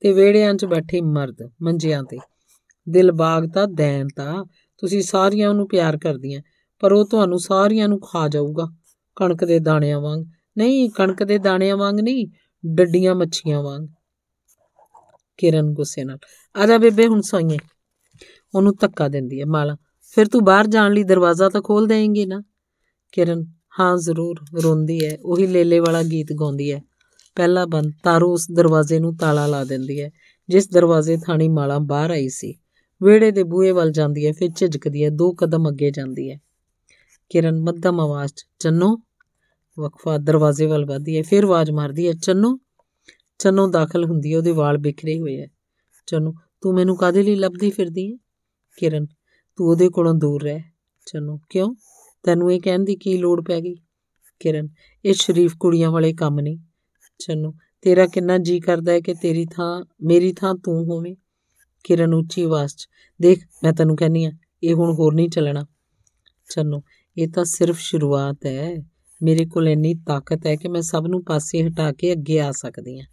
[0.00, 2.18] ਤੇ ਵਿਹੜਿਆਂ 'ਚ ਬੈਠੇ ਮਰਦ ਮੰਜਿਆਂ ਤੇ।
[2.88, 4.44] ਦਿਲ ਬਾਗ ਤਾਂ ਦੈਨ ਤਾਂ,
[4.78, 6.42] ਤੁਸੀਂ ਸਾਰੀਆਂ ਨੂੰ ਪਿਆਰ ਕਰਦੀਆਂ,
[6.80, 8.68] ਪਰ ਉਹ ਤੁਹਾਨੂੰ ਸਾਰੀਆਂ ਨੂੰ ਖਾ ਜਾਊਗਾ,
[9.16, 10.24] ਕਣਕ ਦੇ ਦਾਣਿਆਂ ਵਾਂਗ।
[10.58, 12.28] ਨਹੀਂ, ਕਣਕ ਦੇ ਦਾਣਿਆਂ ਵਾਂਗ ਨਹੀਂ,
[12.66, 13.88] ਡੱਡੀਆਂ ਮੱਛੀਆਂ ਵਾਂਗ।
[15.40, 16.18] ਕਿਰਨ ਗੁੱਸੇ ਨਾਲ।
[16.56, 17.58] ਆ ਜਾ ਬੇਬੇ, ਹੁਣ ਸੋਈਏ।
[18.54, 19.76] ਉਹਨੂੰ ਧੱਕਾ ਦਿੰਦੀ ਹੈ ਮਾਲਾ।
[20.14, 22.42] ਫਿਰ ਤੂੰ ਬਾਹਰ ਜਾਣ ਲਈ ਦਰਵਾਜ਼ਾ ਤਾਂ ਖੋਲ ਦੇਂਗੀ ਨਾ?
[23.12, 23.46] ਕਿਰਨ,
[23.80, 26.82] ਹਾਂ, ਜ਼ਰੂਰ, ਰੋਂਦੀ ਹੈ। ਉਹੀ ਲੇਲੇ ਵਾਲਾ ਗੀਤ ਗਾਉਂਦੀ ਹੈ।
[27.34, 30.10] ਪਹਿਲਾ ਬੰਦ ਤਾਰੂ ਉਸ ਦਰਵਾਜ਼ੇ ਨੂੰ ਤਾਲਾ ਲਾ ਦਿੰਦੀ ਹੈ,
[30.48, 32.54] ਜਿਸ ਦਰਵਾਜ਼ੇ ਥਾਣੀ ਮਾਲਾ ਬਾਹਰ ਆਈ ਸੀ।
[33.02, 36.38] ਵਿਹੜੇ ਦੇ ਬੂਹੇ ਵੱਲ ਜਾਂਦੀ ਹੈ, ਫਿਰ ਝਿਜਕਦੀ ਹੈ, ਦੋ ਕਦਮ ਅੱਗੇ ਜਾਂਦੀ ਹੈ।
[37.28, 39.00] ਕਿਰਨ, ਮੱਧਮ ਆਵਾਜ਼ 'ਚ, ਚੰਨੋ।
[39.78, 42.58] ਵਕਫਾ ਦਰਵਾਜ਼ੇ ਵੱਲ ਵਧਦੀ ਹੈ, ਫਿਰ ਆਵਾਜ਼ ਮਾਰਦੀ ਹੈ, ਚੰਨੋ।
[43.40, 45.48] ਚੰਨੋ ਦਾਖਲ ਹੁੰਦੀ ਹੈ, ਉਹਦੇ ਵਾਲ ਬਿਖਰੇ ਹੋਏ ਹੈ।
[46.06, 48.18] ਚੰਨੋ, ਤੂੰ ਮੈਨੂੰ ਕਾਦੇ ਲਈ ਲੱਭਦੀ ਫਿਰਦੀ ਹੈ?
[48.76, 49.06] ਕਿਰਨ,
[49.56, 50.60] ਤੂੰ ਉਹਦੇ ਕੋਲੋਂ ਦੂਰ ਰਹਿ।
[51.06, 51.74] ਚੰਨੋ, ਕਿਉਂ?
[52.22, 53.74] ਤੈਨੂੰ ਇਹ ਕਹਿਣ ਦੀ ਕੀ ਲੋੜ ਪੈ ਗਈ?
[54.40, 54.68] ਕਿਰਨ,
[55.04, 56.58] ਇਹ ਸ਼ਰੀਫ ਕੁੜੀਆਂ ਵਾਲੇ ਕੰਮ ਨਹੀਂ।
[57.18, 61.16] ਚੰਨੋ, ਤੇਰਾ ਕਿੰਨਾ ਜੀ ਕਰਦਾ ਹੈ ਕਿ ਤੇਰੀ ਥਾਂ, ਮੇਰੀ ਥਾਂ ਤੂੰ ਹੋਵੇਂ।
[61.84, 62.88] ਕਿਰਨ, ਉੱਚੀ ਆਵਾਜ਼ 'ਚ,
[63.22, 65.66] ਦੇਖ, ਮੈਂ ਤੈਨੂੰ ਕਹਿੰਨੀ ਆ ਇਹ ਹੁਣ ਹੋਰ ਨਹੀਂ ਚੱਲਣਾ।
[66.50, 66.82] ਚੰਨੋ,
[67.18, 68.76] ਇਹ ਤਾਂ ਸਿਰਫ ਸ਼ੁਰੂਆਤ ਹੈ।
[69.22, 73.00] ਮੇਰੇ ਕੋਲ ਇੰਨੀ ਤਾਕਤ ਹੈ ਕਿ ਮੈਂ ਸਭ ਨੂੰ ਪਾਸੇ ਹਟਾ ਕੇ ਅੱਗੇ ਆ ਸਕਦੀ
[73.00, 73.06] ਹਾਂ।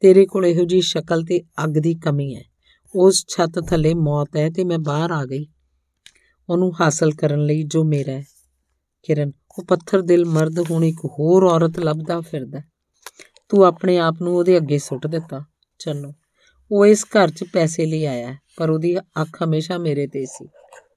[0.00, 2.42] ਤੇਰੇ ਕੋਲ ਇਹੋ ਜੀ ਸ਼ਕਲ ਤੇ ਅੱਗ ਦੀ ਕਮੀ ਹੈ।
[2.94, 5.46] ਉਸ ਛੱਤ ਥੱਲੇ ਮੌਤ ਹੈ ਤੇ ਮੈਂ ਬਾਹਰ ਆ ਗਈ।
[6.48, 8.24] ਉਹਨੂੰ ਹਾਸਲ ਕਰਨ ਲਈ ਜੋ ਮੇਰਾ ਹੈ।
[9.02, 12.60] ਕਿਰਨ, ਉਹ ਪੱਥਰ ਦਿਲ ਮਰਦ ਹੁਣ ਇੱਕ ਹੋਰ ਔਰਤ ਲੱਭਦਾ ਫਿਰਦਾ
[13.48, 15.44] ਤੂੰ ਆਪਣੇ ਆਪ ਨੂੰ ਉਹਦੇ ਅੱਗੇ ਸੁੱਟ ਦਿੱਤਾ।
[15.78, 16.12] ਚੰਨੋ,
[16.70, 20.48] ਉਹ ਇਸ ਘਰ 'ਚ ਪੈਸੇ ਲਈ ਆਇਆ ਪਰ ਉਹਦੀ ਅੱਖ ਹਮੇਸ਼ਾ ਮੇਰੇ ਤੇ ਸੀ।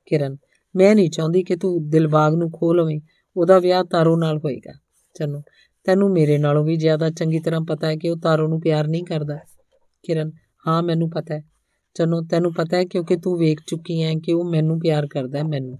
[0.05, 0.37] ਕਿਰਨ,
[0.75, 3.01] ਮੈਂ ਨਹੀਂ ਚਾਹੁੰਦੀ ਕਿ ਤੂੰ ਦਿਲਬਾਗ ਨੂੰ ਖੋ ਲਵੇਂ।
[3.37, 4.79] ਉਹਦਾ ਵਿਆਹ ਤਾਰੋ ਨਾਲ ਹੋਏਗਾ।
[5.13, 5.41] ਚੰਨੋ
[5.83, 9.03] ਤੈਨੂੰ ਮੇਰੇ ਨਾਲੋਂ ਵੀ ਜ਼ਿਆਦਾ ਚੰਗੀ ਤਰ੍ਹਾਂ ਪਤਾ ਹੈ ਕਿ ਉਹ ਤਾਰੋ ਨੂੰ ਪਿਆਰ ਨਹੀਂ
[9.03, 9.37] ਕਰਦਾ।
[10.03, 10.31] ਕਿਰਨ,
[10.67, 11.43] ਹਾਂ, ਮੈਨੂੰ ਪਤਾ ਹੈ।
[11.93, 15.43] ਚੰਨੋ, ਤੈਨੂੰ ਪਤਾ ਹੈ ਕਿਉਂਕਿ ਤੂੰ ਵੇਖ ਚੁੱਕੀ ਹੈ ਕਿ ਉਹ ਮੈਨੂੰ ਪਿਆਰ ਕਰਦਾ ਹੈ,
[15.43, 15.79] ਮੈਨੂੰ।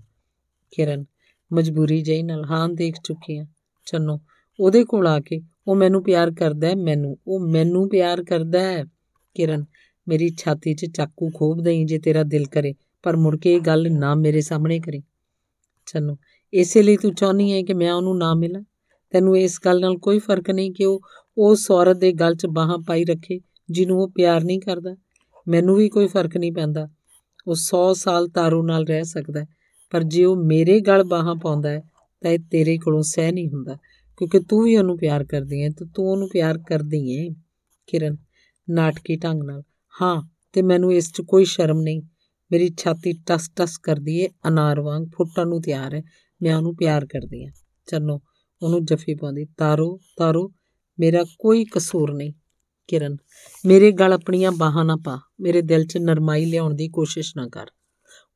[0.72, 1.06] ਕਿਰਨ,
[1.54, 3.46] ਮਜਬੂਰੀ ਜਈ ਨਾਲ, ਹਾਂ, ਦੇਖ ਚੁੱਕੀ ਹਾਂ।
[3.86, 4.20] ਚੰਨੋ,
[4.60, 8.86] ਉਹਦੇ ਕੋਲ ਆ ਕੇ ਉਹ ਮੈਨੂੰ ਪਿਆਰ ਕਰਦਾ ਹੈ, ਮੈਨੂੰ। ਉਹ ਮੈਨੂੰ ਪਿਆਰ ਕਰਦਾ ਹੈ।
[9.34, 9.66] ਕਿਰਨ,
[10.08, 12.74] ਮੇਰੀ ਛਾਤੀ 'ਚ ਚਾਕੂ ਖੋਬ ਦੇਈ ਜੇ ਤੇਰਾ ਦਿਲ ਕਰੇ,
[13.04, 15.04] ਪਰ ਮੁੜ ਕੇ ਇਹ ਗੱਲ ਨਾ ਮੇਰੇ ਸਾਹਮਣੇ ਕਰੀ।
[15.86, 16.18] ਚੰਨੋ,
[16.54, 18.62] ਇਸੇ ਲਈ ਤੂੰ ਚਾਹਨੀ ਹੈ ਕਿ ਮੈਂ ਉਹਨੂੰ ਨਾ ਮਿਲਾਂ?
[19.14, 21.02] ਤੈਨੂੰ ਇਸ ਗੱਲ ਨਾਲ ਕੋਈ ਫ਼ਰਕ ਨਹੀਂ ਕਿ ਉਹ
[21.38, 24.95] ਉਸ ਔਰਤ ਦੇ ਗਲ 'ਚ ਬਾਹਾਂ ਪਾਈ ਰੱਖੇ, ਜਿਹਨੂੰ ਉਹ ਪਿਆਰ ਨਹੀਂ ਕਰਦਾ।
[25.48, 26.90] ਮੈਨੂੰ ਵੀ ਕੋਈ ਫ਼ਰਕ ਨਹੀਂ ਪੈਂਦਾ।
[27.48, 29.45] ਉਹ 100 ਸਾਲ ਤਾਰੂ ਨਾਲ ਰਹਿ ਸਕਦਾ
[29.91, 31.81] ਪਰ ਜੇ ਉਹ ਮੇਰੇ ਗਲ ਬਾਹਾਂ ਪਾਉਂਦਾ ਹੈ,
[32.22, 33.77] ਤਾਂ ਇਹ ਤੇਰੇ ਕੋਲੋਂ ਸਹਿ ਨਹੀਂ ਹੁੰਦਾ,
[34.18, 37.34] ਕਿਉਂਕਿ ਤੂੰ ਵੀ ਉਹਨੂੰ ਪਿਆਰ ਕਰਦੀ ਹੈ ਤੇ ਤੂੰ ਉਹਨੂੰ ਪਿਆਰ ਕਰਦੀ ਹੈ,
[37.88, 38.18] ਕਿਰਨ,
[38.69, 39.64] ਨਾਟਕੀ ਢੰਗ ਨਾਲ।
[40.02, 40.22] ਹਾਂ,
[40.53, 42.02] ਤੇ ਮੈਨੂੰ ਇਸ 'ਚ ਕੋਈ ਸ਼ਰਮ ਨਹੀਂ।
[42.52, 46.03] ਮੇਰੀ ਛਾਤੀ ਟਸ ਟਸ ਕਰਦੀ ਏ ਅਨਾਰ ਵਾਂਗ ਫੁੱਟਣ ਨੂੰ ਤਿਆਰ ਹੈ,
[46.41, 47.52] ਮੈਂ ਉਹਨੂੰ ਪਿਆਰ ਕਰਦੀ ਹਾਂ।
[47.88, 48.22] ਚੰਨੋ
[48.64, 50.52] ਉਹਨੂੰ ਜੱਫੀ ਪਾਉਂਦੀ, ਤਾਰੋ ਤਾਰੋ,
[50.99, 52.34] ਮੇਰਾ ਕੋਈ ਕਸੂਰ ਨਹੀਂ,
[52.88, 53.18] ਕਿਰਨ।
[53.65, 57.65] ਮੇਰੇ ਗਲ ਆਪਣੀਆਂ ਬਾਹਾਂ ਨਾ ਪਾ, ਮੇਰੇ ਦਿਲ 'ਚ ਨਰਮਾਈ ਲਿਆਉਣ ਦੀ ਕੋਸ਼ਿਸ਼ ਨਾ ਕਰ।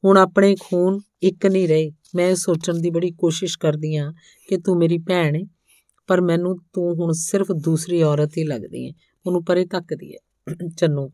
[0.04, 4.12] ਹੁਣ ਆਪਣੇ ਖੂਨ ਇੱਕ ਨਹੀਂ ਰਹੇ। ਮੈਂ ਸੋਚਣ ਦੀ ਬੜੀ ਕੋਸ਼ਿਸ਼ ਕਰਦੀ ਆ
[4.50, 5.42] ਕਿ ਤੂੰ ਮੇਰੀ ਭੈਣ ਹੈ
[6.08, 8.92] ਪਰ ਮੈਨੂੰ ਤੂੰ ਹੁਣ ਸਿਰਫ ਦੂਸਰੀ ਔਰਤ ਹੀ ਲੱਗਦੀ ਹੈ
[9.26, 11.12] ਉਹਨੂੰ ਪਰੇ ਤੱਕਦੀ ਹੈ ਚੰਨੋ।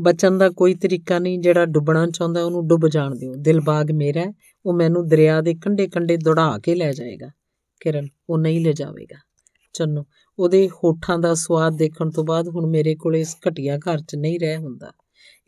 [0.00, 4.24] ਬਚਣ ਦਾ ਕੋਈ ਤਰੀਕਾ ਨਹੀਂ ਜਿਹੜਾ ਡੁੱਬਣਾ ਚਾਹੁੰਦਾ, ਉਹਨੂੰ ਡੁੱਬ ਜਾਣ ਦਿਓ। ਦਿਲਬਾਗ ਮੇਰਾ
[4.66, 7.28] ਉਹ ਮੈਨੂੰ ਦਰਿਆ ਦੇ ਕੰਢੇ ਕੰਢੇ ਦੌੜਾ ਕੇ ਲੈ ਜਾਏਗਾ।
[7.80, 9.16] ਕਿਰਨ, ਉਹ ਨਹੀਂ ਲੈ ਜਾਵੇਗਾ।
[9.72, 10.04] ਚੰਨੋ,
[10.38, 14.40] ਉਹਦੇ ਹੋਠਾਂ ਦਾ ਸਵਾਦ ਦੇਖਣ ਤੋਂ ਬਾਅਦ ਹੁਣ ਮੇਰੇ ਕੋਲ ਇਸ ਘਟੀਆ ਘਰ 'ਚ ਨਹੀਂ
[14.40, 14.92] ਰਹਿ ਹੁੰਦਾ।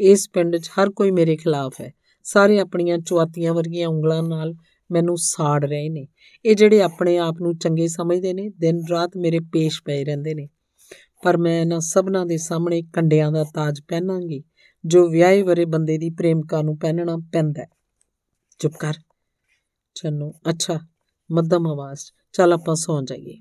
[0.00, 4.54] ਇਸ ਪਿੰਡ 'ਚ ਹਰ ਕੋਈ ਮੇਰੇ ਖਿਲਾਫ ਹੈ। ਸਾਰੇ ਆਪਣੀਆਂ ਚੁਆਤੀਆਂ ਵਰਗੀਆਂ ਉਂਗਲਾਂ ਨਾਲ
[4.90, 6.08] ਮੈਨੂੰ ਸਾੜ ਰਹੇ ਨੇ।
[6.44, 10.48] ਇਹ ਜਿਹੜੇ ਆਪਣੇ ਆਪ ਨੂੰ ਚੰਗੇ ਸਮਝਦੇ ਨੇ, ਦਿਨ ਰਾਤ ਮੇਰੇ ਪੇਸ਼ ਪਏ ਰਹਿੰਦੇ ਨੇ।
[11.24, 14.44] ਪਰ ਮੈਂ ਇਹਨਾਂ ਸਭਨਾਂ ਦੇ ਸਾਹਮਣੇ ਕੰਡਿਆਂ ਦਾ ਤਾਜ ਪਹਿਨਾਂਗੀ,
[14.84, 17.66] ਜੋ ਵਿਆਹੇ ਵਰੇ ਬੰਦੇ ਦੀ ਪ੍ਰੇਮਕਾ ਨੂੰ ਪਹਿਨਣਾ ਪੈਂਦਾ
[18.58, 18.94] ਚੁੱਪ ਕਰ।
[19.96, 20.80] ਚੰਨੂ। ਅੱਛਾ,
[21.32, 22.00] ਮੱਧਮ ਆਵਾਜ਼।
[22.32, 23.38] ਚੱਲ ਆਪਾਂ ਸੌਂ ਜਾਈਏ।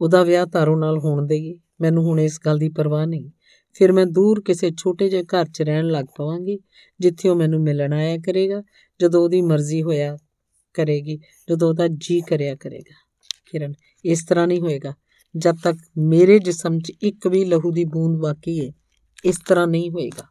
[0.00, 3.30] ਉਹਦਾ ਵਿਆਹ ਤਾਰੋ ਨਾਲ ਹੋਣ ਦੇਈਏ। ਮੈਨੂੰ ਹੁਣ ਇਸ ਗੱਲ ਦੀ ਪਰਵਾਹ ਨਹੀਂ।
[3.72, 6.58] ਫਿਰ ਮੈਂ ਦੂਰ ਕਿਸੇ ਛੋਟੇ ਜਿਹੇ ਘਰ 'ਚ ਰਹਿਣ ਲੱਗ ਪਵਾਂਗੀ,
[7.00, 8.62] ਜਿੱਥੇ ਉਹ ਮੈਨੂੰ ਮਿਲਣ ਆਇਆ ਕਰੇਗਾ।
[9.00, 10.18] ਜਦੋਂ ਉਹਦੀ ਮਰਜ਼ੀ ਹੋਇਆ
[10.74, 11.18] ਕਰੇਗੀ,
[11.50, 12.94] ਜਦੋਂ ਉਹਦਾ ਜੀ ਕਰਿਆ ਕਰੇਗਾ।
[13.50, 13.74] ਕਿਰਨ,
[14.04, 14.94] ਇਸ ਤਰ੍ਹਾਂ ਨਹੀਂ ਹੋਏਗਾ।
[15.36, 18.72] ਜਦ ਤੱਕ ਮੇਰੇ ਜਿਸਮ 'ਚ ਇੱਕ ਵੀ ਲਹੂ ਦੀ ਬੂੰਦ ਬਾਕੀ ਹੈ
[19.24, 20.24] ਇਸ ਤਰ੍ਹਾਂ ਨਹੀਂ ਹੋਏਗਾ।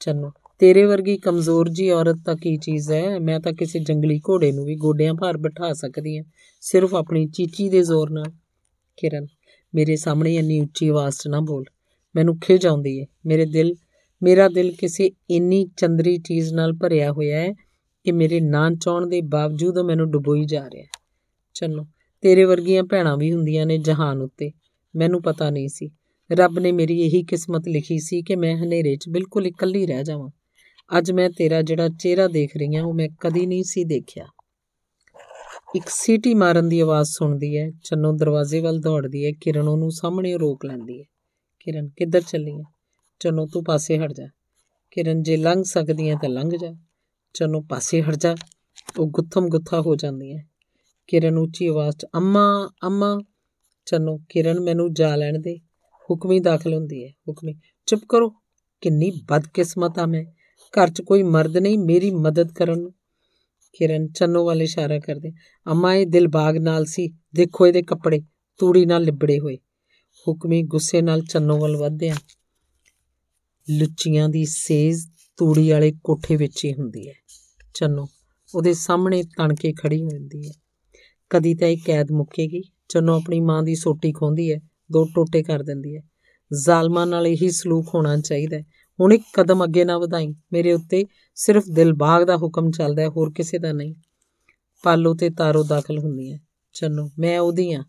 [0.00, 0.30] ਚੰਨੋ
[0.60, 3.18] ਤੇਰੇ ਵਰਗੀ ਕਮਜ਼ੋਰ ਜੀ ਔਰਤ ਤਾਂ ਕੀ ਚੀਜ਼ ਹੈ?
[3.18, 6.24] ਮੈਂ ਤਾਂ ਕਿਸੇ ਜੰਗਲੀ ਘੋੜੇ ਨੂੰ ਵੀ ਗੋਡਿਆਂ ਭਾਰ ਬਿਠਾ ਸਕਦੀ ਹਾਂ,
[6.60, 8.32] ਸਿਰਫ ਆਪਣੀ ਚੀਚੀ ਦੇ ਜ਼ੋਰ ਨਾਲ।
[8.96, 9.26] ਕਿਰਨ,
[9.74, 11.64] ਮੇਰੇ ਸਾਹਮਣੇ ਇੰਨੀ ਉੱਚੀ ਆਵਾਜ਼ 'ਚ ਨਾ ਬੋਲ।
[12.16, 13.74] ਮੈਨੂੰ ਖਿਜ ਆਉਂਦੀ ਹੈ ਮੇਰੇ ਦਿਲ,
[14.22, 17.52] ਮੇਰਾ ਦਿਲ ਕਿਸੇ ਇੰਨੀ ਚੰਦਰੀ ਚੀਜ਼ ਨਾਲ ਭਰਿਆ ਹੋਇਆ ਹੈ
[18.04, 20.88] ਕਿ ਮੇਰੇ ਨਾਂ ਚਾਉਣ ਦੇ ਬਾਵਜੂਦ ਮੈਨੂੰ ਡੁਬੋਈ ਜਾ ਰਿਹਾ ਹੈ।
[21.54, 21.86] ਚੰਨੋ
[22.20, 24.50] ਤੇਰੇ ਵਰਗੀਆਂ ਭੈਣਾਂ ਵੀ ਹੁੰਦੀਆਂ ਨੇ ਜਹਾਨ ਉੱਤੇ।
[24.96, 25.90] ਮੈਨੂੰ ਪਤਾ ਨਹੀਂ ਸੀ।
[26.32, 30.28] ਰੱਬ ਨੇ ਮੇਰੀ ਇਹੀ ਕਿਸਮਤ ਲਿਖੀ ਸੀ ਕਿ ਮੈਂ ਹਨੇਰੇ 'ਚ ਬਿਲਕੁਲ ਇਕੱਲੀ ਰਹਿ ਜਾਵਾਂ।
[30.96, 34.26] ਅੱਜ ਮੈਂ ਤੇਰਾ ਜਿਹੜਾ ਚਿਹਰਾ ਦੇਖ ਰਹੀ ਹਾਂ, ਉਹ ਮੈਂ ਕਦੀ ਨਹੀਂ ਸੀ ਦੇਖਿਆ।
[35.76, 40.36] ਇੱਕ ਸੀਟੀ ਮਾਰਨ ਦੀ ਆਵਾਜ਼ ਸੁਣਦੀ ਹੈ, ਚੰਨੋ ਦਰਵਾਜ਼ੇ ਵੱਲ ਦੌੜਦੀ ਹੈ, ਕਿਰਨ ਉਹਨੂੰ ਸਾਹਮਣੇ
[40.36, 41.04] ਰੋਕ ਲੈਂਦੀ ਹੈ।
[41.60, 42.64] ਕਿਰਨ, ਕਿੱਧਰ ਚੱਲੀ ਹੈ?
[43.20, 44.26] ਚੰਨੋ, ਤੂੰ ਪਾਸੇ ਹਟ ਜਾ।
[44.90, 46.74] ਕਿਰਨ, ਜੇ ਲੰਘ ਸਕਦੀ ਹੈ ਤਾਂ ਲੰਘ ਜਾ।
[47.34, 48.34] ਚੰਨੋ, ਪਾਸੇ ਹਟ ਜਾ।
[48.98, 50.48] ਉਹ ਗੁੱਥਮ ਗੁੱਥਾ ਹੋ ਜਾਂਦੀ ਹੈ।
[51.06, 53.20] ਕਿਰਨ ਉੱਚੀ ਆਵਾਜ਼ 'ਚ, ਅੰਮਾ ਅੰਮਾ।
[53.86, 55.58] ਚੰਨੋ, ਕਿਰਨ, ਮੈਨੂੰ ਜਾ ਲੈਣ ਦੇ।
[56.10, 57.54] ਹੁਕਮੀ ਦਾਖਲ ਹੁੰਦੀ ਹੈ। ਹੁਕਮੀ,
[57.86, 58.34] ਚੁੱਪ ਕਰੋ।
[58.80, 60.24] ਕਿੰਨੀ ਬਦਕਿਸਮਤ ਆ ਮੈਂ।
[60.68, 62.94] ਘਰ 'ਚ ਕੋਈ ਮਰਦ ਨਹੀਂ, ਮੇਰੀ ਮਦਦ ਕਰਨ ਨੂੰ।
[63.72, 65.32] ਕਿਰਨ ਚੰਨੋ ਵੱਲ ਇਸ਼ਾਰਾ ਕਰਦੇ।
[65.66, 68.20] ਅੰਮਾ, ਇਹ ਦਿਲਬਾਗ ਨਾਲ ਸੀ। ਦੇਖੋ ਇਹਦੇ ਕੱਪੜੇ,
[68.58, 69.56] ਤੂੜੀ ਨਾਲ ਲਿਬੜੇ ਹੋਏ।
[70.28, 72.14] ਹੁਕਮੀ ਗੁੱਸੇ ਨਾਲ ਚੰਨੋ ਵੱਲ ਵਧਦੇ ਆ
[73.70, 77.12] ਲੁੱਚੀਆਂ ਦੀ ਸੇਜ਼ ਤੂੜੀ ਵਾਲੇ ਕੋਠੇ ਵਿੱਚ ਹੀ ਹੁੰਦੀ ਹੈ।
[77.74, 78.06] ਚੰਨੋ,
[78.54, 80.52] ਉਹਦੇ ਸਾਹਮਣੇ ਤਣ ਕੇ ਖੜੀ ਹੁੰਦੀ ਹੈ।
[81.30, 84.60] ਕਦੀ ਤਾਂ ਇਹ ਕੈਦ ਮੁੱਕੇਗੀ। ਚੰਨੋ ਆਪਣੀ ਮਾਂ ਦੀ ਸੋਟੀ ਖੋਂਦੀ ਹੈ,
[84.92, 86.02] ਦੋ ਟੋਟੇ ਕਰ ਦਿੰਦੀ ਹੈ।
[86.64, 88.64] ਜ਼ਾਲਮਾਂ ਨਾਲ ਇਹੀ ਸਲੂਕ ਹੋਣਾ ਚਾਹੀਦਾ ਹੈ।
[89.00, 91.04] ਹੁਣ ਇੱਕ ਕਦਮ ਅੱਗੇ ਨਾ ਵਧਾਈ। ਮੇਰੇ ਉੱਤੇ
[91.34, 93.94] ਸਿਰਫ ਦਿਲਬਾਗ ਦਾ ਹੁਕਮ ਚੱਲਦਾ ਹੈ, ਹੋਰ ਕਿਸੇ ਦਾ ਨਹੀਂ।
[94.82, 96.38] ਪਾਲੋ ਤੇ ਤਾਰੋ ਦਾਖਲ ਹੁੰਦੀਆਂ
[96.72, 97.84] ਚੰਨੋ, ਮੈਂ ਉਹਦੀ ਆ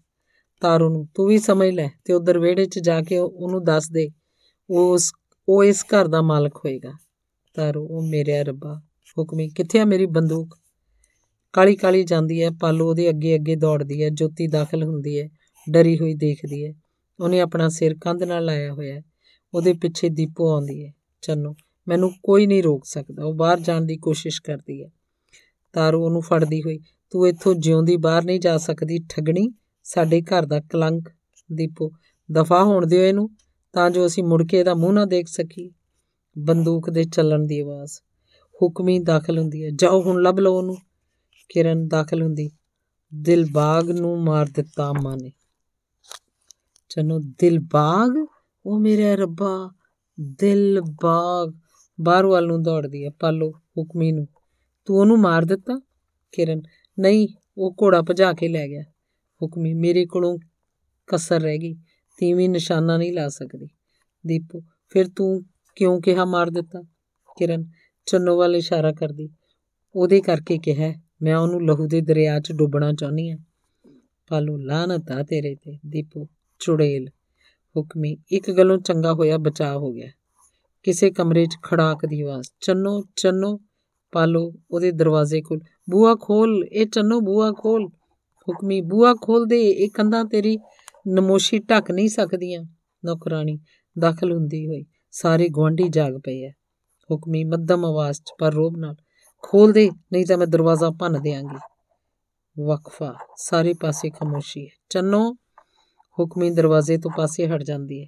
[0.61, 4.09] ਤਾਰੋ ਨੂੰ, ਤੂੰ ਵੀ ਸਮਝ ਲੈ ਤੇ ਉਧਰ ਵਿਹੜੇ 'ਚ ਜਾ ਕੇ ਉਹਨੂੰ ਦੱਸ ਦੇ।
[4.69, 5.11] ਉਹ ਉਸ,
[5.49, 6.91] ਉਹ ਇਸ ਘਰ ਦਾ ਮਾਲਕ ਹੋਏਗਾ।
[7.53, 8.81] ਤਾਰੋ, ਉਹ ਮੇਰੇ ਰੱਬਾ।
[9.19, 10.57] ਹੁਕਮੀ, ਕਿੱਥੇ ਆ ਮੇਰੀ ਬੰਦੂਕ?
[11.53, 15.29] ਕਾਲੀ ਕਾਲੀ ਜਾਂਦੀ ਹੈ, ਪਾਲੋ ਉਹਦੇ ਅੱਗੇ ਅੱਗੇ ਦੌੜਦੀ ਹੈ, ਜੋਤੀ ਦਾਖਲ ਹੁੰਦੀ ਹੈ,
[15.71, 16.73] ਡਰੀ ਹੋਈ ਦੇਖਦੀ ਹੈ।
[17.19, 19.01] ਉਹਨੇ ਆਪਣਾ ਸਿਰ ਕੰਧ ਨਾਲ ਲਾਇਆ ਹੋਇਆ ਹੈ।
[19.53, 21.55] ਉਹਦੇ ਪਿੱਛੇ ਦੀਪੋ ਆਉਂਦੀ ਹੈ। ਚੰਨੋ,
[21.87, 24.89] ਮੈਨੂੰ ਕੋਈ ਨਹੀਂ ਰੋਕ ਸਕਦਾ। ਉਹ ਬਾਹਰ ਜਾਣ ਦੀ ਕੋਸ਼ਿਸ਼ ਕਰਦੀ ਹੈ।
[25.73, 26.79] ਤਾਰੂ ਉਹਨੂੰ ਫੜਦੀ ਹੋਈ,
[27.09, 31.09] ਤੂੰ ਇੱਥੋਂ ਜਿਉਂਦੀ ਬਾਹਰ ਨਹੀਂ ਜਾ ਸਕਦੀ, ਠਗਣੀ। ਸਾਡੇ ਘਰ ਦਾ ਕਲੰਕ,
[31.51, 31.91] ਦੀਪੋ।
[32.31, 33.29] ਦਫਾ ਹੋਣ ਦਿਓ ਇਹਨੂੰ,
[33.73, 35.71] ਤਾਂ ਜੋ ਅਸੀਂ ਮੁੜ ਕੇ ਇਹਦਾ ਮੂੰਹ ਨਾ ਦੇਖ ਸਕੀਏ।
[36.37, 37.91] ਬੰਦੂਕ ਦੇ ਚੱਲਣ ਦੀ ਆਵਾਜ਼।
[38.61, 40.77] ਹੁਕਮੀ ਦਾਖਲ ਹੁੰਦੀ ਹੈ। ਜਾਓ, ਹੁਣ ਲੱਭ ਲਓ ਉਹਨੂੰ।
[41.49, 42.51] ਕਿਰਨ ਦਾਖਲ ਹੁੰਦੀ।
[43.21, 45.31] ਦਿਲਬਾਗ ਨੂੰ ਮਾਰ ਦਿੱਤਾ ਮਾਂ ਨੇ।
[46.89, 48.27] ਚਨੋ ਦਿਲਬਾਗ
[48.65, 49.71] ਉਹ ਮੇਰੇ ਰੱਬਾ
[50.19, 51.53] ਦਿਲਬਾਗ
[52.01, 54.27] ਬਾਹਰ ਵੱਲ ਨੂੰ ਦੌੜਦੀ ਹੈ ਪਾਲੋ ਹੁਕਮੀ ਨੂੰ।
[54.85, 55.81] ਤੂੰ ਉਹਨੂੰ ਮਾਰ ਦਿੱਤਾ?
[56.31, 56.61] ਕਿਰਨ।
[56.99, 57.27] ਨਹੀਂ,
[57.57, 58.81] ਉਹ ਘੋੜਾ ਭਜਾ ਕੇ ਲੈ ਗਿਆ।
[59.41, 60.37] ਹੁਕਮੀ, ਮੇਰੇ ਕੋਲੋਂ
[61.07, 61.73] ਕਸਰ ਰਹਿ ਗਈ।
[62.17, 63.67] ਤੀਵੀਂ ਨਿਸ਼ਾਨਾ ਨਹੀਂ ਲਾ ਸਕਦੀ।
[64.27, 65.43] ਦੀਪੂ, ਫਿਰ ਤੂੰ
[65.75, 66.81] ਕਿਉਂ ਕਿਹਾ ਮਾਰ ਦਿੱਤਾ?
[67.37, 67.65] ਕਿਰਨ
[68.05, 69.29] ਚੰਨੋ ਵੱਲ ਇਸ਼ਾਰਾ ਕਰਦੀ।
[69.95, 73.37] ਉਹਦੇ ਕਰਕੇ ਕਿਹਾ, ਮੈਂ ਉਹਨੂੰ ਲਹੂ ਦੇ ਦਰਿਆ 'ਚ ਡੁੱਬਣਾ ਚਾਹੁੰਦੀ ਆ।
[74.27, 76.27] ਪਾਲੂ ਲਾਨਤ ਆ ਤੇਰੇ ਤੇ। ਦੀਪੂ,
[76.59, 77.09] ਚੁੜੇਲ।
[77.77, 80.09] ਹੁਕਮੀ, ਇੱਕ ਗੱਲੋਂ ਚੰਗਾ ਹੋਇਆ ਬਚਾ ਹੋ ਗਿਆ।
[80.83, 83.59] ਕਿਸੇ ਕਮਰੇ 'ਚ ਖੜਾਕ ਦੀ ਆਵਾਜ਼, ਚੰਨੋ ਚੰਨੋ,
[84.11, 85.59] ਪਾਲੋ ਉਹਦੇ ਦਰਵਾਜ਼ੇ ਕੋਲ।
[85.89, 87.87] ਬੂਆ ਖੋਲ, ਇਹ ਚੰਨੋ ਬੂਆ ਖੋਲ।
[88.47, 90.57] ਹੁਕਮੀ ਬੂਆ ਖੋਲ ਦੇ, ਇਹ ਕੰਧਾਂ ਤੇਰੀ
[91.07, 92.63] ਨਮੋਸ਼ੀ ਢੱਕ ਨਹੀਂ ਸਕਦੀਆਂ।
[93.05, 93.59] ਨੌਕਰਾਨੀ
[93.99, 96.49] ਦਾਖਲ ਹੁੰਦੀ ਹੋਈ ਸਾਰੇ ਗਵਾਂਢੀ ਜਾਗ ਪਏ ਐ
[97.11, 98.95] ਹੁਕਮੀ ਮੱਧਮ ਆਵਾਜ਼ 'ਚ ਪਰ ਰੋਬ ਨਾਲ,
[99.41, 101.57] ਖੋਲ ਦੇ, ਨਹੀਂ ਤਾਂ ਮੈਂ ਦਰਵਾਜ਼ਾ ਭੰਨ ਦੇਵਾਂਗੀ
[102.63, 105.35] ਵਕਫਾ ਸਾਰੇ ਪਾਸੇ ਖਾਮੋਸ਼ੀ ਹੈ। ਚੰਨੋ
[106.19, 108.05] ਹੁਕਮੀ ਦਰਵਾਜ਼ੇ ਤੋਂ ਪਾਸੇ ਹਟ ਜਾਂਦੀ ਹੈ।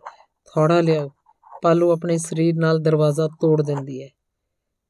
[0.56, 1.12] ਥੋੜਾ ਲਿਆਓ।
[1.62, 4.10] ਪਾਲੂ ਆਪਣੇ ਸਰੀਰ ਨਾਲ ਦਰਵਾਜ਼ਾ ਤੋੜ ਦਿੰਦੀ ਹੈ।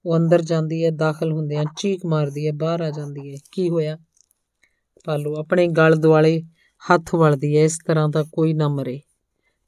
[0.05, 3.97] ਉਹ ਅੰਦਰ ਜਾਂਦੀ ਹੈ, ਦਾਖਲ ਹੁੰਦਿਆਂ ਚੀਕ ਮਾਰਦੀ ਹੈ, ਬਾਹਰ ਆ ਜਾਂਦੀ ਹੈ। ਕੀ ਹੋਇਆ?
[5.05, 6.41] ਪਾਲੂ ਆਪਣੇ ਗਲ ਦੁਆਲੇ
[6.91, 9.01] ਹੱਥ ਵਲਦੀ ਹੈ, ਇਸ ਤਰ੍ਹਾਂ ਦਾ ਕੋਈ ਨਾ ਮਰੇ।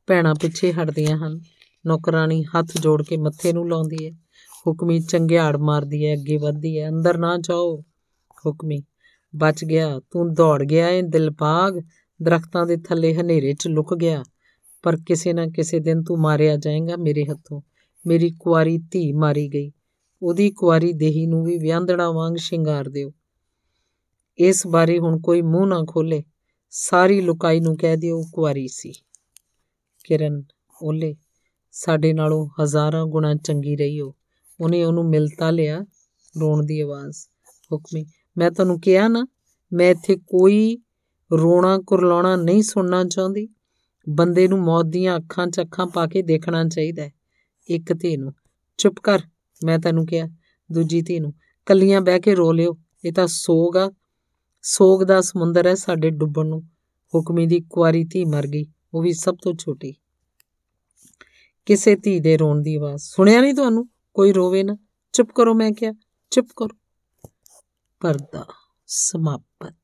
[0.07, 1.41] ਭੈਣਾਂ ਪਿੱਛੇ ਹਟਦੀਆਂ ਹਨ।
[1.85, 4.11] ਨੌਕਰਾਨੀ ਹੱਥ ਜੋੜ ਕੇ ਮੱਥੇ ਨੂੰ ਲਾਉਂਦੀ ਹੈ।
[4.67, 7.84] ਹੁਕਮੀ ਚੰਗਿਆੜ ਮਾਰਦੀ ਹੈ, ਅੱਗੇ ਵੱਧਦੀ ਹੈ। ਅੰਦਰ ਨਾ ਜਾਓ।
[8.45, 8.84] ਹੁਕਮੀ,
[9.35, 11.80] ਬਚ ਗਿਆ। ਤੂੰ ਦੌੜ ਗਿਆ ਏ ਦਿਲਬਾਗ
[12.23, 14.23] ਦਰਖਤਾਂ ਦੇ ਥੱਲੇ ਹਨੇਰੇ 'ਚ ਲੁਕ ਗਿਆ।
[14.83, 17.61] ਪਰ ਕਿਸੇ ਨਾ ਕਿਸੇ ਦਿਨ ਤੂੰ ਮਾਰਿਆ ਜਾਏਗਾ ਮੇਰੇ ਹੱਥੋਂ।
[18.07, 19.71] ਮੇਰੀ ਕੁਆਰੀ ਧੀ ਮਾਰੀ ਗਈ।
[20.21, 23.11] ਉਹਦੀ ਕੁਆਰੀ ਦੇਹੀ ਨੂੰ ਵੀ ਵਿਆਂਦੜਾ ਵਾਂਗ ਸ਼ਿੰਗਾਰ ਦਿਓ।
[24.37, 26.23] ਇਸ ਬਾਰੇ ਹੁਣ ਕੋਈ ਮੂੰਹ ਨਾ ਖੋਲੇ
[26.69, 28.93] ਸਾਰੀ ਲੁਕਾਈ ਨੂੰ ਕਹਿ ਦਿਓ ਕੁਆਰੀ ਸੀ।
[30.03, 30.43] ਕਿਰਨ,
[30.83, 31.15] ਓਲੇ,
[31.71, 34.15] ਸਾਡੇ ਨਾਲੋਂ ਹਜ਼ਾਰਾਂ ਗੁਣਾ ਚੰਗੀ ਰਹੀ ਹੋ
[34.61, 35.85] ਉਹਨੇ ਉਹਨੂੰ ਮਿਲਤਾ ਲਿਆ
[36.39, 37.17] ਰੋਣ ਦੀ ਆਵਾਜ਼।
[37.71, 38.05] ਹੁਕਮੀ,
[38.37, 39.27] ਮੈਂ ਤੁਹਾਨੂੰ ਕਿਹਾ ਨਾ,
[39.73, 40.77] ਮੈਂ ਇੱਥੇ ਕੋਈ
[41.38, 43.49] ਰੋਣਾ ਕੁਰਲਾਉਣਾ ਨਹੀਂ ਸੁਣਨਾ ਚਾਹੁੰਦੀ।
[44.10, 47.14] ਬੰਦੇ ਨੂੰ ਮੌਤ ਦੀਆਂ ਅੱਖਾਂ 'ਚ ਅੱਖਾਂ ਪਾ ਕੇ ਦੇਖਣਾ ਚਾਹੀਦਾ ਹੈ।
[47.69, 48.34] ਇੱਕ ਧੀ ਨੂੰ,
[48.77, 49.19] ਚੁੱਪ ਕਰ,
[49.65, 50.27] ਮੈਂ ਤੈਨੂੰ ਕਿਹਾ।
[50.72, 51.34] ਦੂਜੀ ਧੀ ਨੂੰ,
[51.65, 53.91] ਕੱਲੀਆਂ ਬਹਿ ਕੇ ਰੋ ਲਿਓ। ਇਹ ਤਾਂ ਸੋਗ ਆ।
[54.61, 56.61] ਸੋਗ ਦਾ ਸਮੁੰਦਰ ਹੈ ਸਾਡੇ ਡੁੱਬਣ ਨੂੰ।
[57.15, 59.93] ਹੁਕਮੀ ਦੀ ਕੁਆਰੀ ਧੀ ਮਰ ਗਈ। ਉਹ ਵੀ ਸਭ ਤੋਂ ਛੋਟੀ।
[61.65, 63.89] ਕਿਸੇ ਧੀ ਦੇ ਰੋਣ ਦੀ ਆਵਾਜ਼। ਸੁਣਿਆ ਨਹੀਂ ਤੁਹਾਨੂੰ?
[64.14, 64.77] ਕੋਈ ਰੋਵੇ ਨਾ।
[65.14, 65.93] ਚੁੱਪ ਕਰੋ, ਮੈਂ ਕਿਹਾ।
[66.31, 66.77] ਚੁੱਪ ਕਰੋ।
[67.99, 68.45] ਪਰਦਾ
[68.88, 69.76] ਸਮਾਪਤ।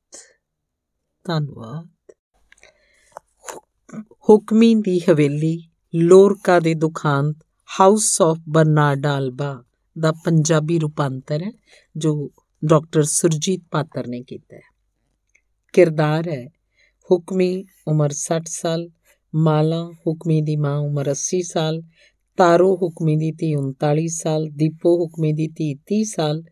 [1.24, 2.12] ਧੰਨਵਾਦ।
[4.28, 7.36] ਹੁਕਮੀ ਦੀ ਹਵੇਲੀ, ਲੋਰਕਾ ਦੇ ਦੁਖਾਂਤ
[7.80, 9.64] ਹਾਊਸ ਆਫ ਬਰਨਾਰਡਾ ਅਲਬਾ
[9.98, 11.52] ਦਾ ਪੰਜਾਬੀ ਰੂਪਾਂਤਰ ਹੈ,
[11.96, 12.30] ਜੋ
[12.64, 14.60] ਡਾਕਟਰ ਸੁਰਜੀਤ ਪਾਤਰ ਨੇ ਕੀਤਾ ਹੈ।
[15.72, 16.46] ਕਿਰਦਾਰ ਹੈ,
[17.10, 18.88] ਹੁਕਮੀ ਉਮਰ 60 ਸਾਲ,
[19.34, 21.82] ਮਾਲਾ ਹੁਕਮੀ ਦੀ ਮਾਂ ਉਮਰ 80 ਸਾਲ,
[22.36, 26.42] ਤਾਰੋ ਹੁਕਮੀ ਦੀ ਧੀ 39 ਸਾਲ, ਦੀਪੋ ਹੁਕਮੀ ਦੀ ਧੀ 30 ਸਾਲ,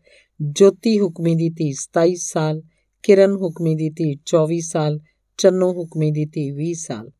[0.41, 2.61] ਜੋਤੀ ਹੁਕਮੀ ਦੀ ਧੀ 27 ਸਾਲ
[3.03, 4.99] ਕਿਰਨ ਹੁਕਮੀ ਦੀ ਧੀ 24 ਸਾਲ,
[5.37, 7.11] ਚੰਨੋ ਹੁਕਮੀ ਦੀ ਧੀ 20 ਸਾਲ।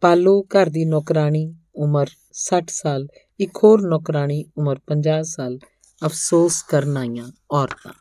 [0.00, 3.06] ਪਾਲੋ ਘਰ ਦੀ ਨੌਕਰਾਨੀ ਉਮਰ 60 ਸਾਲ,
[3.40, 5.58] ਇੱਕ ਹੋਰ ਨੌਕਰਾਨੀ ਉਮਰ 50 ਸਾਲ।
[6.06, 7.92] ਅਫਸੋਸ ਕਰਨ ਆਈਆਂ ਔਰਤਾਂ।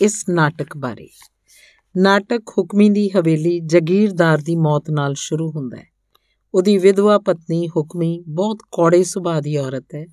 [0.00, 1.08] ਇਸ ਨਾਟਕ ਬਾਰੇ।
[1.96, 5.86] ਨਾਟਕ ਹੁਕਮੀ ਦੀ ਹਵੇਲੀ ਜਗੀਰਦਾਰ ਦੀ ਮੌਤ ਨਾਲ ਸ਼ੁਰੂ ਹੁੰਦਾ ਹੈ।
[6.54, 10.06] ਉਹਦੀ ਵਿਧਵਾ ਪਤਨੀ ਹੁਕਮੀ ਬਹੁਤ ਕੌੜੇ ਸੁਭਾਅ ਦੀ ਔਰਤ ਹੈ।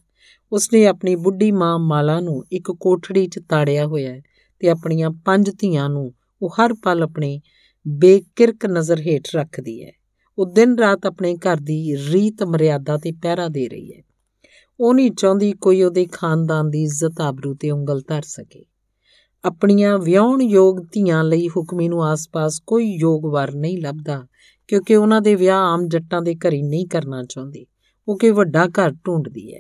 [0.52, 4.22] ਉਸਨੇ ਆਪਣੀ ਬੁੱਢੀ ਮਾਂ ਮਾਲਾ ਨੂੰ ਇੱਕ ਕੋਠੜੀ 'ਚ ਤਾੜਿਆ ਹੋਇਆ ਹੈ
[4.60, 6.14] ਤੇ ਆਪਣੀਆਂ ਪੰਜ ਧੀਆਂ ਨੂੰ
[6.44, 7.42] ਉਹ ਹਰ ਪਲ ਆਪਣੇ
[7.88, 9.92] ਬੇਕਿਰਕ ਨਜ਼ਰ ਹੇਠ ਰੱਖਦੀ ਹੈ।
[10.38, 14.02] ਉਹ ਦਿਨ ਰਾਤ ਆਪਣੇ ਘਰ ਦੀ ਰੀਤ ਮਰਿਆਦਾ ਤੇ ਪਹਿਰਾ ਦੇ ਰਹੀ ਹੈ।
[14.80, 18.66] ਉਹ ਨਹੀਂ ਚਾਹੁੰਦੀ ਕੋਈ ਉਹਦੇ ਖਾਨਦਾਨ ਦੀ ਇੱਜ਼ਤ ਆਬਰੂ ਤੇ ਉਂਗਲ ਧਰ ਸਕੇ।
[19.46, 24.28] ਆਪਣੀਆਂ ਵਿਆਹਣ ਯੋਗ ਧੀਆਂ ਲਈ ਹੁਕਮੀ ਨੂੰ ਆਸ-ਪਾਸ ਕੋਈ ਯੋਗ ਵਰ ਨਹੀਂ ਲੱਭਦਾ,
[24.68, 27.66] ਕਿਉਂਕਿ ਉਹਨਾਂ ਦੇ ਵਿਆਹ ਆਮ ਜੱਟਾਂ ਦੇ ਘਰੀ ਨਹੀਂ ਕਰਨਾ ਚਾਹੁੰਦੀ।
[28.08, 29.60] ਉਹ ਕੋਈ ਵੱਡਾ ਘਰ ਢੂੰਡਦੀ ਹੈ।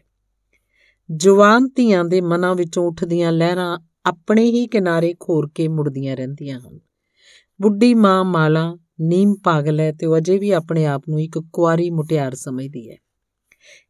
[1.15, 6.79] ਜਵਾਨ ਧੀਆਂ ਦੇ ਮਨਾਂ ਵਿੱਚੋਂ ਉੱਠਦੀਆਂ ਲਹਿਰਾਂ ਆਪਣੇ ਹੀ ਕਿਨਾਰੇ ਖੋਰ ਕੇ ਮੁੜਦੀਆਂ ਰਹਿੰਦੀਆਂ ਹਨ।
[7.61, 11.89] ਬੁੱਢੀ ਮਾਂ ਮਾਲਾ, ਨੀਮ ਪਾਗਲ ਹੈ ਤੇ ਉਹ ਅਜੇ ਵੀ ਆਪਣੇ ਆਪ ਨੂੰ ਇੱਕ ਕੁਆਰੀ
[11.89, 12.97] ਮੁਟਿਆਰ ਸਮਝਦੀ ਹੈ।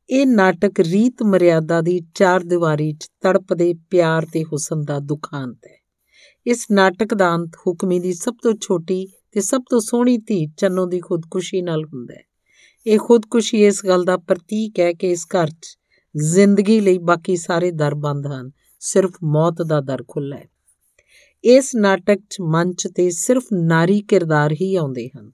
[0.10, 5.84] ਇਹ ਨਾਟਕ ਰੀਤ ਮਰਿਆਦਾ ਦੀ ਚਾਰ ਦੀਵਾਰੀ 'ਚ ਤੜਪਦੇ ਪਿਆਰ ਤੇ ਹੁਸਨ ਦਾ ਦੁਖਾਂਤ ਹੈ।
[6.48, 10.86] ਇਸ ਨਾਟਕ ਦਾ ਅੰਤ ਹੁਕਮੀ ਦੀ ਸਭ ਤੋਂ ਛੋਟੀ ਤੇ ਸਭ ਤੋਂ ਸੋਹਣੀ ਧੀ ਚੰਨੋ
[10.86, 12.24] ਦੀ ਖੁਦਕੁਸ਼ੀ ਨਾਲ ਹੁੰਦਾ ਹੈ।
[12.88, 15.78] ਇਹ ਖੁਦਕੁਸ਼ੀ ਇਸ ਗੱਲ ਦਾ ਪ੍ਰਤੀਕ ਹੈ ਕਿ ਇਸ ਘਰ 'ਚ
[16.18, 18.52] ਜ਼ਿੰਦਗੀ ਲਈ ਬਾਕੀ ਸਾਰੇ ਦਰ ਬੰਦ ਹਨ।
[18.84, 20.48] ਸਿਰਫ ਮੌਤ ਦਾ ਦਰ ਖੁੱਲ੍ਹਾ ਹੈ।
[21.44, 25.32] ਇਸ ਨਾਟਕ 'ਚ ਮੰਚ ਤੇ ਸਿਰਫ ਨਾਰੀ ਕਿਰਦਾਰ ਹੀ ਆਉਂਦੇ ਹਨ।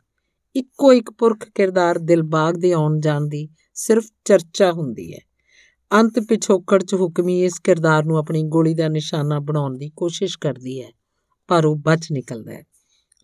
[0.55, 5.19] ਇੱਕੋ ਇੱਕ ਪੁਰਖ ਕਿਰਦਾਰ ਦਿਲਬਾਗ ਦੇ ਆਉਣ ਜਾਣ ਦੀ ਸਿਰਫ ਚਰਚਾ ਹੁੰਦੀ ਹੈ।
[5.91, 10.81] ਅੰਤ ਪਿਛੋਕੜ 'ਚ ਹੁਕਮੀ ਇਸ ਕਿਰਦਾਰ ਨੂੰ ਆਪਣੀ ਗੋਲੀ ਦਾ ਨਿਸ਼ਾਨਾ ਬਣਾਉਣ ਦੀ ਕੋਸ਼ਿਸ਼ ਕਰਦੀ
[10.81, 10.89] ਹੈ,
[11.47, 12.63] ਪਰ ਉਹ ਬਚ ਨਿਕਲਦਾ ਹੈ।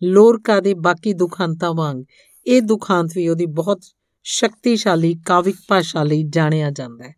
[0.02, 2.02] ਲੋਰਕਾ ਦੇ ਬਾਕੀ ਦੁਖਾਂਤਾਂ ਵਾਂਗ
[2.46, 3.80] ਇਹ ਦੁਖਾਂਤ ਵੀ ਉਹਦੀ ਬਹੁਤ
[4.26, 7.14] ਸ਼ਕਤੀਸ਼ਾਲੀ, ਕਾਵਿਕ ਭਾਸ਼ਾ ਲਈ ਜਾਣਿਆ ਜਾਂਦਾ ਹੈ।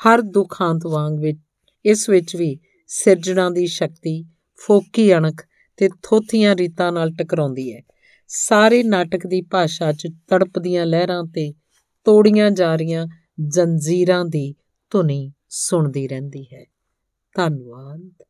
[0.00, 1.38] ਹਰ ਦੁਖਾਂਤ ਵਾਂਗ ਵਿੱਚ
[1.84, 4.24] ਇਸ ਵਿੱਚ ਵੀ ਸਿਰਜਣਾ ਦੀ ਸ਼ਕਤੀ,
[4.56, 5.44] ਫੋਕੀ ਅਣਖ
[5.76, 7.82] ਤੇ ਥੋਥੀਆਂ ਰੀਤਾਂ ਨਾਲ ਟਕਰਾਉਂਦੀ ਹੈ।
[8.28, 11.52] ਸਾਰੇ ਨਾਟਕ ਦੀ ਭਾਸ਼ਾ 'ਚ ਤੜਪਦੀਆਂ ਲਹਿਰਾਂ ਤੇ
[12.04, 13.06] ਤੋੜੀਆਂ ਜਾ ਰਹੀਆਂ
[13.48, 14.54] ਜੰਜੀਰਾਂ ਦੀ
[14.90, 16.64] ਧੁਨੀ ਸੁਣਦੀ ਰਹਿੰਦੀ ਹੈ।
[17.36, 18.21] ਧੰਨਵਾਦ।